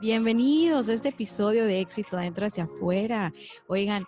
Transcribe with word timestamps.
Bienvenidos 0.00 0.88
a 0.88 0.94
este 0.94 1.10
episodio 1.10 1.66
de 1.66 1.80
Éxito 1.80 2.16
Adentro 2.16 2.46
hacia 2.46 2.64
afuera. 2.64 3.34
Oigan, 3.68 4.06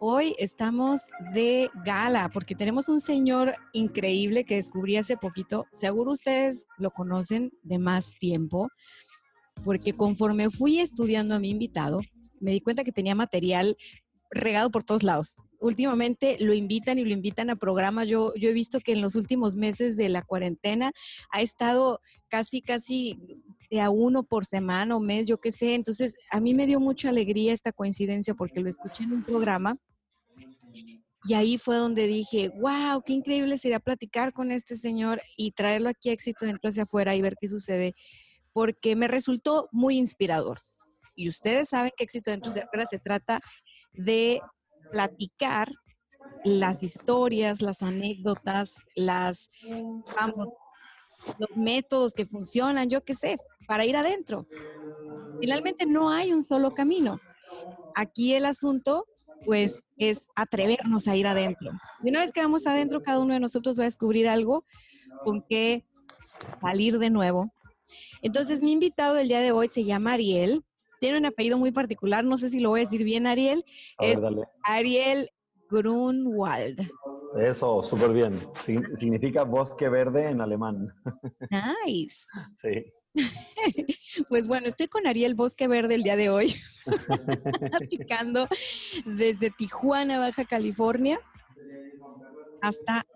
hoy 0.00 0.34
estamos 0.38 1.02
de 1.34 1.68
gala 1.84 2.30
porque 2.32 2.54
tenemos 2.54 2.88
un 2.88 2.98
señor 2.98 3.54
increíble 3.74 4.44
que 4.44 4.54
descubrí 4.56 4.96
hace 4.96 5.18
poquito. 5.18 5.66
Seguro 5.70 6.12
ustedes 6.12 6.64
lo 6.78 6.90
conocen 6.92 7.52
de 7.62 7.78
más 7.78 8.14
tiempo, 8.18 8.70
porque 9.62 9.92
conforme 9.92 10.48
fui 10.48 10.78
estudiando 10.78 11.34
a 11.34 11.38
mi 11.38 11.50
invitado, 11.50 12.00
me 12.40 12.52
di 12.52 12.62
cuenta 12.62 12.82
que 12.82 12.92
tenía 12.92 13.14
material 13.14 13.76
regado 14.30 14.70
por 14.70 14.82
todos 14.82 15.02
lados. 15.02 15.36
Últimamente 15.60 16.38
lo 16.40 16.54
invitan 16.54 16.98
y 16.98 17.04
lo 17.04 17.10
invitan 17.10 17.50
a 17.50 17.56
programas. 17.56 18.08
Yo, 18.08 18.34
yo 18.34 18.48
he 18.48 18.54
visto 18.54 18.80
que 18.80 18.92
en 18.92 19.02
los 19.02 19.14
últimos 19.14 19.56
meses 19.56 19.98
de 19.98 20.08
la 20.08 20.22
cuarentena 20.22 20.92
ha 21.30 21.42
estado 21.42 22.00
casi, 22.28 22.62
casi 22.62 23.18
a 23.80 23.90
uno 23.90 24.22
por 24.22 24.44
semana 24.44 24.96
o 24.96 25.00
mes, 25.00 25.26
yo 25.26 25.38
qué 25.38 25.52
sé. 25.52 25.74
Entonces, 25.74 26.14
a 26.30 26.40
mí 26.40 26.54
me 26.54 26.66
dio 26.66 26.80
mucha 26.80 27.08
alegría 27.08 27.52
esta 27.52 27.72
coincidencia 27.72 28.34
porque 28.34 28.60
lo 28.60 28.68
escuché 28.68 29.04
en 29.04 29.12
un 29.12 29.24
programa 29.24 29.76
y 31.26 31.32
ahí 31.32 31.56
fue 31.56 31.76
donde 31.76 32.06
dije, 32.06 32.50
wow, 32.60 33.02
qué 33.04 33.14
increíble 33.14 33.56
sería 33.56 33.80
platicar 33.80 34.32
con 34.34 34.50
este 34.50 34.76
señor 34.76 35.22
y 35.38 35.52
traerlo 35.52 35.88
aquí 35.88 36.10
a 36.10 36.12
éxito 36.12 36.44
dentro 36.44 36.68
hacia 36.68 36.82
afuera 36.82 37.14
y 37.14 37.22
ver 37.22 37.36
qué 37.40 37.48
sucede, 37.48 37.94
porque 38.52 38.94
me 38.94 39.08
resultó 39.08 39.68
muy 39.72 39.96
inspirador. 39.96 40.60
Y 41.14 41.28
ustedes 41.30 41.70
saben 41.70 41.92
que 41.96 42.04
éxito 42.04 42.30
dentro 42.30 42.50
hacia 42.50 42.64
afuera 42.64 42.84
se 42.84 42.98
trata 42.98 43.40
de 43.92 44.40
platicar 44.92 45.68
las 46.44 46.82
historias, 46.82 47.62
las 47.62 47.82
anécdotas, 47.82 48.74
las, 48.94 49.48
vamos, 50.16 50.48
los 51.38 51.56
métodos 51.56 52.14
que 52.14 52.26
funcionan, 52.26 52.88
yo 52.88 53.02
qué 53.04 53.14
sé, 53.14 53.38
para 53.66 53.84
ir 53.84 53.96
adentro. 53.96 54.46
Finalmente 55.40 55.86
no 55.86 56.10
hay 56.10 56.32
un 56.32 56.42
solo 56.42 56.72
camino. 56.72 57.20
Aquí 57.94 58.34
el 58.34 58.44
asunto, 58.44 59.06
pues, 59.44 59.82
es 59.96 60.26
atrevernos 60.34 61.08
a 61.08 61.16
ir 61.16 61.26
adentro. 61.26 61.72
Y 62.02 62.10
una 62.10 62.20
vez 62.20 62.32
que 62.32 62.40
vamos 62.40 62.66
adentro, 62.66 63.02
cada 63.02 63.20
uno 63.20 63.34
de 63.34 63.40
nosotros 63.40 63.78
va 63.78 63.82
a 63.82 63.86
descubrir 63.86 64.28
algo 64.28 64.64
con 65.22 65.42
que 65.42 65.84
salir 66.60 66.98
de 66.98 67.10
nuevo. 67.10 67.52
Entonces, 68.22 68.62
mi 68.62 68.72
invitado 68.72 69.14
del 69.14 69.28
día 69.28 69.40
de 69.40 69.52
hoy 69.52 69.68
se 69.68 69.84
llama 69.84 70.14
Ariel 70.14 70.64
tiene 71.04 71.18
un 71.18 71.26
apellido 71.26 71.58
muy 71.58 71.70
particular, 71.70 72.24
no 72.24 72.38
sé 72.38 72.48
si 72.48 72.60
lo 72.60 72.70
voy 72.70 72.80
a 72.80 72.84
decir 72.84 73.04
bien, 73.04 73.26
Ariel. 73.26 73.62
es 73.98 74.18
Ariel 74.62 75.28
Grunwald. 75.70 76.90
Eso, 77.36 77.82
súper 77.82 78.12
bien. 78.12 78.40
significa 78.96 79.42
bosque 79.44 79.88
verde 79.88 80.30
en 80.30 80.40
alemán. 80.40 80.94
Nice. 81.50 82.26
Sí. 82.54 82.92
Pues 84.28 84.46
bueno, 84.46 84.68
estoy 84.68 84.88
con 84.88 85.06
Ariel 85.06 85.34
Bosque 85.34 85.66
Verde 85.68 85.94
el 85.96 86.02
día 86.02 86.16
de 86.16 86.30
hoy, 86.30 86.54
platicando 87.70 88.48
desde 89.04 89.50
Tijuana, 89.50 90.18
Baja 90.18 90.44
California, 90.44 91.20
hasta 92.60 93.06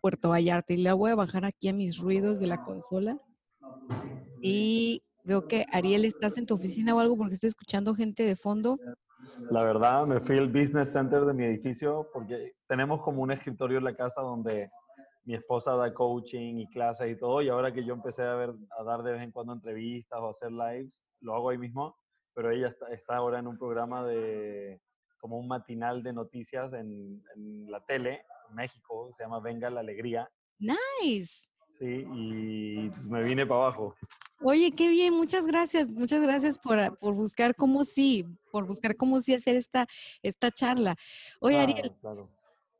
Puerto 0.00 0.30
Vallarta. 0.30 0.72
Y 0.72 0.78
le 0.78 0.92
voy 0.92 1.10
a 1.10 1.14
bajar 1.14 1.44
aquí 1.44 1.68
a 1.68 1.72
mis 1.74 1.98
ruidos 1.98 2.38
de 2.40 2.46
la 2.46 2.58
consola. 2.58 3.18
Y 4.40 5.02
Veo 5.24 5.42
que 5.42 5.64
Ariel, 5.70 6.04
¿estás 6.04 6.36
en 6.36 6.46
tu 6.46 6.54
oficina 6.54 6.94
o 6.94 6.98
algo? 7.00 7.16
Porque 7.16 7.34
estoy 7.34 7.48
escuchando 7.48 7.94
gente 7.94 8.24
de 8.24 8.34
fondo. 8.34 8.78
La 9.50 9.62
verdad, 9.62 10.06
me 10.06 10.20
fui 10.20 10.38
al 10.38 10.48
business 10.48 10.92
center 10.92 11.24
de 11.24 11.32
mi 11.32 11.44
edificio 11.44 12.08
porque 12.12 12.54
tenemos 12.66 13.02
como 13.02 13.22
un 13.22 13.32
escritorio 13.32 13.78
en 13.78 13.84
la 13.84 13.94
casa 13.94 14.20
donde 14.22 14.70
mi 15.24 15.34
esposa 15.34 15.76
da 15.76 15.92
coaching 15.92 16.58
y 16.58 16.68
clases 16.70 17.10
y 17.10 17.18
todo. 17.18 17.42
Y 17.42 17.48
ahora 17.48 17.72
que 17.72 17.84
yo 17.84 17.94
empecé 17.94 18.22
a, 18.22 18.34
ver, 18.34 18.54
a 18.78 18.82
dar 18.82 19.02
de 19.02 19.12
vez 19.12 19.22
en 19.22 19.32
cuando 19.32 19.52
entrevistas 19.52 20.18
o 20.20 20.30
hacer 20.30 20.50
lives, 20.50 21.06
lo 21.20 21.34
hago 21.34 21.50
ahí 21.50 21.58
mismo. 21.58 21.96
Pero 22.34 22.50
ella 22.50 22.74
está, 22.90 23.16
ahora 23.16 23.38
en 23.38 23.46
un 23.46 23.58
programa 23.58 24.04
de 24.06 24.80
como 25.18 25.38
un 25.38 25.46
matinal 25.46 26.02
de 26.02 26.12
noticias 26.12 26.72
en, 26.72 27.22
en 27.36 27.70
la 27.70 27.84
tele, 27.84 28.22
en 28.48 28.56
México, 28.56 29.12
se 29.16 29.22
llama 29.22 29.38
Venga 29.38 29.70
la 29.70 29.80
Alegría. 29.80 30.28
Nice. 30.58 31.51
Sí, 31.72 32.06
y 32.14 32.90
pues 32.90 33.06
me 33.06 33.22
vine 33.22 33.46
para 33.46 33.62
abajo. 33.62 33.94
Oye, 34.42 34.72
qué 34.72 34.88
bien, 34.88 35.14
muchas 35.14 35.46
gracias, 35.46 35.88
muchas 35.88 36.20
gracias 36.20 36.58
por, 36.58 36.78
ah, 36.78 36.90
por, 36.90 37.14
buscar 37.14 37.54
cómo 37.54 37.84
sí, 37.84 38.26
por 38.50 38.66
buscar 38.66 38.94
cómo 38.94 39.20
sí 39.22 39.32
hacer 39.32 39.56
esta, 39.56 39.86
esta 40.22 40.50
charla. 40.50 40.96
Oye, 41.40 41.58
Ariel, 41.58 41.92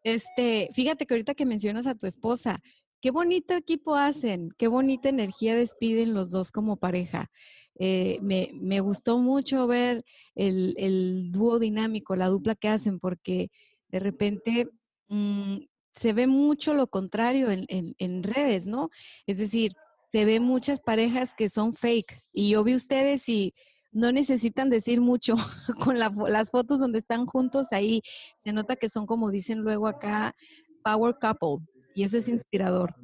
este, 0.02 0.68
fíjate 0.74 1.06
que 1.06 1.14
ahorita 1.14 1.34
que 1.34 1.46
mencionas 1.46 1.86
a 1.86 1.94
tu 1.94 2.06
esposa, 2.06 2.60
qué 3.00 3.10
bonito 3.10 3.54
equipo 3.54 3.94
hacen, 3.94 4.50
qué 4.58 4.68
bonita 4.68 5.08
energía 5.08 5.56
despiden 5.56 6.12
los 6.12 6.30
dos 6.30 6.52
como 6.52 6.76
pareja. 6.76 7.30
Eh, 7.78 8.18
me, 8.20 8.50
me, 8.54 8.80
gustó 8.80 9.18
mucho 9.18 9.66
ver 9.66 10.04
el, 10.34 10.74
el, 10.76 11.32
dúo 11.32 11.58
dinámico, 11.58 12.14
la 12.14 12.28
dupla 12.28 12.54
que 12.54 12.68
hacen, 12.68 13.00
porque 13.00 13.50
de 13.88 14.00
repente 14.00 14.68
mm, 15.08 15.56
se 15.92 16.12
ve 16.12 16.26
mucho 16.26 16.74
lo 16.74 16.86
contrario 16.86 17.50
en, 17.50 17.66
en, 17.68 18.22
redes, 18.22 18.66
¿no? 18.66 18.90
Es 19.26 19.38
decir, 19.38 19.72
se 20.10 20.24
ve 20.24 20.40
muchas 20.40 20.80
parejas 20.80 21.34
que 21.34 21.48
son 21.48 21.74
fake. 21.74 22.24
Y 22.32 22.50
yo 22.50 22.64
vi 22.64 22.74
ustedes 22.74 23.28
y 23.28 23.54
no 23.92 24.10
necesitan 24.10 24.70
decir 24.70 25.00
mucho 25.00 25.34
con 25.84 25.98
las 25.98 26.50
fotos 26.50 26.80
donde 26.80 26.98
están 26.98 27.26
juntos 27.26 27.68
ahí. 27.72 28.02
Se 28.40 28.52
nota 28.52 28.76
que 28.76 28.88
son, 28.88 29.06
como 29.06 29.30
dicen 29.30 29.60
luego 29.60 29.86
acá, 29.86 30.34
power 30.82 31.14
couple. 31.20 31.66
Y 31.94 32.04
eso 32.04 32.16
es 32.16 32.26
inspirador. 32.26 32.94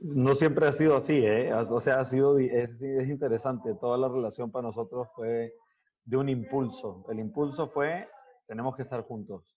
No 0.00 0.34
siempre 0.34 0.66
ha 0.66 0.72
sido 0.72 0.96
así, 0.96 1.14
¿eh? 1.14 1.54
O 1.54 1.80
sea, 1.80 2.00
ha 2.00 2.04
sido, 2.04 2.36
es 2.38 3.08
interesante. 3.08 3.74
Toda 3.80 3.96
la 3.96 4.08
relación 4.08 4.50
para 4.50 4.66
nosotros 4.66 5.08
fue 5.14 5.54
de 6.04 6.16
un 6.16 6.28
impulso. 6.28 7.04
El 7.08 7.20
impulso 7.20 7.68
fue, 7.68 8.08
tenemos 8.48 8.74
que 8.74 8.82
estar 8.82 9.02
juntos 9.02 9.56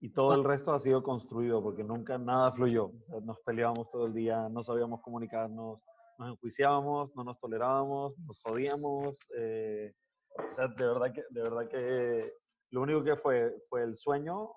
y 0.00 0.10
todo 0.10 0.34
el 0.34 0.44
resto 0.44 0.72
ha 0.72 0.80
sido 0.80 1.02
construido 1.02 1.62
porque 1.62 1.82
nunca 1.82 2.18
nada 2.18 2.52
fluyó. 2.52 2.92
nos 3.22 3.40
peleábamos 3.40 3.88
todo 3.90 4.06
el 4.06 4.12
día, 4.12 4.48
no 4.48 4.62
sabíamos 4.62 5.00
comunicarnos, 5.00 5.80
nos 6.18 6.30
enjuiciábamos, 6.30 7.14
no 7.16 7.24
nos 7.24 7.38
tolerábamos, 7.38 8.18
nos 8.18 8.40
jodíamos. 8.42 9.18
Eh, 9.38 9.92
o 10.36 10.52
sea, 10.52 10.68
de 10.68 10.86
verdad 10.86 11.12
que, 11.12 11.24
de 11.30 11.42
verdad 11.42 11.68
que 11.68 12.32
lo 12.70 12.82
único 12.82 13.02
que 13.02 13.16
fue 13.16 13.54
fue 13.68 13.82
el 13.84 13.96
sueño, 13.96 14.50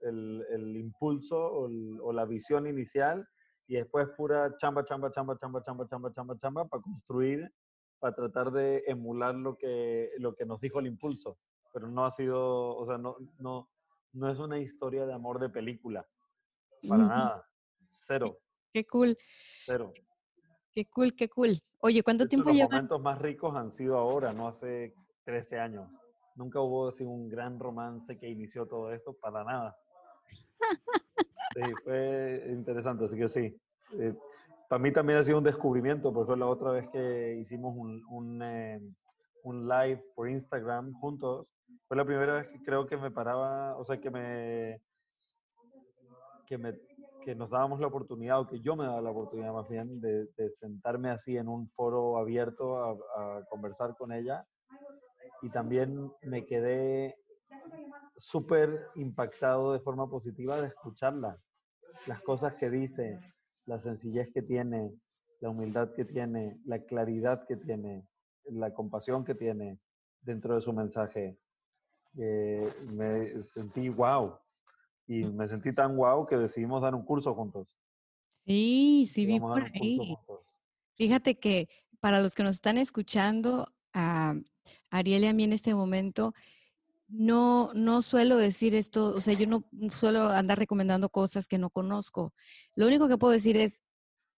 el, 0.00 0.44
el 0.50 0.76
impulso 0.76 1.38
o, 1.38 1.68
o, 2.02 2.12
la 2.12 2.24
visión 2.24 2.66
inicial 2.66 3.26
y 3.66 3.74
después 3.74 4.08
pura 4.16 4.54
chamba, 4.56 4.84
chamba, 4.84 5.10
chamba, 5.10 5.36
chamba, 5.36 5.62
chamba, 5.62 5.86
chamba, 5.88 6.12
chamba, 6.12 6.38
chamba 6.38 6.64
para 6.66 6.82
construir, 6.82 7.52
para 7.98 8.14
tratar 8.14 8.50
de 8.52 8.84
emular 8.86 9.34
lo 9.34 9.56
que, 9.56 10.10
lo 10.18 10.34
que 10.34 10.46
nos 10.46 10.60
dijo 10.60 10.78
el 10.80 10.86
impulso. 10.86 11.36
Pero 11.72 11.88
no 11.88 12.06
ha 12.06 12.10
sido, 12.10 12.76
o 12.76 12.86
sea, 12.86 12.96
no, 12.96 13.16
no, 13.38 13.68
no 14.12 14.30
es 14.30 14.38
una 14.38 14.58
historia 14.58 15.06
de 15.06 15.12
amor 15.12 15.38
de 15.38 15.48
película. 15.48 16.06
Para 16.88 17.04
nada. 17.04 17.48
Cero. 17.92 18.38
Qué 18.72 18.86
cool. 18.86 19.16
Cero. 19.64 19.92
Qué 20.74 20.86
cool, 20.86 21.14
qué 21.14 21.28
cool. 21.28 21.60
Oye, 21.80 22.02
¿cuánto 22.02 22.26
tiempo 22.26 22.50
llevan? 22.50 22.70
Los 22.70 22.72
momentos 22.72 23.02
más 23.02 23.18
ricos 23.20 23.56
han 23.56 23.72
sido 23.72 23.96
ahora, 23.96 24.32
no 24.32 24.48
hace 24.48 24.94
13 25.24 25.58
años. 25.58 25.90
Nunca 26.34 26.60
hubo 26.60 26.88
así 26.88 27.04
un 27.04 27.28
gran 27.28 27.58
romance 27.58 28.16
que 28.18 28.28
inició 28.28 28.66
todo 28.66 28.92
esto, 28.92 29.12
para 29.14 29.44
nada. 29.44 29.76
Sí, 31.54 31.72
fue 31.82 32.46
interesante, 32.50 33.06
así 33.06 33.16
que 33.16 33.28
sí. 33.28 33.60
Eh, 33.98 34.14
para 34.68 34.80
mí 34.80 34.92
también 34.92 35.18
ha 35.18 35.24
sido 35.24 35.38
un 35.38 35.44
descubrimiento, 35.44 36.12
porque 36.12 36.26
fue 36.26 36.36
la 36.36 36.46
otra 36.46 36.70
vez 36.70 36.88
que 36.90 37.36
hicimos 37.40 37.74
un, 37.76 38.04
un, 38.08 38.42
eh, 38.42 38.80
un 39.42 39.66
live 39.66 40.04
por 40.14 40.28
Instagram 40.28 40.92
juntos 40.94 41.46
fue 41.88 41.96
la 41.96 42.04
primera 42.04 42.34
vez 42.34 42.48
que 42.48 42.62
creo 42.62 42.86
que 42.86 42.98
me 42.98 43.10
paraba, 43.10 43.74
o 43.78 43.84
sea, 43.84 43.98
que 43.98 44.10
me, 44.10 44.82
que 46.46 46.58
me, 46.58 46.78
que 47.24 47.34
nos 47.34 47.48
dábamos 47.48 47.80
la 47.80 47.86
oportunidad, 47.86 48.40
o 48.40 48.46
que 48.46 48.60
yo 48.60 48.76
me 48.76 48.84
daba 48.84 49.00
la 49.00 49.10
oportunidad 49.10 49.54
más 49.54 49.66
bien, 49.70 49.98
de, 49.98 50.26
de 50.36 50.50
sentarme 50.50 51.08
así 51.08 51.38
en 51.38 51.48
un 51.48 51.66
foro 51.70 52.18
abierto 52.18 52.76
a, 52.76 53.38
a, 53.38 53.44
conversar 53.46 53.96
con 53.96 54.12
ella. 54.12 54.46
Y 55.40 55.48
también 55.48 56.12
me 56.22 56.44
quedé 56.44 57.16
súper 58.16 58.88
impactado 58.96 59.72
de 59.72 59.80
forma 59.80 60.10
positiva 60.10 60.60
de 60.60 60.68
escucharla. 60.68 61.40
las 62.06 62.20
cosas 62.20 62.54
que 62.54 62.68
dice, 62.68 63.18
la 63.64 63.80
sencillez 63.80 64.30
que 64.30 64.42
tiene, 64.42 64.92
la 65.40 65.48
humildad 65.48 65.94
que 65.94 66.04
tiene, 66.04 66.60
la 66.66 66.80
claridad 66.80 67.46
que 67.46 67.56
tiene, 67.56 68.06
la 68.44 68.74
compasión 68.74 69.24
que 69.24 69.34
tiene 69.34 69.78
dentro 70.20 70.54
de 70.54 70.60
su 70.60 70.72
mensaje, 70.72 71.38
eh, 72.18 72.68
me 72.94 73.26
sentí 73.42 73.88
wow. 73.88 74.34
Y 75.06 75.24
me 75.24 75.48
sentí 75.48 75.72
tan 75.72 75.96
wow 75.96 76.26
que 76.26 76.36
decidimos 76.36 76.82
dar 76.82 76.94
un 76.94 77.04
curso 77.04 77.34
juntos. 77.34 77.78
Sí, 78.44 79.08
sí, 79.10 79.24
vi 79.24 79.40
por 79.40 79.62
ahí. 79.62 80.16
Fíjate 80.94 81.38
que 81.38 81.68
para 82.00 82.20
los 82.20 82.34
que 82.34 82.42
nos 82.42 82.56
están 82.56 82.78
escuchando, 82.78 83.72
a 83.92 84.34
Ariel 84.90 85.24
y 85.24 85.26
a 85.26 85.32
mí 85.32 85.44
en 85.44 85.52
este 85.52 85.74
momento, 85.74 86.34
no, 87.08 87.72
no 87.74 88.02
suelo 88.02 88.36
decir 88.36 88.74
esto, 88.74 89.14
o 89.14 89.20
sea, 89.20 89.34
yo 89.34 89.46
no 89.46 89.64
suelo 89.92 90.28
andar 90.28 90.58
recomendando 90.58 91.08
cosas 91.08 91.46
que 91.46 91.58
no 91.58 91.70
conozco. 91.70 92.34
Lo 92.74 92.86
único 92.86 93.08
que 93.08 93.16
puedo 93.16 93.32
decir 93.32 93.56
es, 93.56 93.82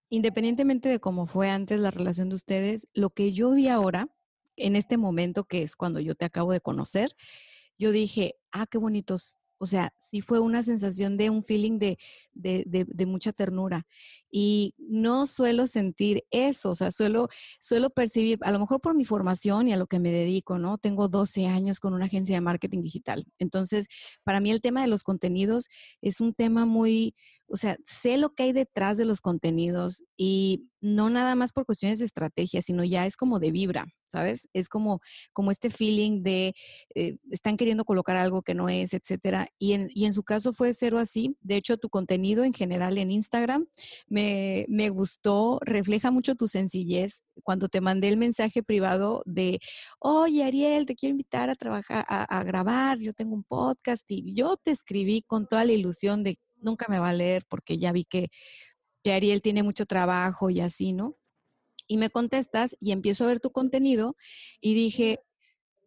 independientemente 0.09 0.89
de 0.89 1.01
cómo 1.01 1.27
fue 1.27 1.51
antes 1.51 1.81
la 1.81 1.91
relación 1.91 2.29
de 2.29 2.37
ustedes, 2.37 2.87
lo 2.95 3.11
que 3.11 3.33
yo 3.33 3.51
vi 3.53 3.69
ahora, 3.69 4.09
en 4.57 4.77
este 4.77 4.97
momento, 4.97 5.45
que 5.45 5.63
es 5.63 5.77
cuando 5.77 6.01
yo 6.01 6.15
te 6.15 6.25
acabo 6.25 6.53
de 6.53 6.61
conocer, 6.61 7.15
yo 7.81 7.93
dije, 7.93 8.37
ah, 8.53 8.67
qué 8.67 8.79
bonitos. 8.79 9.39
O 9.63 9.67
sea, 9.67 9.93
sí 9.99 10.21
fue 10.23 10.41
una 10.41 10.63
sensación 10.63 11.17
de 11.19 11.29
un 11.29 11.43
feeling 11.43 11.79
de, 11.79 11.99
de, 12.33 12.65
de, 12.67 13.07
mucha 13.07 13.33
ternura. 13.33 13.87
Y 14.31 14.75
no 14.79 15.27
suelo 15.27 15.67
sentir 15.67 16.25
eso, 16.31 16.71
o 16.71 16.75
sea, 16.75 16.91
suelo, 16.91 17.29
suelo 17.59 17.91
percibir, 17.91 18.39
a 18.43 18.53
lo 18.53 18.59
mejor 18.59 18.81
por 18.81 18.95
mi 18.95 19.05
formación 19.05 19.69
y 19.69 19.75
a 19.75 19.77
lo 19.77 19.87
que 19.87 19.99
me 19.99 20.13
dedico, 20.13 20.59
¿no? 20.59 20.79
Tengo 20.79 21.09
12 21.09 21.47
años 21.47 21.79
con 21.79 21.93
una 21.93 22.07
agencia 22.07 22.37
de 22.37 22.41
marketing 22.41 22.83
digital. 22.83 23.27
Entonces, 23.39 23.87
para 24.25 24.41
mí 24.41 24.51
el 24.51 24.63
tema 24.63 24.81
de 24.81 24.89
los 24.89 25.03
contenidos 25.03 25.69
es 26.01 26.23
un 26.23 26.33
tema 26.33 26.65
muy, 26.65 27.15
o 27.51 27.57
sea, 27.57 27.77
sé 27.85 28.17
lo 28.17 28.35
que 28.35 28.45
hay 28.45 28.53
detrás 28.53 28.97
de 28.97 29.05
los 29.05 29.21
contenidos 29.21 30.05
y 30.17 30.69
no 30.81 31.11
nada 31.11 31.35
más 31.35 31.53
por 31.53 31.67
cuestiones 31.67 31.99
de 31.99 32.05
estrategia, 32.05 32.63
sino 32.63 32.85
ya 32.85 33.07
es 33.07 33.17
como 33.17 33.41
de 33.41 33.51
vibra, 33.51 33.87
¿sabes? 34.09 34.49
Es 34.53 34.69
como, 34.69 35.01
como 35.33 35.51
este 35.51 35.69
feeling 35.69 36.23
de 36.23 36.55
eh, 36.95 37.17
están 37.31 37.57
queriendo 37.57 37.85
colocar 37.85 38.17
algo 38.17 38.43
que 38.43 38.55
no 38.55 38.69
es, 38.69 38.95
etcétera. 38.95 39.49
Y 39.59 39.73
en, 39.73 39.89
y 39.93 40.07
en 40.07 40.13
su 40.13 40.23
caso 40.23 40.53
fue 40.53 40.73
cero 40.73 40.99
así. 40.99 41.37
De 41.41 41.57
hecho, 41.57 41.77
tu 41.77 41.91
contenido 41.91 42.45
en 42.45 42.55
general 42.55 42.97
en 42.99 43.11
Instagram 43.11 43.67
me, 44.07 44.65
me 44.69 44.89
gustó, 44.89 45.59
refleja 45.63 46.11
mucho 46.11 46.35
tu 46.37 46.49
sencillez. 46.49 47.23
Cuando 47.43 47.69
te 47.69 47.81
mandé 47.81 48.09
el 48.09 48.17
mensaje 48.17 48.63
privado 48.63 49.23
de, 49.27 49.59
oye, 49.99 50.45
Ariel, 50.45 50.87
te 50.87 50.95
quiero 50.95 51.13
invitar 51.13 51.51
a 51.51 51.57
trabajar, 51.57 52.05
a, 52.09 52.23
a 52.23 52.45
grabar, 52.45 52.99
yo 52.99 53.13
tengo 53.13 53.35
un 53.35 53.45
podcast 53.45 54.05
y 54.09 54.35
yo 54.35 54.57
te 54.57 54.71
escribí 54.71 55.23
con 55.23 55.47
toda 55.47 55.65
la 55.65 55.73
ilusión 55.73 56.23
de 56.23 56.39
nunca 56.63 56.87
me 56.89 56.99
va 56.99 57.11
a 57.11 57.15
leer 57.15 57.45
porque 57.49 57.79
ya 57.79 57.93
vi 57.93 58.05
que, 58.05 58.29
que 59.03 59.13
Ariel 59.13 59.43
tiene 59.43 59.63
mucho 59.63 59.87
trabajo 59.87 60.51
y 60.51 60.61
así, 60.61 60.93
¿no? 60.93 61.17
Y 61.87 61.97
me 61.97 62.11
contestas 62.11 62.77
y 62.79 62.93
empiezo 62.93 63.25
a 63.25 63.29
ver 63.29 63.41
tu 63.41 63.51
contenido 63.51 64.17
y 64.61 64.75
dije, 64.75 65.21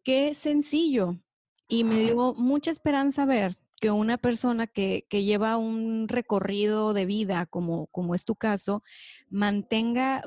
qué 0.03 0.33
sencillo. 0.33 1.19
Y 1.67 1.83
me 1.85 1.99
dio 1.99 2.33
mucha 2.33 2.71
esperanza 2.71 3.25
ver 3.25 3.57
que 3.79 3.91
una 3.91 4.17
persona 4.17 4.67
que, 4.67 5.05
que, 5.09 5.23
lleva 5.23 5.57
un 5.57 6.07
recorrido 6.07 6.93
de 6.93 7.05
vida, 7.05 7.45
como, 7.45 7.87
como 7.87 8.15
es 8.15 8.25
tu 8.25 8.35
caso, 8.35 8.83
mantenga 9.29 10.23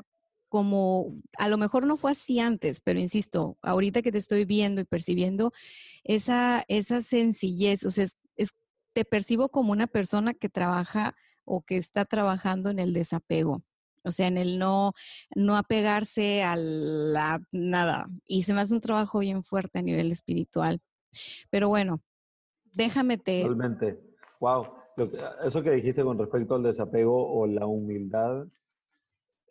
como, 0.49 1.15
a 1.37 1.47
lo 1.49 1.57
mejor 1.57 1.85
no 1.85 1.97
fue 1.97 2.11
así 2.11 2.39
antes, 2.39 2.81
pero 2.81 2.99
insisto, 2.99 3.57
ahorita 3.61 4.01
que 4.01 4.11
te 4.11 4.17
estoy 4.17 4.45
viendo 4.45 4.81
y 4.81 4.85
percibiendo, 4.85 5.51
esa, 6.03 6.63
esa 6.67 7.01
sencillez, 7.01 7.83
o 7.83 7.91
sea, 7.91 8.05
es, 8.05 8.17
es 8.23 8.26
te 8.97 9.05
percibo 9.05 9.49
como 9.49 9.73
una 9.73 9.85
persona 9.85 10.33
que 10.33 10.49
trabaja 10.49 11.15
o 11.45 11.61
que 11.61 11.77
está 11.77 12.03
trabajando 12.03 12.71
en 12.71 12.79
el 12.79 12.93
desapego. 12.93 13.61
O 14.03 14.11
sea, 14.11 14.25
en 14.25 14.39
el 14.39 14.57
no, 14.57 14.93
no 15.35 15.55
apegarse 15.55 16.41
a 16.41 16.55
la 16.55 17.39
nada. 17.51 18.07
Y 18.25 18.41
se 18.41 18.55
me 18.55 18.61
hace 18.61 18.73
un 18.73 18.81
trabajo 18.81 19.19
bien 19.19 19.43
fuerte 19.43 19.77
a 19.77 19.83
nivel 19.83 20.11
espiritual. 20.11 20.81
Pero 21.51 21.69
bueno, 21.69 22.01
déjame 22.73 23.19
te. 23.19 23.43
Totalmente. 23.43 23.99
Wow. 24.39 24.65
eso 25.43 25.61
que 25.61 25.69
dijiste 25.69 26.03
con 26.03 26.17
respecto 26.17 26.55
al 26.55 26.63
desapego 26.63 27.31
o 27.31 27.45
la 27.45 27.67
humildad 27.67 28.47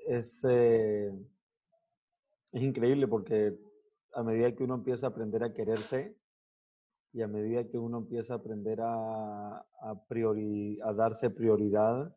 es, 0.09 0.45
eh, 0.49 1.13
es 2.51 2.63
increíble 2.63 3.07
porque 3.07 3.57
a 4.13 4.25
medida 4.25 4.57
que 4.57 4.65
uno 4.65 4.75
empieza 4.75 5.07
a 5.07 5.11
aprender 5.11 5.45
a 5.45 5.55
quererse, 5.55 6.17
y 7.17 7.23
a 7.23 7.29
medida 7.29 7.67
que 7.67 7.79
uno 7.79 7.97
empieza 7.97 8.35
a 8.35 8.37
aprender 8.37 8.79
a, 8.83 9.57
a, 9.57 10.05
priori, 10.07 10.79
a 10.83 10.93
darse 10.93 11.31
prioridad, 11.31 12.15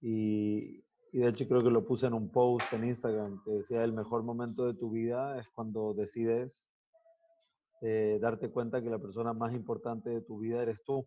y, 0.00 0.82
y, 1.12 1.18
de 1.18 1.28
hecho 1.28 1.46
creo 1.46 1.60
que 1.60 1.70
lo 1.70 1.84
puse 1.84 2.06
en 2.06 2.14
un 2.14 2.30
post 2.30 2.72
en 2.72 2.84
Instagram, 2.84 3.42
que 3.44 3.50
decía 3.50 3.84
el 3.84 3.92
mejor 3.92 4.22
momento 4.22 4.64
de 4.64 4.72
tu 4.72 4.90
vida 4.90 5.38
es 5.38 5.46
cuando 5.50 5.92
decides 5.92 6.66
eh, 7.82 8.18
darte 8.18 8.50
cuenta 8.50 8.82
que 8.82 8.88
la 8.88 8.98
persona 8.98 9.34
más 9.34 9.52
importante 9.52 10.08
de 10.08 10.22
tu 10.22 10.38
vida 10.38 10.62
eres 10.62 10.82
tú. 10.84 11.06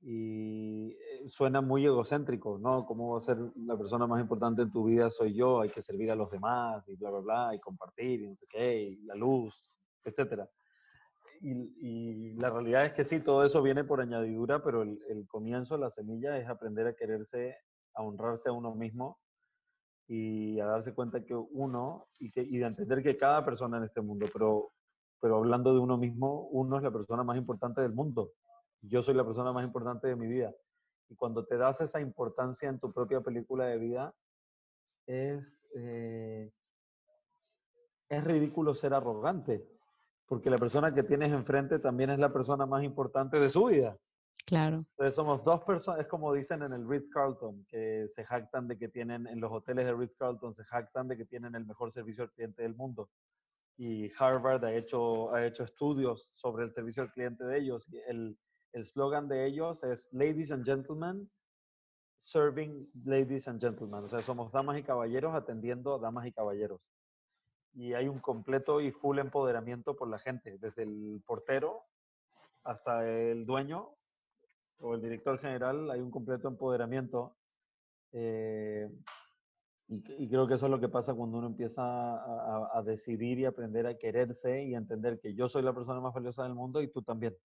Y 0.00 0.90
eh, 0.90 1.28
suena 1.28 1.60
muy 1.60 1.86
egocéntrico, 1.86 2.58
¿no? 2.58 2.84
¿Cómo 2.84 3.12
va 3.12 3.18
a 3.18 3.20
ser 3.20 3.38
la 3.64 3.76
persona 3.76 4.08
más 4.08 4.20
importante 4.20 4.62
en 4.62 4.72
tu 4.72 4.86
vida? 4.86 5.08
Soy 5.08 5.34
yo, 5.34 5.60
hay 5.60 5.68
que 5.68 5.82
servir 5.82 6.10
a 6.10 6.16
los 6.16 6.32
demás 6.32 6.82
y 6.88 6.96
bla, 6.96 7.10
bla, 7.10 7.20
bla, 7.20 7.54
y 7.54 7.60
compartir 7.60 8.22
y 8.22 8.26
no 8.26 8.34
sé 8.34 8.46
qué, 8.50 8.98
la 9.04 9.14
luz, 9.14 9.64
etcétera 10.04 10.50
y, 11.40 12.32
la 12.34 12.50
realidad 12.50 12.84
es 12.84 12.92
que 12.92 13.04
sí, 13.04 13.20
todo 13.20 13.44
eso 13.44 13.62
viene 13.62 13.84
por 13.84 14.00
añadidura, 14.00 14.62
pero 14.62 14.82
el, 14.82 15.26
comienzo, 15.28 15.76
la 15.76 15.90
semilla, 15.90 16.38
es 16.38 16.48
aprender 16.48 16.86
a 16.86 16.94
quererse, 16.94 17.56
a 17.94 18.02
honrarse 18.02 18.48
a 18.48 18.52
uno 18.52 18.74
mismo 18.74 19.18
y 20.06 20.60
a 20.60 20.66
darse 20.66 20.94
cuenta 20.94 21.24
que 21.24 21.34
uno, 21.34 22.08
y, 22.18 22.30
que, 22.30 22.42
y 22.42 22.58
de 22.58 22.66
entender 22.66 23.02
que 23.02 23.16
cada 23.16 23.44
persona 23.44 23.78
en 23.78 23.84
este 23.84 24.00
mundo, 24.00 24.26
pero, 24.32 24.72
pero 25.20 25.36
hablando 25.36 25.72
de 25.72 25.80
uno 25.80 25.96
mismo, 25.96 26.48
uno 26.50 26.76
es 26.76 26.82
la 26.82 26.90
persona 26.90 27.22
más 27.22 27.36
importante 27.36 27.80
del 27.80 27.92
mundo. 27.92 28.32
Yo 28.82 29.02
soy 29.02 29.14
la 29.14 29.24
persona 29.24 29.52
más 29.52 29.64
importante 29.64 30.08
de 30.08 30.16
mi 30.16 30.26
vida. 30.26 30.52
Y 31.08 31.16
cuando 31.16 31.46
te 31.46 31.56
das 31.56 31.80
esa 31.80 32.00
importancia 32.00 32.68
en 32.68 32.78
tu 32.78 32.92
propia 32.92 33.20
película 33.20 33.66
de 33.66 33.78
vida, 33.78 34.14
es, 35.06 35.66
eh, 35.74 36.50
es 38.08 38.24
ridículo 38.24 38.74
ser 38.74 38.94
arrogante 38.94 39.73
porque 40.26 40.50
la 40.50 40.58
persona 40.58 40.94
que 40.94 41.02
tienes 41.02 41.32
enfrente 41.32 41.78
también 41.78 42.10
es 42.10 42.18
la 42.18 42.32
persona 42.32 42.66
más 42.66 42.82
importante 42.82 43.38
de 43.38 43.50
su 43.50 43.66
vida. 43.66 43.96
Claro. 44.46 44.84
Entonces 44.90 45.14
somos 45.14 45.42
dos 45.42 45.64
personas, 45.64 46.00
es 46.00 46.06
como 46.06 46.32
dicen 46.32 46.62
en 46.62 46.72
el 46.72 46.88
Ritz 46.88 47.08
Carlton, 47.10 47.64
que 47.66 48.06
se 48.08 48.24
jactan 48.24 48.68
de 48.68 48.76
que 48.76 48.88
tienen, 48.88 49.26
en 49.26 49.40
los 49.40 49.50
hoteles 49.50 49.86
de 49.86 49.94
Ritz 49.94 50.16
Carlton, 50.16 50.54
se 50.54 50.64
jactan 50.64 51.08
de 51.08 51.16
que 51.16 51.24
tienen 51.24 51.54
el 51.54 51.64
mejor 51.64 51.90
servicio 51.90 52.24
al 52.24 52.30
cliente 52.32 52.62
del 52.62 52.74
mundo. 52.74 53.10
Y 53.76 54.10
Harvard 54.18 54.64
ha 54.64 54.74
hecho, 54.74 55.34
ha 55.34 55.46
hecho 55.46 55.64
estudios 55.64 56.30
sobre 56.34 56.64
el 56.64 56.72
servicio 56.72 57.02
al 57.02 57.12
cliente 57.12 57.44
de 57.44 57.58
ellos. 57.58 57.88
el 58.08 58.36
slogan 58.84 59.28
de 59.28 59.46
ellos 59.46 59.82
es 59.82 60.08
Ladies 60.12 60.52
and 60.52 60.64
Gentlemen, 60.64 61.28
serving 62.18 62.90
ladies 63.04 63.48
and 63.48 63.60
gentlemen. 63.60 64.04
O 64.04 64.08
sea, 64.08 64.20
somos 64.20 64.50
damas 64.52 64.78
y 64.78 64.82
caballeros 64.82 65.34
atendiendo 65.34 65.94
a 65.94 65.98
damas 65.98 66.26
y 66.26 66.32
caballeros 66.32 66.80
y 67.74 67.92
hay 67.94 68.08
un 68.08 68.20
completo 68.20 68.80
y 68.80 68.92
full 68.92 69.18
empoderamiento 69.18 69.96
por 69.96 70.08
la 70.08 70.18
gente, 70.18 70.58
desde 70.58 70.84
el 70.84 71.22
portero 71.26 71.82
hasta 72.62 73.06
el 73.08 73.44
dueño 73.44 73.90
o 74.78 74.94
el 74.94 75.02
director 75.02 75.38
general, 75.38 75.90
hay 75.90 76.00
un 76.00 76.10
completo 76.10 76.48
empoderamiento. 76.48 77.36
Eh, 78.12 78.88
y, 79.88 80.28
creo 80.28 80.46
que 80.46 80.54
eso 80.54 80.66
es 80.66 80.70
lo 80.70 80.80
que 80.80 80.88
pasa 80.88 81.14
cuando 81.14 81.38
uno 81.38 81.48
empieza 81.48 81.82
a, 81.82 82.70
a, 82.72 82.82
decidir 82.82 83.38
y 83.38 83.44
aprender 83.44 83.86
a 83.86 83.98
quererse 83.98 84.64
y 84.64 84.74
a 84.74 84.78
entender 84.78 85.20
que 85.20 85.34
yo 85.34 85.48
soy 85.48 85.62
la 85.62 85.74
persona 85.74 86.00
más 86.00 86.14
valiosa 86.14 86.44
del 86.44 86.54
mundo 86.54 86.80
y 86.80 86.88
tú 86.88 87.02
también. 87.02 87.36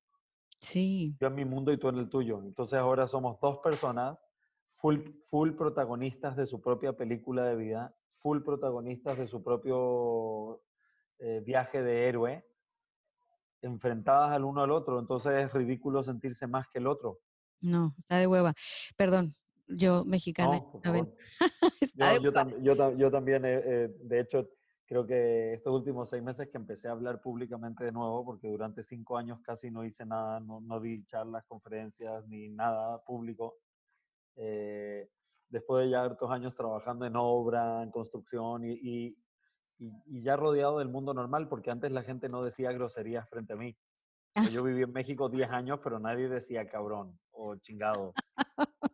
Sí. 0.62 1.15
Yo 1.19 1.27
en 1.27 1.36
mi 1.36 1.45
mundo 1.45 1.74
y 1.74 1.77
tú 1.77 1.89
en 1.89 1.98
el 1.98 2.09
tuyo. 2.09 2.41
Entonces 2.43 2.79
ahora 2.79 3.07
somos 3.07 3.39
dos 3.41 3.59
personas 3.59 4.28
full, 4.79 5.00
full 5.29 5.51
protagonistas 5.51 6.36
de 6.36 6.45
su 6.45 6.62
propia 6.62 6.93
película 6.93 7.45
de 7.45 7.55
vida 7.55 7.95
full 8.19 8.41
protagonistas 8.41 9.17
de 9.17 9.27
su 9.27 9.41
propio 9.43 10.62
eh, 11.19 11.41
viaje 11.45 11.81
de 11.81 12.07
héroe, 12.07 12.45
enfrentadas 13.62 14.31
al 14.31 14.45
uno 14.45 14.62
al 14.62 14.71
otro. 14.71 15.00
Entonces 15.00 15.45
es 15.45 15.53
ridículo 15.53 16.03
sentirse 16.03 16.48
más 16.48 16.67
que 16.67 16.79
el 16.79 16.88
otro. 16.88 17.19
No, 17.62 17.93
está 17.98 18.17
de 18.17 18.27
hueva. 18.27 18.53
Perdón, 18.95 19.36
yo 19.67 20.05
mexicana. 20.05 20.62
yo, 22.62 23.12
también, 23.12 23.45
eh, 23.45 23.62
eh, 23.65 23.95
de 24.01 24.19
hecho, 24.19 24.50
creo 24.86 25.05
que 25.05 25.53
estos 25.53 25.74
últimos 25.74 26.09
seis 26.09 26.24
meses 26.24 26.48
que 26.50 26.57
empecé 26.57 26.88
a 26.88 26.91
hablar 26.91 27.21
públicamente 27.21 27.83
de 27.83 27.91
nuevo, 27.91 28.25
porque 28.25 28.48
durante 28.48 28.83
cinco 28.83 29.17
años 29.17 29.39
casi 29.41 29.71
no 29.71 29.86
hice 29.86 30.05
nada, 30.05 30.39
no, 30.39 30.62
no 30.62 30.79
di 30.79 31.05
charlas, 31.05 31.45
conferencias, 31.45 32.25
ni 32.27 32.50
nada 32.50 33.03
público. 33.03 33.57
Eh, 34.36 35.09
después 35.50 35.86
de 35.86 35.91
ya 35.91 36.03
hartos 36.03 36.29
años 36.31 36.55
trabajando 36.55 37.05
en 37.05 37.15
obra, 37.15 37.83
en 37.83 37.91
construcción 37.91 38.63
y, 38.63 38.74
y, 38.74 39.17
y, 39.77 40.21
ya 40.21 40.36
rodeado 40.36 40.79
del 40.79 40.89
mundo 40.89 41.13
normal, 41.13 41.48
porque 41.50 41.71
antes 41.71 41.91
la 41.91 42.03
gente 42.03 42.29
no 42.29 42.43
decía 42.43 42.71
groserías 42.71 43.27
frente 43.29 43.53
a 43.53 43.55
mí. 43.55 43.75
Yo 44.36 44.36
viví 44.63 44.83
en 44.83 44.93
México 44.93 45.29
10 45.29 45.50
años, 45.50 45.79
pero 45.83 46.00
nadie 46.00 46.29
decía 46.29 46.67
cabrón, 46.67 47.19
o 47.31 47.55
chingado. 47.57 48.13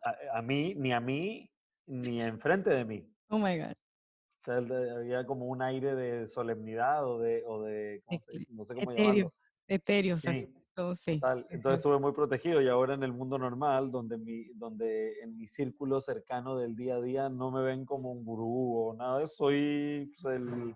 A, 0.02 0.38
a 0.38 0.42
mí, 0.42 0.74
ni 0.74 0.92
a 0.92 1.00
mí, 1.00 1.50
ni 1.86 2.22
enfrente 2.22 2.70
de 2.70 2.84
mí. 2.84 3.12
Oh 3.28 3.38
my 3.38 3.58
God. 3.58 3.72
O 3.72 4.42
sea, 4.46 4.56
había 4.56 5.26
como 5.26 5.46
un 5.46 5.60
aire 5.62 5.94
de 5.96 6.28
solemnidad 6.28 7.04
o 7.04 7.18
de, 7.18 7.42
o 7.46 7.62
de 7.62 8.02
¿cómo 8.06 8.20
se 8.20 8.38
dice? 8.38 8.52
no 8.54 8.64
sé 8.64 8.74
cómo 8.74 8.92
Etéreo, 8.92 9.10
llamarlo. 9.12 9.34
etéreos, 9.66 10.20
Sí. 10.20 10.28
así, 10.28 10.54
sí. 10.94 11.20
Tal. 11.20 11.46
Entonces 11.50 11.78
estuve 11.78 11.98
muy 11.98 12.12
protegido 12.12 12.60
y 12.60 12.68
ahora 12.68 12.94
en 12.94 13.02
el 13.02 13.12
mundo 13.12 13.38
normal, 13.38 13.90
donde, 13.90 14.18
mi, 14.18 14.44
donde 14.54 15.20
en 15.20 15.36
mi 15.36 15.46
círculo 15.46 16.00
cercano 16.00 16.56
del 16.56 16.76
día 16.76 16.96
a 16.96 17.00
día 17.00 17.28
no 17.28 17.50
me 17.50 17.62
ven 17.62 17.84
como 17.84 18.12
un 18.12 18.24
gurú 18.24 18.88
o 18.88 18.94
nada 18.94 19.26
soy 19.26 20.12
pues, 20.22 20.36
el, 20.36 20.74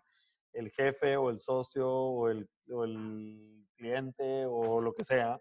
el 0.53 0.71
jefe 0.71 1.17
o 1.17 1.31
el 1.31 1.39
socio 1.41 1.89
o 1.91 2.29
el, 2.29 2.49
o 2.71 2.85
el 2.85 3.67
cliente 3.77 4.45
o 4.47 4.81
lo 4.81 4.93
que 4.93 5.05
sea. 5.05 5.41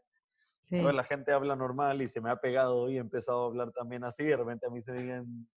Sí. 0.61 0.75
Entonces 0.75 0.95
la 0.95 1.03
gente 1.03 1.31
habla 1.31 1.55
normal 1.55 2.01
y 2.01 2.07
se 2.07 2.21
me 2.21 2.29
ha 2.29 2.35
pegado 2.35 2.89
y 2.89 2.97
he 2.97 2.99
empezado 2.99 3.43
a 3.43 3.47
hablar 3.47 3.71
también 3.71 4.03
así. 4.03 4.25
De 4.25 4.37
repente 4.37 4.67
a 4.67 4.69
mí 4.69 4.81
se, 4.81 4.93
digan, 4.93 5.47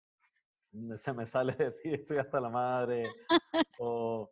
se 0.97 1.13
me 1.13 1.27
sale 1.27 1.55
decir 1.59 1.95
estoy 1.95 2.19
hasta 2.19 2.41
la 2.41 2.49
madre 2.49 3.05
o, 3.79 4.31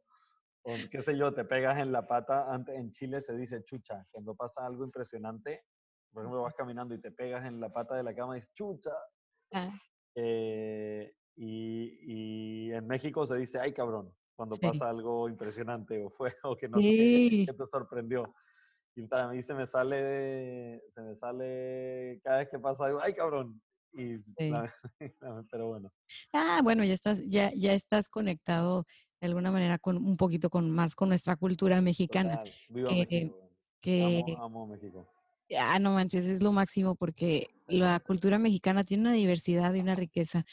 o 0.62 0.76
qué 0.90 1.02
sé 1.02 1.16
yo, 1.16 1.32
te 1.34 1.44
pegas 1.44 1.78
en 1.78 1.92
la 1.92 2.06
pata. 2.06 2.52
Antes, 2.52 2.76
en 2.76 2.92
Chile 2.92 3.20
se 3.20 3.36
dice 3.36 3.64
chucha. 3.64 4.06
Cuando 4.10 4.34
pasa 4.34 4.66
algo 4.66 4.84
impresionante, 4.84 5.64
por 6.12 6.22
ejemplo, 6.24 6.42
vas 6.42 6.54
caminando 6.54 6.94
y 6.94 7.00
te 7.00 7.12
pegas 7.12 7.46
en 7.46 7.60
la 7.60 7.70
pata 7.72 7.94
de 7.96 8.02
la 8.02 8.14
cama 8.14 8.34
y 8.36 8.40
dices 8.40 8.54
chucha. 8.54 8.92
Ah, 9.52 9.80
Eh, 10.16 11.12
y, 11.36 12.66
y 12.68 12.72
en 12.72 12.86
México 12.86 13.24
se 13.26 13.36
dice 13.36 13.60
ay 13.60 13.72
cabrón, 13.72 14.12
cuando 14.34 14.56
Sí. 14.56 14.60
pasa 14.60 14.88
algo 14.90 15.28
impresionante 15.28 16.02
o 16.04 16.10
fue 16.10 16.34
o 16.44 16.56
que 16.56 16.68
no 16.68 16.78
Sí. 16.80 17.46
que 17.46 17.52
te 17.54 17.64
sorprendió. 17.66 18.34
Y 18.96 19.06
a 19.14 19.28
mí 19.28 19.42
se 19.42 19.54
me 19.54 19.66
sale, 19.66 20.82
se 20.94 21.00
me 21.02 21.16
sale 21.16 22.20
cada 22.24 22.38
vez 22.40 22.48
que 22.50 22.58
pasa 22.58 22.86
algo, 22.86 23.00
ay 23.02 23.14
cabrón. 23.14 23.62
Y 23.92 24.18
Sí. 24.38 24.50
pero 25.50 25.68
bueno, 25.68 25.92
Ah, 26.32 26.60
bueno, 26.62 26.84
ya 26.84 26.94
estás, 26.94 27.20
ya, 27.26 27.52
ya 27.54 27.72
estás 27.74 28.08
conectado 28.08 28.86
de 29.20 29.26
alguna 29.26 29.50
manera 29.50 29.78
con 29.78 29.96
un 29.98 30.16
poquito 30.16 30.48
con 30.50 30.70
más 30.70 30.94
con 30.94 31.08
nuestra 31.10 31.36
cultura 31.36 31.80
mexicana. 31.80 32.38
total, 32.38 32.52
viva 32.68 32.88
que- 32.90 32.94
México. 32.96 33.36
Que, 33.82 34.24
Amo, 34.36 34.44
amo 34.44 34.66
México. 34.66 35.08
ah, 35.58 35.78
no 35.78 35.92
manches, 35.94 36.26
es 36.26 36.42
lo 36.42 36.52
máximo 36.52 36.94
porque 36.96 37.48
la 37.66 37.98
cultura 38.00 38.38
mexicana 38.38 38.84
tiene 38.84 39.04
una 39.04 39.12
diversidad 39.14 39.72
y 39.74 39.80
una 39.80 39.94
riqueza. 39.94 40.44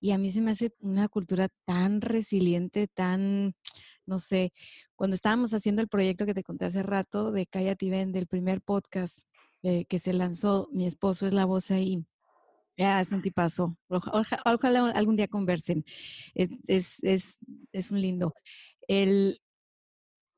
Y 0.00 0.10
a 0.10 0.18
mí 0.18 0.30
se 0.30 0.40
me 0.40 0.50
hace 0.50 0.72
una 0.80 1.08
cultura 1.08 1.48
tan 1.64 2.00
resiliente, 2.00 2.88
tan, 2.88 3.54
no 4.04 4.18
sé, 4.18 4.52
cuando 4.96 5.14
estábamos 5.14 5.54
haciendo 5.54 5.80
el 5.80 5.86
proyecto 5.88 6.26
que 6.26 6.34
te 6.34 6.42
conté 6.42 6.64
hace 6.64 6.82
rato 6.82 7.30
de 7.30 7.46
Cállate 7.46 7.86
y 7.86 7.90
Ven, 7.90 8.10
del 8.12 8.26
primer 8.26 8.60
podcast 8.62 9.16
eh, 9.62 9.84
que 9.84 10.00
se 10.00 10.12
lanzó, 10.12 10.68
mi 10.72 10.86
esposo 10.86 11.24
es 11.26 11.32
la 11.32 11.44
voz 11.44 11.70
ahí. 11.70 12.04
Ya, 12.76 13.00
es 13.00 13.12
un 13.12 13.22
tipazo. 13.22 13.76
Oja- 13.88 14.10
oja- 14.14 14.42
Ojalá, 14.46 14.90
algún 14.90 15.16
día 15.16 15.28
conversen. 15.28 15.84
Es, 16.34 16.50
es, 16.66 16.96
es, 17.02 17.38
es 17.72 17.90
un 17.90 18.00
lindo. 18.00 18.34
Él 18.88 19.40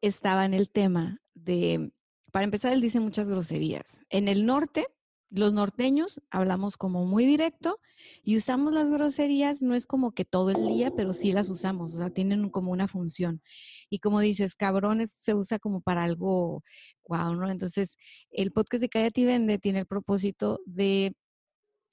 estaba 0.03 0.45
en 0.45 0.55
el 0.55 0.71
tema 0.71 1.19
de, 1.35 1.93
para 2.33 2.45
empezar, 2.45 2.73
él 2.73 2.81
dice 2.81 3.01
muchas 3.01 3.31
groserías. 3.31 4.01
En 4.11 4.29
el 4.29 4.45
norte, 4.47 4.87
los 5.31 5.53
norteños 5.53 6.21
hablamos 6.31 6.77
como 6.77 7.07
muy 7.07 7.25
directo 7.25 7.81
y 8.23 8.37
usamos 8.37 8.73
las 8.75 8.91
groserías, 8.91 9.63
no 9.63 9.75
es 9.75 9.87
como 9.87 10.13
que 10.13 10.25
todo 10.25 10.51
el 10.51 10.67
día, 10.67 10.93
pero 10.95 11.13
sí 11.13 11.33
las 11.33 11.49
usamos, 11.49 11.95
o 11.95 11.99
sea, 11.99 12.11
tienen 12.11 12.51
como 12.51 12.71
una 12.73 12.87
función. 12.87 13.43
Y 13.91 13.99
como 14.01 14.21
dices, 14.21 14.55
cabrones 14.55 15.13
se 15.13 15.35
usa 15.35 15.59
como 15.59 15.81
para 15.81 16.05
algo, 16.05 16.63
wow, 17.09 17.35
¿no? 17.35 17.51
Entonces, 17.51 17.97
el 18.31 18.53
podcast 18.53 18.83
de 18.83 18.89
Cállate 18.89 19.23
y 19.23 19.25
Vende 19.25 19.59
tiene 19.59 19.81
el 19.81 19.87
propósito 19.87 20.61
de 20.67 21.17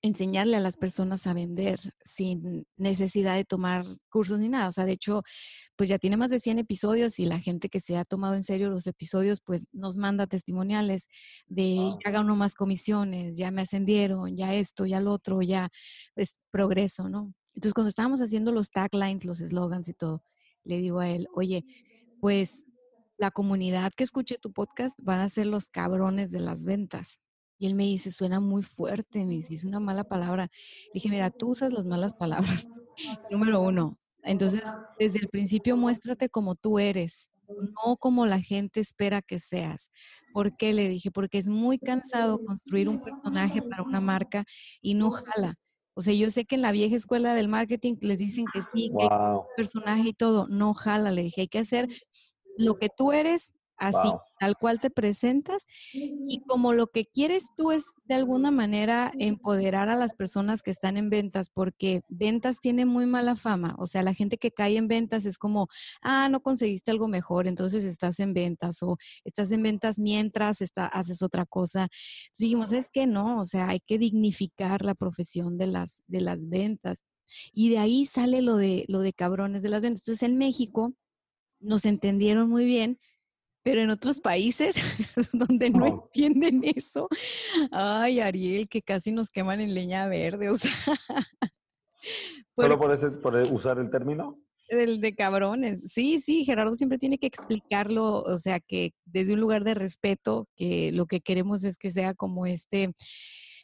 enseñarle 0.02 0.58
a 0.58 0.60
las 0.60 0.78
personas 0.78 1.28
a 1.28 1.34
vender 1.34 1.78
sin 2.04 2.66
necesidad 2.76 3.36
de 3.36 3.46
tomar 3.46 3.86
cursos 4.10 4.40
ni 4.40 4.50
nada. 4.50 4.68
O 4.68 4.72
sea, 4.72 4.86
de 4.86 4.94
hecho, 4.94 5.24
pues 5.76 5.90
ya 5.90 6.00
tiene 6.00 6.18
más 6.18 6.30
de 6.30 6.40
100 6.40 6.60
episodios 6.60 7.20
y 7.20 7.26
la 7.26 7.40
gente 7.40 7.70
que 7.70 7.80
se 7.80 7.98
ha 7.98 8.06
tomado 8.06 8.36
en 8.36 8.44
serio 8.44 8.70
los 8.70 8.88
episodios, 8.88 9.42
pues 9.42 9.68
nos 9.72 9.98
manda 9.98 10.28
testimoniales 10.28 11.08
de 11.48 11.76
Wow. 11.76 12.00
ya 12.04 12.12
ganó 12.12 12.36
más 12.36 12.56
comisiones, 12.56 13.38
ya 13.38 13.52
me 13.52 13.62
ascendieron, 13.62 14.36
ya 14.36 14.54
esto, 14.54 14.86
ya 14.86 15.00
lo 15.00 15.12
otro, 15.12 15.42
ya 15.42 15.70
es 16.16 16.38
progreso, 16.52 17.10
¿no? 17.10 17.34
Entonces, 17.54 17.74
cuando 17.74 17.90
estábamos 17.90 18.22
haciendo 18.22 18.52
los 18.52 18.70
taglines, 18.72 19.26
los 19.26 19.40
slogans 19.40 19.88
y 19.90 19.94
todo, 19.94 20.24
le 20.64 20.78
digo 20.78 21.00
a 21.00 21.10
él, 21.10 21.28
oye, 21.34 21.66
pues 22.20 22.66
la 23.18 23.32
comunidad 23.32 23.92
que 23.96 24.04
escuche 24.04 24.38
tu 24.40 24.52
podcast 24.52 24.98
van 25.00 25.20
a 25.20 25.30
ser 25.30 25.46
los 25.46 25.68
cabrones 25.68 26.32
de 26.32 26.40
las 26.40 26.66
ventas. 26.66 27.22
Y 27.62 27.68
él 27.68 27.76
me 27.76 27.84
dice, 27.84 28.10
suena 28.10 28.40
muy 28.40 28.64
fuerte, 28.64 29.24
me 29.24 29.36
dice, 29.36 29.54
es 29.54 29.64
una 29.66 29.80
mala 29.80 30.04
palabra. 30.04 30.46
Le 30.46 30.92
dije, 30.96 31.10
mira, 31.10 31.30
tú 31.30 31.50
usas 31.50 31.72
las 31.72 31.86
malas 31.86 32.12
palabras. 32.12 32.66
Número 33.30 33.62
uno. 33.62 34.00
Entonces, 34.24 34.64
desde 34.98 35.20
el 35.20 35.30
principio 35.30 35.78
muéstrate 35.78 36.28
como 36.28 36.56
tú 36.56 36.80
eres, 36.80 37.30
no 37.48 37.98
como 37.98 38.26
la 38.26 38.42
gente 38.42 38.80
espera 38.80 39.22
que 39.22 39.38
seas. 39.38 39.92
¿Por 40.34 40.58
qué? 40.58 40.74
Le 40.74 40.90
dije, 40.90 41.12
porque 41.12 41.38
es 41.38 41.50
muy 41.50 41.78
cansado 41.78 42.44
construir 42.44 42.90
un 42.90 43.00
personaje 43.00 43.62
para 43.62 43.84
una 43.84 44.02
marca 44.02 44.44
y 44.82 44.96
no 44.96 45.12
jala. 45.12 45.54
O 45.94 46.02
sea, 46.02 46.16
yo 46.16 46.32
sé 46.32 46.46
que 46.46 46.56
en 46.56 46.64
la 46.64 46.72
vieja 46.72 46.96
escuela 46.96 47.36
del 47.36 47.48
marketing 47.48 47.98
les 48.02 48.18
dicen 48.18 48.46
que 48.52 48.62
sí, 48.74 48.90
que 48.98 49.04
hay 49.04 49.10
Wow. 49.10 49.44
personaje 49.56 50.10
y 50.10 50.14
todo, 50.14 50.48
no 50.48 50.74
jala, 50.74 51.12
le 51.12 51.22
dije, 51.22 51.42
hay 51.42 51.48
que 51.48 51.60
hacer 51.60 51.88
lo 52.58 52.80
que 52.80 52.90
tú 52.90 53.12
eres 53.12 53.54
así, 53.82 53.98
Wow. 54.08 54.22
tal 54.40 54.56
cual 54.58 54.80
te 54.80 54.90
presentas 54.92 55.66
y 55.94 56.42
como 56.48 56.72
lo 56.74 56.88
que 56.88 57.06
quieres 57.06 57.48
tú 57.58 57.72
es 57.72 57.84
de 58.06 58.14
alguna 58.16 58.52
manera 58.52 59.12
empoderar 59.18 59.90
a 59.90 59.96
las 59.96 60.14
personas 60.14 60.62
que 60.62 60.70
están 60.72 60.98
en 60.98 61.10
ventas, 61.10 61.50
porque 61.50 62.02
ventas 62.08 62.60
tiene 62.60 62.86
muy 62.86 63.06
mala 63.08 63.36
fama, 63.36 63.76
o 63.80 63.88
sea, 63.88 64.04
la 64.04 64.14
gente 64.14 64.38
que 64.38 64.52
cae 64.52 64.78
en 64.78 64.88
ventas 64.88 65.26
es 65.26 65.38
como, 65.38 65.68
ah, 66.02 66.30
no 66.30 66.42
conseguiste 66.42 66.92
algo 66.92 67.08
mejor, 67.08 67.48
entonces 67.48 67.84
estás 67.84 68.20
en 68.20 68.34
ventas 68.34 68.84
o 68.84 68.98
estás 69.26 69.52
en 69.52 69.64
ventas 69.64 69.98
mientras 70.00 70.62
está, 70.62 70.86
haces 70.86 71.22
otra 71.24 71.46
cosa. 71.46 71.82
Entonces 71.84 72.38
dijimos, 72.38 72.72
es 72.72 72.90
que 72.92 73.08
no, 73.08 73.40
o 73.40 73.46
sea, 73.46 73.68
hay 73.70 73.80
que 73.80 73.98
dignificar 73.98 74.84
la 74.84 74.94
profesión 74.94 75.58
de 75.58 75.68
las, 75.68 76.04
de 76.08 76.22
las 76.22 76.38
ventas. 76.40 77.04
Y 77.52 77.70
de 77.70 77.80
ahí 77.80 78.06
sale 78.06 78.42
lo 78.42 78.58
de, 78.58 78.86
lo 78.88 79.00
de 79.00 79.14
cabrones 79.14 79.64
de 79.64 79.70
las 79.70 79.82
ventas. 79.82 80.02
Entonces 80.02 80.24
en 80.24 80.38
México 80.38 80.94
nos 81.60 81.86
entendieron 81.86 82.50
muy 82.50 82.66
bien, 82.66 83.00
pero 83.64 83.82
en 83.82 83.90
otros 83.90 84.20
países 84.20 84.76
donde 85.34 85.70
no 85.70 85.86
entienden 85.88 86.62
eso, 86.64 87.08
ay, 87.72 88.20
Ariel, 88.20 88.68
que 88.68 88.82
casi 88.82 89.12
nos 89.12 89.30
queman 89.30 89.62
en 89.62 89.74
leña 89.74 90.08
verde, 90.08 90.50
o 90.50 90.58
sea, 90.58 90.72
¿Solo 92.56 92.80
por 92.80 92.92
ese, 92.94 93.10
por 93.12 93.36
el- 93.36 93.52
usar 93.52 93.80
el 93.80 93.90
término? 93.90 94.40
el 94.68 95.02
de 95.02 95.14
cabrones. 95.14 95.92
Sí, 95.92 96.22
sí, 96.22 96.46
Gerardo 96.46 96.76
siempre 96.76 96.98
tiene 96.98 97.18
que 97.18 97.28
explicarlo, 97.28 98.22
o 98.22 98.38
sea, 98.38 98.62
que 98.62 98.94
desde 99.04 99.34
un 99.34 99.42
lugar 99.42 99.66
de 99.66 99.74
respeto, 99.74 100.48
que 100.56 100.94
lo 100.94 101.08
que 101.08 101.20
queremos 101.20 101.66
es 101.66 101.76
que 101.78 101.92
sea 101.92 102.14
como 102.14 102.46
este, 102.46 102.94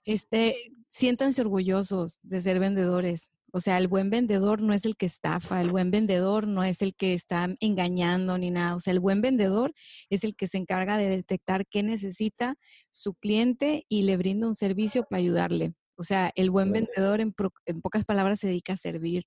este, 0.03 0.57
siéntanse 0.89 1.41
orgullosos 1.41 2.19
de 2.23 2.41
ser 2.41 2.59
vendedores. 2.59 3.29
O 3.51 3.59
sea, 3.61 3.77
el 3.77 3.87
buen 3.87 4.09
vendedor 4.09 4.61
no 4.61 4.73
es 4.73 4.85
el 4.85 4.95
que 4.97 5.05
estafa, 5.05 5.61
el 5.61 5.71
buen 5.71 5.89
vendedor 5.89 6.47
no 6.47 6.63
es 6.63 6.81
el 6.81 6.95
que 6.95 7.13
está 7.13 7.47
engañando 7.59 8.37
ni 8.37 8.51
nada. 8.51 8.75
O 8.75 8.79
sea, 8.79 8.91
el 8.93 8.99
buen 8.99 9.21
vendedor 9.21 9.73
es 10.09 10.23
el 10.23 10.35
que 10.35 10.47
se 10.47 10.57
encarga 10.57 10.97
de 10.97 11.09
detectar 11.09 11.65
qué 11.65 11.81
necesita 11.81 12.55
su 12.91 13.13
cliente 13.15 13.85
y 13.87 14.03
le 14.03 14.17
brinda 14.17 14.47
un 14.47 14.55
servicio 14.55 15.03
para 15.09 15.21
ayudarle. 15.21 15.73
O 15.95 16.03
sea, 16.03 16.31
el 16.35 16.51
buen 16.51 16.71
vendedor, 16.71 17.21
en, 17.21 17.31
pro- 17.33 17.53
en 17.65 17.81
pocas 17.81 18.05
palabras, 18.05 18.39
se 18.39 18.47
dedica 18.47 18.73
a 18.73 18.77
servir. 18.77 19.25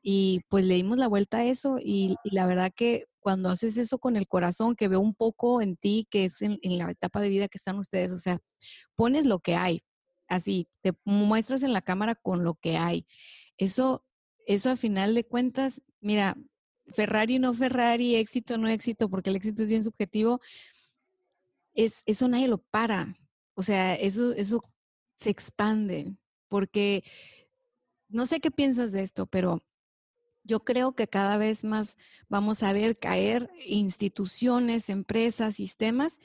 Y 0.00 0.42
pues 0.48 0.64
le 0.64 0.74
dimos 0.74 0.96
la 0.98 1.08
vuelta 1.08 1.38
a 1.38 1.44
eso 1.44 1.78
y, 1.82 2.14
y 2.22 2.34
la 2.34 2.46
verdad 2.46 2.70
que 2.74 3.06
cuando 3.18 3.50
haces 3.50 3.76
eso 3.78 3.98
con 3.98 4.16
el 4.16 4.28
corazón, 4.28 4.76
que 4.76 4.88
veo 4.88 5.00
un 5.00 5.14
poco 5.14 5.60
en 5.60 5.76
ti, 5.76 6.06
que 6.08 6.26
es 6.26 6.40
en, 6.40 6.58
en 6.62 6.78
la 6.78 6.90
etapa 6.90 7.20
de 7.20 7.28
vida 7.30 7.48
que 7.48 7.58
están 7.58 7.78
ustedes, 7.78 8.12
o 8.12 8.18
sea, 8.18 8.38
pones 8.94 9.26
lo 9.26 9.40
que 9.40 9.56
hay, 9.56 9.82
así, 10.28 10.68
te 10.82 10.92
muestras 11.04 11.62
en 11.62 11.72
la 11.72 11.82
cámara 11.82 12.14
con 12.14 12.44
lo 12.44 12.54
que 12.54 12.76
hay. 12.76 13.06
Eso, 13.56 14.04
eso 14.46 14.70
al 14.70 14.78
final 14.78 15.14
de 15.14 15.24
cuentas, 15.24 15.82
mira, 16.00 16.36
Ferrari 16.86 17.38
no 17.38 17.54
Ferrari, 17.54 18.16
éxito 18.16 18.58
no 18.58 18.68
éxito, 18.68 19.10
porque 19.10 19.30
el 19.30 19.36
éxito 19.36 19.62
es 19.62 19.68
bien 19.68 19.84
subjetivo, 19.84 20.40
es, 21.74 22.02
eso 22.06 22.28
nadie 22.28 22.48
lo 22.48 22.58
para. 22.58 23.16
O 23.54 23.62
sea, 23.62 23.94
eso, 23.94 24.32
eso 24.32 24.62
se 25.16 25.30
expande, 25.30 26.16
porque 26.48 27.04
no 28.08 28.26
sé 28.26 28.40
qué 28.40 28.50
piensas 28.50 28.92
de 28.92 29.02
esto, 29.02 29.26
pero 29.26 29.64
yo 30.44 30.64
creo 30.64 30.94
que 30.94 31.08
cada 31.08 31.36
vez 31.36 31.62
más 31.62 31.96
vamos 32.28 32.62
a 32.62 32.72
ver 32.72 32.96
caer 32.96 33.50
instituciones, 33.66 34.88
empresas, 34.88 35.56
sistemas 35.56 36.20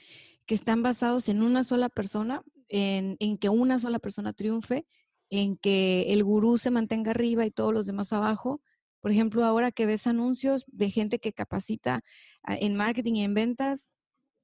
que 0.46 0.56
están 0.56 0.82
basados 0.82 1.28
en 1.30 1.42
una 1.42 1.64
sola 1.64 1.90
persona, 1.90 2.44
en, 2.74 3.18
en 3.20 3.38
que 3.38 3.50
una 3.50 3.77
sola 3.77 4.00
persona 4.00 4.34
triunfe, 4.34 4.88
en 5.30 5.58
que 5.58 6.08
el 6.10 6.24
gurú 6.24 6.58
se 6.58 6.72
mantenga 6.72 7.12
arriba 7.12 7.46
y 7.46 7.51
todos 7.51 7.72
los 7.72 7.86
demás 7.86 8.12
abajo. 8.13 8.62
Por 9.00 9.12
ejemplo, 9.12 9.46
ahora 9.46 9.72
que 9.72 9.86
ves 9.86 10.08
anuncios 10.08 10.65
de 10.68 10.89
gente 10.89 11.20
que 11.20 11.34
capacita 11.34 12.01
ah, 12.42 12.56
en 12.60 12.75
marketing 12.75 13.13
y 13.13 13.24
en 13.24 13.36
ventas, 13.36 13.89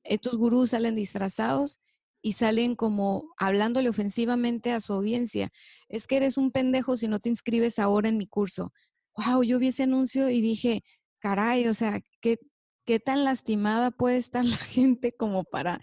estos 0.03 0.37
gurús 0.37 0.71
salen 0.71 0.95
disfrazados 0.95 1.79
y 2.21 2.33
salen 2.33 2.75
como 2.75 3.33
hablándole 3.37 3.89
ofensivamente 3.89 4.73
a 4.73 4.79
su 4.79 4.93
audiencia. 4.93 5.49
Es 5.87 6.05
que 6.05 6.17
eres 6.17 6.37
un 6.37 6.51
pendejo 6.51 6.97
si 6.97 7.07
no 7.07 7.19
te 7.19 7.29
inscribes 7.29 7.79
ahora 7.79 8.09
en 8.09 8.17
mi 8.17 8.27
curso. 8.27 8.73
Wow, 9.15 9.41
yo 9.41 9.57
vi 9.57 9.69
ese 9.69 9.83
anuncio 9.83 10.29
y 10.29 10.39
dije, 10.39 10.83
caray, 11.17 11.67
o 11.67 11.73
sea, 11.73 11.99
¿qué, 12.21 12.37
qué 12.85 12.99
tan 12.99 13.23
lastimada 13.23 13.89
puede 13.89 14.17
estar 14.17 14.45
la 14.45 14.57
gente 14.57 15.13
como 15.13 15.45
para 15.45 15.81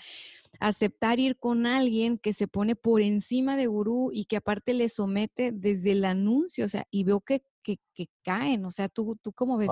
aceptar 0.60 1.18
ir 1.18 1.38
con 1.38 1.66
alguien 1.66 2.18
que 2.18 2.32
se 2.32 2.48
pone 2.48 2.76
por 2.76 3.00
encima 3.00 3.56
de 3.56 3.66
gurú 3.66 4.10
y 4.12 4.24
que 4.24 4.36
aparte 4.36 4.74
le 4.74 4.88
somete 4.88 5.52
desde 5.52 5.92
el 5.92 6.04
anuncio, 6.04 6.64
o 6.64 6.68
sea, 6.68 6.86
y 6.90 7.04
veo 7.04 7.20
que, 7.20 7.42
que, 7.62 7.78
caen, 8.22 8.64
o 8.64 8.70
sea, 8.70 8.88
¿tú, 8.88 9.16
tú 9.16 9.32
cómo 9.32 9.56
ves? 9.56 9.70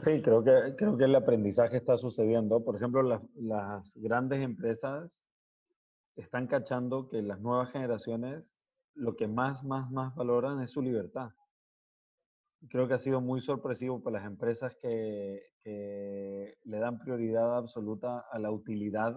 sí, 0.00 0.22
creo 0.22 0.44
que, 0.44 0.74
creo 0.76 0.96
que 0.96 1.04
el 1.04 1.14
aprendizaje 1.14 1.78
está 1.78 1.96
sucediendo. 1.96 2.62
Por 2.62 2.76
ejemplo, 2.76 3.02
las, 3.02 3.22
las 3.34 3.96
grandes 3.96 4.42
empresas 4.42 5.10
están 6.16 6.46
cachando 6.46 7.08
que 7.08 7.22
las 7.22 7.40
nuevas 7.40 7.72
generaciones 7.72 8.54
lo 8.94 9.16
que 9.16 9.26
más, 9.26 9.64
más, 9.64 9.90
más 9.90 10.14
valoran 10.14 10.60
es 10.60 10.70
su 10.70 10.82
libertad. 10.82 11.30
Creo 12.68 12.86
que 12.86 12.94
ha 12.94 12.98
sido 12.98 13.20
muy 13.20 13.40
sorpresivo 13.40 14.02
para 14.02 14.18
las 14.18 14.26
empresas 14.26 14.76
que, 14.76 15.42
que 15.62 16.58
le 16.64 16.78
dan 16.78 16.98
prioridad 16.98 17.56
absoluta 17.56 18.20
a 18.30 18.38
la 18.38 18.50
utilidad. 18.50 19.16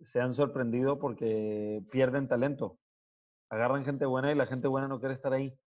Se 0.00 0.20
han 0.20 0.34
sorprendido 0.34 0.98
porque 0.98 1.82
pierden 1.90 2.28
talento. 2.28 2.78
Agarran 3.48 3.84
gente 3.84 4.06
buena 4.06 4.32
y 4.32 4.34
la 4.34 4.46
gente 4.46 4.68
buena 4.68 4.88
no 4.88 5.00
quiere 5.00 5.14
estar 5.14 5.32
ahí 5.32 5.58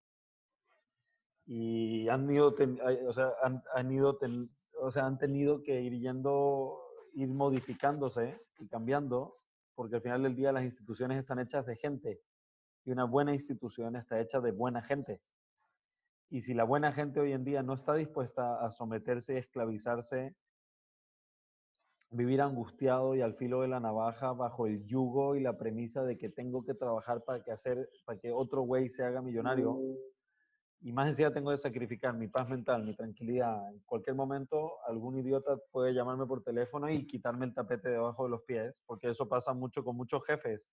y 1.47 2.09
han 2.09 2.29
ido, 2.29 2.53
o 3.07 3.13
sea, 3.13 3.31
han, 3.73 3.91
ido 3.91 4.19
o 4.81 4.91
sea, 4.91 5.05
han 5.05 5.17
tenido 5.17 5.63
que 5.63 5.81
ir 5.81 5.93
yendo, 5.97 6.77
ir 7.13 7.29
modificándose 7.29 8.41
y 8.59 8.67
cambiando, 8.67 9.37
porque 9.73 9.95
al 9.95 10.01
final 10.01 10.23
del 10.23 10.35
día 10.35 10.51
las 10.51 10.65
instituciones 10.65 11.17
están 11.17 11.39
hechas 11.39 11.65
de 11.65 11.77
gente 11.77 12.21
y 12.83 12.91
una 12.91 13.05
buena 13.05 13.33
institución 13.33 13.95
está 13.95 14.19
hecha 14.19 14.41
de 14.41 14.51
buena 14.51 14.81
gente. 14.81 15.21
Y 16.29 16.41
si 16.41 16.53
la 16.53 16.65
buena 16.65 16.91
gente 16.91 17.19
hoy 17.19 17.31
en 17.31 17.43
día 17.43 17.63
no 17.63 17.73
está 17.73 17.93
dispuesta 17.95 18.65
a 18.65 18.71
someterse 18.71 19.33
y 19.33 19.37
esclavizarse, 19.37 20.35
vivir 22.09 22.41
angustiado 22.41 23.15
y 23.15 23.21
al 23.21 23.35
filo 23.35 23.61
de 23.61 23.67
la 23.67 23.79
navaja 23.79 24.33
bajo 24.33 24.67
el 24.67 24.85
yugo 24.85 25.35
y 25.35 25.41
la 25.41 25.57
premisa 25.57 26.03
de 26.03 26.17
que 26.17 26.29
tengo 26.29 26.63
que 26.63 26.73
trabajar 26.73 27.23
para 27.23 27.43
que, 27.43 27.51
hacer, 27.51 27.89
para 28.05 28.19
que 28.19 28.31
otro 28.31 28.61
güey 28.61 28.89
se 28.89 29.03
haga 29.03 29.21
millonario, 29.21 29.79
y 30.81 30.91
más 30.91 31.07
encima 31.07 31.33
tengo 31.33 31.51
que 31.51 31.57
sacrificar 31.57 32.13
mi 32.13 32.27
paz 32.27 32.47
mental, 32.47 32.83
mi 32.83 32.95
tranquilidad. 32.95 33.71
En 33.73 33.79
cualquier 33.79 34.15
momento 34.15 34.73
algún 34.85 35.17
idiota 35.17 35.57
puede 35.71 35.93
llamarme 35.93 36.27
por 36.27 36.43
teléfono 36.43 36.89
y 36.89 37.07
quitarme 37.07 37.45
el 37.45 37.53
tapete 37.53 37.89
debajo 37.89 38.25
de 38.25 38.29
los 38.29 38.43
pies, 38.43 38.75
porque 38.85 39.09
eso 39.09 39.27
pasa 39.27 39.53
mucho 39.53 39.83
con 39.83 39.95
muchos 39.95 40.23
jefes. 40.25 40.69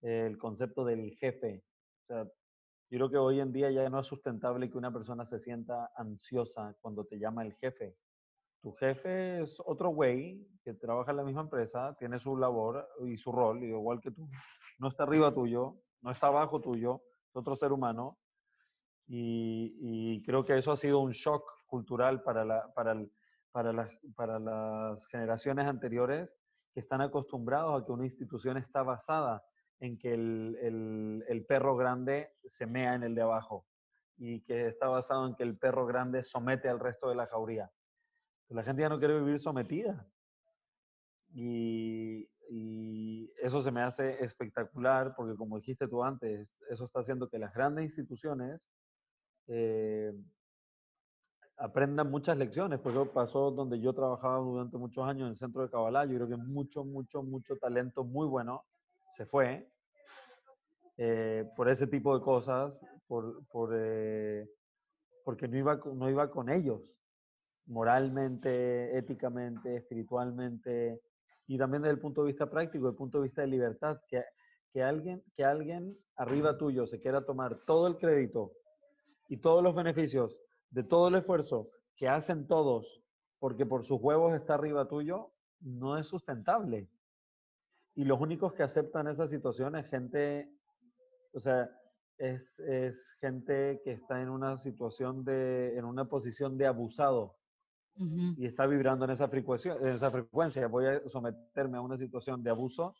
El 0.00 0.36
concepto 0.36 0.84
del 0.84 1.14
jefe. 1.14 1.62
O 2.02 2.06
sea, 2.06 2.28
yo 2.90 2.98
creo 2.98 3.10
que 3.10 3.18
hoy 3.18 3.40
en 3.40 3.52
día 3.52 3.70
ya 3.70 3.88
no 3.88 4.00
es 4.00 4.06
sustentable 4.06 4.70
que 4.70 4.78
una 4.78 4.92
persona 4.92 5.24
se 5.24 5.38
sienta 5.38 5.90
ansiosa 5.96 6.76
cuando 6.80 7.04
te 7.04 7.18
llama 7.18 7.42
el 7.42 7.54
jefe. 7.54 7.96
Tu 8.60 8.72
jefe 8.72 9.42
es 9.42 9.60
otro 9.64 9.90
güey 9.90 10.46
que 10.62 10.74
trabaja 10.74 11.10
en 11.10 11.18
la 11.18 11.24
misma 11.24 11.42
empresa, 11.42 11.94
tiene 11.98 12.18
su 12.18 12.36
labor 12.36 12.88
y 13.06 13.16
su 13.16 13.32
rol, 13.32 13.62
igual 13.62 14.00
que 14.00 14.10
tú. 14.10 14.28
No 14.78 14.88
está 14.88 15.04
arriba 15.04 15.32
tuyo, 15.32 15.76
no 16.00 16.10
está 16.10 16.26
abajo 16.26 16.60
tuyo, 16.60 17.02
es 17.28 17.36
otro 17.36 17.54
ser 17.54 17.72
humano 17.72 18.18
y, 19.06 20.22
creo 20.24 20.44
que 20.44 20.56
eso 20.56 20.72
ha 20.72 20.76
sido 20.76 21.00
un 21.00 21.12
shock 21.12 21.44
cultural 21.66 22.22
para, 22.22 22.44
la, 22.44 22.72
para, 22.74 22.96
para, 23.52 23.72
las, 23.72 23.98
para 24.16 24.38
las 24.38 25.06
generaciones 25.08 25.66
anteriores 25.66 26.30
que 26.72 26.80
están 26.80 27.00
acostumbrados 27.00 27.80
a 27.80 27.84
que 27.84 27.92
una 27.92 28.04
institución 28.04 28.56
está 28.56 28.82
basada 28.82 29.44
en 29.80 29.98
que 29.98 30.14
el, 30.14 31.24
el, 31.28 31.44
perro 31.46 31.76
grande 31.76 32.30
se 32.44 32.66
mea 32.66 32.94
en 32.94 33.02
el 33.02 33.14
de 33.14 33.22
abajo 33.22 33.66
y 34.16 34.40
que 34.42 34.68
está 34.68 34.88
basado 34.88 35.26
en 35.26 35.34
que 35.34 35.42
el 35.42 35.58
perro 35.58 35.86
grande 35.86 36.22
somete 36.22 36.68
al 36.68 36.80
resto 36.80 37.08
de 37.08 37.16
la 37.16 37.26
jauría. 37.26 37.70
La 38.48 38.62
gente 38.62 38.82
ya 38.82 38.88
no 38.88 38.98
quiere 38.98 39.18
vivir 39.18 39.40
sometida. 39.40 40.06
Y, 41.34 42.28
y, 42.48 43.32
eso 43.42 43.60
se 43.60 43.72
me 43.72 43.82
hace 43.82 44.24
espectacular 44.24 45.14
porque 45.16 45.36
como 45.36 45.56
dijiste 45.56 45.88
tú 45.88 46.02
antes, 46.02 46.48
eso 46.70 46.84
está 46.84 47.00
haciendo 47.00 47.28
que 47.28 47.38
las 47.38 47.52
grandes 47.52 47.84
instituciones 47.84 48.60
eh, 49.48 50.12
aprendan 51.56 52.10
muchas 52.10 52.36
lecciones, 52.36 52.80
porque 52.80 53.10
pasó 53.10 53.50
donde 53.50 53.80
yo 53.80 53.92
trabajaba 53.92 54.38
durante 54.38 54.76
muchos 54.76 55.04
años 55.04 55.22
en 55.22 55.30
el 55.30 55.36
centro 55.36 55.62
de 55.62 55.70
Cabalá, 55.70 56.04
yo 56.04 56.14
creo 56.14 56.28
que 56.28 56.36
mucho, 56.36 56.84
mucho, 56.84 57.22
mucho 57.22 57.56
talento 57.56 58.04
muy 58.04 58.26
bueno 58.26 58.64
se 59.14 59.26
fue 59.26 59.70
eh, 60.96 61.48
por 61.56 61.68
ese 61.68 61.86
tipo 61.86 62.16
de 62.16 62.24
cosas, 62.24 62.78
por, 63.06 63.46
por 63.46 63.70
eh, 63.74 64.48
porque 65.24 65.46
no 65.48 65.56
iba, 65.56 65.80
no 65.94 66.10
iba 66.10 66.30
con 66.30 66.50
ellos, 66.50 66.96
moralmente, 67.66 68.96
éticamente, 68.98 69.76
espiritualmente, 69.76 71.00
y 71.46 71.56
también 71.58 71.82
desde 71.82 71.94
el 71.94 72.00
punto 72.00 72.22
de 72.22 72.28
vista 72.28 72.50
práctico, 72.50 72.86
desde 72.86 72.94
el 72.94 72.98
punto 72.98 73.18
de 73.18 73.24
vista 73.24 73.42
de 73.42 73.48
libertad, 73.48 74.00
que, 74.08 74.22
que, 74.72 74.82
alguien, 74.82 75.22
que 75.36 75.44
alguien 75.44 75.96
arriba 76.16 76.58
tuyo 76.58 76.86
se 76.86 77.00
quiera 77.00 77.24
tomar 77.24 77.60
todo 77.64 77.86
el 77.86 77.96
crédito 77.96 78.52
y 79.28 79.36
todos 79.36 79.62
los 79.62 79.74
beneficios 79.74 80.36
de 80.70 80.82
todo 80.82 81.08
el 81.08 81.14
esfuerzo 81.14 81.70
que 81.96 82.08
hacen 82.08 82.46
todos 82.46 83.04
porque 83.38 83.66
por 83.66 83.84
sus 83.84 84.00
huevos 84.00 84.34
está 84.34 84.54
arriba 84.54 84.88
tuyo, 84.88 85.30
no 85.60 85.98
es 85.98 86.06
sustentable. 86.06 86.88
Y 87.94 88.04
los 88.04 88.20
únicos 88.20 88.52
que 88.52 88.62
aceptan 88.62 89.08
esa 89.08 89.26
situación 89.26 89.76
es 89.76 89.88
gente, 89.88 90.50
o 91.32 91.38
sea, 91.38 91.70
es, 92.18 92.58
es 92.60 93.12
gente 93.20 93.80
que 93.84 93.92
está 93.92 94.20
en 94.20 94.28
una 94.28 94.58
situación 94.58 95.24
de, 95.24 95.76
en 95.76 95.84
una 95.84 96.04
posición 96.06 96.56
de 96.56 96.66
abusado 96.66 97.36
y 97.96 98.46
está 98.46 98.66
vibrando 98.66 99.04
en 99.04 99.12
esa, 99.12 99.28
frecuencia, 99.28 99.76
en 99.80 99.88
esa 99.88 100.10
frecuencia. 100.10 100.66
Voy 100.66 100.86
a 100.86 101.08
someterme 101.08 101.78
a 101.78 101.80
una 101.80 101.96
situación 101.96 102.42
de 102.42 102.50
abuso 102.50 102.94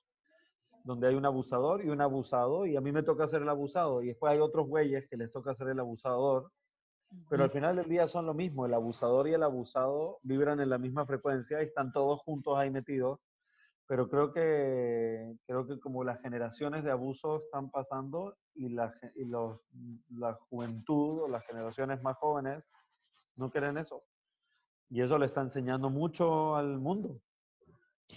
donde 0.85 1.09
hay 1.09 1.15
un 1.15 1.25
abusador 1.25 1.83
y 1.85 1.89
un 1.89 2.01
abusado, 2.03 2.67
y 2.67 2.77
a 2.77 2.81
mí 2.81 2.93
me 2.93 3.03
toca 3.03 3.27
ser 3.27 3.41
el 3.41 3.49
abusado, 3.49 4.03
y 4.03 4.09
después 4.09 4.33
hay 4.33 4.39
otros 4.39 4.69
güeyes 4.69 5.09
que 5.09 5.17
les 5.17 5.33
toca 5.33 5.55
ser 5.55 5.69
el 5.69 5.81
abusador, 5.81 6.53
pero 7.31 7.45
al 7.45 7.51
final 7.51 7.77
del 7.77 7.89
día 7.89 8.07
son 8.07 8.27
lo 8.27 8.35
mismo, 8.35 8.67
el 8.67 8.75
abusador 8.75 9.27
y 9.27 9.33
el 9.33 9.43
abusado 9.43 10.19
vibran 10.23 10.61
en 10.61 10.69
la 10.69 10.77
misma 10.77 11.07
frecuencia 11.07 11.63
y 11.63 11.67
están 11.67 11.91
todos 11.91 12.21
juntos 12.21 12.59
ahí 12.59 12.71
metidos, 12.71 13.19
pero 13.87 14.09
creo 14.09 14.33
que, 14.33 15.37
creo 15.47 15.67
que 15.67 15.79
como 15.79 16.05
las 16.05 16.21
generaciones 16.21 16.85
de 16.85 16.91
abuso 16.91 17.43
están 17.45 17.71
pasando 17.71 18.37
y, 18.55 18.71
la, 18.71 18.95
y 19.15 19.25
los, 19.25 19.61
la 20.11 20.35
juventud 20.49 21.23
o 21.23 21.29
las 21.29 21.45
generaciones 21.47 22.03
más 22.03 22.17
jóvenes 22.17 22.71
no 23.37 23.51
quieren 23.51 23.77
eso. 23.77 24.03
Y 24.89 25.03
eso 25.03 25.19
le 25.19 25.27
está 25.27 25.43
enseñando 25.43 25.91
mucho 25.91 26.57
al 26.57 26.79
mundo. 26.79 27.21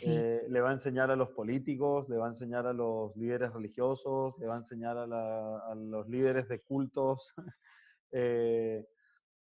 Eh, 0.06 0.46
le 0.50 0.62
va 0.62 0.70
a 0.70 0.74
enseñar 0.74 1.12
a 1.12 1.16
los 1.16 1.30
políticos, 1.30 2.10
le 2.10 2.18
va 2.18 2.26
a 2.26 2.30
enseñar 2.30 2.68
a 2.68 2.74
los 2.74 3.16
líderes 3.16 3.54
religiosos, 3.54 4.38
le 4.38 4.48
va 4.48 4.56
a 4.56 4.58
enseñar 4.58 4.98
a, 4.98 5.76
los 5.76 6.08
líderes 6.10 6.48
de 6.50 6.62
cultos 6.62 7.34
eh, 8.12 8.86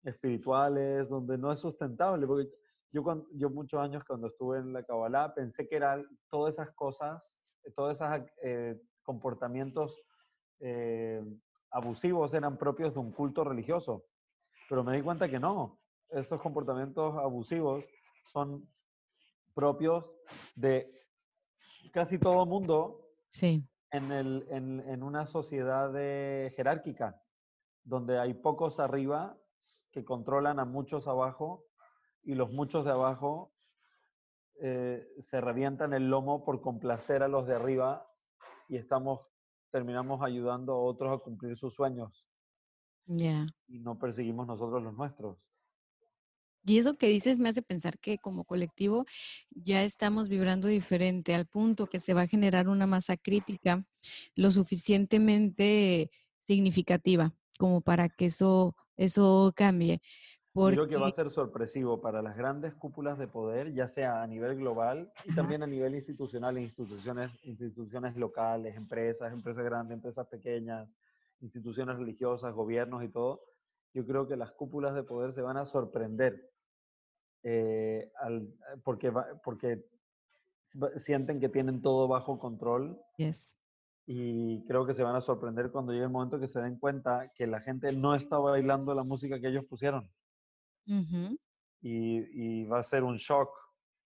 espirituales, 0.04 1.08
donde 1.10 1.38
no 1.38 1.52
es 1.52 1.60
sustentable. 1.60 2.28
Porque 2.28 2.50
yo, 2.94 3.04
cuando, 3.04 3.28
yo 3.34 3.50
muchos 3.50 3.82
años 3.82 4.04
cuando 4.06 4.28
estuve 4.28 4.60
en 4.60 4.72
la 4.72 4.84
Kabbalah 4.84 5.34
pensé 5.34 5.68
que 5.68 5.76
eran 5.76 6.06
todas 6.30 6.54
esas 6.54 6.72
cosas, 6.74 7.36
todos 7.76 8.00
esos 8.00 8.08
eh, 8.44 8.80
comportamientos 9.02 10.02
abusivos 11.72 12.34
eran 12.34 12.58
propios 12.58 12.94
de 12.94 13.00
un 13.02 13.12
culto 13.12 13.44
religioso. 13.44 14.06
Pero 14.70 14.84
me 14.84 14.96
di 14.96 15.02
cuenta 15.02 15.28
que 15.28 15.40
no, 15.40 15.82
esos 16.10 16.40
comportamientos 16.40 17.16
abusivos 17.18 17.84
son 18.32 18.66
propios 19.54 20.18
de 20.56 20.90
casi 21.92 22.18
todo 22.18 22.46
mundo 22.46 23.10
sí. 23.30 23.68
en, 23.92 24.12
el, 24.12 24.48
en, 24.50 24.80
en 24.88 25.04
una 25.04 25.26
sociedad 25.26 25.92
jerárquica, 26.56 27.22
donde 27.84 28.20
hay 28.20 28.34
pocos 28.36 28.80
arriba 28.80 29.38
que 29.92 30.06
controlan 30.06 30.60
a 30.60 30.66
muchos 30.66 31.08
abajo 31.08 31.66
y 32.24 32.36
los 32.36 32.52
muchos 32.52 32.86
de 32.86 32.92
abajo 32.92 33.54
eh, 34.62 35.08
se 35.20 35.42
revientan 35.42 35.94
el 35.94 36.10
lomo 36.10 36.46
por 36.46 36.62
complacer 36.62 37.24
a 37.24 37.28
los 37.28 37.48
de 37.48 37.56
arriba 37.56 38.08
y 38.68 38.78
estamos 38.78 39.22
terminamos 39.72 40.22
ayudando 40.22 40.74
a 40.74 40.82
otros 40.82 41.20
a 41.20 41.24
cumplir 41.24 41.58
sus 41.58 41.74
sueños. 41.74 42.26
ya 43.06 43.48
Y 43.68 43.80
no 43.80 43.98
perseguimos 43.98 44.46
nosotros 44.48 44.84
los 44.84 44.94
nuestros. 44.94 45.38
Y 46.66 46.78
eso 46.78 46.96
que 46.96 47.08
dices 47.08 47.40
me 47.40 47.50
hace 47.50 47.62
pensar 47.62 48.00
que 48.00 48.20
como 48.20 48.46
colectivo 48.46 49.06
ya 49.50 49.84
estamos 49.84 50.30
vibrando 50.30 50.68
diferente 50.68 51.36
al 51.36 51.46
punto 51.46 51.88
que 51.88 52.00
se 52.00 52.14
va 52.14 52.22
a 52.22 52.28
generar 52.28 52.70
una 52.70 52.88
masa 52.88 53.18
crítica 53.18 53.86
lo 54.36 54.50
suficientemente 54.50 56.10
significativa 56.40 57.34
como 57.58 57.82
para 57.82 58.10
que 58.10 58.28
eso, 58.28 58.76
eso 58.98 59.54
cambie. 59.56 60.02
Creo 60.54 60.88
que 60.88 60.98
va 60.98 61.08
a 61.08 61.12
ser 61.12 61.32
sorpresivo 61.32 62.00
para 62.00 62.22
las 62.22 62.38
grandes 62.38 62.76
cúpulas 62.76 63.18
de 63.18 63.28
poder, 63.28 63.74
ya 63.74 63.88
sea 63.88 64.22
a 64.22 64.28
nivel 64.28 64.56
global 64.58 65.12
y 65.26 65.34
también 65.34 65.64
a 65.64 65.68
nivel 65.68 65.96
institucional, 65.96 66.60
instituciones, 66.60 67.32
instituciones 67.44 68.16
locales, 68.16 68.76
empresas, 68.76 69.34
empresas 69.34 69.64
grandes, 69.64 69.96
empresas 69.96 70.28
pequeñas, 70.28 70.88
instituciones 71.40 71.98
religiosas, 71.98 72.54
gobiernos 72.54 73.04
y 73.04 73.10
todo. 73.10 73.42
Yo 73.96 74.06
creo 74.06 74.28
que 74.28 74.36
las 74.36 74.52
cúpulas 74.52 74.94
de 74.94 75.02
poder 75.02 75.34
se 75.34 75.42
van 75.42 75.58
a 75.58 75.66
sorprender 75.66 76.52
eh, 77.42 78.12
al, 78.20 78.54
porque, 78.84 79.12
porque 79.44 79.84
sienten 80.98 81.40
que 81.40 81.50
tienen 81.50 81.82
todo 81.82 82.08
bajo 82.08 82.38
control. 82.38 83.02
Yes. 83.18 83.58
Y 84.06 84.64
creo 84.66 84.86
que 84.86 84.94
se 84.94 85.02
van 85.02 85.16
a 85.16 85.22
sorprender 85.22 85.72
cuando 85.72 85.94
llegue 85.94 86.06
el 86.06 86.12
momento 86.12 86.40
que 86.40 86.48
se 86.48 86.62
den 86.62 86.78
cuenta 86.78 87.32
que 87.34 87.48
la 87.48 87.60
gente 87.60 87.92
no 87.92 88.14
está 88.14 88.38
bailando 88.38 88.94
la 88.94 89.04
música 89.04 89.40
que 89.40 89.48
ellos 89.48 89.66
pusieron 89.66 90.08
y, 91.82 92.64
va 92.66 92.80
a 92.80 92.84
ser 92.84 93.04
un 93.04 93.18
shock 93.18 93.50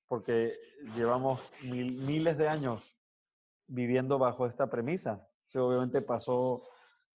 porque 0.08 0.54
llevamos 0.96 1.52
miles 1.64 2.38
de 2.38 2.48
años 2.48 2.96
viviendo 3.68 4.18
bajo 4.18 4.48
esta 4.48 4.70
premisa. 4.70 5.28
que 5.50 5.60
obviamente 5.60 6.02
pasó, 6.02 6.64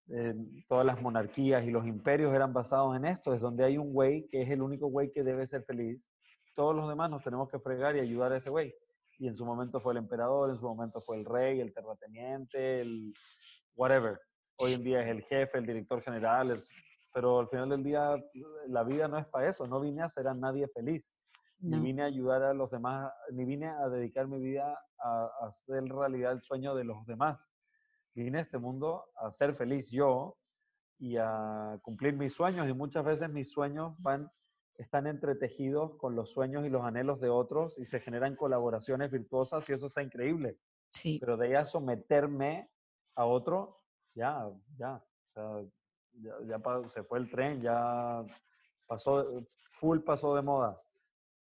eh, 0.07 0.33
todas 0.67 0.85
las 0.85 1.01
monarquías 1.01 1.65
y 1.65 1.71
los 1.71 1.85
imperios 1.85 2.33
eran 2.33 2.53
basados 2.53 2.95
en 2.95 3.05
esto, 3.05 3.33
es 3.33 3.41
donde 3.41 3.63
hay 3.63 3.77
un 3.77 3.93
güey 3.93 4.25
que 4.27 4.41
es 4.41 4.49
el 4.49 4.61
único 4.61 4.87
güey 4.87 5.11
que 5.11 5.23
debe 5.23 5.47
ser 5.47 5.63
feliz. 5.63 6.01
Todos 6.55 6.75
los 6.75 6.87
demás 6.89 7.09
nos 7.09 7.23
tenemos 7.23 7.49
que 7.49 7.59
fregar 7.59 7.95
y 7.95 7.99
ayudar 7.99 8.31
a 8.33 8.37
ese 8.37 8.49
güey. 8.49 8.73
Y 9.19 9.27
en 9.27 9.37
su 9.37 9.45
momento 9.45 9.79
fue 9.79 9.93
el 9.93 9.99
emperador, 9.99 10.49
en 10.49 10.57
su 10.57 10.65
momento 10.65 10.99
fue 11.01 11.17
el 11.17 11.25
rey, 11.25 11.59
el 11.59 11.73
terrateniente, 11.73 12.81
el 12.81 13.13
whatever. 13.75 14.19
Hoy 14.57 14.73
en 14.73 14.83
día 14.83 15.01
es 15.01 15.09
el 15.09 15.21
jefe, 15.23 15.57
el 15.57 15.65
director 15.65 16.01
general, 16.01 16.51
pero 17.13 17.39
al 17.39 17.47
final 17.47 17.69
del 17.69 17.83
día 17.83 18.15
la 18.67 18.83
vida 18.83 19.07
no 19.07 19.17
es 19.17 19.27
para 19.27 19.49
eso, 19.49 19.67
no 19.67 19.79
vine 19.79 20.01
a 20.01 20.05
hacer 20.05 20.27
a 20.27 20.33
nadie 20.33 20.67
feliz, 20.67 21.13
ni 21.59 21.79
vine 21.79 22.01
a 22.01 22.05
ayudar 22.05 22.41
a 22.41 22.53
los 22.53 22.71
demás, 22.71 23.13
ni 23.31 23.45
vine 23.45 23.67
a 23.67 23.87
dedicar 23.87 24.27
mi 24.27 24.39
vida 24.39 24.79
a, 24.99 25.29
hacer 25.47 25.83
realidad 25.83 26.31
el 26.31 26.41
sueño 26.41 26.73
de 26.73 26.83
los 26.83 27.05
demás. 27.05 27.51
Vine 28.15 28.39
a 28.39 28.41
este 28.41 28.57
mundo 28.57 29.05
a 29.15 29.31
ser 29.31 29.53
feliz 29.53 29.91
yo 29.91 30.37
y 30.97 31.17
a 31.17 31.79
cumplir 31.83 32.15
mis 32.15 32.33
sueños 32.33 32.67
y 32.67 32.73
muchas 32.73 33.05
veces 33.05 33.29
mis 33.29 33.51
sueños 33.51 33.95
van 33.99 34.29
están 34.81 35.05
entretejidos 35.05 35.95
con 35.97 36.15
los 36.15 36.31
sueños 36.31 36.65
y 36.65 36.69
los 36.69 36.83
anhelos 36.83 37.19
de 37.19 37.29
otros 37.29 37.77
y 37.77 37.85
se 37.85 37.99
generan 37.99 38.35
colaboraciones 38.35 39.11
virtuosas 39.11 39.69
y 39.69 39.73
eso 39.73 39.87
está 39.87 40.01
increíble. 40.01 40.57
Sí. 40.89 41.19
Pero 41.19 41.37
de 41.37 41.47
ahí 41.47 41.53
a 41.53 41.65
someterme 41.65 42.71
a 43.15 43.25
otro, 43.25 43.81
ya, 44.15 44.49
ya. 44.77 44.95
O 44.95 45.33
sea, 45.33 45.71
ya, 46.19 46.59
se 46.87 47.03
fue 47.03 47.19
el 47.19 47.29
tren, 47.29 47.61
ya 47.61 48.23
pasó, 48.85 49.45
full 49.69 49.99
pasó 49.99 50.35
de 50.35 50.41
moda. 50.41 50.81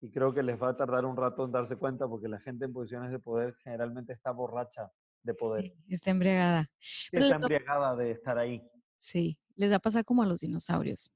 Y 0.01 0.11
creo 0.11 0.33
que 0.33 0.43
les 0.43 0.61
va 0.61 0.69
a 0.69 0.77
tardar 0.77 1.05
un 1.05 1.17
rato 1.17 1.43
en 1.43 1.51
darse 1.51 1.75
cuenta 1.75 2.07
porque 2.07 2.27
la 2.27 2.39
gente 2.39 2.65
en 2.65 2.73
posiciones 2.73 3.11
de 3.11 3.19
poder 3.19 3.53
generalmente 3.63 4.13
está 4.13 4.31
borracha 4.31 4.89
de 5.23 5.33
poder. 5.33 5.73
Está 5.87 6.11
embriagada. 6.11 6.69
está 7.11 7.35
embriagada 7.35 7.95
de 7.95 8.11
estar 8.11 8.37
ahí. 8.37 8.61
Sí, 8.97 9.37
les 9.55 9.71
va 9.71 9.77
a 9.77 9.79
pasar 9.79 10.05
como 10.05 10.23
a 10.23 10.25
los 10.25 10.39
dinosaurios. 10.39 11.11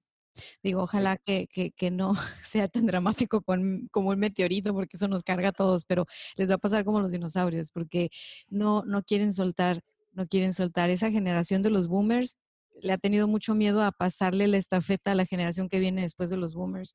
Digo, 0.63 0.82
ojalá 0.82 1.18
que, 1.18 1.48
que, 1.48 1.92
no 1.92 2.13
sea 2.44 2.68
tan 2.68 2.86
dramático 2.86 3.42
con, 3.42 3.88
como 3.92 4.10
un 4.10 4.20
meteorito, 4.20 4.74
porque 4.74 4.98
eso 4.98 5.08
nos 5.08 5.24
carga 5.24 5.50
a 5.50 5.54
todos, 5.54 5.86
pero 5.86 6.06
les 6.36 6.50
va 6.50 6.56
a 6.56 6.60
pasar 6.60 6.84
como 6.84 7.00
a 7.00 7.02
los 7.02 7.12
dinosaurios, 7.12 7.70
porque 7.72 8.10
no, 8.48 8.84
no 8.86 9.04
quieren 9.04 9.32
soltar, 9.32 9.82
no 10.12 10.28
quieren 10.28 10.54
soltar. 10.54 10.89
Esa 10.89 11.12
generación 11.12 11.62
de 11.62 11.70
los 11.70 11.88
boomers 11.88 12.38
le 12.84 12.93
ha 12.93 12.98
tenido 12.98 13.28
mucho 13.28 13.56
miedo 13.56 13.82
a 13.82 13.91
pasarle 13.91 14.48
la 14.48 14.58
estafeta 14.58 15.12
a 15.12 15.15
la 15.15 15.26
generación 15.26 15.69
que 15.69 15.80
viene 15.80 16.02
después 16.02 16.30
de 16.30 16.38
los 16.38 16.54
boomers 16.54 16.93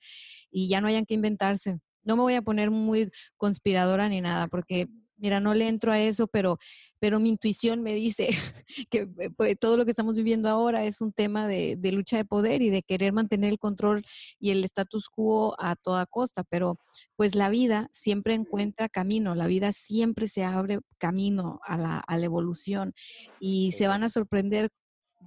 y 0.50 0.68
ya 0.68 0.80
no 0.80 0.88
hayan 0.88 1.06
que 1.06 1.14
inventarse. 1.14 1.78
No 2.04 2.16
me 2.16 2.22
voy 2.22 2.34
a 2.34 2.42
poner 2.42 2.70
muy 2.70 3.10
conspiradora 3.36 4.08
ni 4.08 4.20
nada, 4.20 4.46
porque 4.48 4.88
mira, 5.16 5.40
no 5.40 5.54
le 5.54 5.68
entro 5.68 5.92
a 5.92 5.98
eso, 5.98 6.26
pero, 6.28 6.58
pero 7.00 7.20
mi 7.20 7.30
intuición 7.30 7.82
me 7.82 7.94
dice 7.94 8.28
que 8.90 9.08
eh, 9.18 9.30
pues, 9.36 9.58
todo 9.58 9.76
lo 9.76 9.84
que 9.84 9.90
estamos 9.90 10.14
viviendo 10.14 10.48
ahora 10.48 10.84
es 10.84 11.00
un 11.00 11.12
tema 11.12 11.46
de, 11.48 11.76
de, 11.76 11.92
lucha 11.92 12.16
de 12.16 12.24
poder 12.24 12.62
y 12.62 12.70
de 12.70 12.82
querer 12.82 13.12
mantener 13.12 13.50
el 13.50 13.58
control 13.58 14.02
y 14.38 14.50
el 14.50 14.64
status 14.64 15.08
quo 15.08 15.56
a 15.58 15.76
toda 15.76 16.06
costa, 16.06 16.44
pero 16.44 16.78
pues 17.16 17.34
la 17.34 17.48
vida 17.50 17.88
siempre 17.92 18.34
encuentra 18.34 18.88
camino, 18.88 19.34
la 19.34 19.46
vida 19.46 19.72
siempre 19.72 20.28
se 20.28 20.44
abre 20.44 20.80
camino 20.98 21.60
a 21.64 21.76
la, 21.76 21.98
a 21.98 22.16
la 22.16 22.24
evolución 22.24 22.94
y 23.40 23.72
se 23.72 23.88
van 23.88 24.02
a 24.02 24.08
sorprender 24.08 24.70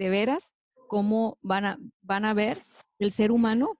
de 0.01 0.09
veras 0.09 0.55
cómo 0.87 1.37
van 1.43 1.65
a, 1.65 1.77
van 2.01 2.25
a 2.25 2.33
ver 2.33 2.65
el 2.97 3.11
ser 3.11 3.31
humano 3.31 3.79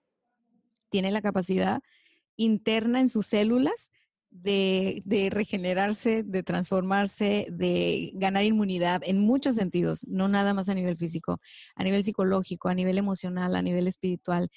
tiene 0.88 1.10
la 1.10 1.20
capacidad 1.20 1.82
interna 2.36 3.00
en 3.00 3.08
sus 3.08 3.26
células 3.26 3.90
de, 4.30 5.02
de, 5.04 5.30
regenerarse, 5.30 6.22
de 6.22 6.44
transformarse, 6.44 7.48
de 7.50 8.12
ganar 8.14 8.44
inmunidad 8.44 9.02
en 9.04 9.18
muchos 9.18 9.56
sentidos, 9.56 10.06
no 10.06 10.28
nada 10.28 10.54
más 10.54 10.68
a 10.68 10.74
nivel 10.74 10.96
físico, 10.96 11.40
a 11.74 11.82
nivel 11.82 12.04
psicológico, 12.04 12.68
a 12.68 12.74
nivel 12.74 12.98
emocional, 12.98 13.56
a 13.56 13.62
nivel 13.62 13.88
espiritual 13.88 14.48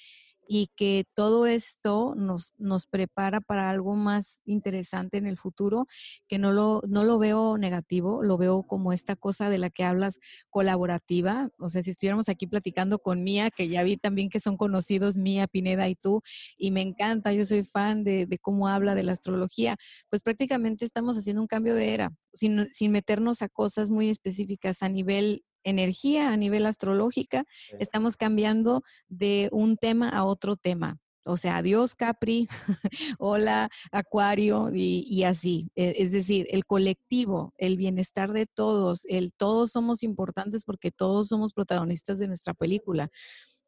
y 0.48 0.70
que 0.76 1.04
todo 1.14 1.46
esto 1.46 2.14
nos, 2.16 2.52
nos 2.58 2.86
prepara 2.86 3.40
para 3.40 3.70
algo 3.70 3.94
más 3.94 4.42
interesante 4.44 5.18
en 5.18 5.26
el 5.26 5.36
futuro, 5.36 5.86
que 6.28 6.38
no 6.38 6.52
lo, 6.52 6.82
no 6.88 7.04
lo 7.04 7.18
veo 7.18 7.58
negativo, 7.58 8.22
lo 8.22 8.38
veo 8.38 8.62
como 8.62 8.92
esta 8.92 9.16
cosa 9.16 9.50
de 9.50 9.58
la 9.58 9.70
que 9.70 9.84
hablas 9.84 10.18
colaborativa. 10.50 11.50
O 11.58 11.68
sea, 11.68 11.82
si 11.82 11.90
estuviéramos 11.90 12.28
aquí 12.28 12.46
platicando 12.46 12.98
con 12.98 13.22
Mía, 13.22 13.50
que 13.50 13.68
ya 13.68 13.82
vi 13.82 13.96
también 13.96 14.28
que 14.28 14.40
son 14.40 14.56
conocidos 14.56 15.16
Mía, 15.16 15.46
Pineda 15.46 15.88
y 15.88 15.96
tú, 15.96 16.22
y 16.56 16.70
me 16.70 16.82
encanta, 16.82 17.32
yo 17.32 17.44
soy 17.44 17.64
fan 17.64 18.04
de, 18.04 18.26
de 18.26 18.38
cómo 18.38 18.68
habla 18.68 18.94
de 18.94 19.02
la 19.02 19.12
astrología, 19.12 19.76
pues 20.08 20.22
prácticamente 20.22 20.84
estamos 20.84 21.16
haciendo 21.16 21.42
un 21.42 21.48
cambio 21.48 21.74
de 21.74 21.94
era, 21.94 22.12
sin, 22.32 22.68
sin 22.72 22.92
meternos 22.92 23.42
a 23.42 23.48
cosas 23.48 23.90
muy 23.90 24.08
específicas 24.08 24.82
a 24.82 24.88
nivel 24.88 25.44
energía 25.66 26.30
a 26.32 26.36
nivel 26.36 26.64
astrológica, 26.64 27.44
estamos 27.78 28.16
cambiando 28.16 28.82
de 29.08 29.48
un 29.52 29.76
tema 29.76 30.08
a 30.08 30.24
otro 30.24 30.56
tema. 30.56 30.98
O 31.26 31.36
sea, 31.36 31.60
Dios 31.60 31.96
Capri, 31.96 32.48
hola 33.18 33.68
Acuario 33.90 34.70
y, 34.72 35.24
así. 35.24 35.70
E, 35.74 35.94
es 35.98 36.12
decir, 36.12 36.46
el 36.50 36.64
colectivo, 36.64 37.52
el 37.58 37.76
bienestar 37.76 38.32
de 38.32 38.46
todos, 38.46 39.04
el 39.06 39.32
todos 39.32 39.72
somos 39.72 40.04
importantes 40.04 40.64
porque 40.64 40.92
todos 40.92 41.26
somos 41.26 41.52
protagonistas 41.52 42.20
de 42.20 42.28
nuestra 42.28 42.54
película. 42.54 43.10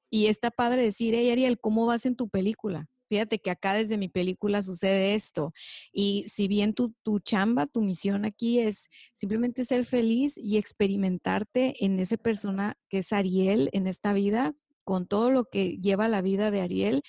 Y 0.09 0.27
está 0.27 0.53
padre 0.53 0.83
decir, 0.83 1.15
hey 1.15 1.31
Ariel, 1.31 1.59
¿cómo 1.59 1.85
vas 1.85 2.07
en 2.07 2.15
tu 2.15 2.29
película? 2.29 2.87
Fíjate 3.09 3.39
que 3.39 3.51
acá 3.51 3.75
desde 3.75 3.99
mi 3.99 4.09
película 4.09 4.63
sucede 4.63 5.15
esto. 5.15 5.53
Y 5.93 6.25
si 6.27 6.49
bien 6.49 6.75
tu, 6.75 6.95
tu 7.03 7.21
chamba, 7.21 7.67
tu 7.67 7.81
misión 7.81 8.25
aquí 8.25 8.61
es 8.61 8.89
simplemente 9.13 9.65
ser 9.65 9.85
feliz 9.85 10.37
y 10.37 10.57
experimentarte 10.59 11.85
en 11.85 11.99
esa 12.01 12.17
persona 12.17 12.77
que 12.89 12.99
es 12.99 13.13
Ariel 13.13 13.71
en 13.73 13.87
esta 13.87 14.13
vida, 14.13 14.55
con 14.85 15.07
todo 15.07 15.31
lo 15.31 15.45
que 15.45 15.79
lleva 15.83 16.09
la 16.09 16.23
vida 16.23 16.51
de 16.51 16.61
Ariel, 16.63 17.03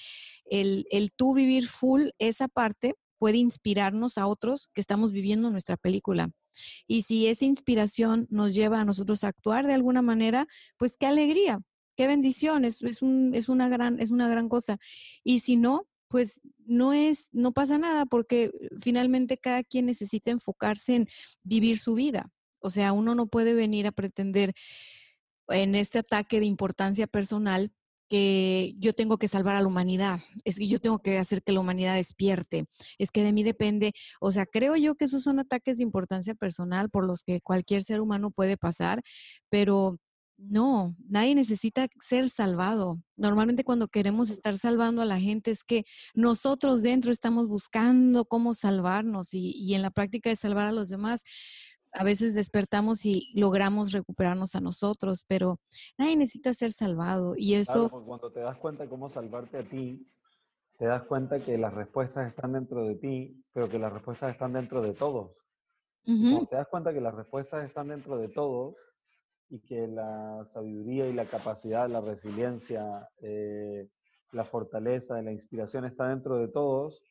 el, 0.46 0.86
el 0.92 1.12
tú 1.12 1.34
vivir 1.34 1.68
full 1.68 2.10
esa 2.18 2.48
parte 2.48 2.96
puede 3.18 3.38
inspirarnos 3.38 4.18
a 4.18 4.28
otros 4.28 4.70
que 4.74 4.82
estamos 4.82 5.12
viviendo 5.12 5.50
nuestra 5.50 5.78
película. 5.78 6.32
Y 6.88 7.04
si 7.04 7.28
esa 7.28 7.46
inspiración 7.46 8.28
nos 8.30 8.56
lleva 8.56 8.82
a 8.82 8.86
nosotros 8.86 9.24
a 9.24 9.28
actuar 9.28 9.68
de 9.68 9.74
alguna 9.74 10.02
manera, 10.02 10.48
pues 10.78 10.98
qué 10.98 11.06
alegría, 11.06 11.62
qué 12.00 12.08
bendición, 12.08 12.64
es, 12.64 12.82
es, 12.82 13.02
un, 13.02 13.36
es, 13.36 13.50
una, 13.50 13.68
gran, 13.68 14.00
es 14.00 14.10
una 14.10 14.30
gran 14.30 14.48
cosa. 14.48 14.78
Y 15.22 15.42
si 15.42 15.58
no, 15.58 15.86
pues 16.08 16.40
no 16.66 16.94
es, 16.94 17.28
no 17.34 17.52
pasa 17.52 17.78
nada 17.78 18.06
porque 18.06 18.52
finalmente 18.80 19.38
cada 19.38 19.66
quien 19.66 19.86
necesita 19.86 20.32
enfocarse 20.32 20.96
en 20.96 21.10
vivir 21.44 21.78
su 21.78 21.96
vida. 21.96 22.32
O 22.60 22.70
sea, 22.70 22.94
uno 22.94 23.16
no 23.16 23.28
puede 23.28 23.54
venir 23.54 23.86
a 23.86 23.92
pretender 23.92 24.54
en 25.50 25.76
este 25.76 26.00
ataque 26.00 26.40
de 26.40 26.46
importancia 26.46 27.06
personal 27.06 27.74
que 28.08 28.76
yo 28.78 28.94
tengo 28.94 29.18
que 29.18 29.28
salvar 29.28 29.58
a 29.58 29.62
la 29.62 29.68
humanidad, 29.68 30.22
es 30.46 30.58
que 30.58 30.70
yo 30.70 30.80
tengo 30.80 31.00
que 31.00 31.18
hacer 31.18 31.44
que 31.44 31.52
la 31.52 31.60
humanidad 31.60 31.96
despierte, 31.96 32.66
es 32.98 33.12
que 33.12 33.24
de 33.24 33.34
mí 33.34 33.44
depende, 33.44 33.92
o 34.22 34.32
sea, 34.32 34.46
creo 34.46 34.78
yo 34.78 34.96
que 34.96 35.06
esos 35.06 35.22
son 35.22 35.38
ataques 35.38 35.78
de 35.78 35.84
importancia 35.84 36.34
personal 36.34 36.90
por 36.90 37.06
los 37.06 37.24
que 37.24 37.42
cualquier 37.42 37.84
ser 37.84 38.00
humano 38.00 38.32
puede 38.32 38.56
pasar, 38.58 39.04
pero 39.50 40.00
no, 40.40 40.96
nadie 41.08 41.36
necesita 41.36 41.88
ser 42.00 42.30
salvado. 42.30 43.02
Normalmente 43.18 43.64
cuando 43.64 43.88
queremos 43.88 44.30
estar 44.30 44.58
salvando 44.58 45.02
a 45.02 45.06
la 45.06 45.20
gente 45.20 45.52
es 45.52 45.64
que 45.64 45.86
nosotros 46.14 46.82
dentro 46.82 47.12
estamos 47.12 47.48
buscando 47.48 48.26
cómo 48.26 48.54
salvarnos 48.54 49.34
y, 49.34 49.74
en 49.74 49.82
la 49.82 49.92
práctica 49.92 50.30
de 50.30 50.36
salvar 50.36 50.68
a 50.68 50.72
los 50.72 50.90
demás, 50.90 51.24
a 51.92 52.04
veces 52.04 52.36
despertamos 52.36 53.06
y 53.06 53.32
logramos 53.34 53.92
recuperarnos 53.92 54.56
a 54.56 54.62
nosotros, 54.62 55.26
pero 55.28 55.60
nadie 55.98 56.16
necesita 56.16 56.54
ser 56.54 56.72
salvado. 56.72 57.34
Y 57.36 57.56
eso... 57.56 57.90
cuando 57.90 58.32
te 58.32 58.40
das 58.40 58.58
cuenta 58.58 58.88
cómo 58.88 59.10
salvarte 59.10 59.58
a 59.58 59.64
ti, 59.64 60.08
te 60.78 60.86
das 60.86 61.04
cuenta 61.04 61.40
que 61.40 61.58
las 61.58 61.74
respuestas 61.74 62.28
están 62.28 62.54
dentro 62.54 62.86
de 62.86 62.96
ti, 62.96 63.44
pero 63.52 63.68
que 63.68 63.80
las 63.80 63.92
respuestas 63.92 64.32
están 64.32 64.54
dentro 64.54 64.82
de 64.82 64.94
todos. 64.94 65.32
Cuando 66.06 66.48
te 66.48 66.56
das 66.56 66.68
cuenta 66.68 66.94
que 66.94 67.02
las 67.02 67.14
respuestas 67.14 67.66
están 67.66 67.90
dentro 67.90 68.18
de 68.18 68.30
todos, 68.30 68.76
y 69.50 69.60
que 69.60 69.88
la 69.88 70.46
sabiduría 70.46 71.08
y 71.08 71.14
la 71.14 71.26
capacidad, 71.26 71.90
la 71.90 72.02
resiliencia, 72.02 73.10
eh, 73.22 73.88
la 74.32 74.46
fortaleza, 74.46 75.22
la 75.22 75.32
inspiración 75.32 75.86
está 75.86 76.08
dentro 76.08 76.38
de 76.38 76.48
todos, 76.48 77.04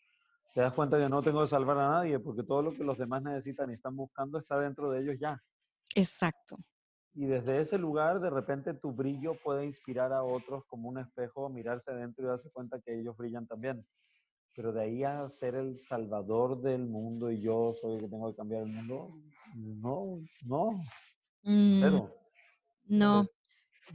te 0.55 0.61
das 0.61 0.72
cuenta 0.72 0.98
que 0.98 1.09
no 1.09 1.22
tengo 1.22 1.40
que 1.42 1.48
salvar 1.48 1.79
a 1.79 1.88
nadie 1.88 2.18
porque 2.20 2.44
todo 2.44 2.62
lo 2.62 2.72
que 2.72 2.85
los 2.85 2.96
demás 2.96 3.22
necesitan 3.22 3.70
y 3.70 3.74
están 3.74 3.96
buscando 3.96 4.38
está 4.38 4.59
dentro 4.59 4.90
de 4.90 5.01
ellos 5.01 5.16
ya. 5.20 5.40
Exacto. 5.94 6.57
Y 7.14 7.27
desde 7.27 7.59
ese 7.59 7.79
lugar, 7.79 8.20
de 8.20 8.31
repente, 8.31 8.74
tu 8.74 8.92
brillo 8.92 9.35
puede 9.42 9.64
inspirar 9.64 10.12
a 10.12 10.22
otros 10.22 10.64
como 10.66 10.88
un 10.88 10.98
espejo, 10.98 11.48
mirarse 11.48 11.90
adentro 11.90 12.24
y 12.24 12.29
darse 12.29 12.51
cuenta 12.51 12.81
que 12.81 13.01
ellos 13.01 13.16
brillan 13.16 13.46
también. 13.46 13.85
Pero 14.55 14.72
de 14.72 14.83
ahí 14.83 15.03
a 15.03 15.29
ser 15.29 15.57
el 15.57 15.79
salvador 15.79 16.61
del 16.61 16.87
mundo 16.87 17.31
y 17.33 17.40
yo 17.40 17.72
soy 17.72 17.94
el 17.94 18.01
que 18.03 18.09
tengo 18.09 18.31
que 18.31 18.37
cambiar 18.37 18.62
el 18.62 18.68
mundo, 18.68 19.09
no, 19.57 20.20
no, 20.46 20.81
Mm, 21.44 21.81
pero, 21.81 22.17
no. 22.88 23.27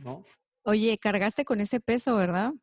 no. 0.03 0.23
Oye, 0.65 0.97
cargaste 0.97 1.43
con 1.43 1.59
ese 1.59 1.79
peso, 1.79 2.15
¿verdad? 2.15 2.53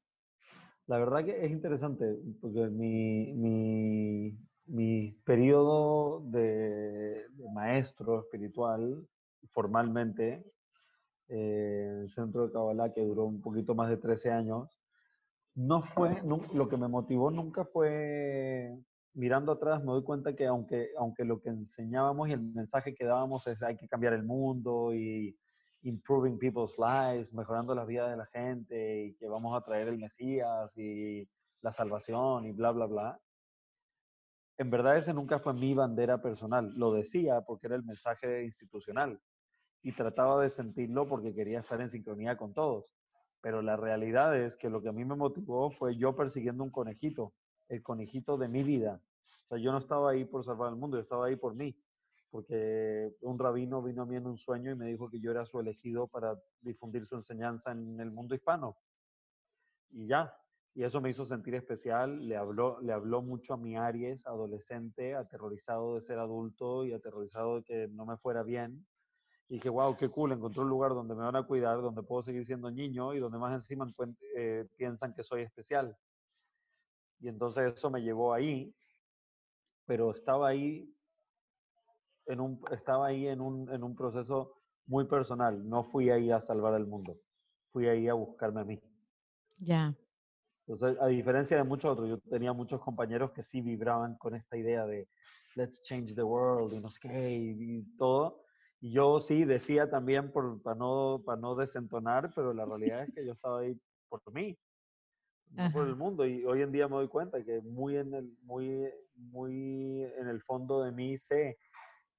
La 0.86 0.98
verdad 0.98 1.24
que 1.24 1.44
es 1.44 1.50
interesante, 1.50 2.16
porque 2.40 2.68
mi, 2.68 3.32
mi, 3.34 4.38
mi 4.66 5.12
periodo 5.24 6.20
de, 6.24 7.28
de 7.28 7.50
maestro 7.52 8.20
espiritual, 8.20 9.06
formalmente, 9.50 10.44
eh, 11.28 11.86
en 11.88 11.98
el 12.00 12.10
centro 12.10 12.46
de 12.46 12.52
Kabbalah, 12.52 12.92
que 12.92 13.02
duró 13.02 13.24
un 13.24 13.40
poquito 13.40 13.74
más 13.74 13.88
de 13.88 13.98
13 13.98 14.32
años, 14.32 14.80
no 15.54 15.80
fue, 15.80 16.20
lo 16.54 16.68
que 16.68 16.76
me 16.76 16.88
motivó 16.88 17.30
nunca 17.30 17.64
fue, 17.64 18.76
mirando 19.14 19.52
atrás, 19.52 19.80
me 19.80 19.92
doy 19.92 20.02
cuenta 20.02 20.34
que 20.34 20.46
aunque, 20.46 20.88
aunque 20.98 21.24
lo 21.24 21.40
que 21.40 21.50
enseñábamos 21.50 22.28
y 22.28 22.32
el 22.32 22.40
mensaje 22.40 22.94
que 22.94 23.04
dábamos 23.04 23.46
es 23.46 23.62
hay 23.62 23.76
que 23.76 23.86
cambiar 23.86 24.12
el 24.14 24.24
mundo 24.24 24.92
y 24.92 25.36
improving 25.82 26.38
people's 26.38 26.78
lives, 26.78 27.32
mejorando 27.32 27.74
las 27.74 27.86
vidas 27.86 28.10
de 28.10 28.16
la 28.16 28.26
gente 28.26 29.04
y 29.04 29.14
que 29.14 29.28
vamos 29.28 29.56
a 29.56 29.64
traer 29.64 29.88
el 29.88 29.98
Mesías 29.98 30.76
y 30.76 31.28
la 31.62 31.72
salvación 31.72 32.46
y 32.46 32.52
bla, 32.52 32.70
bla, 32.70 32.86
bla. 32.86 33.20
En 34.58 34.70
verdad 34.70 34.96
ese 34.96 35.14
nunca 35.14 35.38
fue 35.38 35.54
mi 35.54 35.74
bandera 35.74 36.20
personal. 36.20 36.72
Lo 36.76 36.92
decía 36.92 37.40
porque 37.42 37.66
era 37.66 37.76
el 37.76 37.82
mensaje 37.82 38.44
institucional 38.44 39.20
y 39.82 39.92
trataba 39.92 40.42
de 40.42 40.50
sentirlo 40.50 41.06
porque 41.06 41.34
quería 41.34 41.60
estar 41.60 41.80
en 41.80 41.90
sincronía 41.90 42.36
con 42.36 42.52
todos. 42.52 42.84
Pero 43.40 43.62
la 43.62 43.76
realidad 43.76 44.36
es 44.36 44.56
que 44.56 44.68
lo 44.68 44.82
que 44.82 44.90
a 44.90 44.92
mí 44.92 45.04
me 45.04 45.16
motivó 45.16 45.70
fue 45.70 45.96
yo 45.96 46.14
persiguiendo 46.14 46.62
un 46.62 46.70
conejito, 46.70 47.32
el 47.68 47.82
conejito 47.82 48.36
de 48.36 48.48
mi 48.48 48.62
vida. 48.62 49.00
O 49.44 49.48
sea, 49.48 49.58
yo 49.58 49.72
no 49.72 49.78
estaba 49.78 50.10
ahí 50.10 50.26
por 50.26 50.44
salvar 50.44 50.70
el 50.70 50.76
mundo, 50.76 50.98
yo 50.98 51.02
estaba 51.02 51.26
ahí 51.26 51.36
por 51.36 51.54
mí, 51.54 51.74
porque 52.30 53.16
un 53.22 53.38
rabino 53.38 53.82
vino 53.82 54.02
a 54.02 54.06
mí 54.06 54.16
en 54.16 54.26
un 54.26 54.38
sueño 54.38 54.70
y 54.70 54.76
me 54.76 54.86
dijo 54.86 55.10
que 55.10 55.20
yo 55.20 55.32
era 55.32 55.44
su 55.44 55.58
elegido 55.58 56.06
para 56.06 56.40
difundir 56.60 57.04
su 57.04 57.16
enseñanza 57.16 57.72
en 57.72 57.98
el 58.00 58.10
mundo 58.10 58.34
hispano. 58.34 58.76
Y 59.90 60.06
ya, 60.06 60.32
y 60.74 60.84
eso 60.84 61.00
me 61.00 61.10
hizo 61.10 61.24
sentir 61.24 61.54
especial, 61.56 62.28
le 62.28 62.36
habló, 62.36 62.80
le 62.80 62.92
habló 62.92 63.22
mucho 63.22 63.54
a 63.54 63.56
mi 63.56 63.76
Aries, 63.76 64.24
adolescente, 64.26 65.16
aterrorizado 65.16 65.96
de 65.96 66.00
ser 66.00 66.18
adulto 66.18 66.84
y 66.84 66.92
aterrorizado 66.92 67.56
de 67.56 67.64
que 67.64 67.88
no 67.88 68.06
me 68.06 68.16
fuera 68.16 68.44
bien. 68.44 68.86
Y 69.48 69.54
dije, 69.54 69.68
wow, 69.68 69.96
qué 69.96 70.08
cool, 70.08 70.30
encontré 70.30 70.62
un 70.62 70.68
lugar 70.68 70.92
donde 70.92 71.16
me 71.16 71.24
van 71.24 71.34
a 71.34 71.42
cuidar, 71.42 71.82
donde 71.82 72.04
puedo 72.04 72.22
seguir 72.22 72.46
siendo 72.46 72.70
niño 72.70 73.14
y 73.14 73.18
donde 73.18 73.38
más 73.38 73.52
encima 73.52 73.92
eh, 74.36 74.68
piensan 74.76 75.12
que 75.12 75.24
soy 75.24 75.42
especial. 75.42 75.96
Y 77.18 77.28
entonces 77.28 77.74
eso 77.74 77.90
me 77.90 78.00
llevó 78.00 78.32
ahí, 78.32 78.72
pero 79.86 80.12
estaba 80.12 80.48
ahí 80.48 80.88
en 82.26 82.40
un, 82.40 82.62
estaba 82.70 83.06
ahí 83.06 83.26
en 83.26 83.40
un, 83.40 83.70
en 83.72 83.82
un 83.82 83.94
proceso 83.94 84.54
muy 84.86 85.06
personal. 85.06 85.68
No 85.68 85.84
fui 85.84 86.10
ahí 86.10 86.30
a 86.30 86.40
salvar 86.40 86.74
al 86.74 86.86
mundo, 86.86 87.18
fui 87.72 87.88
ahí 87.88 88.08
a 88.08 88.14
buscarme 88.14 88.60
a 88.60 88.64
mí. 88.64 88.80
Ya. 89.58 89.94
Entonces, 90.66 91.00
a 91.00 91.06
diferencia 91.06 91.56
de 91.56 91.64
muchos 91.64 91.92
otros, 91.92 92.08
yo 92.08 92.18
tenía 92.30 92.52
muchos 92.52 92.80
compañeros 92.80 93.32
que 93.32 93.42
sí 93.42 93.60
vibraban 93.60 94.16
con 94.16 94.34
esta 94.34 94.56
idea 94.56 94.86
de 94.86 95.08
let's 95.56 95.82
change 95.82 96.14
the 96.14 96.22
world 96.22 96.72
y 96.72 96.80
no 96.80 96.88
sé 96.88 97.00
qué 97.00 97.30
y, 97.30 97.78
y 97.78 97.96
todo. 97.96 98.44
Y 98.80 98.92
yo 98.92 99.20
sí 99.20 99.44
decía 99.44 99.90
también 99.90 100.32
por, 100.32 100.62
para, 100.62 100.76
no, 100.76 101.22
para 101.24 101.40
no 101.40 101.54
desentonar, 101.54 102.32
pero 102.34 102.54
la 102.54 102.64
realidad 102.64 103.02
es 103.02 103.14
que 103.14 103.26
yo 103.26 103.32
estaba 103.32 103.60
ahí 103.60 103.78
por 104.08 104.22
mí, 104.32 104.58
no 105.50 105.70
por 105.72 105.86
el 105.86 105.96
mundo. 105.96 106.24
Y 106.24 106.44
hoy 106.44 106.62
en 106.62 106.72
día 106.72 106.88
me 106.88 106.96
doy 106.96 107.08
cuenta 107.08 107.44
que 107.44 107.60
muy 107.60 107.96
en 107.96 108.14
el, 108.14 108.36
muy, 108.42 108.88
muy 109.14 110.02
en 110.18 110.28
el 110.28 110.40
fondo 110.42 110.82
de 110.82 110.92
mí 110.92 111.18
sé 111.18 111.58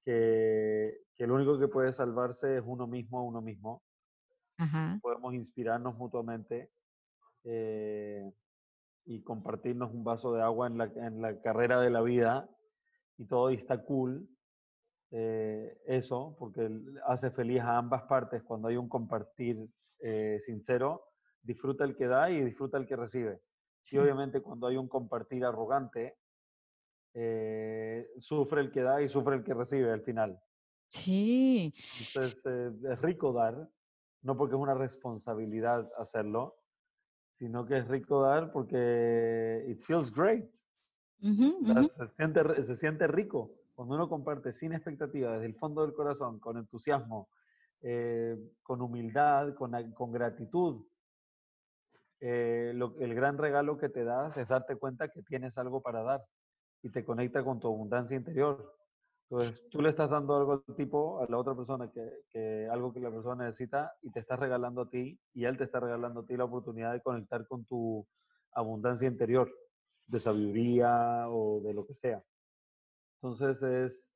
que, 0.04 0.98
que 1.14 1.24
el 1.24 1.30
único 1.30 1.58
que 1.58 1.68
puede 1.68 1.92
salvarse 1.92 2.56
es 2.56 2.62
uno 2.64 2.86
mismo 2.86 3.18
a 3.18 3.22
uno 3.22 3.40
mismo. 3.40 3.82
Ajá. 4.58 4.98
Podemos 5.02 5.34
inspirarnos 5.34 5.96
mutuamente. 5.96 6.70
eh, 7.44 8.32
y 9.04 9.22
compartirnos 9.22 9.92
un 9.92 10.04
vaso 10.04 10.32
de 10.32 10.42
agua 10.42 10.68
en 10.68 10.78
la, 10.78 10.84
en 10.84 11.20
la 11.20 11.40
carrera 11.40 11.80
de 11.80 11.90
la 11.90 12.02
vida 12.02 12.48
y 13.18 13.26
todo 13.26 13.50
y 13.50 13.54
está 13.54 13.84
cool 13.84 14.28
eh, 15.10 15.76
eso, 15.86 16.36
porque 16.38 16.70
hace 17.06 17.30
feliz 17.30 17.60
a 17.62 17.76
ambas 17.76 18.04
partes 18.04 18.42
cuando 18.42 18.68
hay 18.68 18.76
un 18.76 18.88
compartir 18.88 19.68
eh, 19.98 20.38
sincero, 20.40 21.04
disfruta 21.42 21.84
el 21.84 21.96
que 21.96 22.06
da 22.06 22.30
y 22.30 22.42
disfruta 22.44 22.78
el 22.78 22.86
que 22.86 22.96
recibe. 22.96 23.42
Sí. 23.82 23.96
Y 23.96 23.98
obviamente 23.98 24.40
cuando 24.40 24.68
hay 24.68 24.76
un 24.76 24.88
compartir 24.88 25.44
arrogante, 25.44 26.16
eh, 27.14 28.08
sufre 28.18 28.60
el 28.60 28.70
que 28.70 28.82
da 28.82 29.02
y 29.02 29.08
sufre 29.08 29.36
el 29.36 29.44
que 29.44 29.54
recibe 29.54 29.90
al 29.92 30.02
final. 30.02 30.40
Sí. 30.86 31.72
Entonces 31.98 32.44
eh, 32.46 32.70
es 32.90 33.00
rico 33.02 33.32
dar, 33.32 33.68
no 34.22 34.36
porque 34.36 34.54
es 34.54 34.60
una 34.60 34.74
responsabilidad 34.74 35.90
hacerlo, 35.98 36.56
sino 37.30 37.66
que 37.66 37.78
es 37.78 37.88
rico 37.88 38.22
dar 38.22 38.52
porque 38.52 39.64
it 39.68 39.80
feels 39.82 40.12
great. 40.14 40.50
Ujú, 41.22 41.58
O 41.62 41.66
sea, 41.66 41.80
ujú. 41.80 41.84
se, 41.84 42.08
siente, 42.08 42.62
se 42.62 42.76
siente 42.76 43.06
rico 43.06 43.52
cuando 43.74 43.94
uno 43.94 44.08
comparte 44.08 44.52
sin 44.52 44.72
expectativa, 44.72 45.32
desde 45.32 45.46
el 45.46 45.54
fondo 45.54 45.82
del 45.82 45.94
corazón, 45.94 46.38
con 46.40 46.58
entusiasmo, 46.58 47.30
eh, 47.80 48.36
con 48.62 48.80
humildad, 48.82 49.54
con, 49.54 49.72
con 49.92 50.12
gratitud. 50.12 50.84
Eh, 52.20 52.72
lo- 52.74 52.98
el 53.00 53.14
gran 53.14 53.38
regalo 53.38 53.78
que 53.78 53.88
te 53.88 54.04
das 54.04 54.36
es 54.36 54.46
darte 54.48 54.76
cuenta 54.76 55.08
que 55.08 55.22
tienes 55.22 55.58
algo 55.58 55.82
para 55.82 56.02
dar 56.02 56.24
y 56.82 56.90
te 56.90 57.04
conecta 57.04 57.44
con 57.44 57.60
tu 57.60 57.68
abundancia 57.68 58.16
interior. 58.16 58.76
Entonces, 59.30 59.66
tú 59.70 59.80
le 59.80 59.88
estás 59.88 60.10
dando 60.10 60.36
algo 60.36 60.52
al 60.66 60.76
tipo, 60.76 61.22
a 61.22 61.26
la 61.26 61.38
otra 61.38 61.54
persona, 61.54 61.90
que, 61.90 62.24
que 62.28 62.68
algo 62.70 62.92
que 62.92 63.00
la 63.00 63.10
persona 63.10 63.46
necesita 63.46 63.92
y 64.02 64.10
te 64.10 64.20
estás 64.20 64.38
regalando 64.38 64.82
a 64.82 64.90
ti 64.90 65.18
y 65.32 65.44
él 65.44 65.56
te 65.56 65.64
está 65.64 65.80
regalando 65.80 66.20
a 66.20 66.26
ti 66.26 66.36
la 66.36 66.44
oportunidad 66.44 66.92
de 66.92 67.00
conectar 67.00 67.46
con 67.46 67.64
tu 67.64 68.06
abundancia 68.52 69.08
interior, 69.08 69.50
de 70.06 70.20
sabiduría 70.20 71.30
o 71.30 71.60
de 71.62 71.72
lo 71.72 71.86
que 71.86 71.94
sea. 71.94 72.22
Entonces, 73.22 73.62
es, 73.62 74.12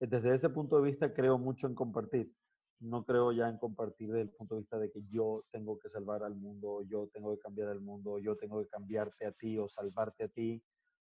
desde 0.00 0.34
ese 0.34 0.50
punto 0.50 0.76
de 0.76 0.90
vista 0.90 1.14
creo 1.14 1.38
mucho 1.38 1.66
en 1.66 1.74
compartir. 1.74 2.34
No 2.80 3.04
creo 3.04 3.32
ya 3.32 3.48
en 3.48 3.58
compartir 3.58 4.08
desde 4.08 4.22
el 4.22 4.30
punto 4.30 4.54
de 4.54 4.62
vista 4.62 4.78
de 4.78 4.90
que 4.90 5.02
yo 5.10 5.44
tengo 5.50 5.78
que 5.78 5.88
salvar 5.88 6.22
al 6.22 6.34
mundo, 6.34 6.82
yo 6.82 7.08
tengo 7.12 7.34
que 7.34 7.40
cambiar 7.40 7.68
el 7.68 7.80
mundo, 7.80 8.18
yo 8.18 8.36
tengo 8.36 8.60
que 8.60 8.68
cambiarte 8.68 9.26
a 9.26 9.32
ti 9.32 9.58
o 9.58 9.68
salvarte 9.68 10.24
a 10.24 10.28
ti, 10.28 10.62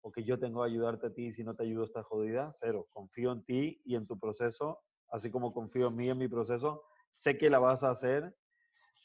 o 0.07 0.13
que 0.13 0.23
yo 0.23 0.39
tengo 0.39 0.63
que 0.63 0.71
ayudarte 0.71 1.07
a 1.07 1.15
ti 1.15 1.29
y 1.29 1.33
si 1.33 1.43
no 1.43 1.57
te 1.57 1.63
ayudo 1.63 1.85
está 1.85 2.03
jodida. 2.03 2.53
Cero. 2.57 2.87
Confío 2.93 3.33
en 3.33 3.43
ti 3.43 3.81
y 3.87 3.97
en 3.97 4.07
tu 4.07 4.19
proceso, 4.19 4.81
así 5.09 5.31
como 5.31 5.55
confío 5.55 5.89
en 5.89 5.97
mí 5.97 6.11
en 6.11 6.19
mi 6.19 6.29
proceso. 6.29 6.85
Sé 7.11 7.39
que 7.39 7.49
la 7.49 7.59
vas 7.59 7.83
a 7.83 7.91
hacer 7.91 8.37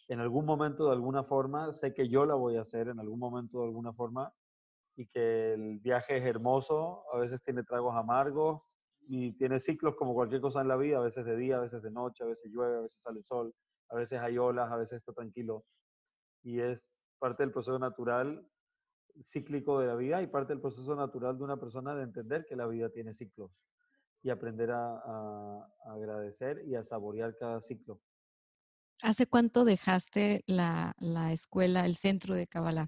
en 0.10 0.20
algún 0.20 0.46
momento 0.46 0.88
de 0.88 0.92
alguna 0.92 1.24
forma, 1.24 1.72
sé 1.72 1.94
que 1.94 2.10
yo 2.10 2.26
la 2.26 2.34
voy 2.34 2.58
a 2.58 2.62
hacer 2.62 2.90
en 2.90 3.00
algún 3.00 3.18
momento 3.18 3.60
de 3.60 3.68
alguna 3.68 3.94
forma 3.94 4.34
y 4.98 5.08
que 5.08 5.54
el 5.54 5.80
viaje 5.80 6.18
es 6.18 6.26
hermoso, 6.26 7.06
a 7.14 7.18
veces 7.18 7.42
tiene 7.44 7.64
tragos 7.64 7.96
amargos 7.96 8.62
y 9.08 9.32
tiene 9.38 9.62
ciclos 9.62 9.96
como 9.96 10.14
cualquier 10.14 10.42
cosa 10.42 10.60
en 10.60 10.68
la 10.68 10.76
vida, 10.76 10.98
a 10.98 11.02
veces 11.02 11.24
de 11.24 11.38
día, 11.38 11.58
a 11.58 11.62
veces 11.62 11.82
de 11.82 11.92
noche, 11.92 12.26
a 12.26 12.28
veces 12.28 12.52
llueve, 12.52 12.78
a 12.78 12.82
veces 12.82 13.02
sale 13.02 13.20
el 13.20 13.26
sol, 13.26 13.56
a 13.88 13.96
veces 13.96 14.20
hay 14.20 14.38
olas, 14.38 14.70
a 14.70 14.76
veces 14.76 14.98
está 14.98 15.14
tranquilo. 15.14 15.64
Y 16.44 16.60
es 16.60 17.00
parte 17.20 17.44
del 17.44 17.54
proceso 17.54 17.80
natural 17.80 18.46
cíclico 19.24 19.80
de 19.80 19.88
la 19.88 19.96
vida 19.96 20.22
y 20.22 20.28
parte 20.28 20.54
del 20.54 20.62
proceso 20.62 20.96
natural 20.96 21.38
de 21.38 21.44
una 21.44 21.58
persona 21.58 21.96
de 21.96 22.04
entender 22.04 22.46
que 22.46 22.56
la 22.56 22.68
vida 22.68 22.90
tiene 22.90 23.14
ciclos 23.14 23.52
y 24.22 24.30
aprender 24.30 24.72
a, 24.72 24.98
a- 24.98 25.68
a 25.86 25.94
agradecer 25.94 26.64
y 26.68 26.76
a 26.76 26.84
saborear 26.84 27.36
cada 27.38 27.62
ciclo. 27.62 28.00
¿Hace 29.02 29.28
cuánto 29.28 29.64
dejaste 29.64 30.44
la, 30.46 30.94
la 31.00 31.32
escuela, 31.32 31.86
el 31.86 31.96
centro 31.96 32.36
de 32.36 32.48
Kabbalah? 32.48 32.88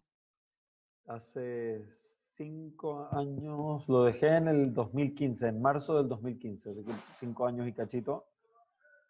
Hace 1.05 1.86
cinco 1.89 3.07
años, 3.13 3.88
lo 3.88 4.03
dejé 4.03 4.27
en 4.36 4.47
el 4.47 4.73
2015, 4.73 5.47
en 5.47 5.62
marzo 5.62 5.97
del 5.97 6.07
2015, 6.07 6.69
así 6.71 6.84
que 6.84 6.93
cinco 7.19 7.45
años 7.47 7.67
y 7.67 7.73
cachito. 7.73 8.25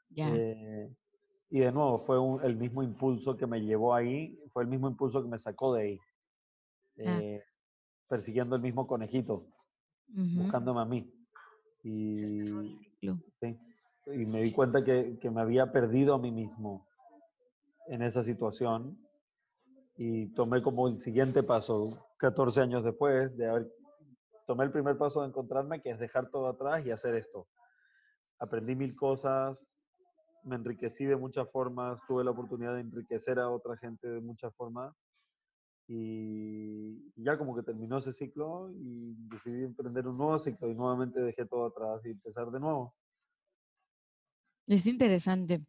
Ya. 0.10 0.34
Eh, 0.36 0.94
y 1.50 1.60
de 1.60 1.72
nuevo, 1.72 2.00
fue 2.00 2.20
un- 2.20 2.44
el 2.44 2.56
mismo 2.56 2.82
impulso 2.84 3.36
que 3.36 3.48
me 3.48 3.62
llevó 3.62 3.94
ahí, 3.94 4.40
fue 4.54 4.64
el 4.64 4.70
mismo 4.70 4.88
impulso 4.88 5.22
que 5.22 5.30
me 5.30 5.40
sacó 5.40 5.74
de 5.74 5.82
ahí. 5.84 6.00
Ya. 6.96 7.20
Eh, 7.20 7.44
persiguiendo 8.12 8.58
el 8.58 8.62
mismo 8.62 8.86
conejito, 8.88 9.48
Ujú. 10.10 10.44
buscándome 10.44 10.82
a 10.82 10.86
mí. 10.86 11.10
Y, 11.84 12.78
sí, 13.40 13.58
y 14.08 14.26
me 14.26 14.44
di 14.44 14.52
cuenta 14.52 14.84
que, 14.84 15.18
que 15.20 15.32
me 15.32 15.42
había 15.42 15.72
perdido 15.72 16.14
a 16.14 16.20
mí 16.20 16.32
mismo 16.32 16.86
en 17.88 18.02
esa 18.02 18.22
situación 18.22 19.00
y 19.96 20.28
tomé 20.34 20.62
como 20.62 20.90
el 20.90 21.00
siguiente 21.00 21.42
paso, 21.42 22.06
14 22.18 22.62
años 22.62 22.84
después 22.84 23.36
de 23.38 23.48
haber, 23.48 23.72
tomé 24.46 24.66
el 24.66 24.72
primer 24.72 24.98
paso 24.98 25.22
de 25.22 25.30
encontrarme, 25.30 25.82
que 25.82 25.92
es 25.92 26.00
dejar 26.00 26.30
todo 26.30 26.50
atrás 26.50 26.86
y 26.86 26.92
hacer 26.92 27.16
esto. 27.16 27.48
Aprendí 28.40 28.76
mil 28.76 28.96
cosas, 28.96 29.66
me 30.44 30.56
enriquecí 30.58 31.06
de 31.06 31.16
muchas 31.16 31.50
formas, 31.50 32.02
tuve 32.08 32.24
la 32.24 32.32
oportunidad 32.32 32.76
de 32.76 32.82
enriquecer 32.82 33.40
a 33.40 33.50
otra 33.50 33.78
gente 33.78 34.08
de 34.08 34.20
muchas 34.20 34.54
formas 34.56 34.94
y 35.94 37.12
ya 37.18 37.38
como 37.38 37.54
que 37.54 37.64
terminó 37.64 37.98
ese 37.98 38.14
ciclo 38.14 38.72
y 38.72 39.14
decidí 39.28 39.66
emprender 39.66 40.08
un 40.08 40.18
nuevo 40.18 40.40
ciclo 40.40 40.70
y 40.70 40.74
nuevamente 40.74 41.20
dejé 41.20 41.46
todo 41.46 41.66
atrás 41.66 42.02
y 42.06 42.12
empezar 42.12 42.50
de 42.50 42.62
nuevo. 42.62 42.96
Es 44.68 44.86
interesante 44.86 45.66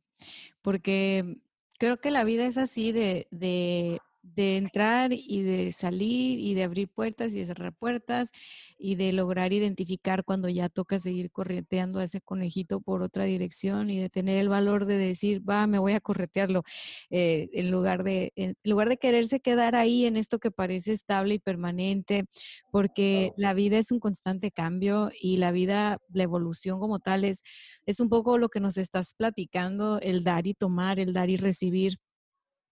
porque 0.61 1.38
creo 1.76 1.96
que 1.96 2.12
la 2.12 2.22
vida 2.22 2.46
es 2.46 2.56
así 2.56 2.92
de, 2.92 3.26
de 3.32 4.00
de 4.22 4.56
entrar 4.56 5.12
y 5.12 5.42
de 5.42 5.72
salir 5.72 6.38
y 6.38 6.54
de 6.54 6.62
abrir 6.62 6.88
puertas 6.88 7.32
y 7.32 7.40
de 7.40 7.46
cerrar 7.46 7.74
puertas 7.74 8.30
y 8.78 8.94
de 8.94 9.12
lograr 9.12 9.52
identificar 9.52 10.24
cuando 10.24 10.48
ya 10.48 10.68
toca 10.68 10.98
seguir 10.98 11.30
correteando 11.30 11.98
a 11.98 12.04
ese 12.04 12.20
conejito 12.20 12.80
por 12.80 13.02
otra 13.02 13.24
dirección 13.24 13.90
y 13.90 13.98
de 14.00 14.08
tener 14.08 14.38
el 14.38 14.48
valor 14.48 14.87
de 14.87 14.96
decir, 14.96 15.48
va, 15.48 15.66
me 15.66 15.78
voy 15.78 15.92
a 15.92 16.00
corretearlo, 16.00 16.62
eh, 17.11 17.50
en, 17.52 17.70
lugar 17.70 18.04
de, 18.04 18.32
en 18.37 18.56
lugar 18.64 18.88
de 18.88 18.96
quererse 18.96 19.40
quedar 19.40 19.74
ahí 19.74 20.06
en 20.06 20.16
esto 20.16 20.38
que 20.38 20.50
parece 20.50 20.92
estable 20.92 21.35
y 21.35 21.38
permanente, 21.38 22.24
porque 22.70 23.32
la 23.37 23.54
vida 23.54 23.78
es 23.78 23.90
un 23.90 24.00
constante 24.00 24.50
cambio 24.52 25.11
y 25.20 25.38
la 25.38 25.52
vida, 25.52 25.98
la 26.12 26.22
evolución 26.22 26.78
como 26.80 27.00
tal 27.00 27.24
es, 27.24 27.42
es 27.87 28.00
un 28.00 28.08
poco 28.08 28.38
lo 28.38 28.48
que 28.48 28.61
nos 28.61 28.76
estás 28.76 29.14
platicando, 29.14 30.00
el 30.00 30.24
dar 30.24 30.46
y 30.46 30.54
tomar, 30.54 31.00
el 31.00 31.12
dar 31.12 31.28
y 31.30 31.37
recibir 31.37 31.98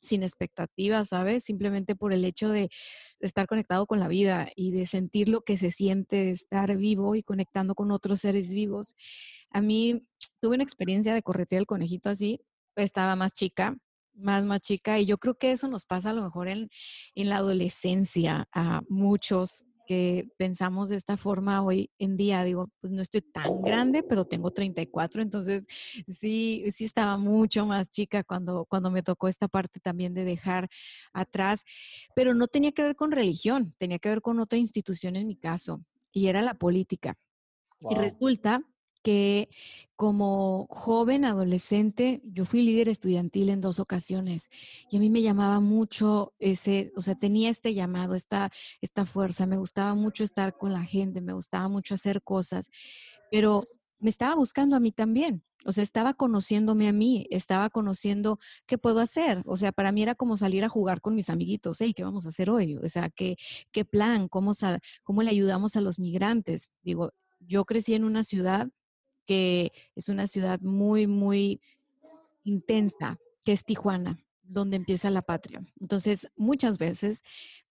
sin 0.01 0.23
expectativas, 0.23 1.09
¿sabes? 1.09 1.45
Simplemente 1.45 1.95
por 1.95 2.13
el 2.13 2.25
hecho 2.25 2.49
de 2.49 2.71
estar 3.21 3.47
conectado 3.47 3.87
con 3.87 4.01
la 4.01 4.09
vida 4.09 4.49
y 4.57 4.73
de 4.73 4.87
sentir 4.87 5.29
lo 5.29 5.43
que 5.43 5.57
se 5.57 5.71
siente 5.71 6.31
estar 6.31 6.77
vivo 6.77 7.15
y 7.15 7.23
conectando 7.23 7.75
con 7.75 7.93
otros 7.93 8.21
seres 8.21 8.53
vivos. 8.53 8.95
A 9.51 9.61
mí 9.61 10.07
tuve 10.41 10.55
una 10.55 10.65
experiencia 10.65 11.15
de 11.15 11.23
corretear 11.23 11.61
el 11.61 11.67
conejito 11.67 12.09
así, 12.09 12.41
estaba 12.77 13.17
más 13.17 13.33
chica, 13.33 13.77
más, 14.15 14.45
más 14.45 14.61
chica, 14.61 14.99
y 14.99 15.07
yo 15.07 15.19
creo 15.19 15.37
que 15.37 15.51
eso 15.51 15.69
nos 15.69 15.85
pasa 15.85 16.11
a 16.11 16.13
lo 16.13 16.23
mejor 16.23 16.49
en, 16.49 16.71
en 17.15 17.29
la 17.29 17.37
adolescencia 17.37 18.49
a 18.53 18.83
muchos 18.89 19.65
que 19.91 20.29
pensamos 20.37 20.89
de 20.89 20.95
esta 20.95 21.17
forma 21.17 21.65
hoy 21.65 21.91
en 21.99 22.17
día. 22.17 22.45
Digo, 22.45 22.71
pues 22.79 22.93
no 22.93 23.03
estoy 23.03 23.23
tan 23.23 23.61
grande, 23.61 24.05
pero 24.05 24.25
tengo 24.25 24.53
34, 24.53 25.21
entonces 25.21 25.67
sí, 26.07 26.65
sí 26.71 26.85
estaba 26.85 27.19
mucho 27.19 27.67
más 27.67 27.91
chica 27.91 28.23
cuando, 28.23 28.67
cuando 28.67 28.93
me 28.93 29.03
tocó 29.03 29.27
esta 29.27 29.49
parte 29.49 29.81
también 29.81 30.15
de 30.15 30.25
dejar 30.25 30.69
atrás, 31.13 31.65
pero 32.15 32.35
no 32.35 32.47
tenía 32.47 32.71
que 32.71 32.83
ver 32.83 32.95
con 32.95 33.11
religión, 33.11 33.75
tenía 33.79 33.99
que 33.99 34.11
ver 34.11 34.23
con 34.23 34.39
otra 34.39 34.59
institución 34.59 35.17
en 35.17 35.27
mi 35.27 35.35
caso, 35.35 35.85
y 36.13 36.29
era 36.29 36.41
la 36.41 36.55
política. 36.55 37.19
Y 37.91 37.97
resulta 37.97 38.63
que 39.03 39.49
como 39.97 40.67
joven 40.71 41.27
adolescente, 41.27 42.23
yo 42.25 42.47
fui 42.47 42.63
líder 42.63 42.89
estudiantil 42.89 43.51
en 43.51 43.61
dos 43.61 43.79
ocasiones 43.81 44.49
y 44.91 44.97
a 44.97 45.01
mí 45.01 45.11
me 45.11 45.21
llamaba 45.21 45.61
mucho 45.61 46.33
ese, 46.39 46.91
o 46.97 47.03
sea, 47.03 47.17
tenía 47.17 47.51
este 47.51 47.75
llamado, 47.75 48.15
esta, 48.15 48.51
esta 48.81 49.05
fuerza, 49.05 49.47
me 49.47 49.59
gustaba 49.59 49.95
mucho 49.95 50.25
estar 50.25 50.57
con 50.57 50.73
la 50.73 50.85
gente, 50.85 51.21
me 51.21 51.35
gustaba 51.35 51.69
mucho 51.69 51.95
hacer 51.95 52.23
cosas, 52.23 52.71
pero 53.31 53.69
me 53.99 54.09
estaba 54.09 54.35
buscando 54.35 54.75
a 54.75 54.81
mí 54.81 54.93
también. 54.93 55.45
O 55.67 55.73
sea, 55.73 55.85
estaba 55.85 56.15
conociéndome 56.15 56.89
a 56.89 56.93
mí, 56.93 57.27
estaba 57.31 57.69
conociendo 57.69 58.39
qué 58.67 58.79
puedo 58.79 59.01
hacer. 59.01 59.43
O 59.45 59.59
sea, 59.59 59.73
para 59.73 59.93
mí 59.93 60.03
era 60.03 60.15
como 60.15 60.39
salir 60.39 60.65
a 60.65 60.71
jugar 60.71 61.03
con 61.03 61.15
mis 61.15 61.29
amiguitos. 61.29 61.79
Hey, 61.81 61.93
¿qué 61.93 62.03
vamos 62.03 62.25
a 62.25 62.31
hacer 62.31 62.49
hoy? 62.49 62.77
O 62.77 62.89
sea, 62.89 63.11
¿qué, 63.11 63.37
qué 63.71 63.85
plan? 63.85 64.29
¿Cómo, 64.29 64.53
¿Cómo 65.03 65.23
le 65.23 65.31
ayudamos 65.31 65.77
a 65.77 65.83
los 65.83 65.99
migrantes? 65.99 66.71
Digo, 66.83 67.13
yo 67.41 67.67
crecí 67.67 67.95
en 67.95 68.05
una 68.05 68.25
ciudad 68.25 68.71
que 69.27 69.73
es 69.95 70.09
una 70.09 70.27
ciudad 70.27 70.61
muy, 70.61 71.07
muy 71.07 71.61
intensa, 72.45 73.19
que 73.45 73.53
es 73.53 73.65
Tijuana, 73.65 74.19
donde 74.43 74.77
empieza 74.77 75.11
la 75.11 75.23
patria. 75.23 75.65
Entonces, 75.81 76.29
muchas 76.37 76.79
veces, 76.79 77.23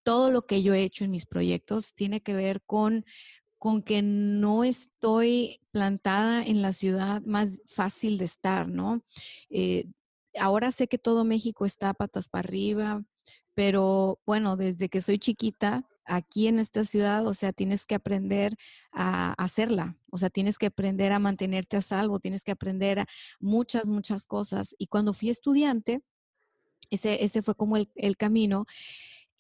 todo 0.04 0.32
lo 0.32 0.46
que 0.46 0.64
yo 0.64 0.74
he 0.74 0.84
hecho 0.84 1.04
en 1.04 1.12
mis 1.12 1.26
proyectos 1.26 1.94
tiene 1.94 2.22
que 2.22 2.34
ver 2.34 2.62
con, 2.62 3.06
con 3.58 3.84
que 3.84 4.02
no 4.02 4.64
estoy 4.64 5.60
plantada 5.72 6.44
en 6.44 6.62
la 6.62 6.74
ciudad 6.74 7.22
más 7.24 7.62
fácil 7.68 8.18
de 8.18 8.26
estar, 8.26 8.68
¿no? 8.68 9.04
Eh, 9.50 9.86
ahora 10.40 10.72
sé 10.72 10.88
que 10.88 10.98
todo 10.98 11.26
México 11.26 11.66
está 11.66 11.94
patas 11.94 12.28
para 12.30 12.48
arriba, 12.48 13.04
pero 13.54 14.20
bueno, 14.26 14.56
desde 14.56 14.90
que 14.90 15.02
soy 15.02 15.20
chiquita 15.20 15.86
aquí 16.10 16.48
en 16.48 16.60
esta 16.60 16.84
ciudad, 16.84 17.26
o 17.26 17.34
sea, 17.34 17.54
tienes 17.54 17.86
que 17.86 17.96
aprender 17.96 18.56
a 18.92 19.34
hacerla, 19.34 19.96
o 20.10 20.18
sea, 20.18 20.30
tienes 20.30 20.58
que 20.58 20.66
aprender 20.66 21.12
a 21.12 21.20
mantenerte 21.20 21.78
a 21.78 21.82
salvo, 21.82 22.20
tienes 22.20 22.44
que 22.44 22.52
aprender 22.52 23.00
a 23.00 23.08
muchas, 23.40 23.86
muchas 23.86 24.26
cosas. 24.26 24.76
Y 24.78 24.88
cuando 24.88 25.14
fui 25.14 25.30
estudiante, 25.30 26.02
ese, 26.90 27.24
ese 27.24 27.42
fue 27.42 27.56
como 27.56 27.78
el, 27.78 28.18
camino. 28.18 28.66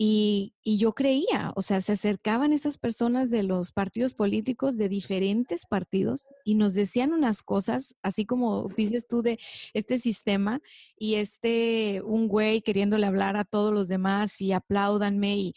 Y, 0.02 0.54
y, 0.64 0.78
yo 0.78 0.94
creía, 0.94 1.52
o 1.58 1.62
sea, 1.62 1.82
se 1.82 1.92
acercaban 1.92 2.54
esas 2.54 2.78
personas 2.78 3.30
de 3.32 3.44
los 3.44 3.74
partidos 3.74 4.14
políticos, 4.14 4.78
de 4.78 4.88
diferentes 4.88 5.66
partidos, 5.66 6.24
y 6.46 6.56
nos 6.56 6.74
decían 6.74 7.12
unas 7.12 7.44
cosas, 7.44 7.96
así 8.02 8.26
como 8.26 8.70
dices 8.78 9.08
tú 9.08 9.22
de 9.24 9.40
este 9.74 10.00
sistema, 10.00 10.62
y 10.98 11.16
este, 11.16 12.02
un 12.06 12.30
güey 12.30 12.62
queriéndole 12.62 13.08
hablar 13.08 13.36
a 13.36 13.44
todos 13.44 13.74
los 13.74 13.90
demás 13.90 14.40
y 14.40 14.54
apláudanme, 14.54 15.36
y 15.38 15.54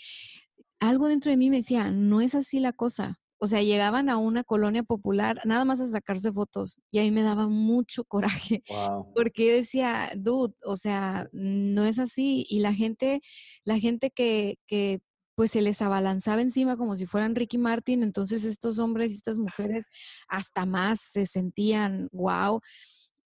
algo 0.83 1.09
dentro 1.09 1.31
de 1.31 1.37
mí 1.37 1.49
me 1.49 1.59
decía, 1.59 1.91
no 1.91 2.21
es 2.21 2.35
así 2.35 2.59
la 2.59 2.73
cosa. 2.73 3.21
O 3.39 3.47
sea, 3.47 3.63
llegaban 3.63 4.09
a 4.09 4.19
una 4.19 4.45
colonia 4.45 4.83
popular 4.83 5.41
nada 5.45 5.65
más 5.65 5.81
a 5.81 5.89
sacarse 5.89 6.33
fotos 6.33 6.81
y 6.91 6.99
a 6.99 7.03
mí 7.03 7.11
me 7.11 7.23
daba 7.23 7.49
mucho 7.49 8.05
coraje 8.05 8.63
porque 9.15 9.47
yo 9.47 9.53
decía, 9.55 10.11
dude, 10.17 10.55
o 10.65 10.77
sea, 10.77 11.29
no 11.33 11.85
es 11.85 11.99
así 11.99 12.47
y 12.49 12.61
la 12.61 12.73
gente, 12.75 13.21
la 13.65 13.79
gente 13.79 14.11
que, 14.11 14.59
que 14.67 15.01
pues 15.37 15.53
se 15.53 15.63
les 15.63 15.83
abalanzaba 15.83 16.41
encima 16.41 16.77
como 16.77 16.97
si 16.97 17.07
fueran 17.07 17.35
Ricky 17.35 17.59
Martin, 17.59 18.03
entonces 18.03 18.45
estos 18.45 18.79
hombres 18.79 19.13
y 19.13 19.17
estas 19.17 19.39
mujeres 19.39 19.87
hasta 20.29 20.67
más 20.67 21.01
se 21.01 21.27
sentían 21.27 22.09
wow. 22.13 22.61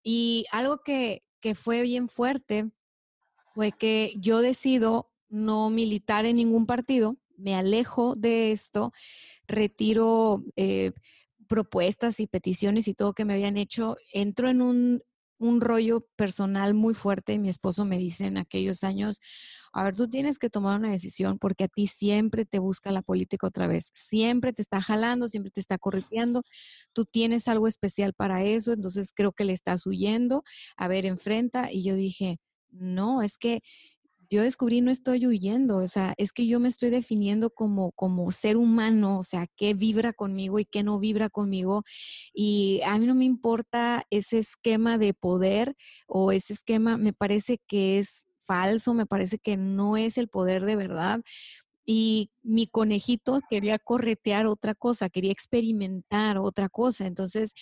Y 0.03 0.47
algo 0.53 0.79
que, 0.85 1.23
que 1.40 1.55
fue 1.55 1.83
bien 1.83 2.09
fuerte 2.09 2.71
fue 3.55 3.73
que 3.73 4.14
yo 4.19 4.40
decido 4.40 5.11
no 5.29 5.71
militar 5.71 6.27
en 6.27 6.37
ningún 6.37 6.66
partido 6.66 7.16
me 7.37 7.55
alejo 7.55 8.14
de 8.16 8.53
esto, 8.53 8.92
retiro 9.46 10.42
eh, 10.57 10.92
propuestas 11.49 12.20
y 12.20 12.27
peticiones 12.27 12.88
y 12.88 12.94
todo 12.94 13.14
que 13.14 13.25
me 13.25 13.35
habían 13.35 13.57
hecho, 13.57 13.96
entro 14.12 14.49
en 14.51 14.62
un, 14.62 15.03
un 15.38 15.61
rollo 15.61 16.07
personal 16.16 16.75
muy 16.75 16.94
fuerte. 16.94 17.38
Mi 17.38 17.49
esposo 17.49 17.85
me 17.85 17.99
dice 17.99 18.27
en 18.27 18.38
aquellos 18.38 18.85
años, 18.85 19.20
a 19.72 19.85
ver, 19.85 19.94
tú 19.96 20.09
tienes 20.09 20.38
que 20.38 20.51
tomar 20.51 20.79
una 20.79 20.90
decisión 20.90 21.38
porque 21.38 21.64
a 21.64 21.68
ti 21.68 21.87
siempre 21.87 22.44
te 22.46 22.59
busca 22.59 22.90
la 22.90 23.03
política 23.03 23.46
otra 23.46 23.66
vez, 23.66 23.90
siempre 23.94 24.53
te 24.53 24.62
está 24.62 24.81
jalando, 24.81 25.29
siempre 25.29 25.51
te 25.51 25.61
está 25.61 25.79
corriendo, 25.79 26.42
tú 26.92 27.05
tienes 27.05 27.49
algo 27.49 27.68
especial 27.68 28.14
para 28.14 28.42
eso, 28.44 28.72
entonces 28.72 29.12
creo 29.14 29.33
que 29.33 29.44
le 29.44 29.53
estás 29.53 29.87
huyendo, 29.87 30.44
a 30.77 30.88
ver, 30.88 31.05
enfrenta. 31.07 31.70
Y 31.72 31.85
yo 31.85 31.94
dije, 31.94 32.38
no, 32.70 33.22
es 33.22 33.38
que 33.38 33.62
yo 34.29 34.43
descubrí 34.43 34.81
no 34.81 34.91
estoy 34.91 35.27
huyendo, 35.27 35.79
o 35.79 35.89
sea, 35.89 36.15
es 36.17 36.33
que 36.33 36.47
yo 36.47 36.61
me 36.61 36.69
estoy 36.69 36.91
definiendo 36.91 37.51
como, 37.51 37.93
como 37.93 38.31
ser 38.33 38.57
humano, 38.57 39.19
o 39.19 39.23
sea, 39.23 39.47
qué 39.57 39.75
vibra 39.75 40.12
conmigo 40.12 40.59
y 40.59 40.65
qué 40.65 40.83
no 40.83 40.99
vibra 40.99 41.29
conmigo. 41.31 41.85
Y 42.35 42.81
a 42.85 42.99
mí 42.99 43.07
no 43.07 43.15
me 43.15 43.25
importa 43.25 44.05
ese 44.11 44.39
esquema 44.39 44.99
de 44.99 45.15
poder 45.15 45.77
o 46.07 46.33
ese 46.33 46.53
esquema, 46.53 46.97
me 46.97 47.12
parece 47.12 47.59
que 47.67 47.99
es 47.99 48.25
falso, 48.45 48.95
me 48.95 49.07
parece 49.07 49.39
que 49.39 49.57
no 49.57 49.97
es 49.97 50.19
el 50.19 50.29
poder 50.29 50.65
de 50.65 50.77
verdad. 50.77 51.21
Y 51.85 52.31
mi 52.43 52.67
conejito 52.67 53.41
quería 53.49 53.79
corretear 53.79 54.47
otra 54.47 54.75
cosa, 54.75 55.09
quería 55.09 55.33
experimentar 55.33 56.39
otra 56.39 56.68
cosa. 56.68 57.07
Entonces, 57.07 57.53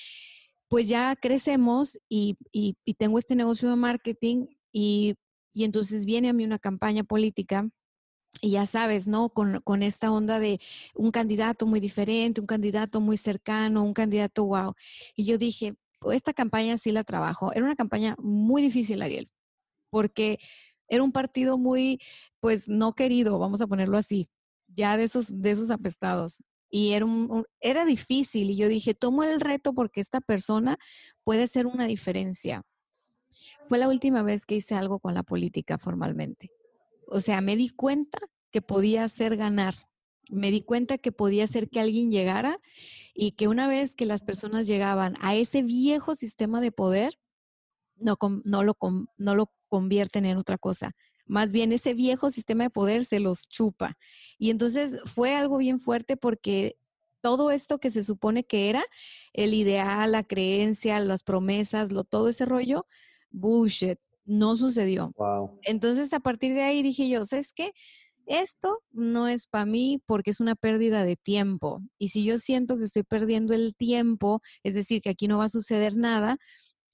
pues 0.68 0.88
ya 0.88 1.14
crecemos 1.16 1.98
y, 2.08 2.36
y, 2.52 2.76
y 2.84 2.94
tengo 2.94 3.18
este 3.18 3.34
negocio 3.36 3.68
de 3.70 3.76
marketing 3.76 4.46
y 4.72 5.14
y 5.54 5.64
entonces 5.64 6.04
viene 6.04 6.28
a 6.28 6.32
mí 6.34 6.44
una 6.44 6.58
campaña 6.58 7.04
política 7.04 7.68
y 8.40 8.52
ya 8.52 8.66
sabes, 8.66 9.06
¿no? 9.06 9.30
Con, 9.30 9.60
con, 9.62 9.82
esta 9.82 10.10
onda 10.10 10.40
de 10.40 10.60
un 10.94 11.12
candidato 11.12 11.66
muy 11.66 11.80
diferente, 11.80 12.40
un 12.40 12.46
candidato 12.46 13.00
muy 13.00 13.16
cercano, 13.16 13.84
un 13.84 13.94
candidato 13.94 14.44
wow. 14.44 14.74
Y 15.16 15.24
yo 15.24 15.38
dije, 15.38 15.74
pues, 16.00 16.16
esta 16.16 16.34
campaña 16.34 16.76
sí 16.76 16.92
la 16.92 17.04
trabajo. 17.04 17.52
Era 17.52 17.64
una 17.64 17.76
campaña 17.76 18.16
muy 18.18 18.62
difícil, 18.62 19.02
Ariel, 19.02 19.30
porque 19.90 20.38
era 20.88 21.02
un 21.02 21.12
partido 21.12 21.58
muy, 21.58 22.00
pues, 22.40 22.68
no 22.68 22.92
querido, 22.92 23.38
vamos 23.38 23.60
a 23.62 23.66
ponerlo 23.66 23.96
así, 23.98 24.28
ya 24.66 24.96
de 24.96 25.04
esos, 25.04 25.40
de 25.40 25.52
esos 25.52 25.70
apestados. 25.70 26.42
Y 26.70 26.92
era, 26.92 27.04
un, 27.04 27.44
era 27.60 27.84
difícil 27.84 28.50
y 28.50 28.56
yo 28.56 28.68
dije, 28.68 28.94
tomo 28.94 29.22
el 29.22 29.40
reto 29.40 29.74
porque 29.74 30.00
esta 30.00 30.20
persona 30.20 30.76
puede 31.22 31.46
ser 31.46 31.66
una 31.66 31.86
diferencia. 31.86 32.62
Fue 33.66 33.78
la 33.78 33.88
última 33.88 34.22
vez 34.22 34.46
que 34.46 34.56
hice 34.56 34.74
algo 34.74 34.98
con 34.98 35.14
la 35.14 35.22
política 35.22 35.78
formalmente. 35.78 36.50
O 37.06 37.20
sea, 37.20 37.40
me 37.40 37.56
di 37.56 37.70
cuenta 37.70 38.18
que 38.50 38.62
podía 38.62 39.04
hacer 39.04 39.36
ganar. 39.36 39.74
Me 40.30 40.50
di 40.50 40.62
cuenta 40.62 40.98
que 40.98 41.12
podía 41.12 41.44
hacer 41.44 41.68
que 41.68 41.80
alguien 41.80 42.10
llegara 42.10 42.60
y 43.14 43.32
que 43.32 43.48
una 43.48 43.68
vez 43.68 43.94
que 43.94 44.06
las 44.06 44.22
personas 44.22 44.66
llegaban 44.66 45.16
a 45.20 45.34
ese 45.34 45.62
viejo 45.62 46.14
sistema 46.14 46.60
de 46.60 46.72
poder, 46.72 47.18
no, 47.96 48.16
lo, 48.62 48.78
no 49.16 49.34
lo 49.34 49.52
convierten 49.68 50.24
en 50.24 50.36
otra 50.36 50.58
cosa. 50.58 50.92
Más 51.26 51.52
bien 51.52 51.72
ese 51.72 51.94
viejo 51.94 52.30
sistema 52.30 52.64
de 52.64 52.70
poder 52.70 53.04
se 53.04 53.20
los 53.20 53.48
chupa. 53.48 53.96
Y 54.38 54.50
entonces 54.50 55.00
fue 55.06 55.34
algo 55.34 55.58
bien 55.58 55.80
fuerte 55.80 56.16
porque 56.16 56.76
todo 57.20 57.50
esto 57.50 57.78
que 57.78 57.90
se 57.90 58.04
supone 58.04 58.44
que 58.44 58.68
era 58.68 58.84
el 59.32 59.54
ideal, 59.54 60.12
la 60.12 60.24
creencia, 60.24 61.00
las 61.00 61.22
promesas, 61.22 61.90
lo, 61.90 62.04
todo 62.04 62.28
ese 62.28 62.44
rollo, 62.44 62.86
bullshit, 63.34 63.98
no 64.24 64.56
sucedió. 64.56 65.12
Entonces 65.62 66.12
a 66.12 66.20
partir 66.20 66.54
de 66.54 66.62
ahí 66.62 66.82
dije 66.82 67.08
yo, 67.08 67.24
¿sabes 67.24 67.52
qué? 67.52 67.72
Esto 68.26 68.80
no 68.90 69.28
es 69.28 69.46
para 69.46 69.66
mí 69.66 70.02
porque 70.06 70.30
es 70.30 70.40
una 70.40 70.54
pérdida 70.54 71.04
de 71.04 71.16
tiempo. 71.16 71.82
Y 71.98 72.08
si 72.08 72.24
yo 72.24 72.38
siento 72.38 72.78
que 72.78 72.84
estoy 72.84 73.02
perdiendo 73.02 73.52
el 73.52 73.74
tiempo, 73.74 74.40
es 74.62 74.74
decir, 74.74 75.02
que 75.02 75.10
aquí 75.10 75.28
no 75.28 75.38
va 75.38 75.44
a 75.44 75.50
suceder 75.50 75.94
nada, 75.96 76.38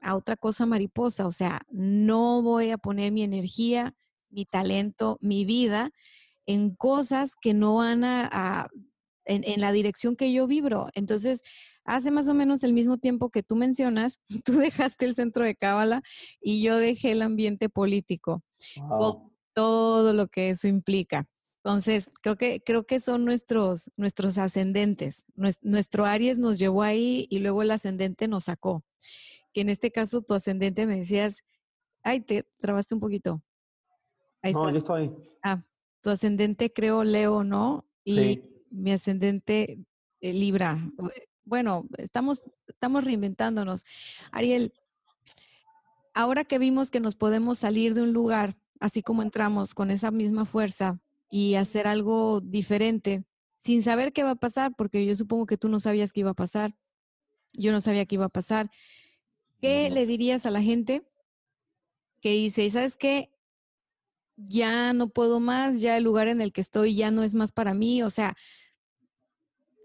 a 0.00 0.16
otra 0.16 0.36
cosa 0.36 0.66
mariposa. 0.66 1.26
O 1.26 1.30
sea, 1.30 1.60
no 1.70 2.42
voy 2.42 2.70
a 2.70 2.78
poner 2.78 3.12
mi 3.12 3.22
energía, 3.22 3.94
mi 4.28 4.44
talento, 4.44 5.18
mi 5.20 5.44
vida 5.44 5.92
en 6.46 6.74
cosas 6.74 7.36
que 7.40 7.54
no 7.54 7.76
van 7.76 8.02
a, 8.04 8.68
en, 9.24 9.60
la 9.60 9.72
dirección 9.72 10.16
que 10.16 10.32
yo 10.32 10.48
vibro. 10.48 10.88
Entonces, 10.94 11.42
hace 11.90 12.10
más 12.10 12.28
o 12.28 12.34
menos 12.34 12.62
el 12.62 12.72
mismo 12.72 12.98
tiempo 12.98 13.30
que 13.30 13.42
tú 13.42 13.56
mencionas, 13.56 14.20
tú 14.44 14.52
dejaste 14.52 15.04
el 15.06 15.14
centro 15.14 15.44
de 15.44 15.56
Cábala 15.56 16.02
y 16.40 16.62
yo 16.62 16.76
dejé 16.76 17.12
el 17.12 17.22
ambiente 17.22 17.68
político, 17.68 18.42
todo 19.52 20.14
lo 20.14 20.28
que 20.28 20.50
eso 20.50 20.68
implica. 20.68 21.26
Entonces, 21.62 22.10
creo 22.22 22.36
que, 22.36 22.62
creo 22.64 22.84
que 22.86 23.00
son 23.00 23.26
nuestros, 23.26 23.90
nuestros 23.96 24.38
ascendentes. 24.38 25.24
Nuestro 25.60 26.06
Aries 26.06 26.38
nos 26.38 26.58
llevó 26.58 26.82
ahí 26.82 27.26
y 27.28 27.40
luego 27.40 27.60
el 27.60 27.70
ascendente 27.70 28.28
nos 28.28 28.44
sacó 28.44 28.82
que 29.52 29.60
en 29.60 29.68
este 29.68 29.90
caso 29.90 30.22
tu 30.22 30.34
ascendente 30.34 30.86
me 30.86 30.98
decías, 30.98 31.42
ay, 32.02 32.20
te 32.20 32.46
trabaste 32.60 32.94
un 32.94 33.00
poquito. 33.00 33.42
Ahí 34.42 34.52
no, 34.52 34.70
yo 34.70 34.78
estoy. 34.78 35.12
Ah, 35.42 35.62
tu 36.00 36.10
ascendente 36.10 36.72
creo 36.72 37.04
Leo, 37.04 37.44
¿no? 37.44 37.86
Y 38.04 38.42
mi 38.70 38.92
ascendente 38.92 39.84
eh, 40.20 40.32
Libra. 40.32 40.78
Bueno, 41.44 41.86
estamos, 41.98 42.42
estamos 42.68 43.04
reinventándonos. 43.04 43.84
Ariel, 44.32 44.72
ahora 46.14 46.44
que 46.44 46.58
vimos 46.58 46.90
que 46.90 47.00
nos 47.00 47.14
podemos 47.14 47.58
salir 47.58 47.94
de 47.94 48.02
un 48.02 48.12
lugar, 48.12 48.56
así 48.78 49.02
como 49.02 49.22
entramos, 49.22 49.74
con 49.74 49.90
esa 49.90 50.10
misma 50.10 50.44
fuerza 50.44 51.00
y 51.30 51.54
hacer 51.54 51.86
algo 51.86 52.40
diferente, 52.40 53.24
sin 53.60 53.82
saber 53.82 54.12
qué 54.12 54.22
va 54.22 54.32
a 54.32 54.36
pasar, 54.36 54.72
porque 54.76 55.04
yo 55.04 55.14
supongo 55.14 55.46
que 55.46 55.58
tú 55.58 55.68
no 55.68 55.80
sabías 55.80 56.12
qué 56.12 56.20
iba 56.20 56.30
a 56.30 56.34
pasar. 56.34 56.74
Yo 57.52 57.72
no 57.72 57.80
sabía 57.80 58.06
qué 58.06 58.14
iba 58.14 58.26
a 58.26 58.30
pasar. 58.30 58.70
¿Qué 59.60 59.90
le 59.90 60.06
dirías 60.06 60.46
a 60.46 60.50
la 60.50 60.62
gente 60.62 61.02
que 62.20 62.30
dice, 62.32 62.68
¿sabes 62.70 62.96
qué? 62.96 63.30
Ya 64.36 64.92
no 64.92 65.08
puedo 65.08 65.40
más, 65.40 65.80
ya 65.80 65.96
el 65.96 66.04
lugar 66.04 66.28
en 66.28 66.40
el 66.40 66.52
que 66.52 66.62
estoy 66.62 66.94
ya 66.94 67.10
no 67.10 67.22
es 67.22 67.34
más 67.34 67.52
para 67.52 67.74
mí, 67.74 68.02
o 68.02 68.10
sea, 68.10 68.36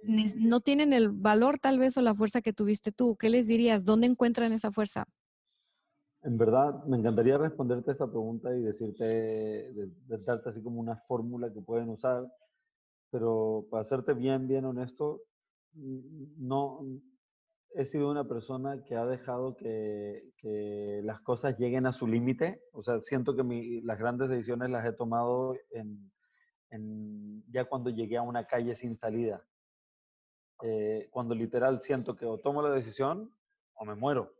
no 0.08 0.60
tienen 0.62 0.94
el 0.94 1.10
valor 1.10 1.60
tal 1.60 1.80
vez 1.80 1.98
o 1.98 2.02
la 2.02 2.16
fuerza 2.16 2.42
que 2.42 2.54
tuviste 2.54 2.92
tú. 2.92 3.16
¿Qué 3.16 3.30
les 3.30 3.48
dirías? 3.48 3.84
¿Dónde 3.84 4.08
encuentran 4.08 4.52
esa 4.52 4.72
fuerza? 4.72 5.06
En 6.24 6.38
verdad, 6.38 6.84
me 6.86 6.98
encantaría 6.98 7.38
responderte 7.38 7.92
esta 7.92 8.08
pregunta 8.08 8.56
y 8.56 8.62
decirte, 8.62 9.72
darte 10.08 10.50
así 10.50 10.64
como 10.64 10.80
una 10.80 10.98
fórmula 11.08 11.54
que 11.54 11.62
pueden 11.62 11.90
usar, 11.90 12.26
pero 13.12 13.68
para 13.70 13.84
serte 13.84 14.14
bien, 14.14 14.48
bien 14.48 14.66
honesto, 14.66 15.22
no, 15.76 16.80
he 17.76 17.86
sido 17.86 18.10
una 18.10 18.28
persona 18.28 18.84
que 18.84 18.96
ha 18.96 19.06
dejado 19.06 19.56
que, 19.56 20.32
las 21.04 21.20
cosas 21.22 21.58
lleguen 21.58 21.86
a 21.86 21.92
su 21.92 22.08
límite. 22.08 22.62
O 22.72 22.82
sea, 22.82 23.02
siento 23.02 23.36
que 23.36 23.82
las 23.84 24.00
grandes 24.00 24.30
decisiones 24.30 24.70
las 24.70 24.86
he 24.86 24.94
tomado 24.94 25.56
ya 27.52 27.66
cuando 27.66 27.90
llegué 27.90 28.18
a 28.18 28.22
una 28.22 28.46
calle 28.46 28.76
sin 28.76 28.98
salida. 28.98 29.46
Eh, 30.62 31.10
cuando 31.12 31.36
literal 31.36 31.82
siento 31.82 32.16
que 32.16 32.26
o 32.26 32.40
tomo 32.40 32.62
la 32.62 32.70
decisión 32.70 33.34
o 33.74 33.86
me 33.86 33.96
muero. 33.96 34.34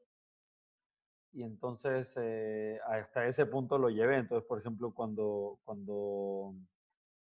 Y 1.34 1.44
entonces 1.44 2.14
eh, 2.18 2.80
hasta 2.88 3.28
ese 3.28 3.46
punto 3.46 3.78
lo 3.78 3.90
llevé. 3.90 4.18
Entonces, 4.18 4.48
por 4.48 4.60
ejemplo, 4.60 4.94
cuando, 4.94 5.60
cuando, 5.66 6.56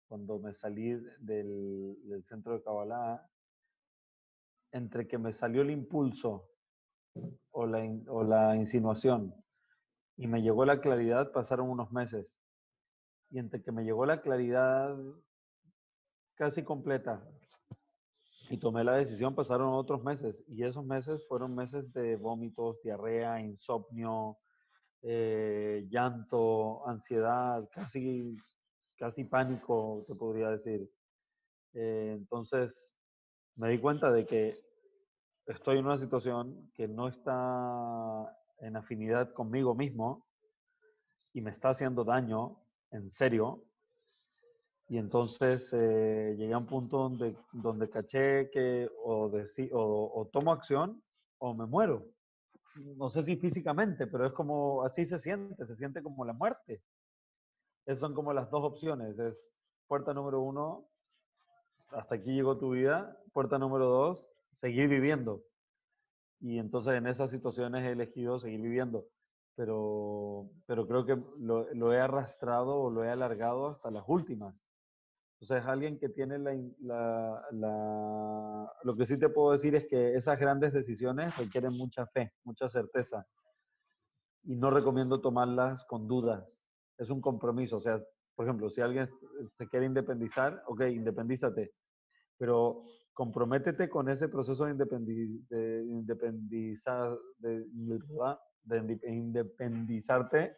cuando 0.07 0.38
me 0.38 0.53
salí 0.53 0.93
del, 1.18 1.97
centro 2.28 2.53
de 2.53 2.62
Kabbalah, 2.62 3.26
entre 4.72 5.09
que 5.09 5.18
me 5.18 5.32
salió 5.32 5.62
el 5.62 5.70
impulso 5.70 6.51
o 7.51 7.66
la, 7.66 7.78
o 8.09 8.22
la 8.22 8.57
insinuación 8.57 9.34
y 10.16 10.26
me 10.26 10.43
llegó 10.43 10.64
la 10.64 10.80
claridad, 10.80 11.32
pasaron 11.32 11.70
unos 11.70 11.90
meses. 11.93 12.36
Y 13.30 13.38
entre 13.38 13.62
que 13.62 13.72
me 13.72 13.84
llegó 13.84 14.05
la 14.05 14.20
claridad 14.20 14.95
casi 16.34 16.62
completa 16.62 17.26
y 18.53 18.59
tomé 18.59 18.85
la 18.85 18.97
decisión, 18.97 19.35
pasaron 19.35 19.73
otros 19.73 20.05
meses. 20.05 20.45
Y 20.47 20.63
esos 20.63 20.85
meses 20.85 21.27
fueron 21.27 21.55
meses 21.55 21.91
de 21.95 22.17
vómitos, 22.17 22.83
diarrea, 22.83 23.41
insomnio, 23.41 24.37
eh, 25.01 25.87
llanto, 25.89 26.87
ansiedad, 26.87 27.67
casi, 27.73 28.37
casi 28.95 29.25
pánico, 29.25 30.05
te 30.07 30.15
podría 30.15 30.51
decir. 30.51 30.87
Eh, 31.73 32.13
entonces, 32.15 32.95
me 33.57 33.71
di 33.71 33.79
cuenta 33.79 34.13
de 34.13 34.27
que 34.27 34.61
estoy 35.47 35.79
en 35.79 35.87
una 35.87 35.97
situación 35.97 36.71
que 36.75 36.87
no 36.87 37.09
está 37.09 38.39
en 38.59 38.77
afinidad 38.77 39.33
conmigo 39.33 39.75
mismo 39.75 40.27
y 41.33 41.41
me 41.41 41.53
está 41.53 41.71
haciendo 41.71 42.05
daño 42.05 42.63
en 42.91 43.11
serio. 43.11 43.65
Y 44.93 44.99
entonces 44.99 45.72
eh, 45.72 46.34
llegué 46.36 46.53
a 46.53 46.59
un 46.59 46.66
punto 46.66 46.99
donde, 46.99 47.34
donde 47.51 47.88
caché 47.88 48.51
que 48.51 48.90
o, 49.03 49.30
o, 49.72 50.20
o 50.20 50.26
tomo 50.26 50.53
acción 50.53 51.03
o 51.38 51.55
me 51.55 51.64
muero. 51.64 52.05
No 52.99 53.09
sé 53.09 53.22
si 53.22 53.36
físicamente, 53.36 54.07
pero 54.07 54.26
es 54.26 54.34
como, 54.34 54.82
así 54.82 55.07
se 55.07 55.18
siente, 55.18 55.64
se 55.64 55.76
siente 55.76 56.03
como 56.03 56.26
la 56.26 56.34
muerte. 56.34 56.82
Esas 57.86 58.01
son 58.01 58.12
como 58.12 58.34
las 58.34 58.51
dos 58.51 58.64
opciones. 58.64 59.18
Es 59.18 59.55
puerta 59.86 60.12
número 60.12 60.43
uno, 60.43 60.86
hasta 61.88 62.16
aquí 62.16 62.34
llegó 62.34 62.59
tu 62.59 62.72
vida. 62.72 63.18
Puerta 63.32 63.59
número 63.59 63.86
dos, 63.86 64.28
seguir 64.51 64.88
viviendo. 64.88 65.43
Y 66.38 66.59
entonces 66.59 66.93
en 66.93 67.07
esas 67.07 67.30
situaciones 67.30 67.82
he 67.84 67.93
elegido 67.93 68.38
seguir 68.38 68.61
viviendo. 68.61 69.07
Pero, 69.57 70.51
pero 70.66 70.86
creo 70.86 71.07
que 71.07 71.16
lo, 71.38 71.72
lo 71.72 71.95
he 71.95 71.99
arrastrado 71.99 72.78
o 72.78 72.90
lo 72.90 73.05
he 73.05 73.11
alargado 73.11 73.68
hasta 73.68 73.90
las 73.90 74.05
últimas. 74.07 74.55
O 75.43 75.45
sea, 75.45 75.59
es 75.59 75.66
alguien 75.66 75.99
que 75.99 76.09
tiene 76.09 76.38
la, 76.38 76.57
la, 76.78 77.45
la, 77.51 78.72
Lo 78.84 78.95
que 78.95 79.05
sí 79.05 79.18
te 79.18 79.28
puedo 79.28 79.51
decir 79.51 79.74
es 79.74 79.88
que 79.88 80.14
esas 80.14 80.38
grandes 80.38 80.72
decisiones 80.72 81.36
requieren 81.36 81.76
mucha 81.76 82.07
fe, 82.07 82.32
mucha 82.45 82.68
certeza. 82.68 83.26
Y 84.45 84.55
no 84.55 84.70
recomiendo 84.70 85.20
tomarlas 85.20 85.84
con 85.84 86.07
dudas. 86.07 86.64
Es 86.97 87.11
un 87.11 87.20
compromiso. 87.20 87.78
O 87.78 87.80
sea, 87.80 88.01
por 88.36 88.47
ejemplo, 88.47 88.70
si 88.70 88.82
alguien 88.82 89.11
se 89.51 89.66
quiere 89.66 89.86
independizar, 89.86 90.62
ok, 90.68 90.82
independízate. 90.82 91.74
Pero 92.38 92.84
comprométete 93.12 93.90
con 93.90 94.09
ese 94.09 94.28
proceso 94.28 94.64
de, 94.64 94.70
independizar, 94.70 97.18
de, 97.38 97.66
independizarte 99.09 100.57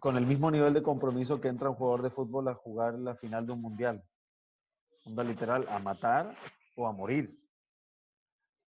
con 0.00 0.16
el 0.16 0.26
mismo 0.26 0.50
nivel 0.50 0.74
de 0.74 0.82
compromiso 0.82 1.40
que 1.40 1.48
entra 1.48 1.70
un 1.70 1.76
jugador 1.76 2.02
de 2.02 2.10
fútbol 2.10 2.48
a 2.48 2.54
jugar 2.54 2.94
la 2.94 3.14
final 3.16 3.46
de 3.46 3.52
un 3.52 3.62
mundial. 3.62 4.02
Onda 5.04 5.22
literal, 5.22 5.66
a 5.68 5.78
matar 5.78 6.34
o 6.74 6.86
a 6.86 6.92
morir. 6.92 7.38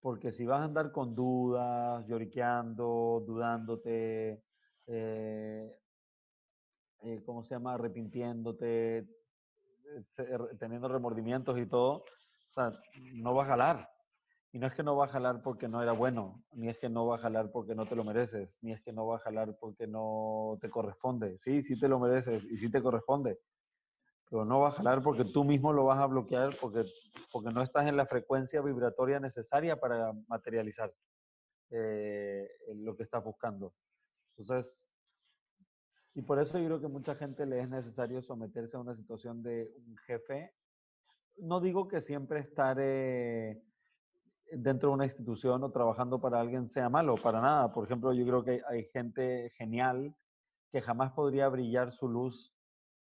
Porque 0.01 0.31
si 0.31 0.45
vas 0.45 0.61
a 0.61 0.65
andar 0.65 0.91
con 0.91 1.15
dudas, 1.15 2.05
lloriqueando, 2.07 3.23
dudándote, 3.25 4.43
eh, 4.87 5.75
eh, 7.03 7.23
¿cómo 7.25 7.43
se 7.43 7.55
llama? 7.55 7.73
Arrepintiéndote, 7.73 8.97
eh, 8.97 10.37
teniendo 10.59 10.87
remordimientos 10.87 11.57
y 11.57 11.65
todo, 11.65 11.99
o 11.99 12.53
sea, 12.53 12.71
no 13.15 13.33
va 13.33 13.43
a 13.43 13.47
jalar. 13.47 13.86
Y 14.57 14.59
no 14.59 14.65
es 14.65 14.73
que 14.73 14.81
no 14.81 14.95
va 14.95 15.05
a 15.05 15.09
jalar 15.09 15.43
porque 15.43 15.67
no 15.67 15.83
era 15.83 15.91
bueno, 15.91 16.43
ni 16.53 16.67
es 16.67 16.79
que 16.79 16.89
no 16.89 17.05
va 17.05 17.17
a 17.17 17.19
jalar 17.19 17.51
porque 17.51 17.75
no 17.75 17.85
te 17.85 17.95
lo 17.95 18.03
mereces, 18.03 18.57
ni 18.63 18.71
es 18.71 18.81
que 18.81 18.91
no 18.91 19.05
va 19.05 19.17
a 19.17 19.19
jalar 19.19 19.55
porque 19.59 19.85
no 19.85 20.57
te 20.59 20.67
corresponde. 20.67 21.37
Sí, 21.43 21.61
sí 21.61 21.79
te 21.79 21.87
lo 21.87 21.99
mereces 21.99 22.43
y 22.43 22.57
sí 22.57 22.71
te 22.71 22.81
corresponde, 22.81 23.37
pero 24.27 24.45
no 24.45 24.61
va 24.61 24.69
a 24.69 24.71
jalar 24.71 25.03
porque 25.03 25.25
tú 25.25 25.43
mismo 25.43 25.73
lo 25.73 25.85
vas 25.85 25.99
a 25.99 26.07
bloquear 26.07 26.55
porque, 26.59 26.85
porque 27.31 27.51
no 27.51 27.61
estás 27.61 27.87
en 27.87 27.97
la 27.97 28.07
frecuencia 28.07 28.59
vibratoria 28.63 29.19
necesaria 29.19 29.79
para 29.79 30.11
materializar 30.27 30.91
eh, 31.69 32.49
lo 32.77 32.97
que 32.97 33.03
estás 33.03 33.23
buscando. 33.23 33.75
Entonces, 34.37 34.83
Y 36.15 36.23
por 36.23 36.39
eso 36.39 36.57
yo 36.57 36.65
creo 36.65 36.81
que 36.81 36.87
mucha 36.87 37.13
gente 37.13 37.45
le 37.45 37.59
es 37.59 37.69
necesario 37.69 38.23
someterse 38.23 38.75
a 38.75 38.79
una 38.79 38.95
situación 38.95 39.43
de 39.43 39.71
un 39.85 39.95
jefe. 39.97 40.51
No 41.35 41.61
digo 41.61 41.87
que 41.87 42.01
siempre 42.01 42.39
estar 42.39 42.77
eh, 42.79 43.66
dentro 44.51 44.89
de 44.89 44.95
una 44.95 45.05
institución 45.05 45.63
o 45.63 45.71
trabajando 45.71 46.19
para 46.19 46.39
alguien 46.39 46.69
sea 46.69 46.89
malo, 46.89 47.15
para 47.15 47.41
nada. 47.41 47.71
Por 47.71 47.85
ejemplo, 47.85 48.13
yo 48.13 48.25
creo 48.25 48.43
que 48.43 48.61
hay 48.67 48.85
gente 48.85 49.51
genial 49.57 50.15
que 50.71 50.81
jamás 50.81 51.11
podría 51.11 51.49
brillar 51.49 51.91
su 51.91 52.07
luz 52.07 52.53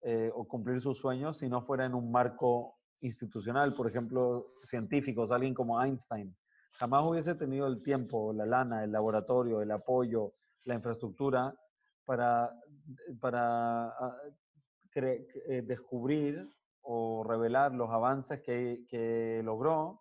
eh, 0.02 0.30
o 0.34 0.46
cumplir 0.46 0.80
sus 0.80 0.98
sueños 0.98 1.38
si 1.38 1.48
no 1.48 1.62
fuera 1.62 1.84
en 1.84 1.94
un 1.94 2.10
marco 2.10 2.76
institucional. 3.00 3.74
Por 3.74 3.88
ejemplo, 3.88 4.46
científicos, 4.64 5.30
alguien 5.30 5.54
como 5.54 5.82
Einstein. 5.82 6.36
Jamás 6.72 7.04
hubiese 7.04 7.34
tenido 7.34 7.66
el 7.66 7.82
tiempo, 7.82 8.32
la 8.32 8.46
lana, 8.46 8.84
el 8.84 8.92
laboratorio, 8.92 9.60
el 9.60 9.70
apoyo, 9.70 10.34
la 10.64 10.74
infraestructura 10.74 11.54
para, 12.04 12.54
para 13.20 13.88
ah, 13.88 14.16
eh, 14.94 15.62
descubrir 15.66 16.48
o 16.82 17.24
revelar 17.24 17.74
los 17.74 17.90
avances 17.90 18.40
que, 18.42 18.86
que 18.88 19.42
logró 19.44 20.00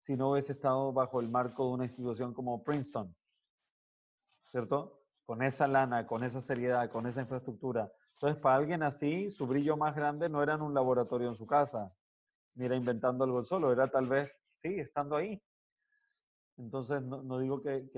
si 0.00 0.16
no 0.16 0.30
hubiese 0.32 0.52
estado 0.52 0.92
bajo 0.92 1.20
el 1.20 1.28
marco 1.28 1.66
de 1.66 1.72
una 1.74 1.84
institución 1.84 2.32
como 2.32 2.64
Princeton, 2.64 3.14
¿cierto? 4.50 5.02
Con 5.26 5.42
esa 5.42 5.66
lana, 5.66 6.06
con 6.06 6.24
esa 6.24 6.40
seriedad, 6.40 6.90
con 6.90 7.06
esa 7.06 7.20
infraestructura. 7.20 7.92
Entonces, 8.14 8.40
para 8.40 8.56
alguien 8.56 8.82
así, 8.82 9.30
su 9.30 9.46
brillo 9.46 9.76
más 9.76 9.94
grande 9.94 10.28
no 10.28 10.42
era 10.42 10.54
en 10.54 10.62
un 10.62 10.74
laboratorio 10.74 11.28
en 11.28 11.34
su 11.34 11.46
casa, 11.46 11.94
ni 12.54 12.66
era 12.66 12.76
inventando 12.76 13.24
algo 13.24 13.44
solo, 13.44 13.72
era 13.72 13.86
tal 13.88 14.06
vez, 14.06 14.36
sí, 14.56 14.78
estando 14.78 15.16
ahí. 15.16 15.42
Entonces, 16.56 17.00
no, 17.02 17.38
digo 17.38 17.62
que, 17.62 17.88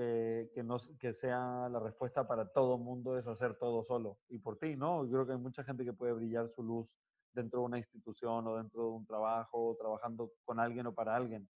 que, 0.53 0.63
no, 0.63 0.77
que 0.97 1.13
sea 1.13 1.67
la 1.69 1.79
respuesta 1.79 2.25
para 2.25 2.49
todo 2.49 2.77
mundo 2.77 3.17
es 3.17 3.27
hacer 3.27 3.57
todo 3.57 3.83
solo 3.83 4.19
y 4.29 4.39
por 4.39 4.57
ti, 4.57 4.77
¿no? 4.77 5.03
Yo 5.05 5.11
creo 5.11 5.25
que 5.25 5.31
hay 5.33 5.37
mucha 5.37 5.65
gente 5.65 5.83
que 5.83 5.91
puede 5.91 6.13
brillar 6.13 6.47
su 6.47 6.63
luz 6.63 6.87
dentro 7.33 7.59
de 7.59 7.65
una 7.65 7.77
institución 7.77 8.47
o 8.47 8.55
dentro 8.55 8.83
de 8.83 8.89
un 8.91 9.05
trabajo, 9.05 9.75
trabajando 9.77 10.31
con 10.45 10.61
alguien 10.61 10.87
o 10.87 10.93
para 10.93 11.13
alguien 11.13 11.49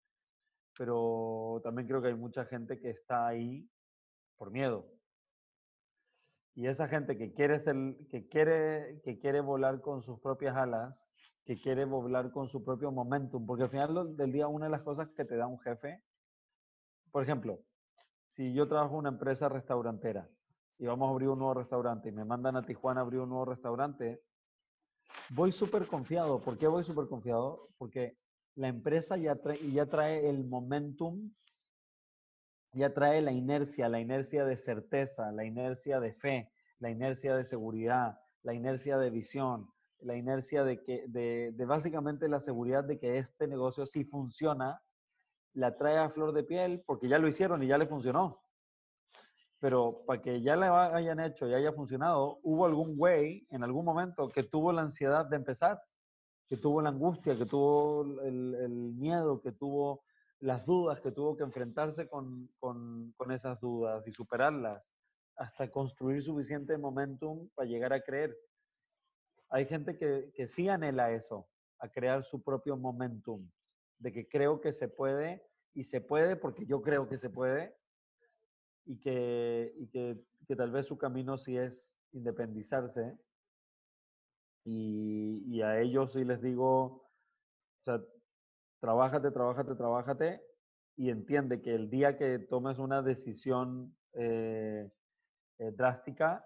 pero 0.76 1.60
también 1.62 1.88
creo 1.88 2.02
que 2.02 2.08
hay 2.08 2.14
mucha 2.14 2.44
gente 2.44 2.78
que 2.78 2.90
está 2.90 3.26
ahí 3.26 3.68
por 4.36 4.50
miedo. 4.50 4.86
Y 6.54 6.66
esa 6.66 6.88
gente 6.88 7.18
que 7.18 7.32
quiere, 7.34 7.60
ser, 7.60 7.76
que 8.10 8.28
quiere, 8.28 9.00
que 9.04 9.18
quiere 9.18 9.40
volar 9.40 9.80
con 9.80 10.02
sus 10.02 10.20
propias 10.20 10.56
alas, 10.56 11.04
que 11.44 11.60
quiere 11.60 11.84
volar 11.84 12.30
con 12.30 12.48
su 12.48 12.64
propio 12.64 12.90
momentum, 12.90 13.46
porque 13.46 13.64
al 13.64 13.70
final 13.70 14.16
del 14.16 14.32
día 14.32 14.48
una 14.48 14.66
de 14.66 14.72
las 14.72 14.82
cosas 14.82 15.08
que 15.10 15.24
te 15.24 15.36
da 15.36 15.46
un 15.46 15.60
jefe, 15.60 16.02
por 17.10 17.22
ejemplo, 17.22 17.60
si 18.26 18.52
yo 18.52 18.66
trabajo 18.66 18.94
en 18.94 19.00
una 19.00 19.08
empresa 19.10 19.48
restaurantera 19.48 20.28
y 20.78 20.86
vamos 20.86 21.08
a 21.08 21.10
abrir 21.12 21.28
un 21.28 21.38
nuevo 21.38 21.54
restaurante 21.54 22.08
y 22.08 22.12
me 22.12 22.24
mandan 22.24 22.56
a 22.56 22.62
Tijuana 22.62 23.00
a 23.00 23.04
abrir 23.04 23.20
un 23.20 23.28
nuevo 23.28 23.44
restaurante, 23.44 24.22
voy 25.30 25.52
súper 25.52 25.86
confiado. 25.86 26.40
¿Por 26.40 26.58
qué 26.58 26.66
voy 26.66 26.84
súper 26.84 27.06
confiado? 27.06 27.68
Porque 27.78 28.18
la 28.56 28.68
empresa 28.68 29.16
ya 29.16 29.36
trae, 29.36 29.58
ya 29.70 29.86
trae 29.86 30.28
el 30.28 30.44
momentum, 30.44 31.30
ya 32.72 32.92
trae 32.92 33.22
la 33.22 33.32
inercia, 33.32 33.88
la 33.88 34.00
inercia 34.00 34.44
de 34.44 34.56
certeza, 34.56 35.30
la 35.32 35.44
inercia 35.44 36.00
de 36.00 36.12
fe, 36.12 36.50
la 36.78 36.90
inercia 36.90 37.36
de 37.36 37.44
seguridad, 37.44 38.18
la 38.42 38.54
inercia 38.54 38.98
de 38.98 39.10
visión, 39.10 39.70
la 40.00 40.16
inercia 40.16 40.64
de 40.64 40.82
que, 40.82 41.04
de, 41.08 41.52
básicamente 41.66 42.28
la 42.28 42.40
seguridad 42.40 42.84
de 42.84 42.98
que 42.98 43.18
este 43.18 43.46
negocio 43.46 43.86
sí 43.86 44.04
funciona, 44.04 44.82
la 45.52 45.76
trae 45.76 45.98
a 45.98 46.10
flor 46.10 46.32
de 46.32 46.42
piel 46.42 46.82
porque 46.86 47.08
ya 47.08 47.18
lo 47.18 47.28
hicieron 47.28 47.62
y 47.62 47.66
ya 47.66 47.78
le 47.78 47.86
funcionó. 47.86 48.42
Pero 49.58 50.02
para 50.06 50.20
que 50.20 50.42
ya 50.42 50.54
le 50.54 50.66
hayan 50.66 51.20
hecho 51.20 51.48
y 51.48 51.54
haya 51.54 51.72
funcionado, 51.72 52.40
hubo 52.42 52.66
algún 52.66 52.96
güey 52.96 53.46
en 53.50 53.64
algún 53.64 53.84
momento 53.84 54.28
que 54.28 54.42
tuvo 54.42 54.70
la 54.72 54.82
ansiedad 54.82 55.24
de 55.26 55.36
empezar 55.36 55.82
que 56.48 56.56
tuvo 56.56 56.80
la 56.80 56.90
angustia, 56.90 57.36
que 57.36 57.46
tuvo 57.46 58.02
el, 58.22 58.94
miedo, 58.96 59.40
que 59.40 59.52
tuvo 59.52 60.04
las 60.40 60.64
dudas, 60.64 61.00
que 61.00 61.10
tuvo 61.10 61.36
que 61.36 61.44
enfrentarse 61.44 62.08
con, 62.08 62.50
esas 63.30 63.60
dudas 63.60 64.06
y 64.06 64.12
superarlas 64.12 64.82
hasta 65.36 65.70
construir 65.70 66.22
suficiente 66.22 66.78
momentum 66.78 67.48
para 67.54 67.68
llegar 67.68 67.92
a 67.92 68.00
creer. 68.00 68.36
Hay 69.50 69.66
gente 69.66 69.96
que, 69.98 70.32
que 70.34 70.48
sí 70.48 70.68
anhela 70.68 71.12
eso, 71.12 71.48
a 71.78 71.88
crear 71.88 72.22
su 72.22 72.42
propio 72.42 72.76
momentum, 72.76 73.48
de 73.98 74.12
que 74.12 74.28
creo 74.28 74.60
que 74.60 74.72
se 74.72 74.88
puede 74.88 75.44
y 75.74 75.84
se 75.84 76.00
puede 76.00 76.36
porque 76.36 76.64
yo 76.64 76.80
creo 76.80 77.08
que 77.08 77.18
se 77.18 77.28
puede 77.28 77.76
y 78.86 78.98
que, 78.98 79.74
y 79.76 79.88
que, 79.88 80.24
que 80.46 80.56
tal 80.56 80.70
vez 80.70 80.86
su 80.86 80.96
camino 80.96 81.36
sí 81.36 81.56
es 81.56 81.94
independizarse 82.12 83.18
y, 84.66 85.62
a 85.62 85.80
ellos 85.80 86.12
sí 86.12 86.24
les 86.24 86.42
digo, 86.42 86.82
o 86.82 87.84
sea, 87.84 88.00
trabájate, 88.80 89.30
trabájate, 89.30 89.74
trabájate 89.76 90.42
y 90.96 91.10
entiende 91.10 91.62
que 91.62 91.74
el 91.74 91.88
día 91.88 92.16
que 92.16 92.40
tomes 92.40 92.78
una 92.78 93.00
decisión 93.00 93.96
eh, 94.12 94.90
eh, 95.58 95.70
drástica 95.70 96.44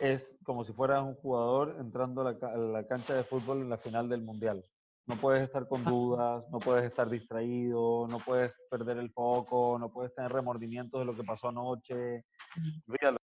es 0.00 0.38
como 0.44 0.64
si 0.64 0.72
fueras 0.72 1.04
un 1.04 1.14
jugador 1.14 1.76
entrando 1.78 2.22
a 2.22 2.32
la, 2.32 2.86
cancha 2.86 3.14
de 3.14 3.22
fútbol 3.22 3.60
en 3.60 3.70
la 3.70 3.78
final 3.78 4.08
del 4.08 4.22
mundial. 4.22 4.64
No 5.06 5.16
puedes 5.16 5.42
estar 5.44 5.68
con 5.68 5.84
dudas, 5.84 6.44
no 6.50 6.58
puedes 6.58 6.84
estar 6.84 7.08
distraído, 7.08 8.08
no 8.08 8.18
puedes 8.18 8.52
perder 8.70 8.98
el 8.98 9.10
foco, 9.10 9.78
no 9.78 9.90
puedes 9.92 10.14
tener 10.14 10.32
remordimientos 10.32 11.00
de 11.00 11.04
lo 11.04 11.14
que 11.14 11.24
pasó 11.24 11.48
anoche. 11.48 12.24
Olvídalo. 12.88 13.18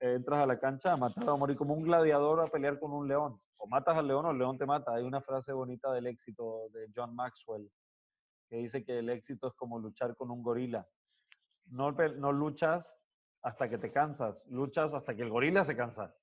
Entras 0.00 0.40
a 0.40 0.46
la 0.46 0.58
cancha 0.58 0.92
a 0.92 0.96
matar 0.96 1.28
a 1.28 1.36
morir 1.36 1.56
como 1.56 1.74
un 1.74 1.82
gladiador 1.82 2.40
a 2.40 2.46
pelear 2.46 2.80
con 2.80 2.92
un 2.92 3.06
león 3.06 3.40
o 3.62 3.68
matas 3.68 3.96
al 3.96 4.08
león 4.08 4.26
o 4.26 4.32
el 4.32 4.38
león 4.38 4.58
te 4.58 4.66
mata. 4.66 4.92
Hay 4.94 5.04
una 5.04 5.20
frase 5.20 5.52
bonita 5.52 5.92
del 5.92 6.08
éxito 6.08 6.68
de 6.70 6.90
John 6.94 7.14
Maxwell 7.14 7.70
que 8.48 8.56
dice 8.56 8.84
que 8.84 8.98
el 8.98 9.08
éxito 9.08 9.46
es 9.46 9.54
como 9.54 9.78
luchar 9.78 10.16
con 10.16 10.30
un 10.30 10.42
gorila. 10.42 10.86
No, 11.66 11.92
no 11.92 12.32
luchas 12.32 12.98
hasta 13.40 13.68
que 13.68 13.78
te 13.78 13.92
cansas, 13.92 14.44
luchas 14.48 14.92
hasta 14.94 15.14
que 15.14 15.22
el 15.22 15.30
gorila 15.30 15.62
se 15.62 15.76
cansa. 15.76 16.14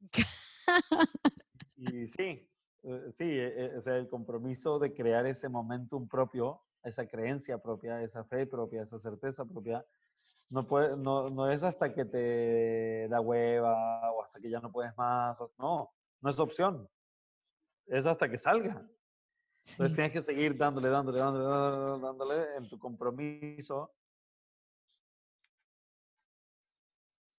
y 1.76 2.06
sí, 2.06 2.48
eh, 2.84 3.10
sí, 3.12 3.24
e, 3.24 3.72
e, 3.76 3.80
el 3.86 4.08
compromiso 4.08 4.78
de 4.78 4.94
crear 4.94 5.26
ese 5.26 5.48
momentum 5.48 6.08
propio, 6.08 6.62
esa 6.84 7.06
creencia 7.06 7.58
propia, 7.58 8.00
esa 8.00 8.24
fe 8.24 8.46
propia, 8.46 8.82
esa 8.82 8.98
certeza 9.00 9.44
propia, 9.44 9.84
no, 10.50 10.68
puede, 10.68 10.96
no, 10.96 11.30
no 11.30 11.50
es 11.50 11.64
hasta 11.64 11.90
que 11.90 12.04
te 12.04 13.08
da 13.08 13.20
hueva 13.20 14.12
o 14.12 14.22
hasta 14.22 14.38
que 14.38 14.50
ya 14.50 14.60
no 14.60 14.70
puedes 14.70 14.96
más, 14.96 15.36
no, 15.58 15.90
no 16.24 16.30
es 16.30 16.40
opción. 16.40 16.88
Es 17.86 18.06
hasta 18.06 18.30
que 18.30 18.38
salga. 18.38 18.82
Entonces 19.66 19.94
tienes 19.94 20.12
que 20.12 20.22
seguir 20.22 20.56
dándole, 20.56 20.88
dándole, 20.88 21.18
dándole, 21.18 22.02
dándole 22.02 22.56
en 22.56 22.68
tu 22.68 22.78
compromiso 22.78 23.94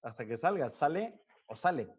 hasta 0.03 0.25
que 0.25 0.37
salga. 0.37 0.69
Sale 0.69 1.19
o 1.47 1.55
sale. 1.55 1.91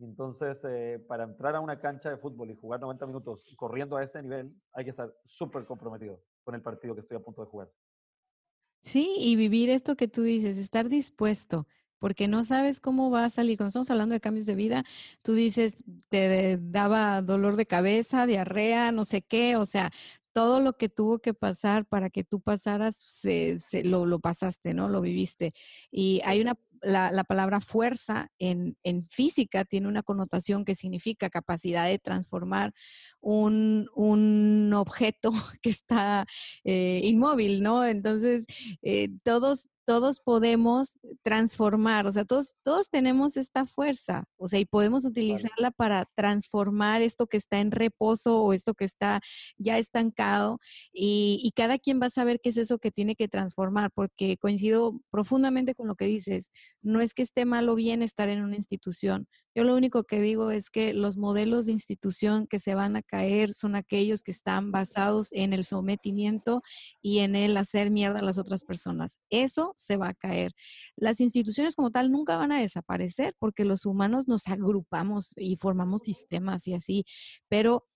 Entonces, 0.00 0.60
eh, 0.64 0.98
para 1.06 1.22
entrar 1.22 1.54
a 1.54 1.60
una 1.60 1.80
cancha 1.80 2.10
de 2.10 2.16
fútbol 2.16 2.50
y 2.50 2.56
jugar 2.56 2.80
90 2.80 3.06
minutos 3.06 3.54
corriendo 3.56 3.96
a 3.96 4.02
ese 4.02 4.20
nivel, 4.20 4.60
hay 4.72 4.84
que 4.84 4.90
estar 4.90 5.14
súper 5.24 5.64
comprometido 5.64 6.20
con 6.42 6.56
el 6.56 6.62
partido 6.62 6.96
que 6.96 7.02
estoy 7.02 7.16
a 7.16 7.22
punto 7.22 7.42
de 7.42 7.48
jugar. 7.48 7.72
Sí, 8.82 9.14
y 9.18 9.36
vivir 9.36 9.70
esto 9.70 9.96
que 9.96 10.08
tú 10.08 10.22
dices, 10.22 10.58
estar 10.58 10.88
dispuesto 10.88 11.68
porque 11.98 12.28
no 12.28 12.44
sabes 12.44 12.80
cómo 12.80 13.10
va 13.10 13.24
a 13.24 13.30
salir. 13.30 13.56
Cuando 13.56 13.68
estamos 13.68 13.90
hablando 13.90 14.14
de 14.14 14.20
cambios 14.20 14.46
de 14.46 14.54
vida, 14.54 14.84
tú 15.22 15.34
dices, 15.34 15.76
te 16.08 16.58
daba 16.60 17.22
dolor 17.22 17.56
de 17.56 17.66
cabeza, 17.66 18.26
diarrea, 18.26 18.92
no 18.92 19.04
sé 19.04 19.22
qué, 19.22 19.56
o 19.56 19.66
sea, 19.66 19.92
todo 20.32 20.60
lo 20.60 20.76
que 20.76 20.90
tuvo 20.90 21.18
que 21.20 21.32
pasar 21.32 21.86
para 21.86 22.10
que 22.10 22.22
tú 22.22 22.40
pasaras, 22.40 22.96
se, 23.06 23.58
lo, 23.84 24.04
lo, 24.04 24.20
pasaste, 24.20 24.74
¿no? 24.74 24.88
Lo 24.88 25.00
viviste. 25.00 25.54
Y 25.90 26.20
hay 26.24 26.42
una 26.42 26.56
la, 26.82 27.24
palabra 27.24 27.60
fuerza 27.60 28.30
en, 28.38 28.76
física 29.08 29.64
tiene 29.64 29.88
una 29.88 30.02
connotación 30.02 30.64
que 30.64 30.74
significa 30.74 31.30
capacidad 31.30 31.86
de 31.86 31.98
transformar 31.98 32.72
un, 33.20 34.72
objeto 34.74 35.32
que 35.62 35.70
está 35.70 36.26
eh, 36.64 37.00
inmóvil, 37.04 37.62
¿no? 37.62 37.84
Entonces, 37.84 38.44
eh, 38.82 39.08
todos, 39.22 39.68
todos 39.86 40.20
podemos 40.20 40.98
transformar, 41.22 42.06
o 42.06 42.12
sea, 42.12 42.24
todos, 42.24 42.54
todos 42.64 42.90
tenemos 42.90 43.36
esta 43.36 43.66
fuerza, 43.66 44.24
o 44.36 44.48
sea, 44.48 44.58
y 44.58 44.64
podemos 44.64 45.04
utilizarla 45.04 45.70
para 45.70 46.06
transformar 46.16 47.02
esto 47.02 47.28
que 47.28 47.36
está 47.36 47.60
en 47.60 47.70
reposo 47.70 48.42
o 48.42 48.52
esto 48.52 48.74
que 48.74 48.84
está 48.84 49.20
ya 49.56 49.78
estancado, 49.78 50.58
y, 50.92 51.40
y 51.42 51.52
cada 51.52 51.78
quien 51.78 52.00
va 52.02 52.06
a 52.06 52.10
saber 52.10 52.40
qué 52.42 52.48
es 52.48 52.56
eso 52.56 52.78
que 52.78 52.90
tiene 52.90 53.14
que 53.14 53.28
transformar, 53.28 53.90
porque 53.94 54.36
coincido 54.36 55.00
profundamente 55.10 55.74
con 55.74 55.86
lo 55.86 55.94
que 55.94 56.06
dices, 56.06 56.50
no 56.82 57.00
es 57.00 57.14
que 57.14 57.22
esté 57.22 57.44
mal 57.44 57.68
o 57.68 57.76
bien 57.76 58.02
estar 58.02 58.28
en 58.28 58.42
una 58.42 58.56
institución. 58.56 59.28
Yo 59.56 59.64
lo 59.64 59.74
único 59.74 60.04
que 60.04 60.20
digo 60.20 60.50
es 60.50 60.68
que 60.68 60.92
los 60.92 61.16
modelos 61.16 61.64
de 61.64 61.72
institución 61.72 62.46
que 62.46 62.58
se 62.58 62.74
van 62.74 62.94
a 62.94 63.00
caer 63.00 63.54
son 63.54 63.74
aquellos 63.74 64.22
que 64.22 64.30
están 64.30 64.70
basados 64.70 65.32
en 65.32 65.54
el 65.54 65.64
sometimiento 65.64 66.60
y 67.00 67.20
en 67.20 67.34
el 67.34 67.56
hacer 67.56 67.90
mierda 67.90 68.18
a 68.18 68.22
las 68.22 68.36
otras 68.36 68.64
personas. 68.64 69.18
Eso 69.30 69.72
se 69.78 69.96
va 69.96 70.08
a 70.08 70.14
caer. 70.14 70.52
Las 70.94 71.20
instituciones 71.22 71.74
como 71.74 71.90
tal 71.90 72.12
nunca 72.12 72.36
van 72.36 72.52
a 72.52 72.60
desaparecer 72.60 73.34
porque 73.38 73.64
los 73.64 73.86
humanos 73.86 74.28
nos 74.28 74.46
agrupamos 74.46 75.32
y 75.38 75.56
formamos 75.56 76.02
sistemas 76.02 76.66
y 76.66 76.74
así, 76.74 77.06
pero 77.48 77.86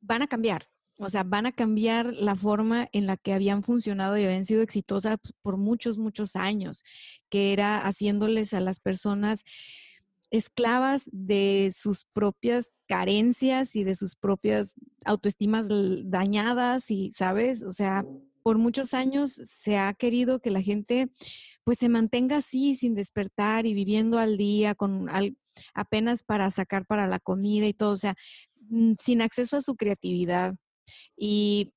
van 0.00 0.22
a 0.22 0.28
cambiar. 0.28 0.68
O 0.98 1.08
sea, 1.08 1.24
van 1.24 1.46
a 1.46 1.52
cambiar 1.52 2.14
la 2.14 2.36
forma 2.36 2.88
en 2.92 3.08
la 3.08 3.16
que 3.16 3.32
habían 3.32 3.64
funcionado 3.64 4.16
y 4.18 4.24
habían 4.24 4.44
sido 4.44 4.62
exitosas 4.62 5.16
por 5.42 5.56
muchos, 5.56 5.98
muchos 5.98 6.36
años, 6.36 6.84
que 7.28 7.52
era 7.52 7.80
haciéndoles 7.80 8.54
a 8.54 8.60
las 8.60 8.78
personas 8.78 9.42
esclavas 10.32 11.08
de 11.12 11.72
sus 11.76 12.06
propias 12.12 12.72
carencias 12.88 13.76
y 13.76 13.84
de 13.84 13.94
sus 13.94 14.16
propias 14.16 14.74
autoestimas 15.04 15.68
dañadas 16.04 16.90
y, 16.90 17.12
¿sabes? 17.12 17.62
O 17.62 17.70
sea, 17.70 18.02
por 18.42 18.56
muchos 18.56 18.94
años 18.94 19.32
se 19.32 19.76
ha 19.76 19.92
querido 19.92 20.40
que 20.40 20.50
la 20.50 20.62
gente 20.62 21.10
pues 21.64 21.78
se 21.78 21.90
mantenga 21.90 22.38
así 22.38 22.74
sin 22.74 22.94
despertar 22.94 23.66
y 23.66 23.74
viviendo 23.74 24.18
al 24.18 24.38
día 24.38 24.74
con 24.74 25.06
apenas 25.74 26.22
para 26.22 26.50
sacar 26.50 26.86
para 26.86 27.06
la 27.06 27.20
comida 27.20 27.66
y 27.66 27.74
todo, 27.74 27.92
o 27.92 27.98
sea, 27.98 28.14
mm, 28.70 28.94
sin 28.98 29.20
acceso 29.20 29.58
a 29.58 29.62
su 29.62 29.76
creatividad. 29.76 30.56
Y, 31.16 31.72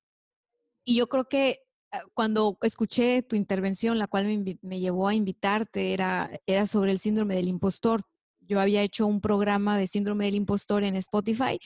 yo 0.88 1.10
creo 1.10 1.26
que 1.26 1.60
ah, 1.92 2.04
cuando 2.14 2.58
escuché 2.62 3.24
tu 3.24 3.36
intervención, 3.36 3.98
la 4.00 4.08
cual 4.08 4.26
me, 4.26 4.58
me, 4.62 4.80
llevó 4.80 5.08
a 5.08 5.16
invitarte, 5.16 5.94
era, 5.94 6.30
era 6.46 6.68
sobre 6.68 6.92
el 6.92 7.00
síndrome 7.00 7.36
del 7.36 7.48
impostor 7.48 8.04
yo 8.48 8.60
había 8.60 8.82
hecho 8.82 9.08
un 9.08 9.22
programa 9.22 9.78
de 9.78 9.88
síndrome 9.88 10.26
del 10.26 10.36
impostor 10.36 10.84
en 10.84 10.96
Spotify 10.96 11.60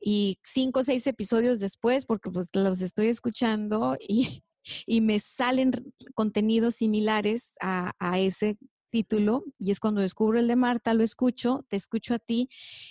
y 0.00 0.38
cinco 0.42 0.80
o 0.80 0.84
seis 0.84 1.06
episodios 1.06 1.60
después, 1.60 2.04
porque 2.04 2.30
pues 2.30 2.48
los 2.54 2.80
estoy 2.80 3.08
escuchando 3.08 3.96
y, 4.00 4.42
y 4.86 5.00
me 5.00 5.20
salen 5.20 5.72
contenidos 6.14 6.76
similares 6.76 7.52
a, 7.60 7.92
a, 7.98 8.18
ese 8.18 8.58
título 8.90 9.44
y 9.58 9.70
es 9.70 9.80
cuando 9.80 10.00
descubro 10.00 10.38
el 10.38 10.48
de 10.48 10.56
Marta, 10.56 10.94
lo 10.94 11.02
escucho, 11.02 11.64
te 11.68 11.76
escucho 11.76 12.14
a 12.14 12.18
ti 12.18 12.48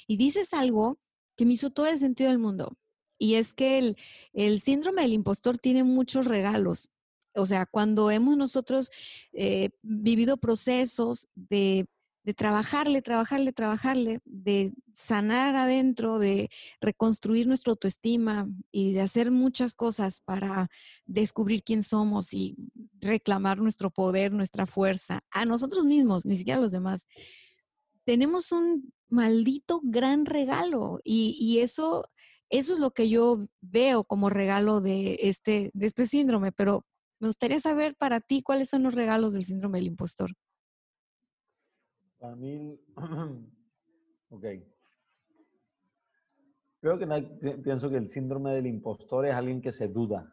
y 0.08 0.18
dices 0.18 0.54
algo 0.54 1.00
que 1.36 1.46
me 1.46 1.54
hizo 1.54 1.70
todo 1.70 1.88
el 1.88 1.98
sentido 1.98 2.30
del 2.30 2.40
mundo. 2.40 2.78
Y 3.18 3.36
es 3.36 3.54
que 3.54 3.78
el, 3.78 3.98
el 4.34 4.60
síndrome 4.60 5.04
del 5.04 5.14
impostor 5.14 5.60
tiene 5.60 5.84
muchos 5.84 6.26
regalos. 6.26 6.90
O 7.36 7.46
sea, 7.46 7.66
cuando 7.66 8.12
hemos 8.12 8.36
nosotros 8.36 8.90
eh, 9.32 9.70
vivido 9.84 10.38
procesos 10.38 11.28
de 11.36 11.86
de 12.24 12.34
trabajarle, 12.34 13.02
trabajarle, 13.02 13.52
trabajarle, 13.52 14.20
de 14.26 14.74
sanar 14.94 15.56
adentro, 15.56 16.20
de 16.20 16.50
reconstruir 16.80 17.48
nuestra 17.48 17.72
autoestima 17.72 18.48
y 18.72 18.94
de 18.94 19.02
hacer 19.02 19.32
muchas 19.32 19.74
cosas 19.74 20.22
para 20.22 20.70
descubrir 21.06 21.64
quién 21.64 21.84
somos 21.84 22.34
y 22.34 22.56
reclamar 23.00 23.58
nuestro 23.58 23.90
poder, 23.90 24.32
nuestra 24.32 24.68
fuerza, 24.68 25.24
a 25.32 25.46
nosotros 25.46 25.84
mismos, 25.86 26.26
ni 26.26 26.38
siquiera 26.38 26.60
a 26.60 26.62
los 26.62 26.72
demás. 26.72 27.08
Tenemos 28.06 28.52
un 28.52 28.94
maldito 29.10 29.82
gran 29.84 30.26
regalo 30.26 31.00
y, 31.04 31.36
y 31.40 31.60
eso, 31.60 32.06
eso 32.50 32.74
es 32.74 32.80
lo 32.80 32.92
que 32.92 33.10
yo 33.10 33.48
veo 33.62 34.04
como 34.04 34.30
regalo 34.30 34.80
de 34.80 35.18
este, 35.24 35.72
de 35.74 35.88
este 35.88 36.06
síndrome, 36.06 36.52
pero 36.52 36.86
me 37.20 37.28
gustaría 37.28 37.60
saber 37.60 37.96
para 37.96 38.20
ti 38.20 38.42
cuáles 38.44 38.70
son 38.70 38.84
los 38.84 38.94
regalos 38.94 39.34
del 39.34 39.46
síndrome 39.46 39.80
del 39.80 39.88
impostor. 39.88 40.36
Mí, 42.22 42.80
ok. 44.30 44.46
Creo 46.80 46.98
que 46.98 47.58
pienso 47.64 47.90
que 47.90 47.98
el 47.98 48.10
síndrome 48.10 48.54
del 48.54 48.68
impostor 48.68 49.26
es 49.26 49.34
alguien 49.34 49.62
que 49.62 49.72
se 49.72 49.88
duda 49.88 50.32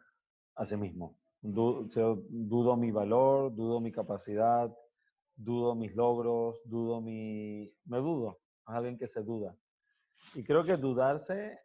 a 0.55 0.65
sí 0.65 0.77
mismo. 0.77 1.17
dudo 1.41 2.77
mi 2.77 2.91
valor, 2.91 3.55
dudo 3.55 3.79
mi 3.79 3.91
capacidad, 3.91 4.71
dudo 5.35 5.75
mis 5.75 5.95
logros, 5.95 6.61
dudo 6.65 7.01
mi... 7.01 7.71
Me 7.85 7.97
dudo. 7.97 8.39
Es 8.67 8.75
alguien 8.75 8.97
que 8.97 9.07
se 9.07 9.23
duda. 9.23 9.55
Y 10.35 10.43
creo 10.43 10.63
que 10.63 10.77
dudarse 10.77 11.59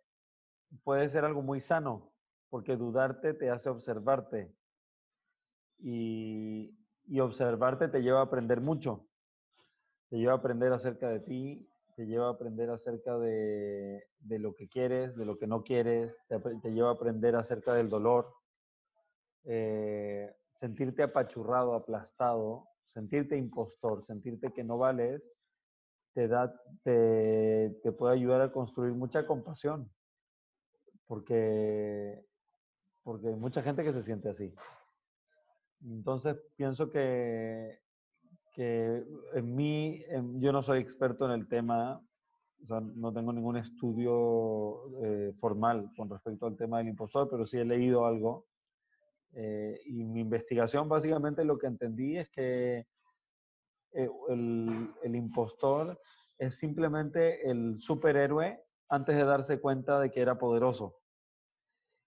puede 0.84 1.08
ser 1.08 1.24
algo 1.24 1.42
muy 1.42 1.60
sano, 1.60 2.12
porque 2.48 2.76
dudarte 2.76 3.34
te 3.34 3.50
hace 3.50 3.68
observarte. 3.68 4.54
Y 5.78 6.72
observarte 7.20 7.88
te 7.88 8.00
lleva 8.00 8.20
a 8.20 8.24
aprender 8.24 8.60
mucho 8.60 9.06
te 10.14 10.20
lleva 10.20 10.34
a 10.34 10.36
aprender 10.36 10.72
acerca 10.72 11.08
de 11.08 11.18
ti, 11.18 11.68
te 11.96 12.06
lleva 12.06 12.28
a 12.28 12.30
aprender 12.30 12.70
acerca 12.70 13.18
de, 13.18 14.06
de 14.20 14.38
lo 14.38 14.54
que 14.54 14.68
quieres, 14.68 15.16
de 15.16 15.24
lo 15.24 15.36
que 15.36 15.48
no 15.48 15.64
quieres, 15.64 16.24
te, 16.28 16.38
te 16.38 16.70
lleva 16.70 16.90
a 16.90 16.92
aprender 16.92 17.34
acerca 17.34 17.74
del 17.74 17.88
dolor, 17.88 18.32
eh, 19.42 20.32
sentirte 20.54 21.02
apachurrado, 21.02 21.74
aplastado, 21.74 22.68
sentirte 22.84 23.36
impostor, 23.36 24.04
sentirte 24.04 24.52
que 24.52 24.62
no 24.62 24.78
vales, 24.78 25.20
te, 26.12 26.28
da, 26.28 26.62
te, 26.84 27.76
te 27.82 27.90
puede 27.90 28.14
ayudar 28.14 28.40
a 28.40 28.52
construir 28.52 28.92
mucha 28.92 29.26
compasión, 29.26 29.90
porque, 31.08 32.24
porque 33.02 33.30
hay 33.30 33.34
mucha 33.34 33.62
gente 33.62 33.82
que 33.82 33.92
se 33.92 34.04
siente 34.04 34.28
así. 34.28 34.54
Entonces 35.82 36.36
pienso 36.54 36.88
que 36.92 37.83
que 38.54 39.04
en 39.34 39.54
mí, 39.54 40.02
yo 40.38 40.52
no 40.52 40.62
soy 40.62 40.78
experto 40.78 41.26
en 41.26 41.32
el 41.32 41.48
tema, 41.48 42.00
o 42.62 42.66
sea, 42.66 42.80
no 42.80 43.12
tengo 43.12 43.32
ningún 43.32 43.56
estudio 43.56 45.04
eh, 45.04 45.32
formal 45.36 45.90
con 45.96 46.08
respecto 46.08 46.46
al 46.46 46.56
tema 46.56 46.78
del 46.78 46.88
impostor, 46.88 47.28
pero 47.28 47.44
sí 47.44 47.58
he 47.58 47.64
leído 47.64 48.06
algo. 48.06 48.46
Eh, 49.32 49.80
y 49.86 50.04
mi 50.04 50.20
investigación 50.20 50.88
básicamente 50.88 51.44
lo 51.44 51.58
que 51.58 51.66
entendí 51.66 52.16
es 52.16 52.30
que 52.30 52.86
eh, 53.92 54.08
el, 54.28 54.94
el, 55.02 55.16
impostor 55.16 56.00
es 56.38 56.56
simplemente 56.56 57.50
el 57.50 57.80
superhéroe 57.80 58.62
antes 58.88 59.16
de 59.16 59.24
darse 59.24 59.60
cuenta 59.60 59.98
de 59.98 60.12
que 60.12 60.20
era 60.20 60.38
poderoso. 60.38 61.00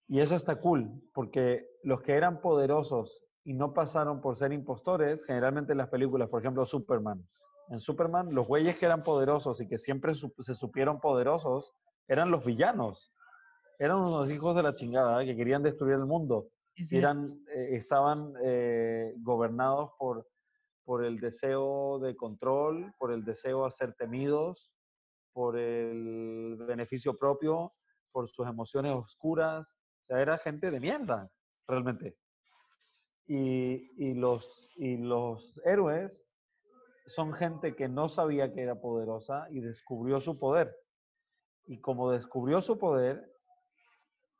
Y 0.07 0.21
eso 0.21 0.37
está 0.37 0.61
cool, 0.61 0.89
porque 1.13 1.67
los 1.83 2.01
que 2.01 2.13
eran 2.13 2.39
poderosos 2.39 3.26
y 3.47 3.53
no 3.53 3.73
pasaron 3.73 4.19
por 4.19 4.35
ser 4.35 4.51
impostores, 4.51 5.25
generalmente 5.25 5.71
en 5.71 5.77
las 5.77 5.87
películas, 5.87 6.27
por 6.27 6.41
ejemplo, 6.41 6.65
Superman. 6.65 7.25
En 7.69 7.79
Superman, 7.79 8.35
los 8.35 8.45
güeyes 8.45 8.77
que 8.77 8.85
eran 8.85 9.03
poderosos 9.03 9.61
y 9.61 9.67
que 9.69 9.77
siempre 9.77 10.13
se 10.13 10.53
supieron 10.53 10.99
poderosos 10.99 11.73
eran 12.09 12.29
los 12.29 12.45
villanos. 12.45 13.13
Eran 13.79 13.99
unos 13.99 14.29
hijos 14.29 14.53
de 14.53 14.63
la 14.63 14.75
chingada 14.75 15.23
que 15.23 15.33
querían 15.37 15.63
destruir 15.63 15.93
el 15.93 16.05
mundo. 16.05 16.49
Eran, 16.91 17.39
eh, 17.55 17.69
estaban 17.77 18.33
eh, 18.43 19.13
gobernados 19.19 19.91
por, 19.97 20.27
por 20.83 21.05
el 21.05 21.17
deseo 21.21 21.99
de 21.99 22.17
control, 22.17 22.93
por 22.99 23.13
el 23.13 23.23
deseo 23.23 23.63
de 23.63 23.71
ser 23.71 23.93
temidos, 23.93 24.73
por 25.31 25.57
el 25.57 26.57
beneficio 26.67 27.17
propio, 27.17 27.71
por 28.11 28.27
sus 28.27 28.45
emociones 28.45 28.91
oscuras. 28.91 29.77
O 30.01 30.03
sea, 30.03 30.21
era 30.21 30.37
gente 30.37 30.69
de 30.69 30.81
mierda, 30.81 31.31
realmente. 31.65 32.17
Y, 33.29 34.13
los, 34.13 34.69
y 34.77 34.97
los 34.97 35.59
héroes 35.65 36.11
son 37.07 37.33
gente 37.33 37.75
que 37.75 37.89
no 37.89 38.07
sabía 38.07 38.53
que 38.53 38.61
era 38.61 38.79
poderosa 38.79 39.47
y 39.49 39.59
descubrió 39.59 40.21
su 40.21 40.39
poder. 40.39 40.73
Y 41.65 41.79
como 41.79 42.11
descubrió 42.11 42.61
su 42.61 42.77
poder 42.77 43.29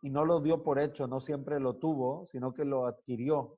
y 0.02 0.10
no 0.10 0.24
lo 0.24 0.40
dio 0.40 0.64
por 0.64 0.80
hecho, 0.80 1.08
no 1.08 1.20
siempre 1.20 1.60
lo 1.60 1.76
tuvo, 1.76 2.26
sino 2.28 2.54
que 2.54 2.64
lo 2.64 2.86
adquirió. 2.86 3.58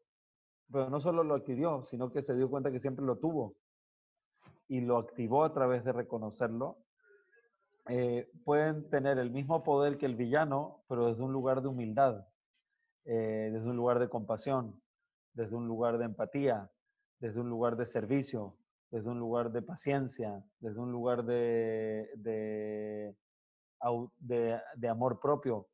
Pero 0.72 0.90
no 0.90 1.00
solo 1.00 1.24
lo 1.24 1.36
adquirió, 1.36 1.84
sino 1.86 2.12
que 2.12 2.24
se 2.24 2.36
dio 2.36 2.50
cuenta 2.50 2.72
que 2.72 2.80
siempre 2.80 3.06
lo 3.06 3.18
tuvo 3.18 3.56
y 4.68 4.82
lo 4.82 4.98
activó 4.98 5.44
a 5.44 5.54
través 5.54 5.84
de 5.84 5.92
reconocerlo. 5.92 6.78
Eh, 7.88 8.30
pueden 8.46 8.88
tener 8.90 9.18
el 9.18 9.32
mismo 9.32 9.64
poder 9.64 9.98
que 9.98 10.06
el 10.06 10.16
villano, 10.16 10.84
pero 10.88 11.08
desde 11.08 11.24
un 11.24 11.34
lugar 11.34 11.62
de 11.62 11.68
humildad, 11.68 12.28
eh, 13.06 13.50
desde 13.52 13.68
un 13.68 13.76
lugar 13.76 13.98
de 13.98 14.10
compasión, 14.10 14.80
desde 15.34 15.56
un 15.56 15.68
lugar 15.68 15.98
de 15.98 16.06
empatía, 16.06 16.70
desde 17.20 17.40
un 17.40 17.50
lugar 17.50 17.76
de 17.76 17.86
servicio, 17.86 18.56
desde 18.92 19.10
un 19.10 19.20
lugar 19.20 19.52
de 19.52 19.62
paciencia, 19.62 20.44
desde 20.60 20.80
un 20.80 20.92
lugar 20.92 21.24
de, 21.24 22.10
de, 22.16 23.16
amor 24.90 25.20
propio. 25.20 25.68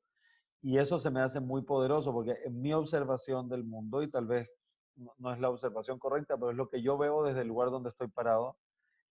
Y 0.61 0.77
eso 0.77 0.99
se 0.99 1.11
me 1.11 1.21
hace 1.21 1.39
muy 1.39 1.61
poderoso 1.61 2.11
porque 2.11 2.37
en 2.43 2.61
mi 2.61 2.73
observación 2.73 3.47
del 3.47 3.63
mundo, 3.63 4.01
y 4.01 4.09
tal 4.09 4.25
vez 4.25 4.49
no 4.95 5.33
es 5.33 5.39
la 5.39 5.49
observación 5.49 5.99
correcta, 5.99 6.35
pero 6.35 6.51
es 6.51 6.57
lo 6.57 6.69
que 6.69 6.81
yo 6.81 6.97
veo 6.97 7.23
desde 7.23 7.41
el 7.41 7.47
lugar 7.47 7.69
donde 7.69 7.89
estoy 7.89 8.07
parado, 8.07 8.57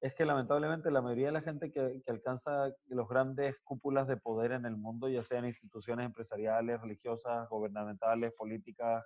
es 0.00 0.14
que 0.14 0.26
lamentablemente 0.26 0.90
la 0.90 1.00
mayoría 1.00 1.26
de 1.26 1.32
la 1.32 1.40
gente 1.40 1.70
que, 1.70 2.02
que 2.04 2.10
alcanza 2.10 2.74
los 2.88 3.08
grandes 3.08 3.56
cúpulas 3.64 4.06
de 4.06 4.18
poder 4.18 4.52
en 4.52 4.66
el 4.66 4.76
mundo, 4.76 5.08
ya 5.08 5.22
sean 5.22 5.46
instituciones 5.46 6.04
empresariales, 6.04 6.80
religiosas, 6.80 7.48
gubernamentales, 7.48 8.34
políticas, 8.34 9.04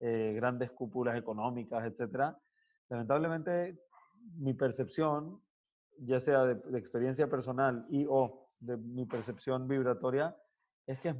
eh, 0.00 0.32
grandes 0.34 0.70
cúpulas 0.72 1.16
económicas, 1.16 1.84
etcétera. 1.84 2.38
Lamentablemente, 2.88 3.78
mi 4.36 4.54
percepción, 4.54 5.40
ya 5.98 6.20
sea 6.20 6.44
de, 6.44 6.78
experiencia 6.78 7.28
personal 7.28 7.86
y 7.88 8.06
o 8.08 8.48
de 8.58 8.76
mi 8.76 9.06
percepción 9.06 9.68
vibratoria, 9.68 10.36
es 10.86 11.00
que 11.00 11.14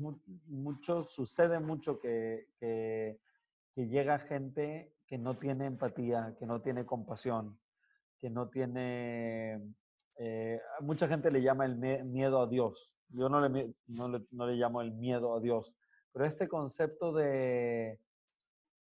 mucho, 0.46 1.04
sucede 1.04 1.58
mucho 1.58 1.98
que, 1.98 2.48
que, 2.58 3.18
que, 3.74 3.86
llega 3.86 4.18
gente 4.18 4.94
que 5.06 5.16
no 5.16 5.38
tiene 5.38 5.66
empatía, 5.66 6.36
que 6.38 6.46
no 6.46 6.60
tiene 6.60 6.84
compasión, 6.84 7.58
que 8.20 8.28
no 8.28 8.48
tiene 8.48 9.74
eh, 10.16 10.60
mucha 10.80 11.08
gente 11.08 11.30
le 11.30 11.42
llama 11.42 11.64
el 11.64 11.76
miedo 11.76 12.40
a 12.40 12.46
Dios. 12.46 12.92
Yo 13.08 13.28
no 13.28 13.46
le, 13.46 13.74
no 13.86 14.46
le 14.46 14.54
llamo 14.54 14.80
el 14.80 14.92
miedo 14.92 15.34
a 15.34 15.40
Dios, 15.40 15.72
pero 16.12 16.24
este 16.24 16.48
concepto 16.48 17.12
de, 17.12 18.00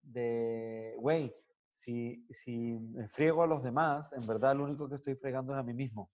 de, 0.01 0.95
güey, 0.97 1.33
si, 1.71 2.25
si 2.29 2.73
me 2.73 3.07
friego 3.07 3.43
a 3.43 3.47
los 3.47 3.63
demás, 3.63 4.13
en 4.13 4.25
verdad 4.27 4.55
lo 4.55 4.65
único 4.65 4.87
que 4.87 4.95
estoy 4.95 5.15
fregando 5.15 5.53
es 5.53 5.59
a 5.59 5.63
mí 5.63 5.73
mismo. 5.73 6.11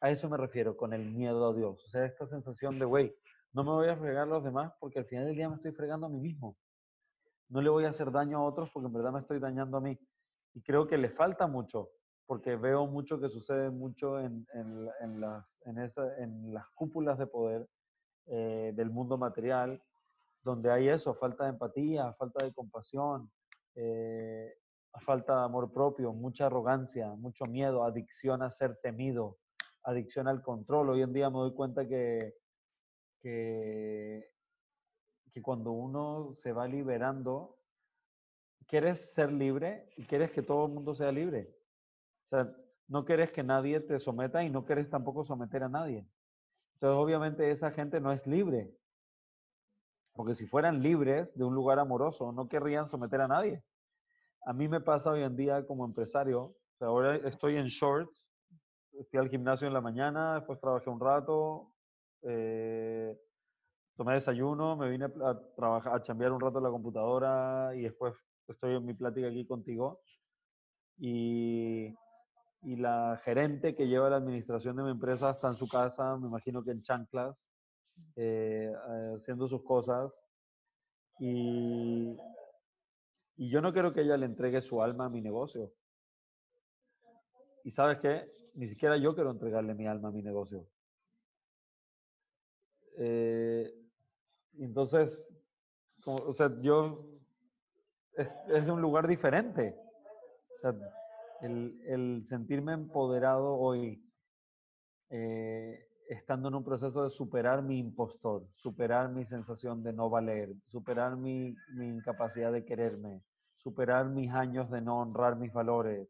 A 0.00 0.10
eso 0.10 0.28
me 0.28 0.36
refiero 0.36 0.76
con 0.76 0.92
el 0.92 1.10
miedo 1.10 1.48
a 1.48 1.54
Dios. 1.54 1.84
O 1.84 1.88
sea, 1.88 2.04
esta 2.04 2.26
sensación 2.26 2.78
de, 2.78 2.84
güey, 2.84 3.14
no 3.52 3.64
me 3.64 3.70
voy 3.70 3.88
a 3.88 3.96
fregar 3.96 4.22
a 4.22 4.26
los 4.26 4.44
demás 4.44 4.72
porque 4.78 4.98
al 4.98 5.04
final 5.06 5.26
del 5.26 5.36
día 5.36 5.48
me 5.48 5.56
estoy 5.56 5.72
fregando 5.72 6.06
a 6.06 6.10
mí 6.10 6.20
mismo. 6.20 6.56
No 7.48 7.60
le 7.60 7.68
voy 7.68 7.84
a 7.84 7.90
hacer 7.90 8.10
daño 8.10 8.38
a 8.38 8.44
otros 8.44 8.70
porque 8.70 8.86
en 8.86 8.92
verdad 8.92 9.12
me 9.12 9.20
estoy 9.20 9.40
dañando 9.40 9.76
a 9.76 9.80
mí. 9.80 9.98
Y 10.54 10.62
creo 10.62 10.86
que 10.86 10.98
le 10.98 11.10
falta 11.10 11.46
mucho, 11.46 11.90
porque 12.26 12.56
veo 12.56 12.86
mucho 12.86 13.20
que 13.20 13.28
sucede 13.28 13.70
mucho 13.70 14.20
en, 14.20 14.46
en, 14.54 15.20
las, 15.20 15.60
en, 15.64 15.78
esa, 15.78 16.16
en 16.18 16.54
las 16.54 16.68
cúpulas 16.70 17.18
de 17.18 17.26
poder 17.26 17.68
eh, 18.26 18.72
del 18.74 18.90
mundo 18.90 19.18
material, 19.18 19.82
donde 20.42 20.70
hay 20.70 20.88
eso, 20.88 21.14
falta 21.14 21.44
de 21.44 21.50
empatía, 21.50 22.12
falta 22.14 22.44
de 22.44 22.52
compasión, 22.52 23.30
eh, 23.74 24.54
falta 25.00 25.38
de 25.38 25.44
amor 25.44 25.72
propio, 25.72 26.12
mucha 26.12 26.46
arrogancia, 26.46 27.08
mucho 27.14 27.44
miedo, 27.46 27.84
adicción 27.84 28.42
a 28.42 28.50
ser 28.50 28.76
temido, 28.82 29.38
adicción 29.82 30.28
al 30.28 30.42
control. 30.42 30.90
Hoy 30.90 31.02
en 31.02 31.12
día 31.12 31.30
me 31.30 31.38
doy 31.38 31.54
cuenta 31.54 31.86
que, 31.86 32.34
que, 33.20 34.30
que 35.32 35.42
cuando 35.42 35.72
uno 35.72 36.34
se 36.34 36.52
va 36.52 36.66
liberando, 36.66 37.58
quieres 38.66 39.12
ser 39.12 39.32
libre 39.32 39.88
y 39.96 40.04
quieres 40.04 40.30
que 40.32 40.42
todo 40.42 40.66
el 40.66 40.72
mundo 40.72 40.94
sea 40.94 41.12
libre. 41.12 41.54
O 42.24 42.28
sea, 42.28 42.56
no 42.88 43.04
quieres 43.04 43.30
que 43.30 43.42
nadie 43.42 43.80
te 43.80 43.98
someta 43.98 44.42
y 44.42 44.50
no 44.50 44.64
quieres 44.64 44.88
tampoco 44.88 45.24
someter 45.24 45.62
a 45.64 45.68
nadie. 45.68 46.06
Entonces, 46.74 46.98
obviamente, 46.98 47.50
esa 47.50 47.70
gente 47.70 48.00
no 48.00 48.12
es 48.12 48.26
libre. 48.26 48.74
Porque 50.12 50.34
si 50.34 50.46
fueran 50.46 50.82
libres 50.82 51.36
de 51.36 51.44
un 51.44 51.54
lugar 51.54 51.78
amoroso, 51.78 52.32
no 52.32 52.48
querrían 52.48 52.88
someter 52.88 53.20
a 53.20 53.28
nadie. 53.28 53.62
A 54.44 54.52
mí 54.52 54.68
me 54.68 54.80
pasa 54.80 55.10
hoy 55.10 55.22
en 55.22 55.36
día 55.36 55.66
como 55.66 55.84
empresario. 55.84 56.54
ahora 56.80 57.16
estoy 57.16 57.56
en 57.56 57.66
shorts. 57.66 58.24
Fui 59.10 59.18
al 59.18 59.28
gimnasio 59.28 59.68
en 59.68 59.74
la 59.74 59.80
mañana, 59.80 60.34
después 60.34 60.60
trabajé 60.60 60.90
un 60.90 61.00
rato, 61.00 61.72
eh, 62.22 63.16
tomé 63.96 64.14
desayuno, 64.14 64.76
me 64.76 64.90
vine 64.90 65.04
a 65.04 65.40
trabajar, 65.54 65.94
a 65.94 66.02
chambear 66.02 66.32
un 66.32 66.40
rato 66.40 66.58
en 66.58 66.64
la 66.64 66.70
computadora 66.70 67.70
y 67.74 67.82
después 67.82 68.14
estoy 68.48 68.76
en 68.76 68.84
mi 68.84 68.94
plática 68.94 69.28
aquí 69.28 69.46
contigo. 69.46 70.00
Y, 70.98 71.94
y 72.62 72.76
la 72.76 73.18
gerente 73.22 73.74
que 73.74 73.86
lleva 73.86 74.10
la 74.10 74.16
administración 74.16 74.76
de 74.76 74.82
mi 74.82 74.90
empresa 74.90 75.30
está 75.30 75.48
en 75.48 75.54
su 75.54 75.68
casa, 75.68 76.16
me 76.16 76.26
imagino 76.26 76.62
que 76.62 76.72
en 76.72 76.82
chanclas, 76.82 77.36
eh, 78.16 78.72
haciendo 79.14 79.48
sus 79.48 79.62
cosas. 79.62 80.20
Y, 81.18 82.16
y 83.36 83.50
yo 83.50 83.60
no 83.60 83.72
quiero 83.72 83.92
que 83.92 84.02
ella 84.02 84.16
le 84.16 84.26
entregue 84.26 84.62
su 84.62 84.82
alma 84.82 85.06
a 85.06 85.10
mi 85.10 85.20
negocio. 85.20 85.72
Y 87.64 87.70
sabes 87.70 87.98
qué? 87.98 88.32
Ni 88.54 88.68
siquiera 88.68 88.96
yo 88.96 89.14
quiero 89.14 89.30
entregarle 89.30 89.74
mi 89.74 89.86
alma 89.86 90.08
a 90.08 90.12
mi 90.12 90.22
negocio. 90.22 90.66
Eh, 92.98 93.72
entonces, 94.58 95.30
o 96.04 96.34
sea, 96.34 96.50
yo 96.60 97.06
es, 98.14 98.28
de 98.66 98.70
un 98.70 98.80
lugar 98.80 99.06
diferente. 99.06 99.76
El, 101.40 101.80
el 101.86 102.24
sentirme 102.26 102.72
empoderado 102.72 103.54
hoy, 103.54 104.04
eh, 105.08 105.89
estando 106.10 106.48
en 106.48 106.56
un 106.56 106.64
proceso 106.64 107.04
de 107.04 107.10
superar 107.10 107.62
mi 107.62 107.78
impostor, 107.78 108.44
superar 108.52 109.10
mi 109.10 109.24
sensación 109.24 109.82
de 109.82 109.92
no 109.92 110.10
valer, 110.10 110.52
superar 110.66 111.16
mi, 111.16 111.54
mi 111.74 111.86
incapacidad 111.86 112.52
de 112.52 112.64
quererme, 112.64 113.22
superar 113.56 114.08
mis 114.08 114.32
años 114.32 114.68
de 114.70 114.80
no 114.80 115.00
honrar 115.00 115.36
mis 115.36 115.52
valores, 115.52 116.08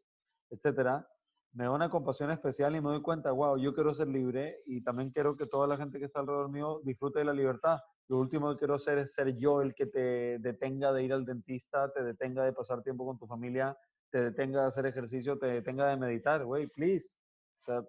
etcétera, 0.48 1.06
me 1.52 1.64
da 1.64 1.72
una 1.72 1.90
compasión 1.90 2.30
especial 2.30 2.74
y 2.76 2.80
me 2.80 2.88
doy 2.88 3.02
cuenta, 3.02 3.30
wow, 3.32 3.58
yo 3.58 3.74
quiero 3.74 3.92
ser 3.92 4.08
libre 4.08 4.62
y 4.64 4.82
también 4.82 5.10
quiero 5.10 5.36
que 5.36 5.46
toda 5.46 5.66
la 5.66 5.76
gente 5.76 5.98
que 5.98 6.06
está 6.06 6.20
alrededor 6.20 6.48
mío 6.48 6.80
disfrute 6.82 7.18
de 7.18 7.26
la 7.26 7.34
libertad. 7.34 7.78
Lo 8.08 8.18
último 8.20 8.50
que 8.50 8.58
quiero 8.58 8.76
hacer 8.76 8.98
es 8.98 9.12
ser 9.12 9.36
yo 9.36 9.60
el 9.60 9.74
que 9.74 9.86
te 9.86 10.38
detenga 10.38 10.92
de 10.92 11.02
ir 11.02 11.12
al 11.12 11.26
dentista, 11.26 11.92
te 11.92 12.02
detenga 12.02 12.44
de 12.44 12.54
pasar 12.54 12.82
tiempo 12.82 13.04
con 13.04 13.18
tu 13.18 13.26
familia, 13.26 13.76
te 14.10 14.22
detenga 14.22 14.62
de 14.62 14.66
hacer 14.68 14.86
ejercicio, 14.86 15.38
te 15.38 15.46
detenga 15.46 15.88
de 15.88 15.96
meditar, 15.96 16.42
güey, 16.44 16.68
please. 16.68 17.16
O 17.62 17.64
sea, 17.66 17.84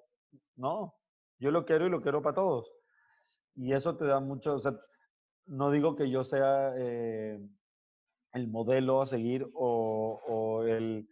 no, 0.57 0.95
yo 1.42 1.52
lo 1.52 1.66
quiero 1.66 1.88
y 1.88 1.89
lo 1.89 2.02
quiero 2.02 2.22
para 2.22 2.36
todos. 2.36 2.72
Y 3.56 3.74
eso 3.74 3.98
te 3.98 4.06
da 4.06 4.20
mucho, 4.20 4.54
o 4.54 4.60
sea, 4.60 4.80
no 5.48 5.72
digo 5.72 5.96
que 5.96 6.10
yo 6.10 6.24
sea 6.24 6.74
eh, 6.78 7.39
el 8.34 8.48
modelo 8.48 9.02
a 9.02 9.08
seguir 9.08 9.50
o, 9.54 10.22
o 10.28 10.64
el, 10.64 11.10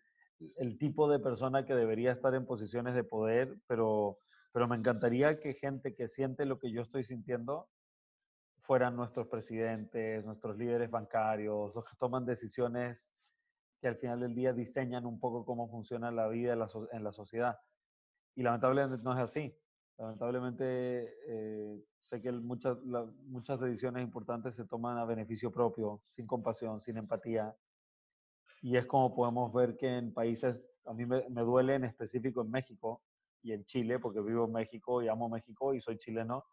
el 0.57 0.77
tipo 0.77 1.09
de 1.09 1.19
persona 1.19 1.65
que 1.65 1.73
debería 1.73 2.11
estar 2.11 2.33
en 2.35 2.45
posiciones 2.45 2.93
de 2.93 3.03
poder, 3.03 3.57
pero, 3.67 4.19
pero 4.53 4.67
me 4.67 4.77
encantaría 4.77 5.39
que 5.39 5.53
gente 5.53 5.95
que 5.95 6.07
siente 6.07 6.45
lo 6.45 6.59
que 6.59 6.71
yo 6.71 6.83
estoy 6.83 7.03
sintiendo 7.03 7.67
fueran 8.59 8.95
nuestros 8.95 9.27
presidentes, 9.27 10.23
nuestros 10.25 10.57
líderes 10.57 10.91
bancarios, 10.91 11.73
los 11.73 11.83
que 11.83 11.97
toman 11.97 12.25
decisiones 12.25 13.11
que 13.81 13.87
al 13.87 13.95
final 13.95 14.19
del 14.19 14.35
día 14.35 14.53
diseñan 14.53 15.07
un 15.07 15.19
poco 15.19 15.43
cómo 15.43 15.69
funciona 15.69 16.11
la 16.11 16.27
vida 16.27 16.53
en 16.53 16.59
la, 16.59 16.67
en 16.91 17.03
la 17.03 17.11
sociedad. 17.11 17.57
Y 18.35 18.43
lamentablemente 18.43 19.01
no 19.01 19.13
es 19.13 19.19
así. 19.19 19.57
Lamentablemente 19.99 21.13
eh, 21.27 21.83
sé 22.01 22.21
que 22.21 22.31
muchas, 22.31 22.77
muchas 23.27 23.59
decisiones 23.59 24.01
importantes 24.01 24.55
se 24.55 24.65
toman 24.65 24.97
a 24.97 25.03
beneficio 25.03 25.51
propio, 25.51 26.01
sin 26.09 26.25
compasión, 26.25 26.79
sin 26.79 26.95
empatía, 26.97 27.53
y 28.61 28.77
es 28.77 28.85
como 28.85 29.13
podemos 29.13 29.53
ver 29.53 29.75
que 29.75 29.97
en 29.97 30.13
países, 30.13 30.69
a 30.85 30.93
mí 30.93 31.05
me, 31.05 31.21
duele 31.41 31.75
en 31.75 31.83
específico 31.83 32.41
en 32.41 32.51
México 32.51 33.03
y 33.41 33.51
en 33.51 33.65
Chile, 33.65 33.99
porque 33.99 34.21
vivo 34.21 34.45
en 34.45 34.53
México 34.53 35.01
y 35.01 35.09
amo 35.09 35.29
México 35.29 35.73
y 35.73 35.81
soy 35.81 35.97
chileno, 35.97 36.45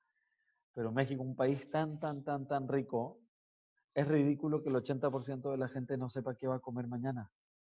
pero 0.74 0.90
México, 0.90 1.22
un 1.22 1.36
país 1.36 1.70
tan, 1.70 2.00
tan, 2.00 2.24
tan, 2.24 2.46
tan 2.46 2.68
rico, 2.68 3.20
es 3.94 4.06
ridículo 4.06 4.62
que 4.62 4.68
el 4.68 4.76
80% 4.76 5.50
de 5.52 5.56
la 5.56 5.68
gente 5.68 5.96
no 5.96 6.10
sepa 6.10 6.36
qué 6.36 6.48
va 6.48 6.56
a 6.56 6.60
comer 6.60 6.86
mañana. 6.86 7.30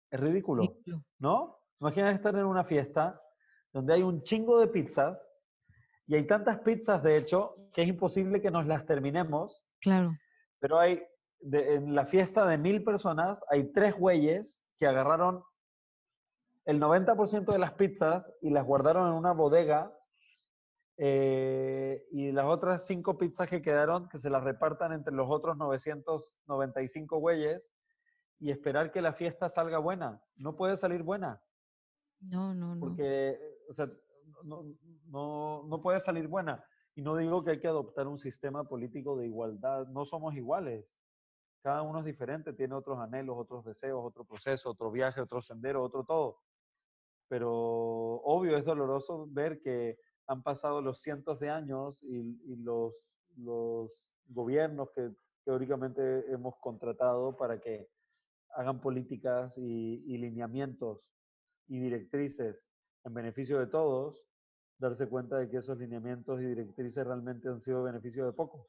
Es 0.09 0.19
ridículo, 0.19 0.77
¿no? 1.19 1.59
Imagina 1.79 2.11
estar 2.11 2.35
en 2.35 2.45
una 2.45 2.63
fiesta 2.63 3.19
donde 3.71 3.93
hay 3.93 4.03
un 4.03 4.21
chingo 4.21 4.59
de 4.59 4.67
pizzas 4.67 5.19
y 6.07 6.15
hay 6.15 6.27
tantas 6.27 6.59
pizzas, 6.59 7.01
de 7.01 7.17
hecho, 7.17 7.55
que 7.73 7.83
es 7.83 7.87
imposible 7.87 8.41
que 8.41 8.51
nos 8.51 8.65
las 8.67 8.85
terminemos. 8.85 9.65
Claro. 9.79 10.17
Pero 10.59 10.79
hay 10.79 11.01
en 11.51 11.93
la 11.93 12.05
fiesta 12.05 12.45
de 12.45 12.57
mil 12.57 12.83
personas 12.83 13.43
hay 13.49 13.71
tres 13.73 13.95
güeyes 13.95 14.63
que 14.77 14.87
agarraron 14.87 15.43
el 16.65 16.79
90% 16.79 17.51
de 17.51 17.59
las 17.59 17.73
pizzas 17.73 18.25
y 18.41 18.49
las 18.49 18.65
guardaron 18.65 19.09
en 19.09 19.13
una 19.13 19.33
bodega 19.33 19.93
eh, 20.97 22.05
y 22.11 22.31
las 22.31 22.45
otras 22.45 22.85
cinco 22.85 23.17
pizzas 23.17 23.49
que 23.49 23.61
quedaron 23.61 24.07
que 24.07 24.17
se 24.17 24.29
las 24.29 24.43
repartan 24.43 24.93
entre 24.93 25.13
los 25.13 25.29
otros 25.29 25.57
995 25.57 27.17
güeyes 27.17 27.73
y 28.39 28.51
esperar 28.51 28.91
que 28.91 29.01
la 29.01 29.13
fiesta 29.13 29.49
salga 29.49 29.79
buena. 29.79 30.21
No 30.35 30.55
puede 30.55 30.77
salir 30.77 31.03
buena. 31.03 31.41
No, 32.21 32.53
no, 32.53 32.75
no. 32.75 32.79
Porque, 32.79 33.37
o 33.69 33.73
sea, 33.73 33.89
no, 34.43 34.63
no, 35.07 35.63
no 35.67 35.81
puede 35.81 35.99
salir 35.99 36.27
buena. 36.27 36.63
Y 36.95 37.01
no 37.01 37.15
digo 37.15 37.43
que 37.43 37.51
hay 37.51 37.59
que 37.59 37.67
adoptar 37.67 38.07
un 38.07 38.19
sistema 38.19 38.63
político 38.63 39.17
de 39.17 39.25
igualdad. 39.25 39.87
No 39.87 40.05
somos 40.05 40.35
iguales. 40.35 40.85
Cada 41.61 41.81
uno 41.81 41.99
es 41.99 42.05
diferente, 42.05 42.53
tiene 42.53 42.75
otros 42.75 42.99
anhelos, 42.99 43.37
otros 43.37 43.63
deseos, 43.63 44.03
otro 44.03 44.25
proceso, 44.25 44.69
otro 44.69 44.91
viaje, 44.91 45.21
otro 45.21 45.41
sendero, 45.41 45.81
otro 45.81 46.03
todo. 46.03 46.39
Pero 47.29 47.51
obvio, 47.51 48.57
es 48.57 48.65
doloroso 48.65 49.27
ver 49.31 49.61
que 49.61 49.97
han 50.27 50.43
pasado 50.43 50.81
los 50.81 50.99
cientos 50.99 51.39
de 51.39 51.49
años 51.49 52.03
y, 52.03 52.55
los, 52.57 52.93
los 53.37 53.97
gobiernos 54.27 54.91
que 54.91 55.11
teóricamente 55.43 56.31
hemos 56.31 56.55
contratado 56.57 57.35
para 57.35 57.59
que 57.59 57.89
hagan 58.55 58.79
políticas 58.79 59.57
y, 59.57 60.17
lineamientos 60.17 61.09
y 61.67 61.79
directrices 61.79 62.71
en 63.03 63.13
beneficio 63.13 63.59
de 63.59 63.67
todos, 63.67 64.23
darse 64.77 65.07
cuenta 65.07 65.37
de 65.37 65.49
que 65.49 65.57
esos 65.57 65.77
lineamientos 65.77 66.41
y 66.41 66.45
directrices 66.45 67.05
realmente 67.05 67.47
han 67.49 67.61
sido 67.61 67.83
beneficio 67.83 68.25
de 68.25 68.33
pocos. 68.33 68.67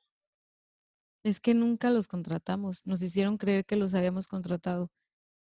Es 1.22 1.40
que 1.40 1.54
nunca 1.54 1.90
los 1.90 2.06
contratamos. 2.06 2.86
Nos 2.86 3.02
hicieron 3.02 3.38
creer 3.38 3.64
que 3.64 3.76
los 3.76 3.94
habíamos 3.94 4.28
contratado. 4.28 4.90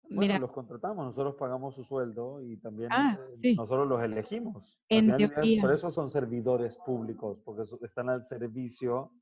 Mira, 0.08 0.38
los 0.38 0.52
contratamos, 0.52 1.06
nosotros 1.06 1.36
pagamos 1.36 1.74
su 1.74 1.84
sueldo 1.84 2.42
y 2.42 2.56
también 2.58 2.90
ah, 2.92 3.18
eh, 3.42 3.54
nosotros 3.56 3.88
los 3.88 4.02
elegimos. 4.02 4.78
por 5.60 5.72
eso 5.72 5.90
son 5.90 6.10
servidores 6.10 6.76
públicos, 6.84 7.38
porque 7.44 7.62
están 7.82 8.10
al 8.10 8.24
servicio 8.24 9.12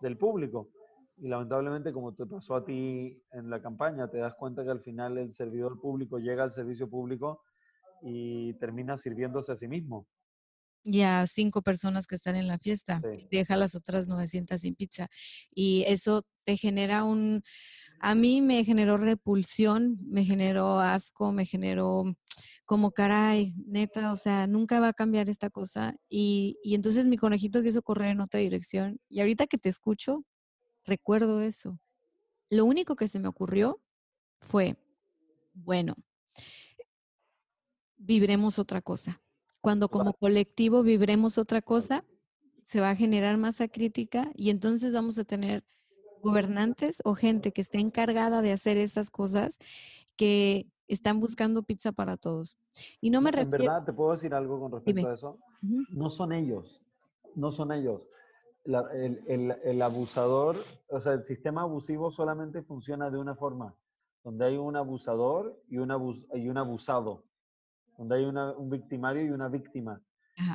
del 0.00 0.16
público. 0.18 0.70
Y 1.18 1.28
lamentablemente, 1.28 1.92
como 1.92 2.12
te 2.14 2.26
pasó 2.26 2.56
a 2.56 2.64
ti 2.64 3.22
en 3.32 3.48
la 3.48 3.62
campaña, 3.62 4.08
te 4.08 4.18
das 4.18 4.34
cuenta 4.34 4.64
que 4.64 4.70
al 4.70 4.80
final 4.80 5.16
el 5.16 5.32
servidor 5.32 5.80
público 5.80 6.18
llega 6.18 6.42
al 6.42 6.52
servicio 6.52 6.90
público 6.90 7.42
y 8.02 8.52
termina 8.54 8.96
sirviéndose 8.96 9.52
a 9.52 9.56
sí 9.56 9.68
mismo. 9.68 10.06
Y 10.86 11.02
a 11.02 11.26
cinco 11.26 11.62
personas 11.62 12.06
que 12.06 12.14
están 12.14 12.36
en 12.36 12.46
la 12.46 12.58
fiesta. 12.58 13.02
Deja 13.30 13.54
a 13.54 13.56
las 13.56 13.74
otras 13.74 14.06
900 14.06 14.60
sin 14.60 14.76
pizza. 14.76 15.08
Y 15.52 15.82
eso 15.88 16.24
te 16.44 16.56
genera 16.56 17.02
un, 17.02 17.42
a 17.98 18.14
mí 18.14 18.40
me 18.40 18.64
generó 18.64 18.96
repulsión, 18.96 19.98
me 20.06 20.24
generó 20.24 20.78
asco, 20.78 21.32
me 21.32 21.44
generó 21.44 22.04
como 22.64 22.92
caray, 22.92 23.54
neta, 23.66 24.12
o 24.12 24.16
sea, 24.16 24.46
nunca 24.46 24.80
va 24.80 24.88
a 24.88 24.92
cambiar 24.92 25.28
esta 25.28 25.50
cosa. 25.50 25.96
Y, 26.08 26.58
y 26.62 26.76
entonces 26.76 27.06
mi 27.06 27.16
conejito 27.16 27.62
quiso 27.62 27.82
correr 27.82 28.12
en 28.12 28.20
otra 28.20 28.40
dirección. 28.40 29.00
Y 29.08 29.20
ahorita 29.20 29.48
que 29.48 29.58
te 29.58 29.68
escucho, 29.68 30.24
recuerdo 30.84 31.42
eso. 31.42 31.80
Lo 32.48 32.64
único 32.64 32.94
que 32.94 33.08
se 33.08 33.18
me 33.18 33.28
ocurrió 33.28 33.82
fue, 34.40 34.76
bueno, 35.52 35.96
vibremos 37.96 38.60
otra 38.60 38.82
cosa. 38.82 39.20
Cuando 39.66 39.88
como 39.88 40.12
colectivo 40.12 40.84
vibremos 40.84 41.38
otra 41.38 41.60
cosa, 41.60 42.04
se 42.66 42.80
va 42.80 42.90
a 42.90 42.94
generar 42.94 43.36
masa 43.36 43.66
crítica 43.66 44.30
y 44.36 44.50
entonces 44.50 44.94
vamos 44.94 45.18
a 45.18 45.24
tener 45.24 45.64
gobernantes 46.22 47.02
o 47.04 47.16
gente 47.16 47.50
que 47.50 47.62
esté 47.62 47.80
encargada 47.80 48.42
de 48.42 48.52
hacer 48.52 48.76
esas 48.76 49.10
cosas 49.10 49.58
que 50.14 50.68
están 50.86 51.18
buscando 51.18 51.64
pizza 51.64 51.90
para 51.90 52.16
todos. 52.16 52.56
Y 53.00 53.10
no 53.10 53.20
me 53.20 53.30
En 53.30 53.50
verdad, 53.50 53.84
¿te 53.84 53.92
puedo 53.92 54.12
decir 54.12 54.34
algo 54.34 54.60
con 54.60 54.70
respecto 54.70 55.08
a 55.08 55.14
eso? 55.14 55.38
No 55.90 56.10
son 56.10 56.32
ellos, 56.32 56.80
no 57.34 57.50
son 57.50 57.72
ellos. 57.72 58.08
el, 58.64 59.82
abusador, 59.82 60.64
o 60.90 61.00
sea, 61.00 61.14
el 61.14 61.24
sistema 61.24 61.62
abusivo 61.62 62.12
solamente 62.12 62.62
funciona 62.62 63.10
de 63.10 63.18
una 63.18 63.34
forma, 63.34 63.74
donde 64.22 64.44
hay 64.44 64.58
un 64.58 64.76
abusador 64.76 65.60
y 65.68 65.78
un, 65.78 66.24
y 66.34 66.48
un 66.48 66.56
abusado, 66.56 67.24
donde 67.96 68.16
hay 68.16 68.24
un 68.24 68.70
victimario 68.70 69.24
y 69.24 69.30
una 69.30 69.48
víctima. 69.48 70.00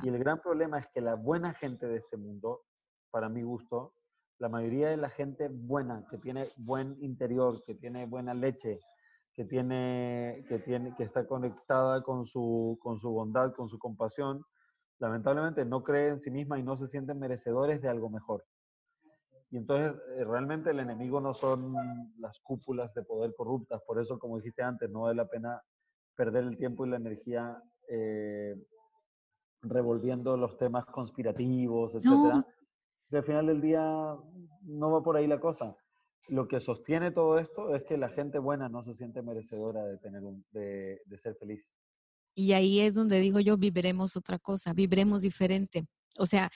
Y 0.04 0.10
el 0.10 0.20
gran 0.20 0.40
problema 0.42 0.78
es 0.78 0.88
que 0.88 1.02
la 1.02 1.16
buena 1.16 1.54
gente 1.54 1.88
de 1.88 1.98
este 1.98 2.18
mundo, 2.18 2.62
para 3.10 3.30
mi 3.30 3.42
gusto, 3.42 3.94
la 4.38 4.50
mayoría 4.50 4.90
de 4.90 4.98
la 4.98 5.10
gente 5.10 5.50
buena, 5.50 6.06
que 6.10 6.18
tiene 6.18 6.50
buen 6.58 6.98
interior, 7.02 7.64
que 7.64 7.76
tiene 7.76 8.06
buena 8.06 8.34
leche, 8.34 8.80
que, 9.34 9.46
tiene, 9.46 10.44
que, 10.48 10.60
tiene, 10.60 10.96
que 10.96 11.04
está 11.04 11.26
conectada 11.26 12.02
con 12.04 12.26
su, 12.26 12.78
con 12.82 13.00
su 13.00 13.12
bondad, 13.12 13.54
con 13.54 13.70
su 13.70 13.80
compasión, 13.80 14.44
lamentablemente 15.00 15.66
no 15.66 15.84
cree 15.84 16.10
en 16.10 16.20
sí 16.20 16.30
misma 16.30 16.60
y 16.60 16.64
no 16.64 16.78
se 16.78 16.88
sienten 16.88 17.20
merecedores 17.20 17.82
de 17.82 17.90
algo 17.90 18.10
mejor. 18.10 18.46
Y 19.50 19.58
entonces 19.58 20.00
eh, 20.18 20.24
realmente 20.24 20.70
el 20.70 20.80
enemigo 20.80 21.20
no 21.20 21.34
son 21.34 21.76
las 22.20 22.40
cúpulas 22.40 22.94
de 22.94 23.04
poder 23.04 23.34
corruptas, 23.36 23.82
por 23.86 24.00
eso 24.00 24.18
como 24.18 24.38
dijiste 24.38 24.64
antes, 24.64 24.90
no 24.90 25.02
vale 25.02 25.16
la 25.16 25.28
pena 25.28 25.62
perder 26.16 26.44
el 26.46 26.58
tiempo 26.58 26.86
y 26.86 26.90
la 26.90 26.98
energía 26.98 27.62
eh, 27.90 28.56
revolviendo 29.62 30.38
los 30.38 30.58
temas 30.58 30.86
conspirativos, 30.86 31.96
etc 31.96 32.44
al 33.18 33.24
final 33.24 33.48
del 33.48 33.62
día 33.62 34.16
no 34.62 34.92
va 34.92 35.04
por 35.04 35.18
ahí 35.18 35.28
la 35.28 35.40
cosa. 35.40 35.76
Lo 36.28 36.48
que 36.48 36.60
sostiene 36.60 37.12
todo 37.12 37.40
esto 37.40 37.76
es 37.76 37.84
que 37.84 37.98
la 37.98 38.10
gente 38.10 38.40
buena 38.40 38.70
no 38.70 38.84
se 38.84 38.96
siente 38.96 39.22
merecedora 39.22 39.84
de, 39.84 39.98
tener 39.98 40.24
un, 40.24 40.46
de, 40.52 41.02
de 41.06 41.18
ser 41.18 41.36
feliz. 41.36 41.70
Y 42.36 42.54
ahí 42.54 42.80
es 42.80 42.94
donde 42.94 43.20
digo 43.20 43.40
yo, 43.40 43.58
viviremos 43.58 44.16
otra 44.16 44.40
cosa, 44.40 44.74
viviremos 44.74 45.22
diferente. 45.22 45.86
O 46.18 46.26
sea, 46.26 46.50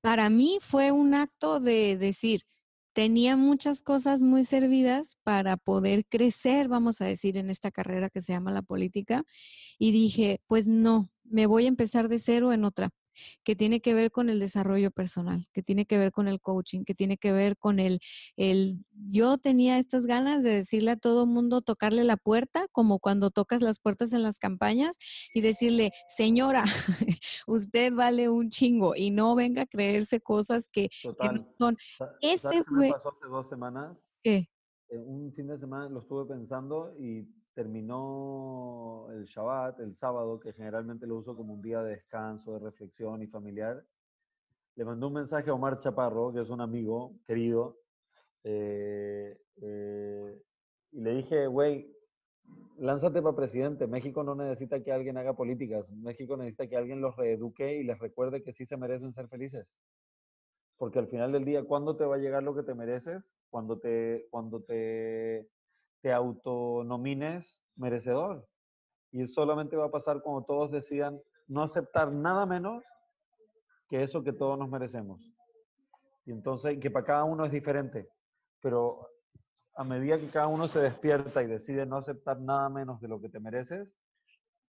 para 0.00 0.30
mí 0.30 0.58
fue 0.60 0.90
un 0.90 1.14
acto 1.14 1.60
de 1.60 1.96
decir, 1.96 2.42
tenía 2.98 3.36
muchas 3.36 3.80
cosas 3.80 4.22
muy 4.22 4.42
servidas 4.42 5.18
para 5.22 5.56
poder 5.56 6.04
crecer, 6.04 6.66
vamos 6.66 7.00
a 7.00 7.04
decir, 7.04 7.36
en 7.36 7.48
esta 7.48 7.70
carrera 7.70 8.10
que 8.10 8.20
se 8.20 8.32
llama 8.32 8.50
la 8.50 8.60
política. 8.60 9.22
Y 9.78 9.92
dije, 9.92 10.40
pues 10.48 10.66
no, 10.66 11.08
me 11.22 11.46
voy 11.46 11.66
a 11.66 11.68
empezar 11.68 12.08
de 12.08 12.18
cero 12.18 12.52
en 12.52 12.64
otra 12.64 12.90
que 13.44 13.56
tiene 13.56 13.80
que 13.80 13.94
ver 13.94 14.10
con 14.10 14.30
el 14.30 14.40
desarrollo 14.40 14.90
personal, 14.90 15.46
que 15.52 15.62
tiene 15.62 15.86
que 15.86 15.98
ver 15.98 16.12
con 16.12 16.28
el 16.28 16.40
coaching, 16.40 16.84
que 16.84 16.94
tiene 16.94 17.18
que 17.18 17.32
ver 17.32 17.56
con 17.56 17.78
el, 17.78 18.00
el 18.36 18.84
yo 19.08 19.38
tenía 19.38 19.78
estas 19.78 20.06
ganas 20.06 20.42
de 20.42 20.50
decirle 20.50 20.92
a 20.92 20.96
todo 20.96 21.26
mundo, 21.26 21.60
tocarle 21.60 22.04
la 22.04 22.16
puerta, 22.16 22.66
como 22.72 22.98
cuando 22.98 23.30
tocas 23.30 23.62
las 23.62 23.78
puertas 23.78 24.12
en 24.12 24.22
las 24.22 24.38
campañas 24.38 24.96
y 25.34 25.40
decirle, 25.40 25.92
señora, 26.08 26.64
usted 27.46 27.92
vale 27.92 28.28
un 28.28 28.50
chingo 28.50 28.94
y 28.96 29.10
no 29.10 29.34
venga 29.34 29.62
a 29.62 29.66
creerse 29.66 30.20
cosas 30.20 30.68
que, 30.70 30.88
no 31.32 31.46
son. 31.58 31.76
Ese 32.20 32.64
fue... 32.64 32.88
me 32.88 32.92
pasó 32.92 33.10
hace 33.10 33.26
dos 33.28 33.48
semanas? 33.48 33.96
¿Qué? 34.22 34.48
un 34.90 35.32
fin 35.34 35.46
de 35.46 35.58
semana 35.58 35.88
lo 35.88 36.00
estuve 36.00 36.24
pensando 36.34 36.94
y 36.98 37.26
terminó 37.58 39.08
el 39.10 39.24
Shabbat, 39.24 39.80
el 39.80 39.96
sábado, 39.96 40.38
que 40.38 40.52
generalmente 40.52 41.08
lo 41.08 41.16
uso 41.16 41.34
como 41.34 41.54
un 41.54 41.60
día 41.60 41.82
de 41.82 41.96
descanso, 41.96 42.52
de 42.52 42.60
reflexión 42.60 43.20
y 43.20 43.26
familiar, 43.26 43.84
le 44.76 44.84
mandó 44.84 45.08
un 45.08 45.14
mensaje 45.14 45.50
a 45.50 45.54
Omar 45.54 45.80
Chaparro, 45.80 46.32
que 46.32 46.40
es 46.40 46.50
un 46.50 46.60
amigo 46.60 47.16
querido, 47.26 47.80
eh, 48.44 49.36
eh, 49.60 50.40
y 50.92 51.00
le 51.00 51.16
dije, 51.16 51.48
güey, 51.48 51.92
lánzate 52.76 53.20
para 53.20 53.34
presidente. 53.34 53.88
México 53.88 54.22
no 54.22 54.36
necesita 54.36 54.80
que 54.80 54.92
alguien 54.92 55.16
haga 55.16 55.34
políticas. 55.34 55.92
México 55.94 56.36
necesita 56.36 56.68
que 56.68 56.76
alguien 56.76 57.00
los 57.00 57.16
reeduque 57.16 57.74
y 57.74 57.82
les 57.82 57.98
recuerde 57.98 58.44
que 58.44 58.52
sí 58.52 58.66
se 58.66 58.76
merecen 58.76 59.12
ser 59.12 59.26
felices. 59.26 59.74
Porque 60.76 61.00
al 61.00 61.08
final 61.08 61.32
del 61.32 61.44
día, 61.44 61.64
¿cuándo 61.64 61.96
te 61.96 62.04
va 62.04 62.14
a 62.14 62.18
llegar 62.18 62.44
lo 62.44 62.54
que 62.54 62.62
te 62.62 62.76
mereces? 62.76 63.34
Cuando 63.50 63.80
te, 63.80 64.28
cuando 64.30 64.62
te 64.62 65.48
te 66.00 66.12
autonomines 66.12 67.62
merecedor. 67.76 68.46
Y 69.10 69.26
solamente 69.26 69.76
va 69.76 69.86
a 69.86 69.90
pasar 69.90 70.22
cuando 70.22 70.44
todos 70.44 70.70
decidan 70.70 71.20
no 71.46 71.62
aceptar 71.62 72.12
nada 72.12 72.44
menos 72.46 72.84
que 73.88 74.02
eso 74.02 74.22
que 74.22 74.32
todos 74.32 74.58
nos 74.58 74.68
merecemos. 74.68 75.32
Y 76.26 76.32
entonces, 76.32 76.78
que 76.78 76.90
para 76.90 77.06
cada 77.06 77.24
uno 77.24 77.46
es 77.46 77.52
diferente, 77.52 78.08
pero 78.60 79.08
a 79.74 79.84
medida 79.84 80.18
que 80.18 80.28
cada 80.28 80.46
uno 80.46 80.66
se 80.66 80.80
despierta 80.80 81.42
y 81.42 81.46
decide 81.46 81.86
no 81.86 81.96
aceptar 81.96 82.38
nada 82.40 82.68
menos 82.68 83.00
de 83.00 83.08
lo 83.08 83.20
que 83.20 83.30
te 83.30 83.40
mereces, 83.40 83.88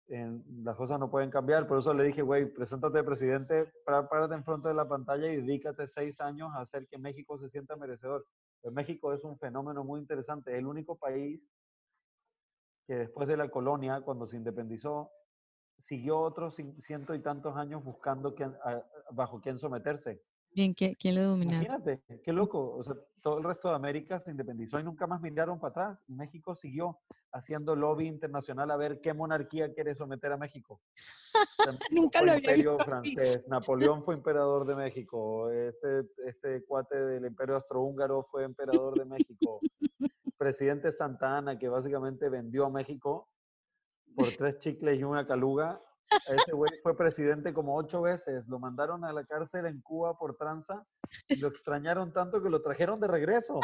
las 0.08 0.76
cosas 0.76 1.00
no 1.00 1.10
pueden 1.10 1.30
cambiar. 1.30 1.68
Por 1.68 1.80
eso 1.80 1.94
le 1.94 2.04
dije, 2.04 2.22
güey, 2.22 2.46
preséntate 2.46 3.04
presidente, 3.04 3.72
párate 3.86 4.36
en 4.36 4.44
frente 4.44 4.68
de 4.68 4.74
la 4.74 4.88
pantalla 4.88 5.32
y 5.32 5.38
dedícate 5.38 5.88
seis 5.88 6.20
años 6.22 6.52
a 6.54 6.62
hacer 6.62 6.88
que 6.88 6.98
México 6.98 7.38
se 7.38 7.50
sienta 7.50 7.76
merecedor. 7.76 8.26
Pues 8.62 8.74
México 8.74 9.14
es 9.14 9.24
un 9.24 9.38
fenómeno 9.38 9.84
muy 9.84 10.00
interesante. 10.00 10.52
Es 10.52 10.60
el 10.60 10.68
único 10.68 10.98
país 10.98 11.42
que 12.88 12.96
después 12.96 13.28
de 13.28 13.38
la 13.38 13.50
colonia, 13.50 14.02
cuando 14.02 14.28
se 14.28 14.38
independizó, 14.38 15.12
siguió 15.80 16.20
otros 16.20 16.56
ciento 16.80 17.16
y 17.16 17.22
tantos 17.22 17.56
años 17.58 17.84
buscando 17.84 18.36
quién, 18.36 18.56
bajo 19.12 19.42
quién 19.42 19.58
someterse. 19.58 20.24
Bien, 20.54 20.74
¿quién 20.74 21.16
lo 21.16 21.24
dominó? 21.24 21.54
Imagínate, 21.54 22.02
qué 22.24 22.34
loco. 22.34 22.76
O 22.76 22.84
sea, 22.84 22.96
todo 23.22 23.38
el 23.38 23.44
resto 23.44 23.70
de 23.70 23.76
América 23.76 24.20
se 24.20 24.32
independizó 24.32 24.80
y 24.80 24.84
nunca 24.84 25.08
más 25.08 25.22
miraron 25.22 25.60
para 25.60 25.72
atrás. 25.72 26.00
México 26.08 26.56
siguió 26.56 27.00
haciendo 27.32 27.76
lobby 27.76 28.08
internacional 28.08 28.70
a 28.72 28.76
ver 28.76 29.00
qué 29.00 29.14
monarquía 29.14 29.74
quiere 29.74 29.96
someter 29.96 30.32
a 30.32 30.38
México. 30.38 30.82
nunca 31.92 32.22
lo 32.22 32.34
había 32.34 32.52
imperio 32.52 32.78
francés. 32.80 33.48
Napoleón 33.48 34.04
fue 34.04 34.16
emperador 34.16 34.66
de 34.66 34.76
México. 34.76 35.50
Este, 35.52 36.06
este 36.26 36.66
cuate 36.66 36.98
del 36.98 37.26
imperio 37.26 37.56
austrohúngaro 37.56 38.24
fue 38.24 38.44
emperador 38.44 38.98
de 38.98 39.06
México. 39.06 39.62
Presidente 40.38 40.92
Santa 40.92 41.38
Ana, 41.38 41.58
que 41.58 41.70
básicamente 41.70 42.28
vendió 42.28 42.66
a 42.66 42.70
México 42.70 43.30
por 44.16 44.28
tres 44.38 44.58
chicles 44.58 45.00
y 45.00 45.04
una 45.04 45.26
caluga, 45.26 45.80
ese 46.28 46.52
güey 46.54 46.72
fue 46.84 46.96
presidente 46.96 47.54
como 47.54 47.76
ocho 47.76 48.02
veces. 48.02 48.48
Lo 48.48 48.60
mandaron 48.60 49.04
a 49.06 49.14
la 49.14 49.24
cárcel 49.26 49.66
en 49.66 49.82
Cuba 49.82 50.18
por 50.18 50.36
tranza 50.36 50.86
y 51.28 51.38
lo 51.38 51.48
extrañaron 51.48 52.12
tanto 52.14 52.42
que 52.42 52.50
lo 52.50 52.62
trajeron 52.62 53.00
de 53.00 53.08
regreso 53.08 53.60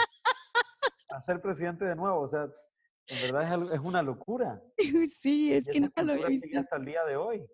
a 1.09 1.21
ser 1.21 1.41
presidente 1.41 1.85
de 1.85 1.95
nuevo. 1.95 2.21
O 2.21 2.27
sea, 2.27 2.49
en 3.07 3.21
verdad 3.21 3.73
es, 3.73 3.79
una 3.79 4.01
locura. 4.01 4.61
Sí, 5.21 5.53
es 5.53 5.65
que 5.65 5.79
nunca 5.79 6.03
lo 6.03 6.13
visto. 6.27 6.59
hasta 6.59 6.77
el 6.77 6.85
día 6.85 7.03
de 7.05 7.15
hoy. 7.15 7.47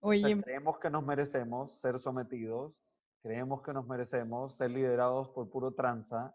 Oye. 0.00 0.40
creemos 0.42 0.78
que 0.78 0.90
nos 0.90 1.04
merecemos 1.04 1.78
ser 1.80 2.00
sometidos, 2.00 2.74
creemos 3.22 3.62
que 3.62 3.72
nos 3.72 3.86
merecemos 3.86 4.56
ser 4.56 4.70
liderados 4.70 5.30
por 5.30 5.50
puro 5.50 5.72
tranza. 5.72 6.34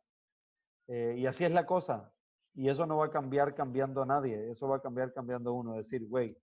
Eh, 0.87 1.15
y 1.17 1.25
así 1.27 1.45
es 1.45 1.51
la 1.51 1.65
cosa. 1.65 2.11
Y 2.55 2.69
eso 2.69 2.85
no 2.85 2.97
va 2.97 3.05
a 3.05 3.11
cambiar 3.11 3.53
cambiando 3.53 4.01
a 4.01 4.05
nadie, 4.05 4.49
eso 4.51 4.67
va 4.67 4.77
a 4.77 4.81
cambiar 4.81 5.13
cambiando 5.13 5.51
a 5.51 5.53
uno. 5.53 5.75
Decir, 5.75 6.05
güey, 6.07 6.35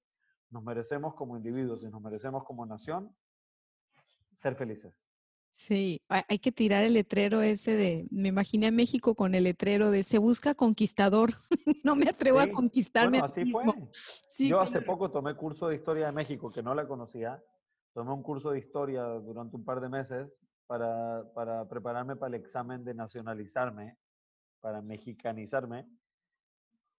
nos 0.50 0.62
merecemos 0.62 1.14
como 1.14 1.36
individuos 1.36 1.82
y 1.82 1.88
nos 1.88 2.00
merecemos 2.00 2.44
como 2.44 2.66
nación 2.66 3.14
ser 4.34 4.54
felices. 4.54 4.94
Sí, 5.54 6.02
hay 6.08 6.38
que 6.38 6.52
tirar 6.52 6.84
el 6.84 6.92
letrero 6.92 7.40
ese 7.40 7.74
de, 7.74 8.06
me 8.10 8.28
imaginé 8.28 8.66
a 8.66 8.70
México 8.70 9.14
con 9.14 9.34
el 9.34 9.44
letrero 9.44 9.90
de 9.90 10.02
se 10.02 10.18
busca 10.18 10.54
conquistador, 10.54 11.30
no 11.82 11.96
me 11.96 12.10
atrevo 12.10 12.40
a 12.40 12.50
conquistarme. 12.50 13.20
Bueno, 13.20 13.24
así 13.24 13.50
fue. 13.50 13.64
Yo 14.46 14.60
hace 14.60 14.82
poco 14.82 15.10
tomé 15.10 15.34
curso 15.34 15.68
de 15.68 15.76
historia 15.76 16.06
de 16.06 16.12
México, 16.12 16.50
que 16.50 16.62
no 16.62 16.74
la 16.74 16.86
conocía. 16.86 17.42
Tomé 17.94 18.12
un 18.12 18.22
curso 18.22 18.50
de 18.50 18.58
historia 18.58 19.02
durante 19.04 19.56
un 19.56 19.64
par 19.64 19.80
de 19.80 19.88
meses 19.88 20.30
para, 20.66 21.24
para 21.34 21.66
prepararme 21.66 22.16
para 22.16 22.36
el 22.36 22.42
examen 22.42 22.84
de 22.84 22.92
nacionalizarme, 22.92 23.96
para 24.60 24.82
mexicanizarme. 24.82 25.88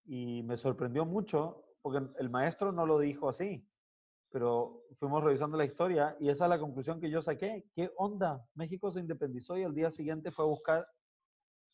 Y 0.05 0.41
me 0.41 0.57
sorprendió 0.57 1.05
mucho 1.05 1.66
porque 1.81 2.05
el 2.19 2.29
maestro 2.29 2.71
no 2.71 2.85
lo 2.85 2.99
dijo 2.99 3.29
así. 3.29 3.67
pero 4.29 4.83
fuimos 4.93 5.23
revisando 5.23 5.57
la 5.57 5.65
historia 5.65 6.15
y 6.19 6.29
esa 6.29 6.45
es 6.45 6.49
la 6.49 6.59
conclusión 6.59 6.99
que 6.99 7.09
yo 7.09 7.21
saqué. 7.21 7.65
¿Qué 7.73 7.91
onda? 7.95 8.45
México 8.55 8.91
se 8.91 8.99
independizó 8.99 9.57
y 9.57 9.63
al 9.63 9.73
día 9.73 9.89
siguiente 9.89 10.31
fue 10.31 10.45
a 10.45 10.49
buscar 10.49 10.87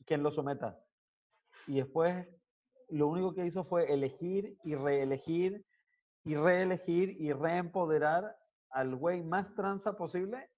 quien 0.05 0.21
lo 0.21 0.31
someta. 0.31 0.79
Y 1.67 1.77
después 1.77 2.27
lo 2.89 3.07
único 3.07 3.33
que 3.33 3.45
hizo 3.45 3.63
fue 3.63 3.91
elegir 3.91 4.57
y 4.63 4.75
reelegir 4.75 5.65
y 6.23 6.35
reelegir 6.35 7.09
y 7.19 7.33
reempoderar 7.33 8.37
al 8.69 8.95
güey 8.95 9.23
más 9.23 9.53
tranza 9.55 9.95
posible. 9.95 10.49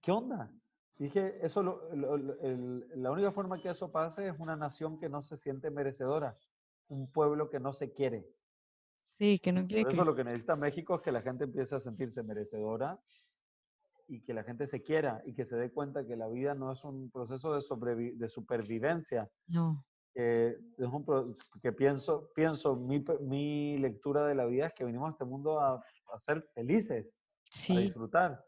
¿Qué 0.00 0.10
onda? 0.10 0.50
Dije, 0.96 1.44
eso 1.44 1.62
la 1.62 3.10
única 3.10 3.32
forma 3.32 3.58
que 3.58 3.70
eso 3.70 3.90
pase 3.90 4.28
es 4.28 4.38
una 4.38 4.56
nación 4.56 4.98
que 4.98 5.08
no 5.08 5.22
se 5.22 5.36
siente 5.36 5.70
merecedora, 5.70 6.36
un 6.88 7.10
pueblo 7.10 7.50
que 7.50 7.60
no 7.60 7.72
se 7.72 7.92
quiere. 7.92 8.26
Sí, 9.06 9.38
que 9.38 9.52
no 9.52 9.66
quiere. 9.66 9.84
Por 9.84 9.92
eso 9.92 10.04
lo 10.04 10.14
que 10.14 10.24
necesita 10.24 10.56
México 10.56 10.96
es 10.96 11.02
que 11.02 11.12
la 11.12 11.22
gente 11.22 11.44
empiece 11.44 11.74
a 11.74 11.80
sentirse 11.80 12.22
merecedora 12.22 13.00
y 14.08 14.20
que 14.20 14.34
la 14.34 14.44
gente 14.44 14.66
se 14.66 14.82
quiera 14.82 15.22
y 15.24 15.34
que 15.34 15.46
se 15.46 15.56
dé 15.56 15.70
cuenta 15.70 16.06
que 16.06 16.16
la 16.16 16.28
vida 16.28 16.54
no 16.54 16.72
es 16.72 16.84
un 16.84 17.10
proceso 17.10 17.54
de, 17.54 18.12
de 18.14 18.28
supervivencia. 18.28 19.30
No. 19.48 19.84
es 20.14 20.56
un 20.78 21.36
que 21.62 21.72
pienso, 21.72 22.30
pienso 22.34 22.74
mi, 22.74 23.04
mi, 23.20 23.78
lectura 23.78 24.26
de 24.26 24.34
la 24.34 24.46
vida 24.46 24.66
es 24.66 24.74
que 24.74 24.84
venimos 24.84 25.08
a 25.08 25.12
este 25.12 25.24
mundo 25.24 25.60
a, 25.60 25.82
a 26.12 26.18
ser 26.18 26.42
felices, 26.54 27.06
a 27.70 27.78
disfrutar. 27.78 28.44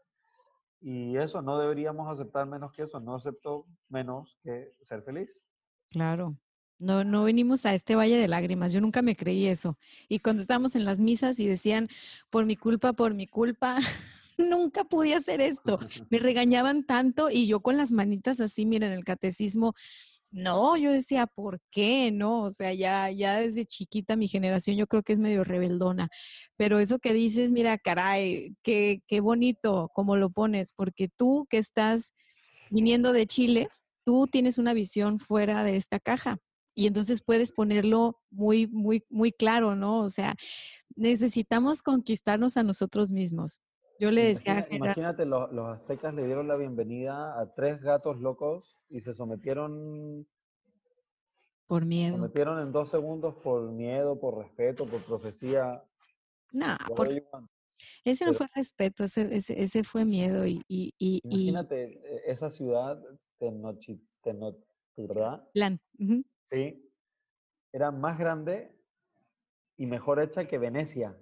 Y 0.79 1.17
eso 1.17 1.41
no 1.41 1.57
deberíamos 1.57 2.07
aceptar 2.07 2.45
menos 2.45 2.71
que 2.71 2.83
eso. 2.83 2.99
No 2.99 3.15
acepto 3.15 3.65
menos 3.89 4.37
que 4.43 4.75
ser 4.83 5.01
feliz. 5.01 5.43
Claro. 5.89 6.37
No, 6.79 7.03
no 7.03 7.23
venimos 7.23 7.65
a 7.65 7.73
este 7.73 7.95
valle 7.95 8.17
de 8.17 8.27
lágrimas. 8.27 8.71
Yo 8.71 8.81
nunca 8.81 9.01
me 9.01 9.15
creí 9.15 9.47
eso. 9.47 9.77
Y 10.07 10.19
cuando 10.19 10.41
estábamos 10.41 10.75
en 10.75 10.85
las 10.85 10.99
misas 10.99 11.39
y 11.39 11.47
decían, 11.47 11.89
por 12.29 12.45
mi 12.45 12.55
culpa, 12.55 12.93
por 12.93 13.15
mi 13.15 13.27
culpa, 13.27 13.77
nunca 14.37 14.83
pude 14.83 15.15
hacer 15.15 15.41
esto. 15.41 15.79
Me 16.11 16.19
regañaban 16.19 16.85
tanto 16.85 17.29
y 17.31 17.47
yo 17.47 17.61
con 17.61 17.77
las 17.77 17.91
manitas 17.91 18.39
así, 18.39 18.65
miren, 18.65 18.91
el 18.91 19.03
catecismo. 19.03 19.73
No, 20.29 20.77
yo 20.77 20.91
decía, 20.91 21.25
¿por 21.25 21.61
qué? 21.71 22.11
No, 22.11 22.43
o 22.43 22.51
sea, 22.51 22.73
ya, 22.73 23.09
ya 23.11 23.37
desde 23.37 23.65
chiquita 23.65 24.15
mi 24.15 24.27
generación 24.27 24.75
yo 24.77 24.85
creo 24.85 25.01
que 25.01 25.13
es 25.13 25.19
medio 25.19 25.43
rebeldona. 25.43 26.09
Pero 26.57 26.79
eso 26.79 26.99
que 26.99 27.13
dices, 27.13 27.49
mira, 27.49 27.77
caray, 27.77 28.55
qué, 28.61 29.01
qué 29.07 29.21
bonito 29.21 29.89
como 29.95 30.17
lo 30.17 30.29
pones, 30.29 30.73
porque 30.73 31.07
tú 31.09 31.47
que 31.49 31.57
estás 31.57 32.13
viniendo 32.69 33.13
de 33.13 33.25
Chile, 33.25 33.69
tú 34.05 34.27
tienes 34.27 34.57
una 34.57 34.73
visión 34.73 35.17
fuera 35.19 35.63
de 35.63 35.77
esta 35.77 35.99
caja 35.99 36.39
y 36.77 36.85
entonces 36.85 37.23
puedes 37.23 37.51
ponerlo 37.51 38.21
muy, 38.29 38.67
muy, 38.67 39.03
muy 39.09 39.31
claro, 39.31 39.75
¿no? 39.75 40.01
O 40.01 40.09
sea, 40.09 40.35
necesitamos 40.95 41.81
conquistarnos 41.81 42.55
a 42.55 42.61
nosotros 42.61 43.11
mismos. 43.11 43.61
Yo 43.99 44.11
le 44.11 44.23
decía... 44.23 44.67
imagínate, 44.69 45.25
los, 45.25 45.49
aztecas 45.69 46.13
le 46.13 46.23
dieron 46.27 46.47
la 46.47 46.55
bienvenida 46.55 47.41
a 47.41 47.51
tres 47.55 47.81
gatos 47.81 48.19
locos 48.21 48.77
y 48.89 49.01
se 49.01 49.15
sometieron... 49.15 50.27
Por 51.65 51.83
miedo. 51.83 52.13
Se 52.13 52.19
sometieron 52.19 52.59
en 52.61 52.71
dos 52.71 52.91
segundos 52.91 53.33
por 53.37 53.71
miedo, 53.71 54.19
por 54.19 54.37
respeto, 54.37 54.85
por 54.85 55.03
profecía. 55.03 55.83
No, 56.51 56.77
por... 56.95 57.09
ese 58.05 58.23
no 58.23 58.35
fue 58.35 58.45
respeto, 58.53 59.05
ese, 59.05 59.35
ese, 59.35 59.83
fue 59.83 60.05
miedo 60.05 60.45
y... 60.45 60.63
y, 60.67 60.93
imagínate, 61.23 61.99
e, 62.05 62.31
esa 62.31 62.51
ciudad, 62.51 63.01
Tenochtitlan, 63.39 64.55
¿verdad? 64.95 65.43
Plan. 65.53 65.81
Sí, 66.51 66.91
era 67.73 67.91
más 67.91 68.17
grande 68.17 68.73
y 69.77 69.85
mejor 69.85 70.19
hecha 70.21 70.45
que 70.45 70.57
Venecia. 70.57 71.17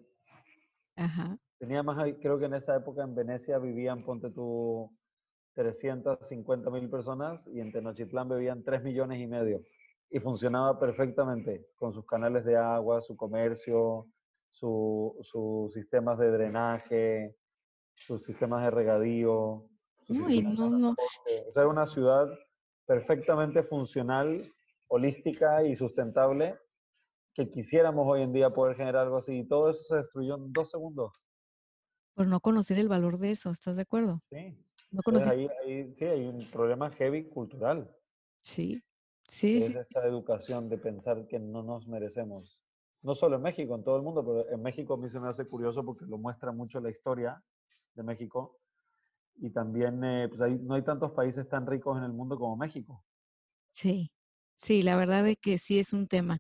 Ajá. 0.96 1.38
Tenía 1.58 1.84
más, 1.84 1.98
creo 2.22 2.38
que 2.38 2.46
en 2.46 2.54
esa 2.54 2.76
época 2.76 3.04
en 3.04 3.16
Venecia 3.16 3.58
vivían, 3.58 4.04
ponte 4.04 4.30
tú, 4.30 4.96
350 5.56 6.70
mil 6.70 6.90
personas 6.90 7.46
y 7.48 7.60
en 7.60 7.72
Tenochtitlán 7.72 8.30
vivían 8.30 8.64
3 8.64 8.84
millones 8.84 9.20
y 9.20 9.28
medio. 9.28 9.62
Y 10.10 10.20
funcionaba 10.20 10.80
perfectamente 10.80 11.66
con 11.76 11.94
sus 11.94 12.06
canales 12.06 12.46
de 12.46 12.56
agua, 12.56 13.02
su 13.02 13.16
comercio, 13.16 14.08
sus 14.52 15.74
sistemas 15.74 16.20
de 16.20 16.32
drenaje, 16.32 17.36
sus 17.96 18.24
sistemas 18.24 18.64
de 18.64 18.72
regadío. 18.72 19.66
No, 20.08 20.30
no, 20.30 20.70
no. 20.70 20.90
O 20.92 21.52
sea, 21.54 21.64
era 21.64 21.68
una 21.68 21.88
ciudad 21.88 22.30
perfectamente 22.86 23.64
funcional 23.64 24.44
holística 24.88 25.64
y 25.64 25.76
sustentable 25.76 26.58
que 27.36 27.50
quisiéramos 27.50 28.08
hoy 28.08 28.22
en 28.22 28.32
día 28.32 28.50
poder 28.50 28.78
generar 28.78 29.04
algo 29.04 29.18
así. 29.18 29.40
Y 29.40 29.48
todo 29.48 29.70
eso 29.70 29.82
se 29.84 29.96
destruyó 29.98 30.36
en 30.36 30.54
dos 30.54 30.72
segundos. 30.72 31.22
Por 32.14 32.28
no 32.28 32.40
conocer 32.40 32.80
el 32.80 32.88
valor 32.88 33.18
de 33.18 33.32
eso, 33.32 33.52
¿estás 33.52 33.76
de 33.76 33.82
acuerdo? 33.82 34.22
Sí. 34.30 34.58
No 34.92 35.02
conocer... 35.04 35.50
sí, 35.96 36.06
hay 36.06 36.26
un 36.26 36.40
problema 36.50 36.90
heavy 36.92 37.28
cultural. 37.28 37.94
Sí, 38.40 38.82
sí. 39.28 39.58
Es 39.58 39.76
esta 39.76 40.06
educación 40.06 40.70
de 40.70 40.78
pensar 40.78 41.28
que 41.28 41.38
no 41.40 41.62
nos 41.62 41.88
merecemos. 41.88 42.62
No 43.02 43.14
solo 43.16 43.36
en 43.36 43.42
México, 43.42 43.76
en 43.76 43.84
todo 43.84 43.98
el 43.98 44.04
mundo, 44.04 44.26
pero 44.26 44.50
en 44.50 44.62
México 44.62 44.94
a 44.94 44.98
mí 44.98 45.10
se 45.10 45.20
me 45.20 45.28
hace 45.28 45.46
curioso 45.46 45.84
porque 45.84 46.06
lo 46.06 46.18
muestra 46.18 46.54
mucho 46.54 46.80
la 46.80 46.90
historia 46.90 47.44
de 47.94 48.04
México. 48.04 48.60
Y 49.38 49.50
también 49.50 50.02
eh, 50.06 50.30
pues 50.30 50.62
no 50.62 50.76
hay 50.76 50.84
tantos 50.84 51.12
países 51.12 51.50
tan 51.50 51.68
ricos 51.68 51.98
en 51.98 52.06
el 52.06 52.14
mundo 52.14 52.38
como 52.38 52.56
México. 52.56 53.04
Sí, 53.72 54.10
Sí, 54.58 54.82
la 54.84 54.96
verdad 54.96 55.28
es 55.28 55.38
que 55.42 55.58
sí 55.58 55.80
es 55.80 55.94
un 55.94 56.08
tema. 56.08 56.40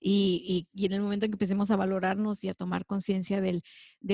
Y, 0.00 0.68
en 0.74 0.92
el 0.92 1.00
momento 1.00 1.24
en 1.26 1.32
que 1.32 1.34
empecemos 1.34 1.70
a 1.70 1.76
valorarnos 1.76 2.44
y 2.44 2.48
a 2.48 2.54
tomar 2.54 2.86
conciencia 2.86 3.40
de 3.40 3.62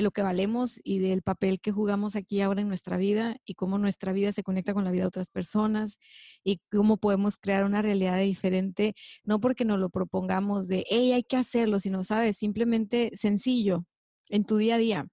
lo 0.02 0.10
que 0.10 0.22
valemos 0.22 0.80
y 0.84 1.00
del 1.00 1.22
papel 1.22 1.60
que 1.60 1.70
jugamos 1.70 2.16
aquí 2.16 2.40
ahora 2.40 2.62
en 2.62 2.68
nuestra 2.68 2.96
vida 2.96 3.36
y 3.44 3.54
cómo 3.54 3.78
nuestra 3.78 4.12
vida 4.12 4.32
se 4.32 4.42
conecta 4.42 4.72
con 4.72 4.84
la 4.84 4.90
vida 4.90 5.02
de 5.02 5.08
otras 5.08 5.28
personas 5.28 5.98
y 6.44 6.60
cómo 6.70 6.96
podemos 6.96 7.36
crear 7.36 7.64
una 7.64 7.82
realidad 7.82 8.18
diferente, 8.20 8.94
no 9.24 9.38
porque 9.40 9.64
nos 9.64 9.80
lo 9.80 9.90
propongamos 9.90 10.66
de, 10.66 10.84
hey, 10.88 11.12
hay 11.12 11.24
que 11.24 11.36
hacerlo, 11.36 11.78
sino, 11.78 12.02
sabes, 12.02 12.38
simplemente 12.38 13.10
sencillo 13.14 13.84
en 14.30 14.44
tu 14.44 14.56
día 14.56 14.76
a 14.76 14.78
día. 14.78 15.06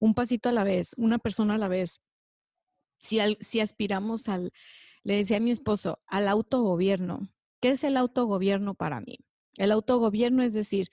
un 0.00 0.14
pasito 0.14 0.48
a 0.48 0.52
la 0.52 0.64
vez, 0.64 0.94
una 0.96 1.18
persona 1.18 1.54
a 1.54 1.58
la 1.58 1.68
vez. 1.68 2.00
Si, 2.98 3.18
si 3.40 3.60
aspiramos 3.60 4.28
al, 4.28 4.52
le 5.04 5.16
decía 5.16 5.38
a 5.38 5.40
mi 5.40 5.50
esposo, 5.50 6.00
al 6.06 6.28
autogobierno. 6.28 7.28
¿Qué 7.60 7.70
es 7.70 7.84
el 7.84 7.96
autogobierno 7.96 8.74
para 8.74 9.00
mí? 9.00 9.18
El 9.56 9.72
autogobierno 9.72 10.42
es 10.42 10.52
decir, 10.52 10.88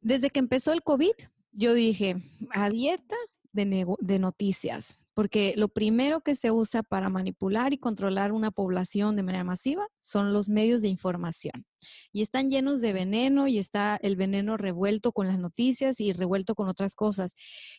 desde 0.00 0.30
que 0.30 0.40
empezó 0.40 0.72
el 0.72 0.82
COVID, 0.82 1.14
yo 1.52 1.74
dije, 1.74 2.16
a 2.50 2.70
dieta 2.70 3.16
de, 3.52 3.86
de 4.00 4.18
noticias, 4.18 4.98
porque 5.14 5.54
lo 5.56 5.68
primero 5.68 6.22
que 6.22 6.34
se 6.34 6.50
usa 6.50 6.82
para 6.82 7.08
manipular 7.08 7.72
y 7.72 7.78
controlar 7.78 8.32
una 8.32 8.50
población 8.50 9.16
de 9.16 9.22
manera 9.22 9.44
masiva 9.44 9.86
son 10.00 10.32
los 10.32 10.48
medios 10.48 10.82
de 10.82 10.88
información. 10.88 11.66
Y 12.12 12.22
están 12.22 12.48
llenos 12.48 12.80
de 12.80 12.92
veneno 12.92 13.46
y 13.46 13.58
está 13.58 13.98
el 14.02 14.16
veneno 14.16 14.56
revuelto 14.56 15.12
con 15.12 15.28
las 15.28 15.38
noticias 15.38 16.00
y 16.00 16.12
revuelto 16.12 16.54
con 16.54 16.68
otras 16.68 16.94
cosas. 16.94 17.34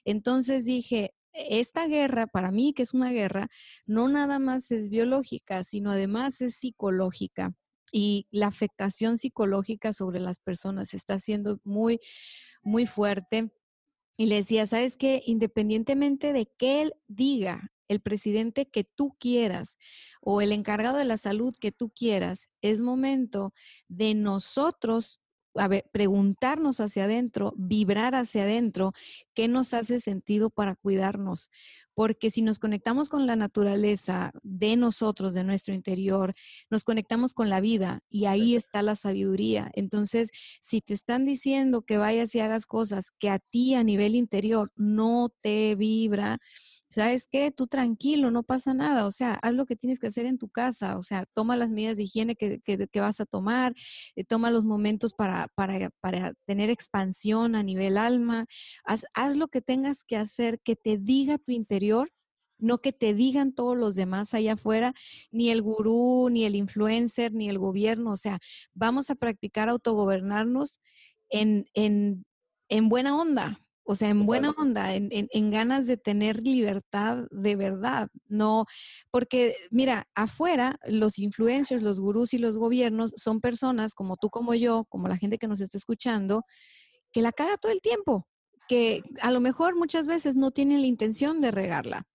Entonces 0.06 0.66
dije, 0.66 1.14
esta 1.34 1.88
guerra, 1.88 2.28
para 2.28 2.52
mí 2.52 2.74
que 2.74 2.84
es 2.84 2.94
una 2.94 3.12
guerra, 3.12 3.50
no 3.86 4.08
nada 4.08 4.40
más 4.40 4.72
es 4.72 4.90
biológica, 4.90 5.64
sino 5.64 5.92
además 5.92 6.42
es 6.42 6.56
psicológica. 6.56 7.54
Y 7.92 8.28
la 8.32 8.48
afectación 8.48 9.18
psicológica 9.18 9.94
sobre 9.94 10.20
las 10.20 10.40
personas 10.40 10.94
está 10.94 11.20
siendo 11.20 11.60
muy, 11.64 12.00
muy 12.64 12.88
fuerte. 12.88 13.52
Y 14.18 14.28
le 14.28 14.36
decía, 14.36 14.66
¿sabes 14.66 14.98
qué? 14.98 15.22
Independientemente 15.26 16.34
de 16.34 16.48
que 16.58 16.82
él 16.82 16.94
diga, 17.08 17.74
el 17.88 18.02
presidente 18.02 18.68
que 18.70 18.84
tú 18.84 19.16
quieras 19.20 19.78
o 20.22 20.42
el 20.42 20.52
encargado 20.52 20.98
de 20.98 21.06
la 21.06 21.18
salud 21.18 21.54
que 21.60 21.72
tú 21.72 21.92
quieras, 21.92 22.48
es 22.62 22.82
momento 22.82 23.54
de 23.88 24.16
nosotros 24.16 25.22
a 25.56 25.68
ver, 25.68 25.86
preguntarnos 25.92 26.80
hacia 26.80 27.06
adentro, 27.06 27.54
vibrar 27.58 28.16
hacia 28.16 28.44
adentro, 28.44 28.94
qué 29.34 29.48
nos 29.48 29.74
hace 29.74 30.00
sentido 30.00 30.50
para 30.50 30.76
cuidarnos. 30.76 31.50
Porque 31.96 32.32
si 32.32 32.42
nos 32.42 32.58
conectamos 32.58 33.08
con 33.08 33.28
la 33.28 33.36
naturaleza 33.36 34.32
de 34.42 34.76
nosotros, 34.78 35.36
de 35.36 35.44
nuestro 35.44 35.76
interior, 35.76 36.34
nos 36.72 36.84
conectamos 36.84 37.36
con 37.36 37.50
la 37.50 37.62
vida 37.62 38.02
y 38.10 38.26
ahí 38.26 38.56
está 38.56 38.82
la 38.82 38.96
sabiduría. 38.96 39.72
Entonces, 39.76 40.32
si 40.60 40.82
te 40.82 40.96
están 40.96 41.26
diciendo 41.26 41.84
que 41.84 41.98
vayas 41.98 42.34
y 42.34 42.40
hagas 42.40 42.66
cosas 42.66 43.12
que 43.20 43.30
a 43.30 43.38
ti 43.38 43.76
a 43.76 43.84
nivel 43.84 44.16
interior 44.16 44.72
no 44.76 45.32
te 45.42 45.76
vibra, 45.76 46.40
¿sabes 46.94 47.28
qué? 47.30 47.52
Tú 47.52 47.68
tranquilo, 47.68 48.32
no 48.32 48.44
pasa 48.44 48.74
nada, 48.74 49.06
o 49.06 49.12
sea, 49.12 49.34
haz 49.42 49.54
lo 49.54 49.66
que 49.66 49.76
tienes 49.76 50.00
que 50.00 50.08
hacer 50.08 50.26
en 50.26 50.38
tu 50.38 50.50
casa, 50.50 50.98
o 50.98 51.02
sea, 51.02 51.26
toma 51.34 51.56
las 51.56 51.70
medidas 51.70 51.98
de 51.98 52.04
higiene 52.04 52.36
que, 52.36 52.62
vas 52.96 53.20
a 53.20 53.26
tomar, 53.26 53.74
eh, 54.16 54.24
toma 54.24 54.52
los 54.52 54.64
momentos 54.64 55.14
para, 55.14 55.48
para, 55.56 55.90
para, 56.02 56.34
tener 56.46 56.70
expansión 56.70 57.56
a 57.56 57.64
nivel 57.64 57.98
alma, 57.98 58.46
haz, 58.86 59.06
haz 59.14 59.36
lo 59.36 59.48
que 59.48 59.62
tengas 59.62 60.04
que 60.04 60.18
hacer, 60.18 60.60
que 60.62 60.76
te 60.76 60.98
diga 60.98 61.38
tu 61.38 61.52
interior 61.52 62.10
no 62.60 62.80
que 62.80 62.94
te 62.94 63.14
digan 63.14 63.52
todos 63.52 63.78
los 63.78 63.94
demás 63.96 64.34
allá 64.34 64.54
afuera, 64.54 64.94
ni 65.32 65.50
el 65.50 65.62
gurú, 65.62 66.30
ni 66.32 66.46
el 66.46 66.56
influencer, 66.56 67.34
ni 67.34 67.50
el 67.50 67.60
gobierno. 67.60 68.12
O 68.12 68.16
sea, 68.16 68.40
vamos 68.74 69.10
a 69.10 69.16
practicar 69.16 69.68
autogobernarnos 69.68 70.80
en, 71.30 71.66
en 71.74 72.24
en 72.74 72.90
buena 72.90 73.16
onda, 73.16 73.63
o 73.86 73.96
sea, 73.96 74.10
en 74.10 74.26
buena 74.26 74.52
onda, 74.58 74.94
en, 74.94 75.10
en, 75.12 75.52
ganas 75.52 75.86
de 75.86 75.98
tener 75.98 76.42
libertad 76.42 77.26
de 77.32 77.56
verdad, 77.56 78.08
no, 78.28 78.66
porque 79.12 79.56
mira, 79.72 80.08
afuera 80.16 80.80
los 80.88 81.20
influencers, 81.20 81.84
los 81.84 82.00
gurús 82.00 82.34
y 82.34 82.38
los 82.38 82.58
gobiernos 82.58 83.14
son 83.18 83.42
personas 83.42 83.94
como 83.94 84.16
tú, 84.18 84.30
como 84.30 84.54
yo, 84.54 84.86
como 84.90 85.08
la 85.08 85.18
gente 85.18 85.38
que 85.38 85.48
nos 85.48 85.62
está 85.62 85.78
escuchando, 85.78 86.44
que 87.12 87.22
la 87.22 87.32
caga 87.32 87.58
todo 87.58 87.72
el 87.72 87.82
tiempo, 87.82 88.28
que 88.68 89.02
a 89.22 89.32
lo 89.32 89.42
mejor 89.42 89.76
muchas 89.76 90.08
veces 90.08 90.36
no 90.36 90.52
tienen 90.52 90.82
la 90.82 90.88
intención 90.88 91.42
de 91.42 91.52
regarla. 91.52 92.08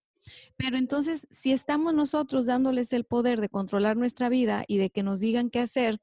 Pero 0.57 0.77
entonces, 0.77 1.27
si 1.31 1.53
estamos 1.53 1.95
nosotros 1.95 2.47
dándoles 2.47 2.93
el 2.93 3.05
poder 3.05 3.41
de 3.41 3.49
controlar 3.49 3.97
nuestra 3.97 4.29
vida 4.29 4.65
y 4.67 4.79
de 4.79 4.91
que 4.91 5.03
nos 5.03 5.21
digan 5.21 5.51
qué 5.51 5.61
hacer, 5.61 6.01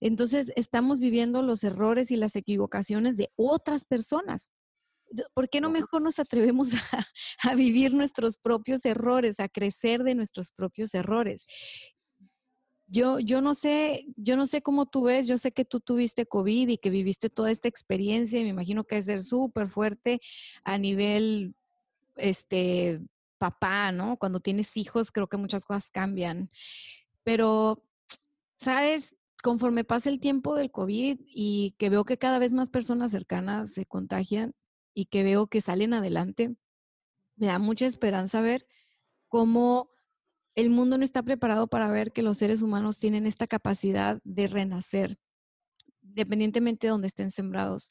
entonces 0.00 0.52
estamos 0.56 0.98
viviendo 0.98 1.42
los 1.42 1.62
errores 1.64 2.10
y 2.10 2.16
las 2.16 2.36
equivocaciones 2.36 3.16
de 3.16 3.30
otras 3.36 3.84
personas. 3.84 4.50
¿Por 5.34 5.48
qué 5.48 5.60
no 5.60 5.70
mejor 5.70 6.02
nos 6.02 6.18
atrevemos 6.18 6.70
a, 7.42 7.54
vivir 7.54 7.92
nuestros 7.92 8.36
propios 8.36 8.84
errores, 8.84 9.40
a 9.40 9.48
crecer 9.48 10.02
de 10.02 10.14
nuestros 10.14 10.52
propios 10.52 10.94
errores? 10.94 11.46
Yo, 12.86 13.20
yo 13.20 13.40
no 13.40 13.54
sé, 13.54 14.04
yo 14.16 14.36
no 14.36 14.46
sé 14.46 14.62
cómo 14.62 14.86
tú 14.86 15.04
ves, 15.04 15.28
yo 15.28 15.38
sé 15.38 15.52
que 15.52 15.64
tú 15.64 15.80
tuviste 15.80 16.26
COVID 16.26 16.68
y 16.68 16.78
que 16.78 16.90
viviste 16.90 17.30
toda 17.30 17.52
esta 17.52 17.68
experiencia 17.68 18.40
y 18.40 18.42
me 18.42 18.48
imagino 18.48 18.84
que 18.84 18.98
es 18.98 19.06
ser 19.06 19.22
súper 19.22 19.68
fuerte 19.68 20.20
a 20.64 20.76
nivel 20.76 21.54
este 22.16 23.00
papá, 23.38 23.90
¿no? 23.90 24.16
Cuando 24.18 24.40
tienes 24.40 24.76
hijos, 24.76 25.10
creo 25.10 25.28
que 25.28 25.36
muchas 25.36 25.64
cosas 25.64 25.90
cambian. 25.90 26.50
Pero, 27.24 27.82
¿sabes? 28.56 29.16
Conforme 29.42 29.84
pasa 29.84 30.10
el 30.10 30.20
tiempo 30.20 30.54
del 30.54 30.70
COVID 30.70 31.20
y 31.26 31.74
que 31.78 31.90
veo 31.90 32.04
que 32.04 32.18
cada 32.18 32.38
vez 32.38 32.52
más 32.52 32.68
personas 32.68 33.10
cercanas 33.12 33.72
se 33.72 33.86
contagian, 33.86 34.52
y 34.94 35.06
que 35.06 35.22
veo 35.22 35.46
que 35.46 35.60
salen 35.60 35.94
adelante, 35.94 36.54
me 37.36 37.46
da 37.46 37.58
mucha 37.58 37.86
esperanza 37.86 38.40
ver 38.40 38.66
cómo 39.28 39.90
el 40.54 40.70
mundo 40.70 40.98
no 40.98 41.04
está 41.04 41.22
preparado 41.22 41.68
para 41.68 41.90
ver 41.90 42.12
que 42.12 42.22
los 42.22 42.38
seres 42.38 42.62
humanos 42.62 42.98
tienen 42.98 43.26
esta 43.26 43.46
capacidad 43.46 44.20
de 44.24 44.46
renacer, 44.46 45.18
independientemente 46.02 46.86
de 46.86 46.90
donde 46.90 47.06
estén 47.06 47.30
sembrados. 47.30 47.90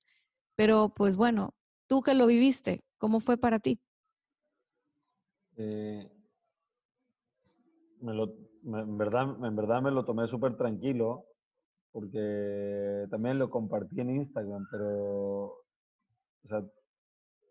Pero 0.55 0.93
pues 0.93 1.15
bueno, 1.15 1.55
tú 1.87 2.01
que 2.01 2.13
lo 2.13 2.27
viviste, 2.27 2.83
¿cómo 2.97 3.21
fue 3.21 3.37
para 3.37 3.59
ti? 3.59 3.79
Eh, 5.55 6.09
en, 8.01 8.97
verdad, 8.97 9.45
en 9.45 9.55
verdad 9.55 9.81
me 9.81 9.91
lo 9.91 10.05
tomé 10.05 10.27
súper 10.27 10.55
tranquilo 10.55 11.25
porque 11.91 13.07
también 13.09 13.39
lo 13.39 13.49
compartí 13.49 13.99
en 13.99 14.11
Instagram, 14.11 14.67
pero 14.69 15.55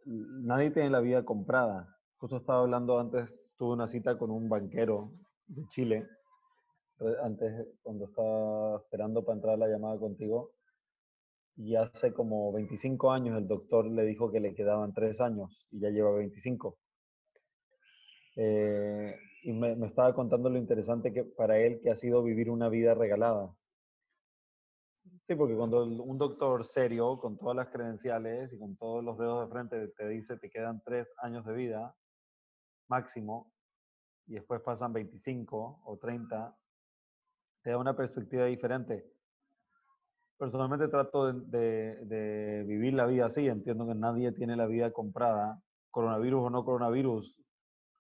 nadie 0.09 0.71
tiene 0.71 0.91
la 0.91 1.01
vida 1.01 1.25
comprada. 1.25 1.97
Justo 2.19 2.39
estaba 2.39 2.61
hablando 2.61 2.99
antes, 2.99 3.33
tuve 3.57 3.75
una 3.75 3.89
cita 3.89 4.19
con 4.19 4.31
un 4.31 4.49
banquero 4.49 5.13
de 5.47 5.67
Chile, 5.69 6.07
antes 7.23 7.67
cuando 7.83 8.07
estaba 8.07 8.79
esperando 8.79 9.25
para 9.25 9.37
entrar 9.37 9.59
la 9.59 9.69
llamada 9.69 9.99
contigo, 9.99 10.53
y 11.57 11.75
hace 11.75 12.13
como 12.13 12.53
25 12.53 13.11
años 13.11 13.37
el 13.37 13.49
doctor 13.49 13.87
le 13.87 14.05
dijo 14.05 14.31
que 14.31 14.41
le 14.41 14.55
quedaban 14.55 14.95
3 14.95 15.21
años 15.21 15.67
y 15.71 15.81
ya 15.81 15.91
lleva 15.91 16.13
25. 16.13 16.77
Eh, 18.37 19.17
y 19.43 19.53
me, 19.53 19.75
me, 19.75 19.87
estaba 19.87 20.15
contando 20.15 20.49
lo 20.49 20.59
interesante 20.59 21.13
que 21.13 21.25
para 21.25 21.59
él 21.59 21.81
que 21.83 21.91
ha 21.91 21.97
sido 21.97 22.23
vivir 22.23 22.51
una 22.51 22.69
vida 22.69 22.95
regalada. 22.95 23.53
Sí, 25.29 25.35
porque 25.35 25.55
cuando 25.55 25.85
un 25.85 26.17
doctor 26.17 26.65
serio, 26.65 27.19
con 27.19 27.37
todas 27.37 27.55
las 27.55 27.69
credenciales 27.69 28.51
y 28.51 28.59
con 28.59 28.77
todos 28.79 29.05
los 29.05 29.19
dedos 29.19 29.45
de 29.45 29.53
frente, 29.53 29.89
te 29.89 30.09
dice 30.09 30.39
te 30.39 30.49
quedan 30.49 30.81
tres 30.83 31.07
años 31.19 31.45
de 31.45 31.53
vida 31.53 31.95
máximo, 32.89 33.53
y 34.27 34.37
después 34.37 34.63
pasan 34.63 34.95
25 34.95 35.83
o 35.85 35.99
30, 35.99 36.57
te 37.63 37.71
da 37.71 37.77
una 37.77 37.95
perspectiva 37.95 38.47
diferente. 38.47 39.05
Personalmente 40.39 40.89
trato 40.89 41.31
de, 41.31 41.97
de, 42.07 42.65
vivir 42.67 42.95
la 42.95 43.05
vida 43.05 43.27
así, 43.27 43.49
entiendo 43.49 43.87
que 43.87 43.95
nadie 43.95 44.33
tiene 44.33 44.57
la 44.57 44.65
vida 44.65 44.93
comprada, 44.93 45.63
coronavirus 45.91 46.45
o 46.45 46.51
no 46.51 46.65
coronavirus. 46.65 47.37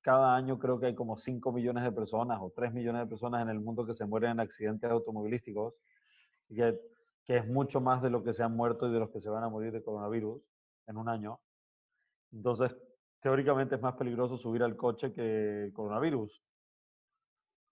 Cada 0.00 0.34
año 0.34 0.58
creo 0.58 0.80
que 0.80 0.86
hay 0.86 0.94
como 0.94 1.18
5 1.18 1.52
millones 1.52 1.84
de 1.84 1.92
personas 1.92 2.38
o 2.40 2.50
3 2.56 2.72
millones 2.72 3.02
de 3.02 3.06
personas 3.06 3.42
en 3.42 3.50
el 3.50 3.60
mundo 3.60 3.84
que 3.84 3.92
se 3.92 4.06
mueren 4.06 4.30
en 4.30 4.40
accidentes 4.40 4.90
automovilísticos. 4.90 5.74
Y 6.48 6.56
que 6.56 6.80
que 7.28 7.36
es 7.36 7.46
mucho 7.46 7.82
más 7.82 8.00
de 8.00 8.08
lo 8.08 8.24
que 8.24 8.32
se 8.32 8.42
han 8.42 8.56
muerto 8.56 8.88
y 8.88 8.92
de 8.92 9.00
los 9.00 9.10
que 9.10 9.20
se 9.20 9.28
van 9.28 9.44
a 9.44 9.50
morir 9.50 9.70
de 9.70 9.82
coronavirus 9.82 10.42
en 10.86 10.96
un 10.96 11.10
año. 11.10 11.38
Entonces, 12.32 12.74
teóricamente 13.20 13.74
es 13.74 13.82
más 13.82 13.96
peligroso 13.96 14.38
subir 14.38 14.62
al 14.62 14.76
coche 14.76 15.12
que 15.12 15.64
el 15.64 15.72
coronavirus. 15.74 16.42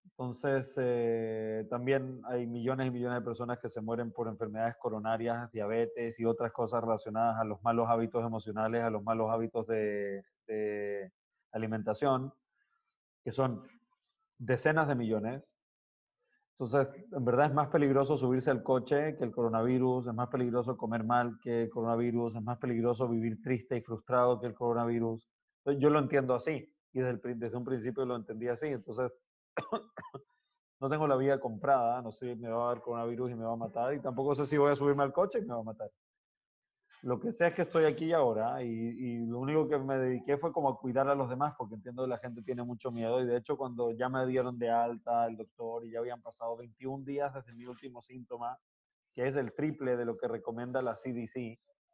Entonces, 0.05 0.75
eh, 0.79 1.67
también 1.71 2.21
hay 2.27 2.47
millones 2.47 2.89
y 2.89 2.91
millones 2.91 3.21
de 3.21 3.25
personas 3.25 3.59
que 3.59 3.71
se 3.71 3.81
mueren 3.81 4.13
por 4.13 4.29
enfermedades 4.29 4.77
coronarias, 4.77 5.51
diabetes 5.53 6.21
y 6.21 6.27
otras 6.27 6.53
cosas 6.53 6.83
relacionadas 6.83 7.41
a 7.41 7.45
los 7.45 7.63
malos 7.63 7.89
hábitos 7.89 8.23
emocionales, 8.27 8.83
a 8.83 8.91
los 8.91 9.03
malos 9.03 9.31
hábitos 9.31 9.67
de, 9.67 10.23
de 10.47 11.11
alimentación, 11.53 12.31
que 13.25 13.33
son 13.33 13.67
decenas 14.37 14.87
de 14.87 14.97
millones 14.97 15.56
entonces, 16.59 16.89
en 17.13 17.23
verdad 17.23 17.47
es 17.49 17.53
más 17.53 17.69
peligroso 17.69 18.17
subirse 18.17 18.51
al 18.51 18.63
coche 18.63 19.15
que 19.19 19.25
el 19.25 19.31
coronavirus, 19.31 20.07
es 20.07 20.15
más 20.15 20.29
peligroso 20.29 20.75
comer 20.75 21.05
mal 21.05 21.39
que 21.43 21.65
el 21.65 21.71
coronavirus, 21.71 22.37
es 22.37 22.43
más 22.43 22.57
peligroso 22.57 23.07
vivir 23.09 23.43
triste 23.43 23.77
y 23.77 23.83
frustrado 23.83 24.41
que 24.41 24.47
el 24.47 24.55
coronavirus. 24.55 25.29
yo 25.79 25.91
lo 25.91 25.99
entiendo 25.99 26.35
así 26.35 26.67
y 26.95 27.01
desde, 27.01 27.35
desde 27.35 27.57
un 27.59 27.65
principio 27.65 28.07
lo 28.07 28.17
entendí 28.17 28.49
así. 28.49 28.69
Entonces, 28.69 29.13
no 30.81 30.89
tengo 30.89 31.07
la 31.07 31.17
vida 31.17 31.39
comprada, 31.39 32.01
no 32.01 32.11
sé 32.11 32.35
si 32.35 32.41
me 32.41 32.49
va 32.49 32.65
a 32.65 32.75
dar 32.75 32.81
coronavirus 32.81 33.33
y 33.33 33.35
me 33.35 33.45
va 33.45 33.53
a 33.53 33.57
matar 33.57 33.93
y 33.93 34.01
tampoco 34.01 34.35
sé 34.35 34.47
si 34.47 34.57
voy 34.57 34.73
a 34.73 34.77
subirme 34.77 35.03
al 35.03 35.13
coche 35.13 35.41
y 35.41 35.43
me 35.43 35.53
va 35.53 35.61
a 35.61 35.63
matar. 35.63 35.91
Lo 37.07 37.21
que 37.21 37.33
sé 37.33 37.47
es 37.47 37.55
que 37.55 37.63
estoy 37.63 37.85
aquí 37.85 38.13
ahora 38.13 38.61
y, 38.65 39.19
lo 39.27 39.39
único 39.39 39.69
que 39.69 39.79
me 39.79 39.97
dediqué 39.97 40.39
fue 40.39 40.53
como 40.53 40.71
a 40.71 40.77
cuidar 40.77 41.09
a 41.09 41.15
los 41.15 41.31
demás 41.31 41.55
porque 41.57 41.77
entiendo 41.77 42.03
que 42.03 42.09
la 42.09 42.19
gente 42.19 42.43
tiene 42.43 42.65
mucho 42.65 42.91
miedo 42.91 43.23
y 43.23 43.27
de 43.27 43.37
hecho 43.37 43.57
cuando 43.57 43.93
ya 43.93 44.09
me 44.09 44.27
dieron 44.27 44.59
de 44.59 44.71
alta 44.71 45.25
el 45.29 45.37
doctor 45.37 45.87
y 45.87 45.93
ya 45.93 46.01
habían 46.01 46.21
pasado 46.21 46.57
21 46.57 47.05
días 47.05 47.33
desde 47.33 47.55
mi 47.55 47.65
último 47.65 48.03
síntoma, 48.03 48.59
que 49.15 49.29
es 49.29 49.37
el 49.37 49.55
triple 49.55 49.97
de 49.97 50.05
lo 50.05 50.17
que 50.17 50.27
recomienda 50.27 50.83
la 50.83 50.95
CDC, 50.95 51.33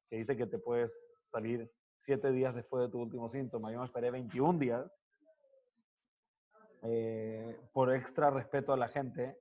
que 0.09 0.17
dice 0.17 0.35
que 0.35 0.47
te 0.47 0.59
puedes 0.59 0.99
salir 1.27 1.71
7 1.99 2.33
días 2.33 2.55
después 2.55 2.83
de 2.83 2.89
tu 2.89 2.99
último 2.99 3.29
síntoma. 3.29 3.71
Yo 3.71 3.81
me 3.81 3.85
esperé 3.85 4.11
21 4.11 4.59
días 4.59 4.91
eh, 6.85 7.61
por 7.75 7.95
extra 7.95 8.31
respeto 8.31 8.73
a 8.73 8.79
la 8.79 8.89
gente 8.89 9.37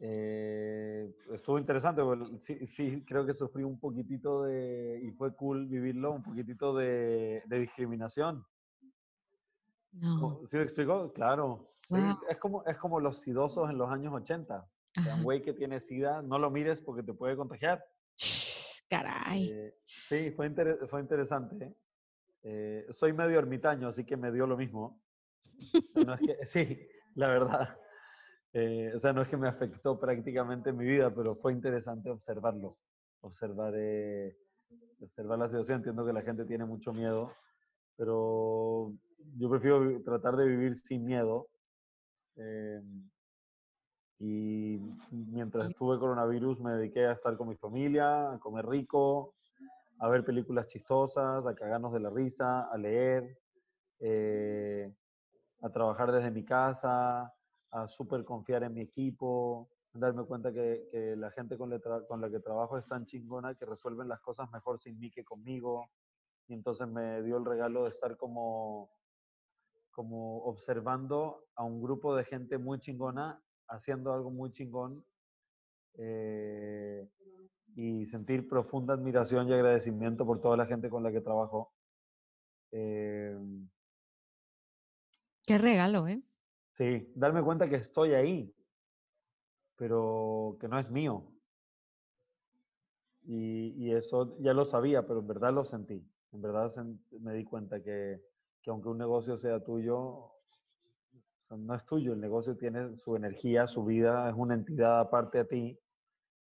eh, 0.00 1.12
estuvo 1.32 1.58
interesante, 1.58 2.02
sí, 2.40 2.66
sí, 2.66 3.04
creo 3.04 3.26
que 3.26 3.34
sufrí 3.34 3.64
un 3.64 3.80
poquitito 3.80 4.44
de, 4.44 5.00
y 5.02 5.10
fue 5.10 5.34
cool 5.34 5.66
vivirlo, 5.66 6.12
un 6.12 6.22
poquitito 6.22 6.76
de, 6.76 7.42
de 7.46 7.58
discriminación. 7.58 8.44
No. 9.92 10.42
¿Sí 10.46 10.56
me 10.56 10.62
explico? 10.62 11.12
Claro. 11.12 11.72
Sí. 11.88 11.96
Es, 12.28 12.36
como, 12.36 12.64
es 12.64 12.78
como 12.78 13.00
los 13.00 13.18
sidosos 13.18 13.70
en 13.70 13.78
los 13.78 13.90
años 13.90 14.12
80. 14.14 14.68
un 15.16 15.22
güey 15.22 15.42
que 15.42 15.52
tiene 15.52 15.80
sida, 15.80 16.22
no 16.22 16.38
lo 16.38 16.50
mires 16.50 16.80
porque 16.80 17.02
te 17.02 17.14
puede 17.14 17.36
contagiar. 17.36 17.84
Caray. 18.88 19.50
Eh, 19.50 19.74
sí, 19.84 20.30
fue, 20.30 20.50
fue 20.88 21.00
interesante. 21.00 21.74
Eh, 22.42 22.86
soy 22.90 23.12
medio 23.12 23.38
ermitaño, 23.38 23.88
así 23.88 24.04
que 24.04 24.16
me 24.16 24.30
dio 24.30 24.46
lo 24.46 24.56
mismo. 24.56 25.02
No 26.06 26.14
es 26.14 26.20
que, 26.20 26.46
sí, 26.46 26.88
la 27.14 27.28
verdad. 27.28 27.78
Eh, 28.52 28.92
o 28.94 28.98
sea, 28.98 29.12
no 29.12 29.22
es 29.22 29.28
que 29.28 29.36
me 29.36 29.48
afectó 29.48 29.98
prácticamente 29.98 30.72
mi 30.72 30.86
vida, 30.86 31.14
pero 31.14 31.34
fue 31.34 31.52
interesante 31.52 32.10
observarlo, 32.10 32.78
observar, 33.20 33.74
eh, 33.76 34.36
observar 35.00 35.38
la 35.38 35.48
situación. 35.48 35.78
Entiendo 35.78 36.06
que 36.06 36.12
la 36.12 36.22
gente 36.22 36.44
tiene 36.44 36.64
mucho 36.64 36.92
miedo, 36.92 37.32
pero 37.96 38.92
yo 39.36 39.50
prefiero 39.50 40.02
tratar 40.02 40.36
de 40.36 40.46
vivir 40.46 40.76
sin 40.76 41.04
miedo. 41.04 41.48
Eh, 42.36 42.80
y 44.20 44.80
mientras 45.10 45.70
estuve 45.70 45.98
coronavirus 45.98 46.58
me 46.60 46.72
dediqué 46.72 47.06
a 47.06 47.12
estar 47.12 47.36
con 47.36 47.48
mi 47.48 47.56
familia, 47.56 48.32
a 48.32 48.38
comer 48.38 48.66
rico, 48.66 49.34
a 50.00 50.08
ver 50.08 50.24
películas 50.24 50.66
chistosas, 50.66 51.46
a 51.46 51.54
cagarnos 51.54 51.92
de 51.92 52.00
la 52.00 52.10
risa, 52.10 52.62
a 52.62 52.76
leer, 52.76 53.38
a 55.60 55.70
trabajar 55.70 56.10
desde 56.10 56.32
mi 56.32 56.44
casa, 56.44 57.32
a 57.70 57.86
súper 57.88 58.24
confiar 58.24 58.62
en 58.64 58.74
mi 58.74 58.80
equipo, 58.82 59.70
darme 59.92 60.24
cuenta 60.24 60.52
que, 60.52 60.88
que 60.90 61.16
la 61.16 61.30
gente 61.30 61.56
con 61.56 61.70
la, 61.70 61.80
con 62.06 62.20
la, 62.20 62.30
que 62.30 62.40
trabajo 62.40 62.78
es 62.78 62.86
tan 62.86 63.04
chingona 63.06 63.54
que 63.54 63.66
resuelven 63.66 64.08
las 64.08 64.20
cosas 64.20 64.50
mejor 64.50 64.78
sin 64.78 64.98
mí 64.98 65.10
que 65.10 65.24
conmigo. 65.24 65.90
Y 66.46 66.54
entonces 66.54 66.88
me 66.88 67.22
dio 67.22 67.36
el 67.36 67.44
regalo 67.44 67.84
de 67.84 67.90
estar 67.90 68.16
como, 68.16 68.90
como 69.90 70.44
observando 70.44 71.44
a 71.54 71.64
un 71.64 71.82
grupo 71.82 72.16
de 72.16 72.24
gente 72.24 72.58
muy 72.58 72.78
chingona 72.78 73.42
haciendo 73.68 74.12
algo 74.14 74.30
muy 74.30 74.50
chingón 74.50 75.04
eh, 75.94 77.06
y 77.74 78.06
sentir 78.06 78.48
profunda 78.48 78.94
admiración 78.94 79.48
y 79.48 79.52
agradecimiento 79.52 80.24
por 80.24 80.40
toda 80.40 80.56
la 80.56 80.66
gente 80.66 80.88
con 80.88 81.02
la 81.02 81.12
que 81.12 81.20
trabajo. 81.20 81.74
Eh, 82.72 83.36
Qué 85.44 85.58
regalo, 85.58 86.06
¿eh? 86.08 86.22
Sí, 86.78 87.12
darme 87.14 87.42
cuenta 87.42 87.68
que 87.68 87.76
estoy 87.76 88.14
ahí, 88.14 88.54
pero 89.76 90.56
que 90.60 90.68
no 90.68 90.78
es 90.78 90.90
mío. 90.90 91.34
Y, 93.24 93.74
y 93.76 93.92
eso 93.92 94.38
ya 94.40 94.54
lo 94.54 94.64
sabía, 94.64 95.06
pero 95.06 95.20
en 95.20 95.26
verdad 95.26 95.52
lo 95.52 95.64
sentí. 95.64 96.02
En 96.32 96.40
verdad 96.40 96.72
me 97.20 97.34
di 97.34 97.44
cuenta 97.44 97.82
que, 97.82 98.22
que 98.62 98.70
aunque 98.70 98.88
un 98.88 98.98
negocio 98.98 99.36
sea 99.38 99.62
tuyo, 99.62 100.32
no 101.50 101.74
es 101.74 101.84
tuyo, 101.84 102.12
el 102.12 102.20
negocio 102.20 102.56
tiene 102.56 102.96
su 102.96 103.16
energía, 103.16 103.66
su 103.66 103.84
vida, 103.84 104.28
es 104.28 104.34
una 104.36 104.54
entidad 104.54 105.00
aparte 105.00 105.40
a 105.40 105.46
ti 105.46 105.78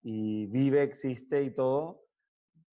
y 0.03 0.47
vive, 0.47 0.83
existe 0.83 1.43
y 1.43 1.55
todo. 1.55 2.05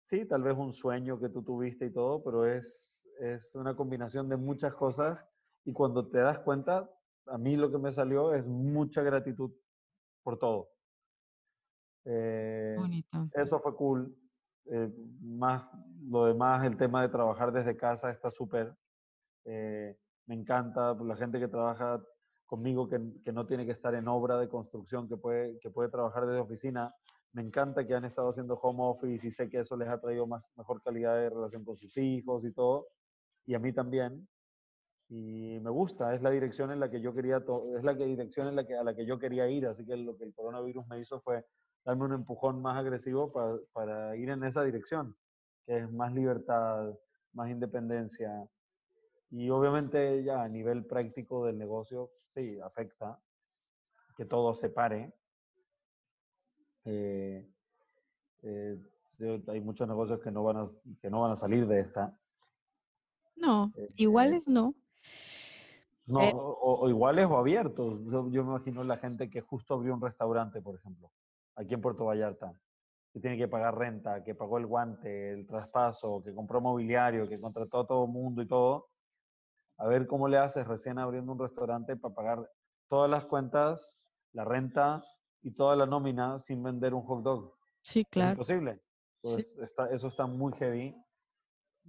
Sí, 0.04 0.26
tal 0.26 0.44
vez 0.44 0.56
un 0.58 0.74
sueño 0.74 1.20
que 1.20 1.30
tú 1.30 1.44
tuviste 1.44 1.86
y 1.88 1.94
todo, 1.94 2.24
pero 2.24 2.46
es, 2.46 3.08
es 3.20 3.56
una 3.56 3.76
combinación 3.76 4.30
de 4.30 4.38
muchas 4.38 4.76
cosas 4.76 5.20
y 5.66 5.74
cuando 5.74 6.08
te 6.08 6.20
das 6.20 6.40
cuenta, 6.40 6.90
a 7.28 7.38
mí 7.38 7.56
lo 7.56 7.72
que 7.72 7.78
me 7.78 7.92
salió 7.92 8.34
es 8.34 8.46
mucha 8.46 9.02
gratitud 9.02 9.52
por 10.24 10.38
todo. 10.38 10.70
Eh, 12.06 12.76
Bonito. 12.78 13.30
eso 13.34 13.60
fue 13.60 13.76
cool. 13.76 14.16
Eh, 14.66 14.92
más 15.22 15.68
lo 16.08 16.26
demás, 16.26 16.66
el 16.66 16.78
tema 16.78 17.02
de 17.02 17.10
trabajar 17.10 17.52
desde 17.52 17.78
casa 17.78 18.12
está 18.12 18.30
súper. 18.30 18.76
Eh, 19.46 19.98
me 20.28 20.36
encanta 20.36 20.96
pues, 20.96 21.08
la 21.08 21.16
gente 21.16 21.40
que 21.40 21.48
trabaja 21.48 22.02
conmigo, 22.46 22.88
que, 22.88 23.00
que 23.24 23.32
no 23.32 23.46
tiene 23.46 23.66
que 23.66 23.72
estar 23.72 23.94
en 23.96 24.08
obra 24.08 24.38
de 24.38 24.50
construcción, 24.50 25.08
que 25.08 25.18
puede, 25.18 25.60
que 25.60 25.70
puede 25.70 25.90
trabajar 25.90 26.26
desde 26.26 26.40
oficina. 26.40 26.94
Me 27.34 27.42
encanta 27.42 27.86
que 27.86 27.94
han 27.94 28.06
estado 28.06 28.30
haciendo 28.30 28.56
home 28.56 28.84
office 28.84 29.28
y 29.28 29.32
sé 29.32 29.50
que 29.50 29.60
eso 29.60 29.76
les 29.76 29.90
ha 29.90 30.00
traído 30.00 30.26
más, 30.26 30.44
mejor 30.56 30.82
calidad 30.82 31.16
de 31.16 31.30
relación 31.30 31.66
con 31.66 31.76
sus 31.76 31.98
hijos 31.98 32.46
y 32.46 32.52
todo. 32.52 32.88
Y 33.46 33.56
a 33.56 33.60
mí 33.60 33.74
también. 33.74 34.28
Y 35.08 35.60
me 35.60 35.70
gusta, 35.70 36.16
es 36.16 36.22
la 36.22 36.32
dirección 36.32 36.72
en 36.72 36.80
la 36.80 36.90
que 36.90 37.00
yo 37.00 37.14
quería, 37.14 37.38
es 37.78 37.84
la 37.84 37.96
que, 37.96 38.06
dirección 38.06 38.48
en 38.48 38.56
la 38.56 38.66
que, 38.66 38.76
a 38.76 38.84
la 38.84 38.96
que 38.96 39.06
yo 39.06 39.20
quería 39.20 39.48
ir. 39.48 39.68
Así 39.68 39.86
que 39.86 39.96
lo 39.98 40.18
que 40.18 40.24
el 40.24 40.34
coronavirus 40.34 40.88
me 40.88 41.00
hizo 41.00 41.22
fue 41.22 41.46
darme 41.84 42.06
un 42.06 42.14
empujón 42.14 42.62
más 42.62 42.78
agresivo 42.78 43.32
para, 43.32 43.58
para 43.72 44.16
ir 44.18 44.30
en 44.30 44.44
esa 44.44 44.64
dirección, 44.64 45.16
que 45.66 45.78
es 45.78 45.92
más 45.92 46.14
libertad, 46.14 46.94
más 47.34 47.50
independencia. 47.50 48.50
Y 49.30 49.50
obviamente 49.50 50.24
ya 50.24 50.42
a 50.42 50.50
nivel 50.50 50.86
práctico 50.86 51.46
del 51.46 51.58
negocio, 51.58 52.12
sí, 52.34 52.60
afecta 52.60 53.20
que 54.16 54.26
todo 54.26 54.56
se 54.56 54.70
pare. 54.70 55.14
Eh, 56.86 57.48
eh, 58.44 58.80
hay 59.48 59.62
muchos 59.62 59.88
negocios 59.88 60.20
que 60.20 60.32
no 60.32 60.44
van 60.44 60.58
a, 60.58 60.66
que 61.02 61.10
no 61.10 61.22
van 61.22 61.32
a 61.32 61.36
salir 61.36 61.68
de 61.68 61.82
esta. 61.82 62.18
No, 63.36 63.72
Eh, 63.76 63.90
iguales 63.96 64.48
no. 64.48 64.74
No, 66.08 66.22
Eh, 66.22 66.32
o, 66.36 66.80
o 66.82 66.90
iguales 66.90 67.28
o 67.28 67.38
abiertos. 67.38 68.00
Yo, 68.06 68.30
yo 68.30 68.44
me 68.44 68.52
imagino 68.52 68.84
la 68.84 68.98
gente 68.98 69.30
que 69.30 69.42
justo 69.42 69.74
abrió 69.74 69.94
un 69.94 70.02
restaurante, 70.02 70.62
por 70.62 70.76
ejemplo, 70.76 71.12
aquí 71.56 71.74
en 71.74 71.82
Puerto 71.82 72.06
Vallarta, 72.06 72.54
que 73.12 73.20
tiene 73.20 73.38
que 73.38 73.48
pagar 73.48 73.76
renta, 73.78 74.24
que 74.24 74.36
pagó 74.36 74.58
el 74.58 74.68
guante, 74.68 75.32
el 75.34 75.48
traspaso, 75.48 76.22
que 76.24 76.34
compró 76.34 76.62
mobiliario, 76.62 77.28
que 77.28 77.40
contrató 77.40 77.80
a 77.80 77.88
todo 77.88 78.06
el 78.06 78.12
mundo 78.12 78.42
y 78.42 78.48
todo. 78.48 78.88
A 79.78 79.88
ver 79.88 80.06
cómo 80.08 80.28
le 80.28 80.38
haces 80.38 80.68
recién 80.68 81.00
abriendo 81.00 81.32
un 81.32 81.40
restaurante 81.40 81.98
para 81.98 82.14
pagar 82.14 82.50
todas 82.88 83.10
las 83.10 83.26
cuentas, 83.26 83.90
la 84.32 84.46
renta 84.46 85.04
y 85.42 85.52
toda 85.52 85.76
la 85.76 85.86
nómina 85.86 86.40
sin 86.40 86.62
vender 86.64 86.94
un 86.94 87.04
hot 87.04 87.24
dog. 87.24 87.54
Sí, 87.82 88.02
Es 88.02 88.08
claro. 88.10 88.32
imposible. 88.32 88.76
Sí. 89.24 89.32
Entonces, 89.32 89.58
está- 89.60 89.90
eso 89.90 90.08
está 90.08 90.28
muy 90.28 90.54
heavy. 90.54 90.96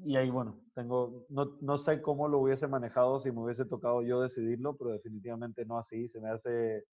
Y 0.05 0.17
ahí, 0.17 0.29
bueno, 0.31 0.61
tengo, 0.75 1.27
no, 1.31 1.57
no 1.61 1.79
sé 1.79 2.03
cómo 2.03 2.29
lo 2.29 2.39
hubiese 2.39 2.69
manejado 2.69 3.19
si 3.19 3.33
me 3.33 3.41
hubiese 3.41 3.65
tocado 3.65 4.03
yo 4.03 4.21
decidirlo, 4.21 4.77
pero 4.77 4.91
definitivamente 4.91 5.65
no 5.65 5.79
así. 5.79 6.09
Se 6.09 6.21
me 6.21 6.31
hace 6.31 6.85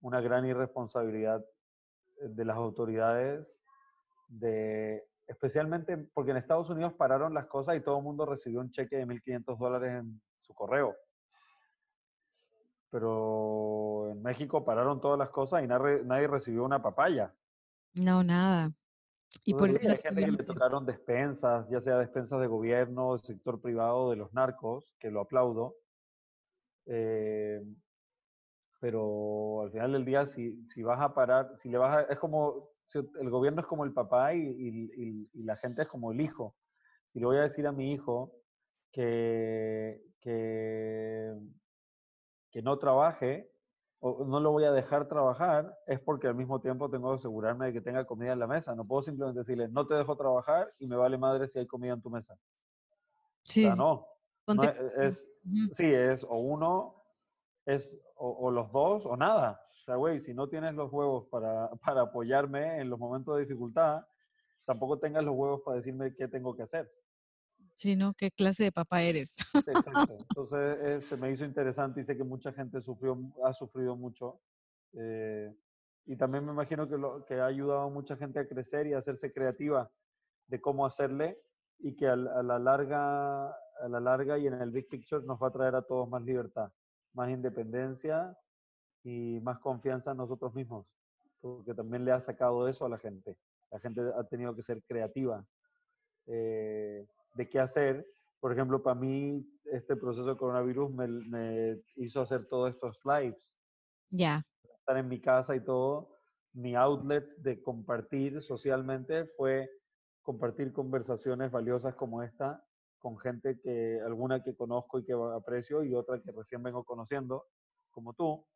una 0.00 0.20
gran 0.20 0.46
irresponsabilidad 0.46 1.44
eh, 2.20 2.28
de 2.28 2.44
las 2.44 2.56
autoridades, 2.56 3.62
de, 4.28 5.04
especialmente 5.26 5.96
porque 6.14 6.30
en 6.30 6.38
Estados 6.38 6.70
Unidos 6.70 6.94
pararon 6.94 7.34
las 7.34 7.46
cosas 7.46 7.76
y 7.76 7.80
todo 7.80 7.98
el 7.98 8.04
mundo 8.04 8.24
recibió 8.24 8.60
un 8.60 8.70
cheque 8.70 8.96
de 8.96 9.06
1.500 9.06 9.58
dólares 9.58 10.00
en 10.00 10.20
su 10.38 10.54
correo. 10.54 10.96
Pero 12.90 14.10
en 14.10 14.22
México 14.22 14.64
pararon 14.64 15.00
todas 15.00 15.18
las 15.18 15.30
cosas 15.30 15.62
y 15.62 15.66
nadie, 15.66 16.02
nadie 16.04 16.26
recibió 16.26 16.64
una 16.64 16.82
papaya. 16.82 17.32
No, 17.94 18.24
nada. 18.24 18.72
Y 19.44 19.54
por 19.54 19.68
sí, 19.68 19.76
eso 19.76 19.90
hay 19.90 19.98
gente 19.98 20.24
que 20.24 20.30
le 20.32 20.44
tocaron 20.44 20.84
despensas, 20.86 21.68
ya 21.70 21.80
sea 21.80 21.98
despensas 21.98 22.40
de 22.40 22.46
gobierno, 22.46 23.12
del 23.12 23.20
sector 23.24 23.60
privado, 23.60 24.10
de 24.10 24.16
los 24.16 24.32
narcos, 24.32 24.94
que 24.98 25.10
lo 25.10 25.20
aplaudo. 25.20 25.76
Eh, 26.86 27.62
pero 28.80 29.62
al 29.62 29.70
final 29.70 29.92
del 29.92 30.04
día, 30.04 30.26
si, 30.26 30.66
si 30.66 30.82
vas 30.82 31.00
a 31.00 31.14
parar, 31.14 31.52
si 31.58 31.68
le 31.68 31.78
vas 31.78 31.96
a, 31.98 32.12
es 32.12 32.18
como, 32.18 32.70
si 32.86 32.98
el 32.98 33.30
gobierno 33.30 33.60
es 33.60 33.66
como 33.66 33.84
el 33.84 33.92
papá 33.92 34.34
y, 34.34 34.40
y- 34.40 34.90
y- 34.96 35.30
y 35.34 35.42
la 35.44 35.56
gente 35.56 35.82
es 35.82 35.88
como 35.88 36.12
el 36.12 36.20
hijo. 36.20 36.56
Si 37.06 37.20
le 37.20 37.26
voy 37.26 37.36
a 37.36 37.42
decir 37.42 37.66
a 37.66 37.72
mi 37.72 37.92
hijo 37.92 38.32
que, 38.90 40.00
que, 40.20 41.34
que 42.50 42.62
no 42.62 42.78
trabaje, 42.78 43.49
o 44.00 44.24
no 44.24 44.40
lo 44.40 44.50
voy 44.50 44.64
a 44.64 44.72
dejar 44.72 45.06
trabajar, 45.08 45.78
es 45.86 46.00
porque 46.00 46.26
al 46.26 46.34
mismo 46.34 46.60
tiempo 46.60 46.90
tengo 46.90 47.10
que 47.10 47.16
asegurarme 47.16 47.66
de 47.66 47.72
que 47.74 47.80
tenga 47.82 48.04
comida 48.06 48.32
en 48.32 48.38
la 48.38 48.46
mesa. 48.46 48.74
No 48.74 48.86
puedo 48.86 49.02
simplemente 49.02 49.40
decirle, 49.40 49.68
no 49.68 49.86
te 49.86 49.94
dejo 49.94 50.16
trabajar 50.16 50.72
y 50.78 50.86
me 50.86 50.96
vale 50.96 51.18
madre 51.18 51.46
si 51.48 51.58
hay 51.58 51.66
comida 51.66 51.92
en 51.92 52.00
tu 52.02 52.08
mesa. 52.10 52.36
Sí, 53.42 53.66
o 53.66 53.68
sea, 53.68 53.76
no. 53.76 54.06
no 54.48 54.54
ponte- 54.62 54.76
es, 54.96 54.98
es- 54.98 55.30
Ujú. 55.44 55.74
sí, 55.74 55.84
es 55.92 56.24
o 56.24 56.36
uno, 56.38 56.94
es 57.66 58.00
o, 58.16 58.30
o 58.46 58.50
los 58.50 58.72
dos 58.72 59.04
o 59.06 59.16
nada. 59.16 59.60
O 59.70 59.84
sea, 59.84 59.96
güey, 59.96 60.20
si 60.20 60.32
no 60.34 60.48
tienes 60.48 60.74
los 60.74 60.90
huevos 60.92 61.26
para, 61.26 61.70
para 61.84 62.02
apoyarme 62.02 62.80
en 62.80 62.88
los 62.90 62.98
momentos 62.98 63.36
de 63.36 63.42
dificultad, 63.42 64.06
tampoco 64.64 64.98
tengas 64.98 65.24
los 65.24 65.34
huevos 65.34 65.60
para 65.62 65.76
decirme 65.76 66.14
qué 66.14 66.26
tengo 66.28 66.54
que 66.56 66.62
hacer. 66.62 66.90
Sí, 67.80 67.96
¿no? 67.96 68.12
¿Qué 68.12 68.30
clase 68.30 68.64
de 68.64 68.72
papá 68.72 69.00
eres? 69.02 69.34
Exacto. 69.66 70.18
Entonces 70.18 70.78
eh, 70.82 71.00
se 71.00 71.16
me 71.16 71.32
hizo 71.32 71.46
interesante 71.46 72.02
y 72.02 72.04
sé 72.04 72.14
que 72.14 72.24
mucha 72.24 72.52
gente 72.52 72.78
sufrió, 72.82 73.18
ha 73.42 73.54
sufrido 73.54 73.96
mucho. 73.96 74.38
eh, 74.92 75.50
y 76.04 76.14
también 76.14 76.44
me 76.44 76.52
imagino 76.52 76.86
que, 76.86 76.98
lo, 76.98 77.24
que 77.24 77.40
ha 77.40 77.46
ayudado 77.46 77.80
a 77.80 77.88
mucha 77.88 78.18
gente 78.18 78.38
a 78.38 78.46
crecer 78.46 78.86
y 78.86 78.92
a 78.92 78.98
hacerse 78.98 79.32
creativa 79.32 79.90
de 80.46 80.60
cómo 80.60 80.84
hacerle 80.84 81.40
y 81.78 81.96
que 81.96 82.06
al- 82.06 82.28
a, 82.28 82.42
la 82.42 82.58
larga, 82.58 83.46
a 83.48 83.88
la 83.88 83.98
larga 84.00 84.36
y 84.36 84.46
en 84.46 84.60
el 84.60 84.70
big 84.72 84.86
picture 84.86 85.24
nos 85.24 85.42
va 85.42 85.48
a 85.48 85.50
traer 85.52 85.74
a 85.74 85.80
todos 85.80 86.06
más 86.06 86.22
libertad, 86.22 86.70
más 87.14 87.30
independencia 87.30 88.36
y 89.02 89.40
más 89.40 89.58
confianza 89.58 90.10
en 90.10 90.18
nosotros 90.18 90.52
mismos, 90.54 90.86
porque 91.40 91.72
también 91.72 92.04
le 92.04 92.12
ha 92.12 92.20
sacado 92.20 92.68
eso 92.68 92.84
a 92.84 92.90
la 92.90 92.98
gente. 92.98 93.38
La 93.70 93.80
gente 93.80 94.02
ha 94.14 94.24
tenido 94.24 94.54
que 94.54 94.60
ser 94.62 94.82
creativa 94.82 95.42
eh, 96.26 97.06
de 97.34 97.48
qué 97.48 97.60
hacer. 97.60 98.06
Por 98.40 98.52
ejemplo, 98.52 98.82
para 98.82 98.98
mí 98.98 99.46
este 99.64 99.96
proceso 99.96 100.26
de 100.26 100.36
coronavirus 100.36 100.90
me, 100.92 101.06
me 101.06 101.82
hizo 101.96 102.20
hacer 102.20 102.46
todos 102.46 102.70
estos 102.70 103.00
lives, 103.04 103.56
Ya, 104.10 104.42
estar 104.62 104.96
en 104.96 105.08
mi 105.08 105.20
casa 105.20 105.54
y 105.54 105.64
todo. 105.64 106.16
Mi 106.52 106.74
outlet 106.74 107.28
de 107.36 107.62
compartir 107.62 108.40
socialmente 108.42 109.26
fue 109.36 109.70
compartir 110.22 110.72
conversaciones 110.72 111.50
valiosas 111.50 111.94
como 111.94 112.22
esta 112.22 112.64
con 113.00 113.18
gente 113.18 113.58
que 113.58 113.98
alguna 114.04 114.42
que 114.42 114.54
conozco 114.54 114.98
y 114.98 115.04
que 115.04 115.14
aprecio 115.14 115.82
y 115.82 115.94
otra 115.94 116.20
que 116.20 116.30
recién 116.32 116.62
vengo 116.62 116.84
conociendo, 116.84 117.46
como 117.90 118.12
tú. 118.12 118.46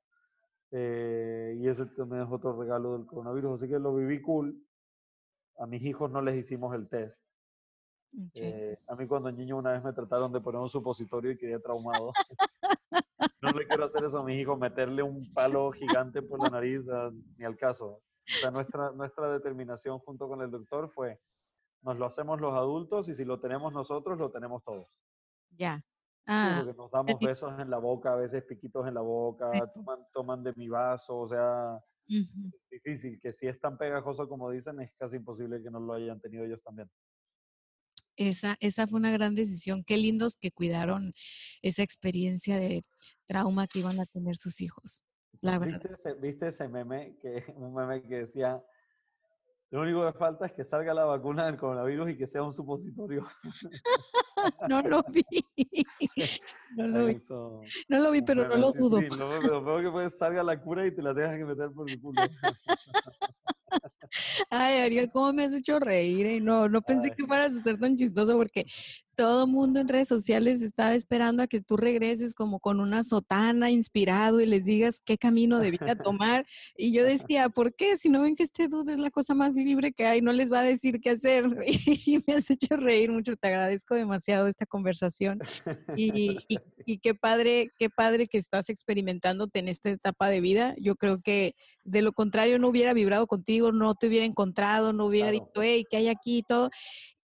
Eh, 0.70 1.56
y 1.58 1.66
ese 1.66 1.86
también 1.86 2.22
es 2.22 2.28
otro 2.30 2.58
regalo 2.60 2.92
del 2.92 3.06
coronavirus, 3.06 3.54
así 3.62 3.68
que 3.68 3.78
lo 3.78 3.94
viví 3.94 4.20
cool. 4.20 4.62
A 5.58 5.66
mis 5.66 5.82
hijos 5.82 6.10
no 6.10 6.20
les 6.20 6.36
hicimos 6.36 6.74
el 6.74 6.88
test. 6.88 7.18
Eh, 8.34 8.78
a 8.86 8.94
mí 8.94 9.06
cuando 9.06 9.30
niño 9.32 9.56
una 9.56 9.72
vez 9.72 9.82
me 9.82 9.92
trataron 9.92 10.32
de 10.32 10.40
poner 10.40 10.60
un 10.60 10.68
supositorio 10.68 11.32
y 11.32 11.36
quedé 11.36 11.58
traumado. 11.58 12.12
no 13.42 13.50
le 13.50 13.66
quiero 13.66 13.84
hacer 13.84 14.04
eso 14.04 14.18
a 14.18 14.24
mis 14.24 14.40
hijos, 14.40 14.58
meterle 14.58 15.02
un 15.02 15.32
palo 15.32 15.70
gigante 15.72 16.22
por 16.22 16.42
la 16.42 16.50
nariz, 16.50 16.82
ah, 16.90 17.10
ni 17.36 17.44
al 17.44 17.56
caso. 17.56 17.86
O 17.86 18.40
sea, 18.40 18.50
nuestra, 18.50 18.92
nuestra 18.92 19.32
determinación 19.32 19.98
junto 19.98 20.28
con 20.28 20.40
el 20.42 20.50
doctor 20.50 20.88
fue, 20.90 21.20
nos 21.82 21.98
lo 21.98 22.06
hacemos 22.06 22.40
los 22.40 22.54
adultos 22.54 23.08
y 23.08 23.14
si 23.14 23.24
lo 23.24 23.40
tenemos 23.40 23.72
nosotros, 23.72 24.18
lo 24.18 24.30
tenemos 24.30 24.62
todos. 24.62 24.88
ya. 25.50 25.82
Ah, 26.26 26.62
porque 26.64 26.78
nos 26.78 26.90
damos 26.90 27.20
besos 27.20 27.52
en 27.60 27.68
la 27.68 27.76
boca, 27.76 28.14
a 28.14 28.16
veces 28.16 28.42
piquitos 28.44 28.88
en 28.88 28.94
la 28.94 29.02
boca, 29.02 29.50
toman, 29.74 29.98
toman 30.10 30.42
de 30.42 30.54
mi 30.56 30.68
vaso, 30.68 31.18
o 31.18 31.28
sea, 31.28 31.78
es 32.08 32.70
difícil, 32.70 33.20
que 33.20 33.30
si 33.30 33.46
es 33.46 33.60
tan 33.60 33.76
pegajoso 33.76 34.26
como 34.26 34.50
dicen, 34.50 34.80
es 34.80 34.90
casi 34.96 35.16
imposible 35.16 35.62
que 35.62 35.70
no 35.70 35.80
lo 35.80 35.92
hayan 35.92 36.18
tenido 36.20 36.44
ellos 36.44 36.62
también. 36.62 36.90
Esa, 38.16 38.56
esa 38.60 38.86
fue 38.86 39.00
una 39.00 39.10
gran 39.10 39.34
decisión. 39.34 39.82
Qué 39.84 39.96
lindos 39.96 40.36
que 40.36 40.52
cuidaron 40.52 41.12
esa 41.62 41.82
experiencia 41.82 42.58
de 42.58 42.84
trauma 43.26 43.66
que 43.66 43.80
iban 43.80 43.98
a 43.98 44.06
tener 44.06 44.36
sus 44.36 44.60
hijos. 44.60 45.04
La 45.40 45.58
verdad. 45.58 45.80
¿Viste 45.82 45.94
ese, 45.94 46.20
¿Viste 46.20 46.48
ese 46.48 46.68
meme? 46.68 47.16
Que, 47.20 47.42
un 47.56 47.74
meme 47.74 48.02
que 48.02 48.18
decía, 48.18 48.62
lo 49.70 49.82
único 49.82 50.06
que 50.06 50.16
falta 50.16 50.46
es 50.46 50.52
que 50.52 50.64
salga 50.64 50.94
la 50.94 51.04
vacuna 51.04 51.46
del 51.46 51.56
coronavirus 51.56 52.10
y 52.10 52.16
que 52.16 52.28
sea 52.28 52.44
un 52.44 52.52
supositorio. 52.52 53.26
no 54.68 54.82
lo 54.82 55.02
vi. 55.10 55.24
No 56.76 56.86
lo 56.88 57.06
vi. 57.06 57.20
No 57.88 57.98
lo 57.98 58.10
vi, 58.10 58.22
pero 58.22 58.48
no 58.48 58.56
lo 58.56 58.72
dudo. 58.72 58.98
sí, 58.98 59.06
lo, 59.06 59.40
lo 59.40 59.64
peor 59.64 59.82
que 59.82 59.90
puede 59.90 60.10
salga 60.10 60.42
la 60.42 60.60
cura 60.60 60.86
y 60.86 60.92
te 60.92 61.02
la 61.02 61.14
tengas 61.14 61.36
que 61.36 61.44
meter 61.44 61.70
por 61.70 61.88
el 61.88 62.00
culo. 62.00 62.22
Ay, 64.50 64.80
Ariel, 64.80 65.10
¿cómo 65.10 65.32
me 65.32 65.44
has 65.44 65.52
hecho 65.52 65.78
reír? 65.78 66.26
eh? 66.26 66.40
No, 66.40 66.68
no 66.68 66.82
pensé 66.82 67.08
Ay. 67.08 67.14
que 67.16 67.26
fueras 67.26 67.52
a 67.54 67.60
ser 67.62 67.78
tan 67.78 67.96
chistoso 67.96 68.36
porque 68.36 68.64
todo 69.16 69.46
mundo 69.46 69.80
en 69.80 69.88
redes 69.88 70.08
sociales 70.08 70.62
estaba 70.62 70.94
esperando 70.94 71.42
a 71.42 71.46
que 71.46 71.60
tú 71.60 71.76
regreses 71.76 72.34
como 72.34 72.60
con 72.60 72.80
una 72.80 73.04
sotana 73.04 73.70
inspirado 73.70 74.40
y 74.40 74.46
les 74.46 74.64
digas 74.64 75.00
qué 75.04 75.16
camino 75.18 75.58
de 75.58 75.70
vida 75.72 75.94
tomar. 76.04 76.46
Y 76.76 76.92
yo 76.92 77.04
decía, 77.04 77.48
¿por 77.48 77.74
qué? 77.74 77.96
Si 77.96 78.08
no 78.08 78.22
ven 78.22 78.36
que 78.36 78.42
este 78.42 78.68
dude 78.68 78.92
es 78.92 78.98
la 78.98 79.10
cosa 79.10 79.34
más 79.34 79.54
libre 79.54 79.92
que 79.92 80.06
hay, 80.06 80.20
no 80.22 80.32
les 80.32 80.52
va 80.52 80.60
a 80.60 80.64
decir 80.64 81.00
qué 81.00 81.10
hacer. 81.10 81.44
Y 82.06 82.22
me 82.26 82.34
has 82.34 82.50
hecho 82.50 82.76
reír 82.76 83.10
mucho, 83.10 83.36
te 83.36 83.48
agradezco 83.48 83.94
demasiado 83.94 84.46
esta 84.46 84.66
conversación. 84.66 85.38
Y, 85.96 86.36
y- 86.48 86.58
y 86.86 86.98
qué 86.98 87.14
padre, 87.14 87.68
qué 87.78 87.88
padre 87.88 88.26
que 88.26 88.36
estás 88.38 88.68
experimentándote 88.68 89.58
en 89.60 89.68
esta 89.68 89.90
etapa 89.90 90.28
de 90.28 90.40
vida. 90.40 90.74
Yo 90.78 90.96
creo 90.96 91.20
que 91.22 91.54
de 91.84 92.02
lo 92.02 92.12
contrario 92.12 92.58
no 92.58 92.68
hubiera 92.68 92.92
vibrado 92.92 93.26
contigo, 93.26 93.72
no 93.72 93.94
te 93.94 94.08
hubiera 94.08 94.26
encontrado, 94.26 94.92
no 94.92 95.06
hubiera 95.06 95.30
Claro. 95.30 95.44
dicho, 95.46 95.62
hey, 95.62 95.84
¿qué 95.88 95.96
hay 95.98 96.08
aquí? 96.08 96.38
y 96.38 96.42
todo. 96.42 96.68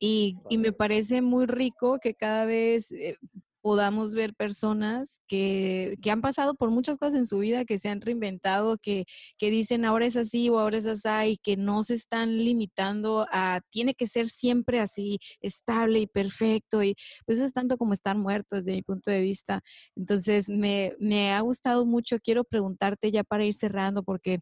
Y, 0.00 0.38
y 0.48 0.58
me 0.58 0.72
parece 0.72 1.22
muy 1.22 1.46
rico 1.46 1.98
que 2.00 2.14
cada 2.14 2.46
vez 2.46 2.90
eh, 2.90 3.16
podamos 3.60 4.14
ver 4.14 4.34
personas 4.34 5.20
que, 5.26 5.96
que 6.02 6.10
han 6.10 6.20
pasado 6.20 6.54
por 6.54 6.70
muchas 6.70 6.96
cosas 6.96 7.14
en 7.14 7.26
su 7.26 7.38
vida, 7.38 7.64
que 7.64 7.78
se 7.78 7.88
han 7.88 8.00
reinventado, 8.00 8.78
que, 8.78 9.04
que 9.38 9.50
dicen 9.50 9.84
ahora 9.84 10.06
es 10.06 10.16
así 10.16 10.48
o 10.48 10.58
ahora 10.58 10.78
es 10.78 10.86
así, 10.86 11.32
y 11.32 11.36
que 11.36 11.56
no 11.56 11.82
se 11.82 11.94
están 11.94 12.38
limitando 12.38 13.26
a 13.30 13.60
tiene 13.70 13.94
que 13.94 14.06
ser 14.06 14.28
siempre 14.28 14.80
así, 14.80 15.18
estable 15.40 16.00
y 16.00 16.06
perfecto. 16.06 16.82
Y 16.82 16.94
pues 17.26 17.38
eso 17.38 17.46
es 17.46 17.52
tanto 17.52 17.76
como 17.76 17.92
estar 17.92 18.16
muerto 18.16 18.56
desde 18.56 18.72
mi 18.72 18.82
punto 18.82 19.10
de 19.10 19.20
vista. 19.20 19.60
Entonces, 19.96 20.48
me, 20.48 20.94
me 20.98 21.32
ha 21.32 21.40
gustado 21.40 21.84
mucho. 21.86 22.18
Quiero 22.20 22.44
preguntarte 22.44 23.10
ya 23.10 23.24
para 23.24 23.44
ir 23.44 23.54
cerrando, 23.54 24.02
porque 24.02 24.40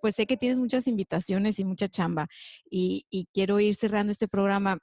pues 0.00 0.14
sé 0.14 0.26
que 0.26 0.36
tienes 0.36 0.58
muchas 0.58 0.86
invitaciones 0.86 1.58
y 1.58 1.64
mucha 1.64 1.86
chamba 1.86 2.26
y, 2.70 3.04
y 3.10 3.26
quiero 3.34 3.60
ir 3.60 3.74
cerrando 3.74 4.12
este 4.12 4.28
programa. 4.28 4.78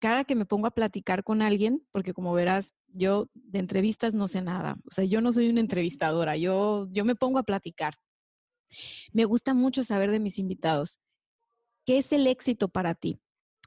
Cada 0.00 0.24
que 0.24 0.34
me 0.34 0.46
pongo 0.46 0.66
a 0.66 0.72
platicar 0.72 1.22
con 1.24 1.42
alguien, 1.42 1.86
porque 1.92 2.14
como 2.14 2.32
verás, 2.32 2.72
yo 2.88 3.28
de 3.34 3.58
entrevistas 3.58 4.14
no 4.14 4.28
sé 4.28 4.42
nada, 4.42 4.76
o 4.84 4.90
sea, 4.90 5.04
yo 5.04 5.20
no 5.20 5.32
soy 5.32 5.48
una 5.48 5.60
entrevistadora, 5.60 6.36
yo, 6.36 6.88
yo 6.90 7.04
me 7.04 7.14
pongo 7.14 7.38
a 7.38 7.44
platicar. 7.44 7.94
Me 9.12 9.24
gusta 9.24 9.54
mucho 9.54 9.84
saber 9.84 10.10
de 10.10 10.20
mis 10.20 10.38
invitados. 10.38 11.00
¿Qué 11.84 11.98
es 11.98 12.12
el 12.12 12.26
éxito 12.26 12.68
para 12.68 12.94
ti? 12.94 13.20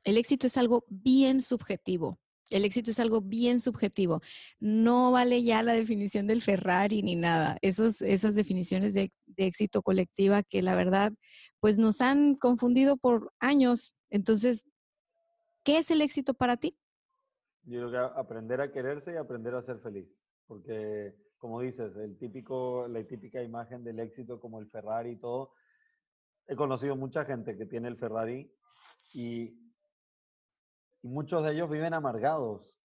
El 0.03 0.17
éxito 0.17 0.47
es 0.47 0.57
algo 0.57 0.85
bien 0.89 1.41
subjetivo. 1.41 2.19
El 2.49 2.65
éxito 2.65 2.91
es 2.91 2.99
algo 2.99 3.21
bien 3.21 3.59
subjetivo. 3.59 4.21
No 4.59 5.11
vale 5.11 5.43
ya 5.43 5.63
la 5.63 5.73
definición 5.73 6.27
del 6.27 6.41
Ferrari 6.41 7.01
ni 7.01 7.15
nada. 7.15 7.57
Esos, 7.61 8.01
esas 8.01 8.35
definiciones 8.35 8.93
de, 8.93 9.11
de 9.25 9.45
éxito 9.45 9.81
colectiva 9.81 10.43
que 10.43 10.61
la 10.61 10.75
verdad, 10.75 11.13
pues 11.59 11.77
nos 11.77 12.01
han 12.01 12.35
confundido 12.35 12.97
por 12.97 13.31
años. 13.39 13.93
Entonces, 14.09 14.65
¿qué 15.63 15.77
es 15.79 15.91
el 15.91 16.01
éxito 16.01 16.33
para 16.33 16.57
ti? 16.57 16.79
Yo 17.63 17.87
creo 17.87 17.91
que 17.91 18.19
aprender 18.19 18.61
a 18.61 18.71
quererse 18.71 19.13
y 19.13 19.17
aprender 19.17 19.55
a 19.55 19.61
ser 19.61 19.79
feliz. 19.79 20.07
Porque, 20.45 21.15
como 21.37 21.61
dices, 21.61 21.95
el 21.95 22.17
típico, 22.17 22.87
la 22.87 23.05
típica 23.07 23.41
imagen 23.41 23.83
del 23.83 23.99
éxito 23.99 24.39
como 24.39 24.59
el 24.59 24.69
Ferrari 24.69 25.11
y 25.11 25.19
todo. 25.19 25.53
He 26.47 26.55
conocido 26.55 26.95
mucha 26.95 27.25
gente 27.25 27.57
que 27.57 27.65
tiene 27.65 27.87
el 27.87 27.97
Ferrari 27.97 28.51
y, 29.13 29.43
y 31.01 31.07
muchos 31.07 31.43
de 31.43 31.53
ellos 31.53 31.69
viven 31.69 31.93
amargados 31.93 32.75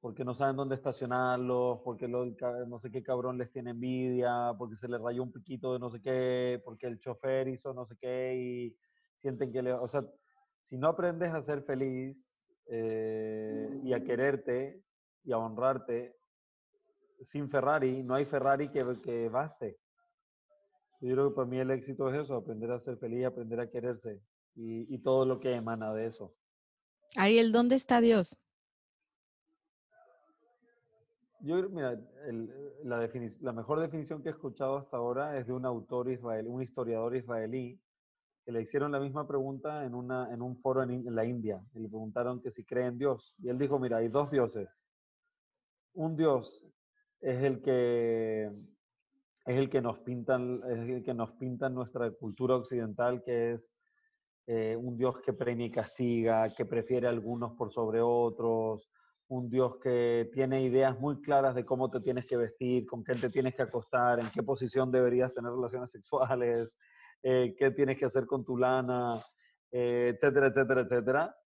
porque 0.00 0.24
no 0.24 0.34
saben 0.34 0.56
dónde 0.56 0.74
estacionarlos, 0.74 1.80
porque 1.82 2.06
lo- 2.08 2.26
no 2.66 2.78
sé 2.78 2.90
qué 2.90 3.02
cabrón 3.02 3.38
les 3.38 3.50
tiene 3.50 3.70
envidia, 3.70 4.52
porque 4.58 4.76
se 4.76 4.86
les 4.88 5.00
rayó 5.00 5.22
un 5.22 5.32
piquito 5.32 5.72
de 5.72 5.78
no 5.78 5.88
sé 5.88 6.00
qué, 6.02 6.60
porque 6.64 6.86
el 6.86 6.98
chofer 6.98 7.48
hizo 7.48 7.72
no 7.72 7.86
sé 7.86 7.96
qué 7.98 8.34
y 8.36 8.76
sienten 9.16 9.50
que 9.50 9.62
le... 9.62 9.72
O 9.72 9.88
sea, 9.88 10.04
si 10.64 10.76
no 10.76 10.88
aprendes 10.88 11.32
a 11.32 11.42
ser 11.42 11.62
feliz 11.62 12.34
eh, 12.66 13.80
y 13.82 13.92
a 13.92 14.02
quererte 14.02 14.82
y 15.24 15.32
a 15.32 15.38
honrarte, 15.38 16.16
sin 17.22 17.48
Ferrari, 17.48 18.02
no 18.02 18.14
hay 18.14 18.24
Ferrari 18.24 18.70
que, 18.70 18.84
que 19.02 19.28
baste. 19.28 19.78
Yo 21.00 21.12
creo 21.12 21.28
que 21.30 21.34
para 21.36 21.46
mí 21.48 21.58
el 21.58 21.70
éxito 21.70 22.08
es 22.12 22.24
eso, 22.24 22.34
aprender 22.36 22.70
a 22.70 22.78
ser 22.80 22.96
feliz, 22.98 23.24
aprender 23.24 23.60
a 23.60 23.70
quererse 23.70 24.20
y, 24.54 24.94
y 24.94 24.98
todo 24.98 25.24
lo 25.24 25.38
que 25.40 25.54
emana 25.54 25.92
de 25.94 26.06
eso. 26.06 26.34
Ariel, 27.16 27.52
¿dónde 27.52 27.76
está 27.76 28.00
Dios? 28.00 28.36
Yo, 31.40 31.68
mira, 31.68 31.92
el- 32.26 32.50
la, 32.84 33.06
la 33.40 33.52
mejor 33.52 33.80
definición 33.80 34.22
que 34.22 34.30
he 34.30 34.32
escuchado 34.32 34.78
hasta 34.78 34.96
ahora 34.96 35.38
es 35.38 35.46
de 35.46 35.52
un 35.52 35.66
autor 35.66 36.10
israelí, 36.10 36.48
un 36.48 36.62
historiador 36.62 37.14
israelí, 37.16 37.78
que 38.44 38.52
le 38.52 38.62
hicieron 38.62 38.92
la 38.92 39.00
misma 39.00 39.26
pregunta 39.26 39.84
en, 39.84 39.94
una, 39.94 40.32
en 40.32 40.42
un 40.42 40.56
foro 40.58 40.82
en, 40.82 41.14
la 41.14 41.24
India. 41.24 41.62
Y 41.74 41.80
le 41.80 41.88
preguntaron 41.88 42.40
que 42.40 42.50
si 42.50 42.64
cree 42.64 42.86
en 42.86 42.98
Dios. 42.98 43.34
Y 43.38 43.48
él 43.48 43.58
dijo, 43.58 43.78
mira, 43.78 43.98
hay 43.98 44.08
dos 44.08 44.30
dioses. 44.30 44.82
Un 45.94 46.16
dios 46.16 46.66
es 47.20 47.42
el 47.42 47.62
que 47.62 48.50
es 49.46 49.58
el 49.58 49.68
que 49.68 49.82
nos 49.82 49.98
pintan, 50.00 50.60
es 50.70 50.88
el 50.88 51.02
que 51.02 51.14
nos 51.14 51.32
pinta 51.32 51.66
en 51.66 51.74
nuestra 51.74 52.10
cultura 52.10 52.56
occidental, 52.56 53.22
que 53.22 53.52
es 53.52 53.70
eh, 54.46 54.74
un 54.76 54.96
Dios 54.96 55.20
que 55.20 55.34
premia 55.34 55.66
y 55.66 55.70
castiga, 55.70 56.52
que 56.54 56.64
prefiere 56.64 57.06
a 57.06 57.10
algunos 57.10 57.52
por 57.52 57.70
sobre 57.70 58.00
otros, 58.00 58.90
un 59.28 59.50
Dios 59.50 59.76
que 59.82 60.30
tiene 60.32 60.62
ideas 60.62 60.98
muy 60.98 61.20
claras 61.20 61.54
de 61.54 61.64
cómo 61.64 61.90
te 61.90 62.00
tienes 62.00 62.26
que 62.26 62.36
vestir, 62.36 62.86
con 62.86 63.02
quién 63.02 63.20
te 63.20 63.30
tienes 63.30 63.54
que 63.54 63.62
acostar, 63.62 64.20
en 64.20 64.30
qué 64.30 64.42
posición 64.42 64.90
deberías 64.90 65.32
tener 65.32 65.50
relaciones 65.50 65.90
sexuales, 65.90 66.74
eh, 67.26 67.56
qué 67.58 67.70
tienes 67.70 67.98
que 67.98 68.04
hacer 68.04 68.26
con 68.26 68.44
tu 68.44 68.58
lana, 68.58 69.24
eh, 69.72 70.12
etcétera, 70.14 70.48
etcétera, 70.48 70.82
etcétera. 70.82 71.36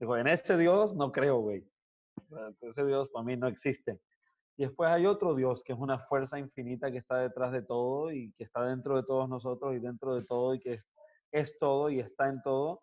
Dijo, 0.00 0.16
en 0.16 0.28
ese 0.28 0.56
Dios 0.56 0.96
no 0.96 1.12
creo, 1.12 1.40
güey. 1.40 1.62
O 2.16 2.34
sea, 2.34 2.48
ese 2.62 2.86
Dios 2.86 3.10
para 3.10 3.24
mí 3.24 3.36
no 3.36 3.46
existe. 3.46 4.00
Y 4.56 4.64
después 4.64 4.88
hay 4.88 5.04
otro 5.04 5.34
Dios 5.34 5.62
que 5.62 5.74
es 5.74 5.78
una 5.78 5.98
fuerza 5.98 6.38
infinita 6.38 6.90
que 6.90 6.98
está 6.98 7.18
detrás 7.18 7.52
de 7.52 7.60
todo 7.60 8.10
y 8.10 8.32
que 8.32 8.44
está 8.44 8.64
dentro 8.64 8.96
de 8.96 9.02
todos 9.02 9.28
nosotros 9.28 9.74
y 9.74 9.78
dentro 9.78 10.14
de 10.14 10.24
todo 10.24 10.54
y 10.54 10.60
que 10.60 10.72
es, 10.72 10.84
es 11.30 11.58
todo 11.58 11.90
y 11.90 12.00
está 12.00 12.28
en 12.28 12.40
todo. 12.40 12.82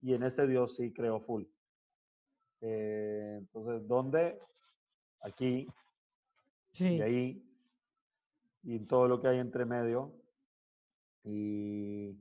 Y 0.00 0.14
en 0.14 0.22
ese 0.22 0.46
Dios 0.46 0.76
sí 0.76 0.94
creo 0.94 1.20
full. 1.20 1.44
Eh, 2.62 3.36
entonces, 3.40 3.86
¿dónde? 3.86 4.40
Aquí 5.20 5.68
y 6.78 7.02
ahí 7.02 7.46
y 8.62 8.76
en 8.76 8.86
todo 8.86 9.06
lo 9.06 9.20
que 9.20 9.28
hay 9.28 9.38
entre 9.38 9.66
medio. 9.66 10.19
Y, 11.24 12.16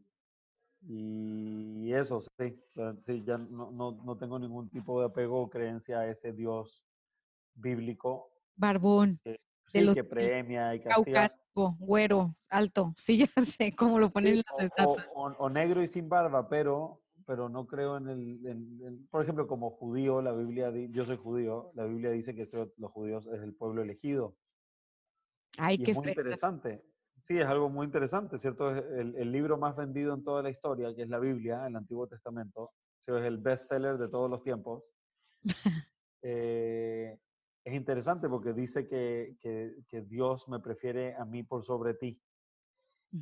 y 0.81 1.93
eso, 1.93 2.19
sí, 2.21 2.61
ya- 2.75 2.95
sí, 3.01 3.23
ya 3.23 3.37
no, 3.37 3.71
no, 3.71 3.91
no 4.03 4.17
tengo 4.17 4.39
ningún 4.39 4.69
tipo 4.69 4.99
de 4.99 5.07
apego 5.07 5.41
o 5.41 5.49
creencia 5.49 5.99
a 5.99 6.07
ese 6.09 6.33
Dios 6.33 6.85
bíblico 7.53 8.31
Barbón, 8.55 9.19
que, 9.23 9.31
De 9.31 9.39
sí, 9.79 9.81
los- 9.85 9.95
que 9.95 10.03
premia 10.03 10.75
y 10.75 10.81
castiga. 10.81 11.29
güero, 11.79 12.35
alto. 12.49 12.93
Sí, 12.95 13.19
ya 13.37 13.41
sé 13.43 13.75
cómo 13.75 13.99
lo 13.99 14.09
ponen 14.09 14.33
Sí, 14.35 14.39
en 14.39 14.43
las 14.51 14.65
estatuas. 14.65 15.07
o- 15.13 15.21
o- 15.27 15.37
o 15.37 15.49
negro 15.49 15.81
y 15.81 15.87
sin 15.87 16.09
barba, 16.09 16.47
pero, 16.49 17.01
pero 17.25 17.47
no 17.47 17.67
creo 17.67 17.97
en 17.97 18.09
el, 18.09 18.45
en- 18.47 18.79
en- 18.83 19.07
por 19.07 19.23
ejemplo, 19.23 19.47
como 19.47 19.69
judío, 19.71 20.21
la 20.21 20.33
Biblia, 20.33 20.71
di- 20.71 20.89
yo 20.91 21.05
soy 21.05 21.17
judío, 21.17 21.71
la 21.75 21.85
Biblia 21.85 22.09
dice 22.11 22.35
que 22.35 22.45
so- 22.45 22.73
los 22.77 22.91
judíos 22.91 23.27
es 23.27 23.41
el 23.41 23.53
pueblo 23.53 23.81
elegido. 23.81 24.35
Ay, 25.57 25.75
Y 25.75 25.83
qué 25.83 25.91
es 25.91 25.97
muy 25.97 26.05
fresa. 26.13 26.21
interesante. 26.21 26.83
Sí, 27.23 27.37
es 27.37 27.45
algo 27.45 27.69
muy 27.69 27.85
interesante, 27.85 28.37
¿cierto? 28.37 28.71
Es 28.75 28.83
el, 28.99 29.15
el 29.15 29.31
libro 29.31 29.57
más 29.57 29.75
vendido 29.75 30.13
en 30.13 30.23
toda 30.23 30.41
la 30.41 30.49
historia, 30.49 30.93
que 30.95 31.03
es 31.03 31.09
la 31.09 31.19
Biblia, 31.19 31.65
el 31.67 31.75
Antiguo 31.75 32.07
Testamento. 32.07 32.71
Es 33.01 33.07
el 33.07 33.37
bestseller 33.37 33.97
de 33.97 34.07
todos 34.09 34.29
los 34.29 34.43
tiempos. 34.43 34.83
Eh, 36.21 37.17
es 37.63 37.73
interesante 37.73 38.27
porque 38.27 38.51
dice 38.51 38.89
que, 38.89 39.37
que- 39.39 39.77
que 39.87 40.01
Dios 40.01 40.49
me 40.49 40.59
prefiere 40.59 41.15
a 41.15 41.23
mí 41.23 41.43
por 41.43 41.63
sobre 41.63 41.93
ti. 41.93 42.21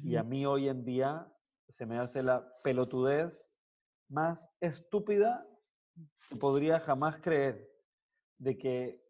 Y 0.04 0.16
a 0.16 0.24
mí 0.24 0.48
hoy 0.48 0.68
en 0.68 0.84
día 0.84 1.32
se 1.70 1.86
me 1.86 2.00
hace 2.00 2.24
la 2.24 2.52
pelotudez 2.64 3.54
más 4.10 4.50
estúpida 4.60 5.48
que 6.28 6.36
podría 6.38 6.80
jamás 6.80 7.22
creer 7.22 7.70
de 8.40 8.58
que, 8.58 9.06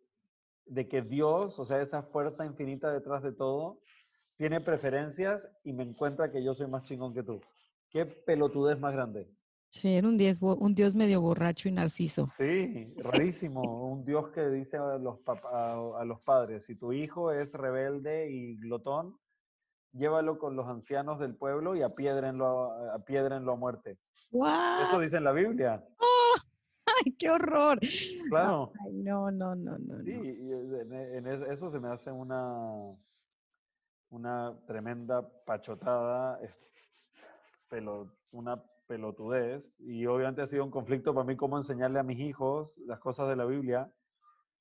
de 0.66 0.88
que 0.90 1.02
Dios, 1.02 1.58
o 1.58 1.64
sea, 1.64 1.82
esa 1.82 2.04
fuerza 2.04 2.46
infinita 2.46 2.92
detrás 2.92 3.24
de 3.24 3.32
todo, 3.32 3.82
tiene 4.38 4.62
preferencias 4.62 5.50
y 5.64 5.74
me 5.74 5.84
encuentra 5.84 6.32
que 6.32 6.44
yo 6.44 6.54
soy 6.54 6.68
más 6.68 6.84
chingón 6.84 7.14
que 7.14 7.24
tú. 7.24 7.42
¿Qué 7.90 8.06
pelotudez 8.06 8.80
más 8.80 8.94
grande? 8.94 9.30
Sí, 9.70 9.94
era 9.96 10.08
un 10.08 10.18
dios, 10.18 10.40
bo- 10.40 10.56
un 10.56 10.74
dios 10.74 10.96
medio 10.96 11.20
borracho 11.22 11.68
y 11.68 11.72
narciso. 11.74 12.28
Sí, 12.28 12.94
rarísimo. 12.98 13.90
Un 13.92 14.06
Dios 14.06 14.30
que 14.30 14.48
dice 14.50 14.78
a 14.78 14.98
los, 14.98 15.20
a, 15.28 15.74
a 16.00 16.06
los 16.06 16.22
padres, 16.22 16.66
si 16.66 16.76
tu 16.76 16.94
hijo 16.94 17.32
es 17.32 17.54
rebelde 17.54 18.30
y 18.32 18.56
glotón, 18.58 19.18
llévalo 19.92 20.38
con 20.40 20.56
los 20.56 20.68
ancianos 20.68 21.20
del 21.20 21.36
pueblo 21.36 21.76
y 21.76 21.82
apiédrenlo 21.82 22.72
a, 22.72 22.96
apiédrenlo 22.96 23.52
a 23.52 23.56
muerte. 23.56 23.98
Esto 24.84 25.00
dice 25.00 25.18
en 25.18 25.24
la 25.26 25.32
Biblia. 25.34 25.84
¡Oh! 26.00 26.36
¡Ay, 26.86 27.12
qué 27.14 27.30
horror! 27.30 27.80
Claro. 28.30 28.72
Ay, 28.86 28.94
no, 29.04 29.32
no, 29.32 29.54
no, 29.56 29.78
no. 29.78 30.04
Sí, 30.04 30.14
no. 30.14 30.24
y 30.24 30.52
en, 30.82 30.94
en 30.94 31.28
es- 31.28 31.50
eso 31.50 31.70
se 31.70 31.80
me 31.80 31.90
hace 31.90 32.12
una, 32.12 32.54
una 34.10 34.58
tremenda 34.66 35.28
pachotada, 35.46 36.40
una 38.32 38.64
pelotudez. 38.88 39.74
Y 39.80 40.06
obviamente 40.06 40.42
ha 40.42 40.48
sido 40.48 40.64
un 40.64 40.72
conflicto 40.72 41.14
para 41.14 41.26
mí 41.26 41.36
cómo 41.36 41.58
enseñarle 41.58 42.00
a 42.00 42.04
mis 42.04 42.20
hijos 42.20 42.78
las 42.86 43.00
cosas 43.00 43.30
de 43.30 43.36
la 43.36 43.46
Biblia 43.46 43.92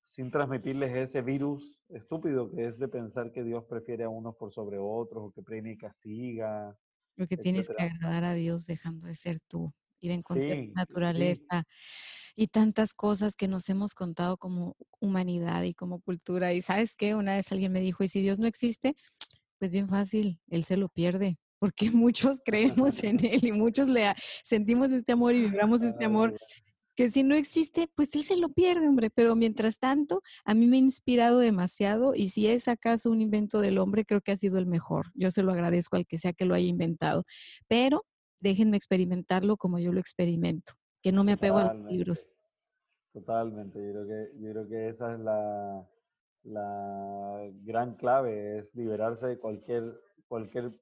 sin 0.05 0.31
transmitirles 0.31 0.95
ese 0.95 1.21
virus 1.21 1.81
estúpido 1.89 2.49
que 2.51 2.67
es 2.69 2.79
de 2.79 2.87
pensar 2.87 3.33
que 3.33 3.43
Dios 3.43 3.65
prefiere 3.65 4.05
a 4.05 4.09
unos 4.09 4.37
por 4.37 4.53
sobre 4.53 4.79
otros 4.79 5.25
o 5.25 5.33
que 5.33 5.43
premia 5.43 5.73
y 5.73 5.77
castiga. 5.77 6.79
Porque 7.17 7.37
tienes 7.37 7.69
que 7.69 7.83
agradar 7.83 8.23
a 8.23 8.35
Dios 8.35 8.67
dejando 8.67 9.09
de 9.09 9.17
ser 9.17 9.41
tú, 9.49 9.73
ir 10.01 10.13
en 10.13 10.23
contra 10.23 10.45
de 10.45 10.67
sí. 10.67 10.73
naturaleza 10.75 11.65
y 12.37 12.49
tantas 12.49 12.93
cosas 12.93 13.35
que 13.35 13.49
nos 13.49 13.69
hemos 13.69 13.95
contado 13.95 14.37
como 14.37 14.77
humanidad 15.01 15.63
y 15.63 15.75
como 15.75 16.01
cultura. 16.01 16.53
Y 16.53 16.61
sabes 16.61 16.95
qué, 16.95 17.15
una 17.15 17.35
vez 17.35 17.51
alguien 17.51 17.73
me 17.73 17.81
dijo, 17.81 18.05
¿y 18.05 18.09
si 18.09 18.21
Dios 18.21 18.39
no 18.39 18.47
existe? 18.47 18.95
Pues 19.59 19.73
bien 19.73 19.89
fácil, 19.89 20.41
Él 20.49 20.65
se 20.65 20.77
lo 20.77 20.89
pierde, 20.89 21.39
porque 21.59 21.91
muchos 21.95 22.41
creemos 22.45 23.03
en 23.03 23.19
Él 23.25 23.45
y 23.45 23.53
muchos 23.53 23.89
le 23.89 24.13
sentimos 24.45 24.91
este 24.93 25.13
amor 25.13 25.35
y 25.35 25.43
vibramos 25.43 25.83
este 25.83 26.05
amor 26.05 26.37
que 26.97 27.11
si 27.11 27.23
no 27.23 27.35
existe, 27.35 27.89
pues 27.95 28.15
él 28.15 28.25
se 28.25 28.37
lo 28.37 28.49
pierde, 28.49 28.89
hombre. 28.89 29.11
Pero 29.11 29.37
mientras 29.37 29.79
tanto, 29.79 30.23
a 30.45 30.55
mí 30.55 30.67
me 30.67 30.79
ha 30.79 30.81
inspirado 30.81 31.39
demasiado 31.39 32.15
y 32.15 32.31
si 32.31 32.49
es 32.49 32.69
acaso 32.69 33.11
un 33.11 33.21
invento 33.21 33.61
del 33.61 33.79
hombre, 33.79 34.07
creo 34.07 34.23
que 34.23 34.33
ha 34.33 34.37
sido 34.37 34.59
el 34.59 34.67
mejor. 34.67 35.09
Yo 35.15 35.31
se 35.31 35.43
lo 35.43 35.53
agradezco 35.53 35.97
al 35.97 36.07
que 36.07 36.17
sea 36.17 36.33
que 36.33 36.47
lo 36.47 36.55
haya 36.55 36.67
inventado. 36.67 37.25
Pero 37.69 38.07
déjenme 38.41 38.79
experimentarlo 38.79 39.59
como 39.59 39.79
yo 39.79 39.93
lo 39.93 40.01
experimento, 40.01 40.73
que 41.03 41.13
no 41.13 41.23
me 41.23 41.33
apego 41.33 41.59
a 41.59 41.75
los 41.75 41.93
libros. 41.93 42.31
Totalmente, 43.13 43.79
yo 43.79 43.93
creo 43.93 44.07
que, 44.07 44.41
yo 44.41 44.51
creo 44.53 44.69
que 44.69 44.89
esa 44.89 45.15
es 45.15 45.21
la, 45.21 45.87
la 46.47 47.51
gran 47.63 47.97
clave, 47.97 48.59
es 48.59 48.75
liberarse 48.75 49.27
de 49.27 49.39
cualquier, 49.39 50.01
cualquier 50.29 50.73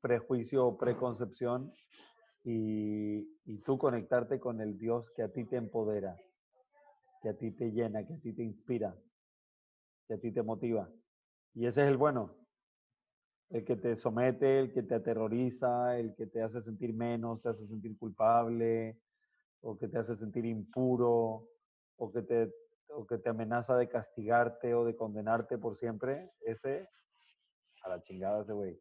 prejuicio 0.00 0.66
o 0.66 0.78
preconcepción 0.78 1.72
y, 2.42 3.18
y 3.44 3.58
tú 3.64 3.78
conectarte 3.78 4.40
con 4.40 4.60
el 4.60 4.78
Dios 4.78 5.10
que 5.10 5.22
a 5.22 5.32
ti 5.32 5.44
te 5.44 5.56
empodera, 5.56 6.16
que 7.22 7.28
a 7.28 7.36
ti 7.36 7.50
te 7.50 7.70
llena, 7.70 8.06
que 8.06 8.14
a 8.14 8.18
ti 8.18 8.32
te 8.32 8.42
inspira, 8.42 8.96
que 10.06 10.14
a 10.14 10.18
ti 10.18 10.32
te 10.32 10.42
motiva. 10.42 10.90
Y 11.54 11.66
ese 11.66 11.82
es 11.82 11.88
el 11.88 11.96
bueno, 11.96 12.36
el 13.50 13.64
que 13.64 13.76
te 13.76 13.96
somete, 13.96 14.60
el 14.60 14.72
que 14.72 14.82
te 14.82 14.94
aterroriza, 14.94 15.98
el 15.98 16.14
que 16.14 16.26
te 16.26 16.42
hace 16.42 16.62
sentir 16.62 16.94
menos, 16.94 17.42
te 17.42 17.48
hace 17.48 17.66
sentir 17.66 17.98
culpable, 17.98 18.98
o 19.62 19.76
que 19.76 19.88
te 19.88 19.98
hace 19.98 20.16
sentir 20.16 20.46
impuro, 20.46 21.48
o 21.96 22.12
que 22.12 22.22
te, 22.22 22.52
o 22.92 23.06
que 23.06 23.18
te 23.18 23.28
amenaza 23.30 23.76
de 23.76 23.88
castigarte 23.88 24.74
o 24.74 24.84
de 24.84 24.96
condenarte 24.96 25.58
por 25.58 25.76
siempre, 25.76 26.32
ese, 26.40 26.88
a 27.82 27.88
la 27.88 28.00
chingada 28.00 28.42
ese 28.42 28.52
güey, 28.52 28.80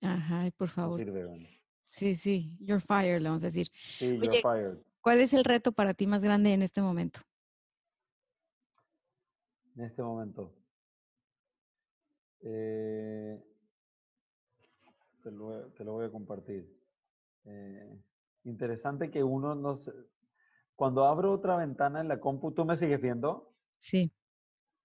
Ajá, 0.00 0.50
por 0.56 0.68
no 0.68 0.74
favor. 0.74 0.96
sirve, 0.96 1.24
güey. 1.24 1.48
Sí, 1.88 2.14
sí, 2.16 2.56
you're 2.60 2.80
fired, 2.80 3.20
le 3.22 3.28
vamos 3.28 3.42
a 3.42 3.46
decir. 3.46 3.68
Sí, 3.98 4.18
you're 4.18 4.40
fired. 4.42 4.78
¿cuál 5.00 5.20
es 5.20 5.32
el 5.32 5.44
reto 5.44 5.70
para 5.72 5.94
ti 5.94 6.06
más 6.06 6.24
grande 6.24 6.52
en 6.52 6.62
este 6.62 6.82
momento? 6.82 7.20
En 9.76 9.84
este 9.84 10.02
momento. 10.02 10.54
Eh, 12.40 13.42
te, 15.22 15.30
lo, 15.30 15.66
te 15.72 15.84
lo 15.84 15.92
voy 15.92 16.06
a 16.06 16.10
compartir. 16.10 16.78
Eh, 17.44 18.02
interesante 18.44 19.10
que 19.10 19.22
uno 19.22 19.54
no 19.54 19.76
se- 19.76 19.92
Cuando 20.76 21.06
abro 21.06 21.32
otra 21.32 21.56
ventana 21.56 22.00
en 22.00 22.08
la 22.08 22.20
compu, 22.20 22.52
¿tú 22.52 22.64
me 22.64 22.76
sigues 22.76 23.00
viendo? 23.00 23.52
Sí. 23.78 24.12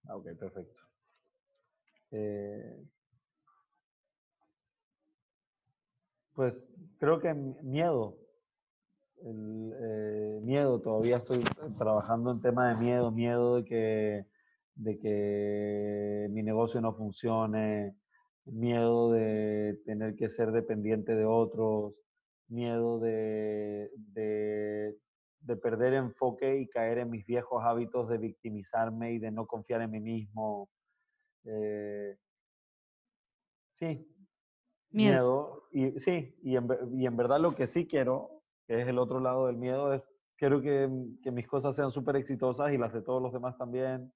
Ah, 0.08 0.16
ok, 0.16 0.28
perfecto. 0.38 0.82
Eh, 2.12 2.84
pues 6.34 6.54
creo 7.00 7.20
que 7.20 7.34
miedo. 7.34 8.18
El, 9.24 9.74
eh, 9.82 10.40
miedo, 10.44 10.80
todavía 10.80 11.18
estoy 11.18 11.44
trabajando 11.78 12.32
en 12.32 12.42
tema 12.42 12.70
de 12.70 12.82
miedo, 12.82 13.12
miedo 13.12 13.58
de 13.58 13.66
que, 13.66 14.26
de 14.76 14.98
que 15.00 16.28
mi 16.32 16.42
negocio 16.42 16.80
no 16.80 16.94
funcione, 16.94 17.96
miedo 18.46 19.12
de 19.12 19.80
tener 19.86 20.16
que 20.16 20.30
ser 20.30 20.52
dependiente 20.52 21.16
de 21.16 21.26
otros, 21.26 21.94
miedo 22.48 23.00
de, 23.00 23.92
de, 24.14 24.98
de 25.42 25.56
perder 25.56 25.94
enfoque 25.94 26.58
y 26.58 26.68
caer 26.68 27.00
en 27.00 27.10
mis 27.10 27.26
viejos 27.26 27.64
hábitos 27.64 28.10
de 28.10 28.18
victimizarme 28.18 29.14
y 29.14 29.20
de 29.20 29.32
no 29.32 29.46
confiar 29.48 29.82
en 29.82 29.92
mí 29.92 30.00
mismo. 30.00 30.70
Eh, 31.46 32.18
sí, 33.72 34.08
Miedo. 34.92 35.68
miedo. 35.72 35.96
Y 35.96 36.00
sí, 36.00 36.36
y 36.44 36.56
en, 36.56 36.68
y 36.94 37.06
en 37.06 37.16
verdad 37.16 37.40
lo 37.40 37.56
que 37.56 37.68
sí 37.68 37.88
quiero, 37.88 38.44
que 38.68 38.82
es 38.82 38.88
el 38.88 38.98
otro 39.00 39.20
lado 39.20 39.48
del 39.48 39.58
miedo, 39.58 39.94
es 39.94 40.04
quiero 40.36 40.62
que, 40.62 40.90
que 41.22 41.32
mis 41.32 41.48
cosas 41.48 41.76
sean 41.76 41.92
súper 41.92 42.16
exitosas 42.16 42.72
y 42.72 42.78
las 42.78 42.94
de 42.94 43.02
todos 43.02 43.22
los 43.22 43.34
demás 43.34 43.58
también. 43.58 44.12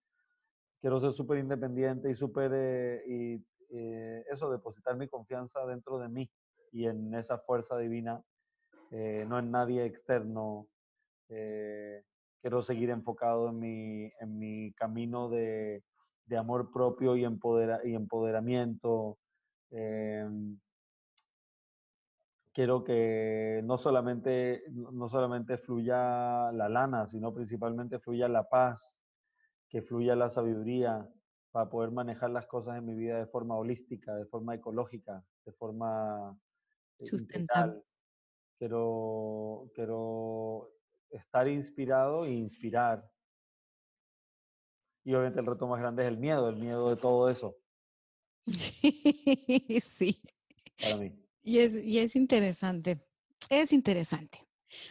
Quiero 0.79 0.99
ser 0.99 1.11
súper 1.11 1.39
independiente 1.39 2.09
y 2.09 2.15
súper, 2.15 2.51
eh, 2.53 3.03
y 3.07 3.45
eh, 3.69 4.25
eso, 4.29 4.49
depositar 4.49 4.95
mi 4.97 5.07
confianza 5.07 5.65
dentro 5.65 5.97
de 5.99 6.09
mí 6.09 6.29
y 6.71 6.85
en 6.87 7.13
esa 7.13 7.37
fuerza 7.39 7.77
divina, 7.77 8.21
eh, 8.91 9.25
no 9.27 9.39
en 9.39 9.51
nadie 9.51 9.85
externo. 9.85 10.67
Eh, 11.29 12.03
quiero 12.41 12.61
seguir 12.61 12.89
enfocado 12.89 13.49
en 13.49 13.59
mi, 13.59 14.11
en 14.19 14.37
mi 14.37 14.73
camino 14.73 15.29
de, 15.29 15.83
de 16.25 16.37
amor 16.37 16.71
propio 16.71 17.15
y, 17.15 17.23
empodera, 17.23 17.79
y 17.83 17.95
empoderamiento. 17.95 19.17
Em, 19.71 20.59
quiero 22.53 22.83
que 22.83 23.61
no 23.63 23.77
solamente, 23.77 24.63
no 24.71 25.09
solamente 25.09 25.57
fluya 25.57 26.51
la 26.51 26.69
lana, 26.69 27.07
sino 27.07 27.33
principalmente 27.33 27.99
fluya 27.99 28.27
la 28.27 28.47
paz, 28.47 28.99
que 29.69 29.81
fluya 29.81 30.15
la 30.15 30.29
sabiduría 30.29 31.09
para 31.51 31.69
poder 31.69 31.91
manejar 31.91 32.29
las 32.31 32.47
cosas 32.47 32.77
en 32.77 32.85
mi 32.85 32.95
vida 32.95 33.17
de 33.17 33.27
forma 33.27 33.55
holística, 33.55 34.15
de 34.15 34.25
forma 34.25 34.55
ecológica, 34.55 35.23
de 35.45 35.51
forma 35.53 36.37
eh, 36.99 37.05
Sustentable. 37.05 37.73
integral. 37.73 37.85
Quiero, 38.57 39.71
quiero 39.73 40.69
estar 41.13 41.47
inspirado 41.47 42.25
e 42.25 42.31
inspirar. 42.31 43.09
Y 45.05 45.13
obviamente 45.13 45.39
el 45.39 45.45
reto 45.45 45.67
más 45.67 45.79
grande 45.79 46.03
es 46.03 46.09
el 46.09 46.17
miedo, 46.17 46.49
el 46.49 46.55
miedo 46.57 46.89
de 46.89 46.95
todo 46.95 47.29
eso 47.29 47.57
sí. 49.81 50.21
para 50.79 50.97
mí. 50.97 51.11
Y 51.41 51.59
es, 51.59 51.73
y 51.73 51.99
es 51.99 52.15
interesante, 52.15 53.05
es 53.49 53.73
interesante. 53.73 54.45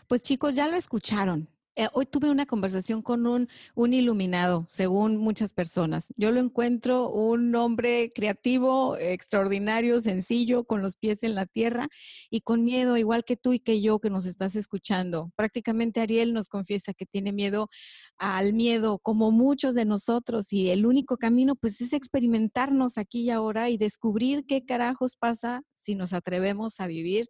Pues 0.06 0.22
chicos, 0.22 0.54
ya 0.54 0.68
lo 0.68 0.76
escucharon. 0.76 1.48
Eh, 1.74 1.88
hoy 1.94 2.04
tuve 2.04 2.30
una 2.30 2.44
conversación 2.44 3.00
con 3.00 3.26
un, 3.26 3.48
un 3.74 3.94
iluminado, 3.94 4.66
según 4.68 5.16
muchas 5.16 5.54
personas. 5.54 6.08
Yo 6.18 6.30
lo 6.30 6.38
encuentro 6.38 7.08
un 7.08 7.54
hombre 7.54 8.12
creativo, 8.14 8.98
extraordinario, 8.98 9.98
sencillo, 10.00 10.64
con 10.64 10.82
los 10.82 10.96
pies 10.96 11.22
en 11.22 11.34
la 11.34 11.46
tierra 11.46 11.88
y 12.28 12.42
con 12.42 12.62
miedo, 12.62 12.98
igual 12.98 13.24
que 13.24 13.38
tú 13.38 13.54
y 13.54 13.58
que 13.58 13.80
yo 13.80 14.00
que 14.00 14.10
nos 14.10 14.26
estás 14.26 14.54
escuchando. 14.54 15.32
Prácticamente 15.34 16.00
Ariel 16.00 16.34
nos 16.34 16.48
confiesa 16.48 16.92
que 16.92 17.06
tiene 17.06 17.32
miedo 17.32 17.70
al 18.18 18.52
miedo, 18.52 18.98
como 18.98 19.30
muchos 19.30 19.74
de 19.74 19.86
nosotros, 19.86 20.52
y 20.52 20.68
el 20.68 20.84
único 20.84 21.16
camino 21.16 21.54
pues 21.56 21.80
es 21.80 21.94
experimentarnos 21.94 22.98
aquí 22.98 23.22
y 23.22 23.30
ahora 23.30 23.70
y 23.70 23.78
descubrir 23.78 24.44
qué 24.46 24.62
carajos 24.66 25.16
pasa 25.16 25.62
si 25.74 25.94
nos 25.94 26.12
atrevemos 26.12 26.80
a 26.80 26.86
vivir 26.86 27.28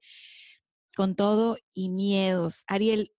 con 0.96 1.14
todo 1.14 1.58
y 1.74 1.90
miedos. 1.90 2.64
Ariel, 2.66 3.12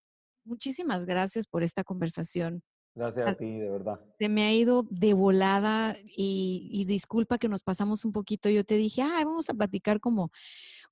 muchísimas 0.45 1.05
gracias 1.05 1.47
por 1.47 1.63
esta 1.63 1.83
conversación. 1.83 2.63
Gracias 2.95 3.27
a 3.27 3.33
ti, 3.33 3.57
de 3.57 3.69
verdad. 3.69 3.99
Se 4.19 4.29
me 4.29 4.43
ha 4.43 4.53
ido 4.53 4.85
de 4.89 5.13
volada 5.13 5.95
y, 6.15 6.69
y 6.71 6.85
disculpa 6.85 7.39
que 7.39 7.49
nos 7.49 7.63
pasamos 7.63 8.05
un 8.05 8.11
poquito. 8.11 8.49
Yo 8.49 8.63
te 8.63 8.75
dije, 8.75 9.01
ah, 9.01 9.23
vamos 9.25 9.49
a 9.49 9.55
platicar 9.55 9.99
como, 9.99 10.31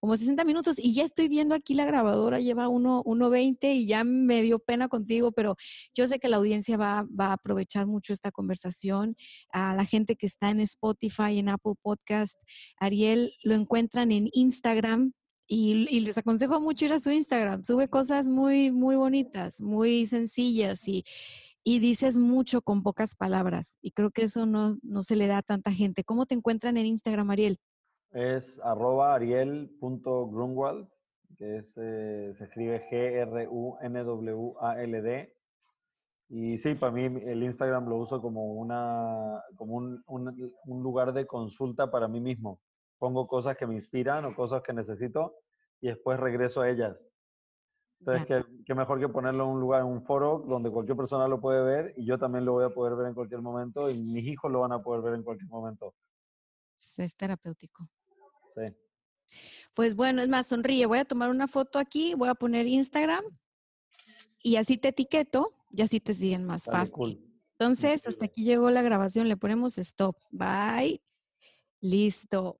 como 0.02 0.18
60 0.18 0.44
minutos 0.46 0.80
y 0.80 0.96
ya 0.96 1.04
estoy 1.04 1.28
viendo 1.28 1.54
aquí 1.54 1.76
la 1.76 1.86
grabadora, 1.86 2.40
lleva 2.40 2.68
1.20 2.68 3.76
y 3.76 3.86
ya 3.86 4.04
me 4.04 4.42
dio 4.42 4.58
pena 4.58 4.88
contigo, 4.88 5.32
pero 5.32 5.56
yo 5.94 6.08
sé 6.08 6.18
que 6.18 6.28
la 6.28 6.38
audiencia 6.38 6.76
va, 6.76 7.06
va 7.08 7.28
a 7.28 7.34
aprovechar 7.34 7.86
mucho 7.86 8.12
esta 8.12 8.32
conversación. 8.32 9.16
A 9.54 9.76
la 9.76 9.86
gente 9.86 10.16
que 10.16 10.26
está 10.26 10.50
en 10.50 10.60
Spotify, 10.62 11.38
en 11.38 11.50
Apple 11.50 11.74
Podcast, 11.84 12.36
Ariel 12.80 13.32
lo 13.44 13.54
encuentran 13.54 14.12
en 14.12 14.28
Instagram. 14.34 15.14
Y, 15.54 16.00
les 16.00 16.18
aconsejo 16.18 16.62
mucho 16.62 16.86
ir 16.86 16.94
a 16.94 17.00
su 17.02 17.12
Instagram. 17.12 17.66
Sube 17.66 17.90
cosas 17.90 18.30
muy, 18.30 18.72
muy 18.72 18.96
bonitas, 18.96 19.60
muy 19.60 20.06
sencillas 20.06 20.88
y, 20.88 21.04
y 21.62 21.80
dices 21.80 22.18
mucho 22.18 22.62
con 22.62 22.84
pocas 22.84 23.16
palabras. 23.16 23.78
Y 23.82 23.92
creo 23.92 24.12
que 24.12 24.24
eso 24.24 24.46
no, 24.46 24.78
no 24.82 25.02
se 25.04 25.18
le 25.18 25.28
da 25.28 25.40
a 25.40 25.42
tanta 25.42 25.74
gente. 25.74 26.06
¿Cómo 26.06 26.26
te 26.26 26.36
encuentran 26.36 26.78
en 26.78 26.86
Instagram, 26.86 27.32
Ariel? 27.32 27.60
Es 28.12 28.62
arroba 28.64 29.14
ariel.grunwald, 29.14 30.88
que 31.38 31.58
es, 31.58 31.74
eh, 31.76 32.34
se 32.38 32.46
escribe 32.46 32.88
G-R-U-N-W-A-L-D. 32.90 33.74
Y 36.30 36.60
sí, 36.60 36.76
para 36.76 36.94
mí 36.94 37.04
el 37.26 37.44
Instagram 37.44 37.90
lo 37.90 37.98
uso 37.98 38.22
como, 38.22 38.54
una, 38.54 39.44
como 39.58 39.76
un, 39.76 40.02
un, 40.08 40.82
lugar 40.82 41.12
de 41.12 41.28
consulta 41.28 41.92
para 41.92 42.08
mí 42.08 42.22
mismo. 42.22 42.62
Pongo 43.02 43.26
cosas 43.26 43.58
que 43.58 43.66
me 43.66 43.74
inspiran 43.74 44.26
o 44.26 44.36
cosas 44.36 44.62
que 44.62 44.74
necesito 44.74 45.34
y 45.82 45.88
después 45.88 46.20
regreso 46.20 46.62
a 46.62 46.70
ellas. 46.70 46.96
Entonces, 48.00 48.28
¿qué, 48.28 48.64
qué, 48.64 48.76
mejor 48.76 49.00
que 49.00 49.10
ponerlo 49.10 49.46
en 49.46 49.50
un 49.50 49.60
lugar, 49.60 49.82
en 49.82 49.88
un 49.88 50.04
foro 50.04 50.38
donde 50.38 50.70
cualquier 50.70 50.96
persona 50.96 51.28
lo 51.28 51.42
puede 51.42 51.64
ver 51.64 51.94
y 51.98 52.06
yo 52.06 52.20
también 52.20 52.46
lo 52.46 52.54
voy 52.54 52.64
a 52.64 52.70
poder 52.70 52.96
ver 52.96 53.08
en 53.08 53.16
cualquier 53.16 53.42
momento 53.42 53.90
y 53.90 53.98
mis 53.98 54.24
hijos 54.26 54.52
lo 54.52 54.60
van 54.60 54.72
a 54.74 54.84
poder 54.84 55.02
ver 55.02 55.16
en 55.16 55.24
cualquier 55.24 55.50
momento. 55.50 55.96
Es 56.78 57.16
terapéutico. 57.16 57.90
Sí. 58.54 58.62
Pues 59.74 59.96
bueno, 59.96 60.22
es 60.22 60.30
más, 60.30 60.46
sonríe. 60.46 60.86
Voy 60.86 61.00
a 61.00 61.06
tomar 61.06 61.32
una 61.32 61.48
foto 61.48 61.80
aquí, 61.80 62.14
voy 62.14 62.30
a 62.30 62.36
poner 62.36 62.68
Instagram 62.68 63.24
y 64.44 64.58
así 64.58 64.78
te 64.78 64.90
etiqueto 64.90 65.56
y 65.72 65.82
así 65.82 66.00
te 66.00 66.14
siguen 66.14 66.46
más 66.46 66.66
fácil. 66.66 67.28
Entonces, 67.54 68.06
hasta 68.06 68.26
aquí 68.26 68.44
llegó 68.44 68.70
la 68.70 68.84
grabación. 68.84 69.28
Le 69.28 69.38
ponemos 69.38 69.80
stop. 69.80 70.18
Bye. 70.30 71.02
Listo. 71.80 72.60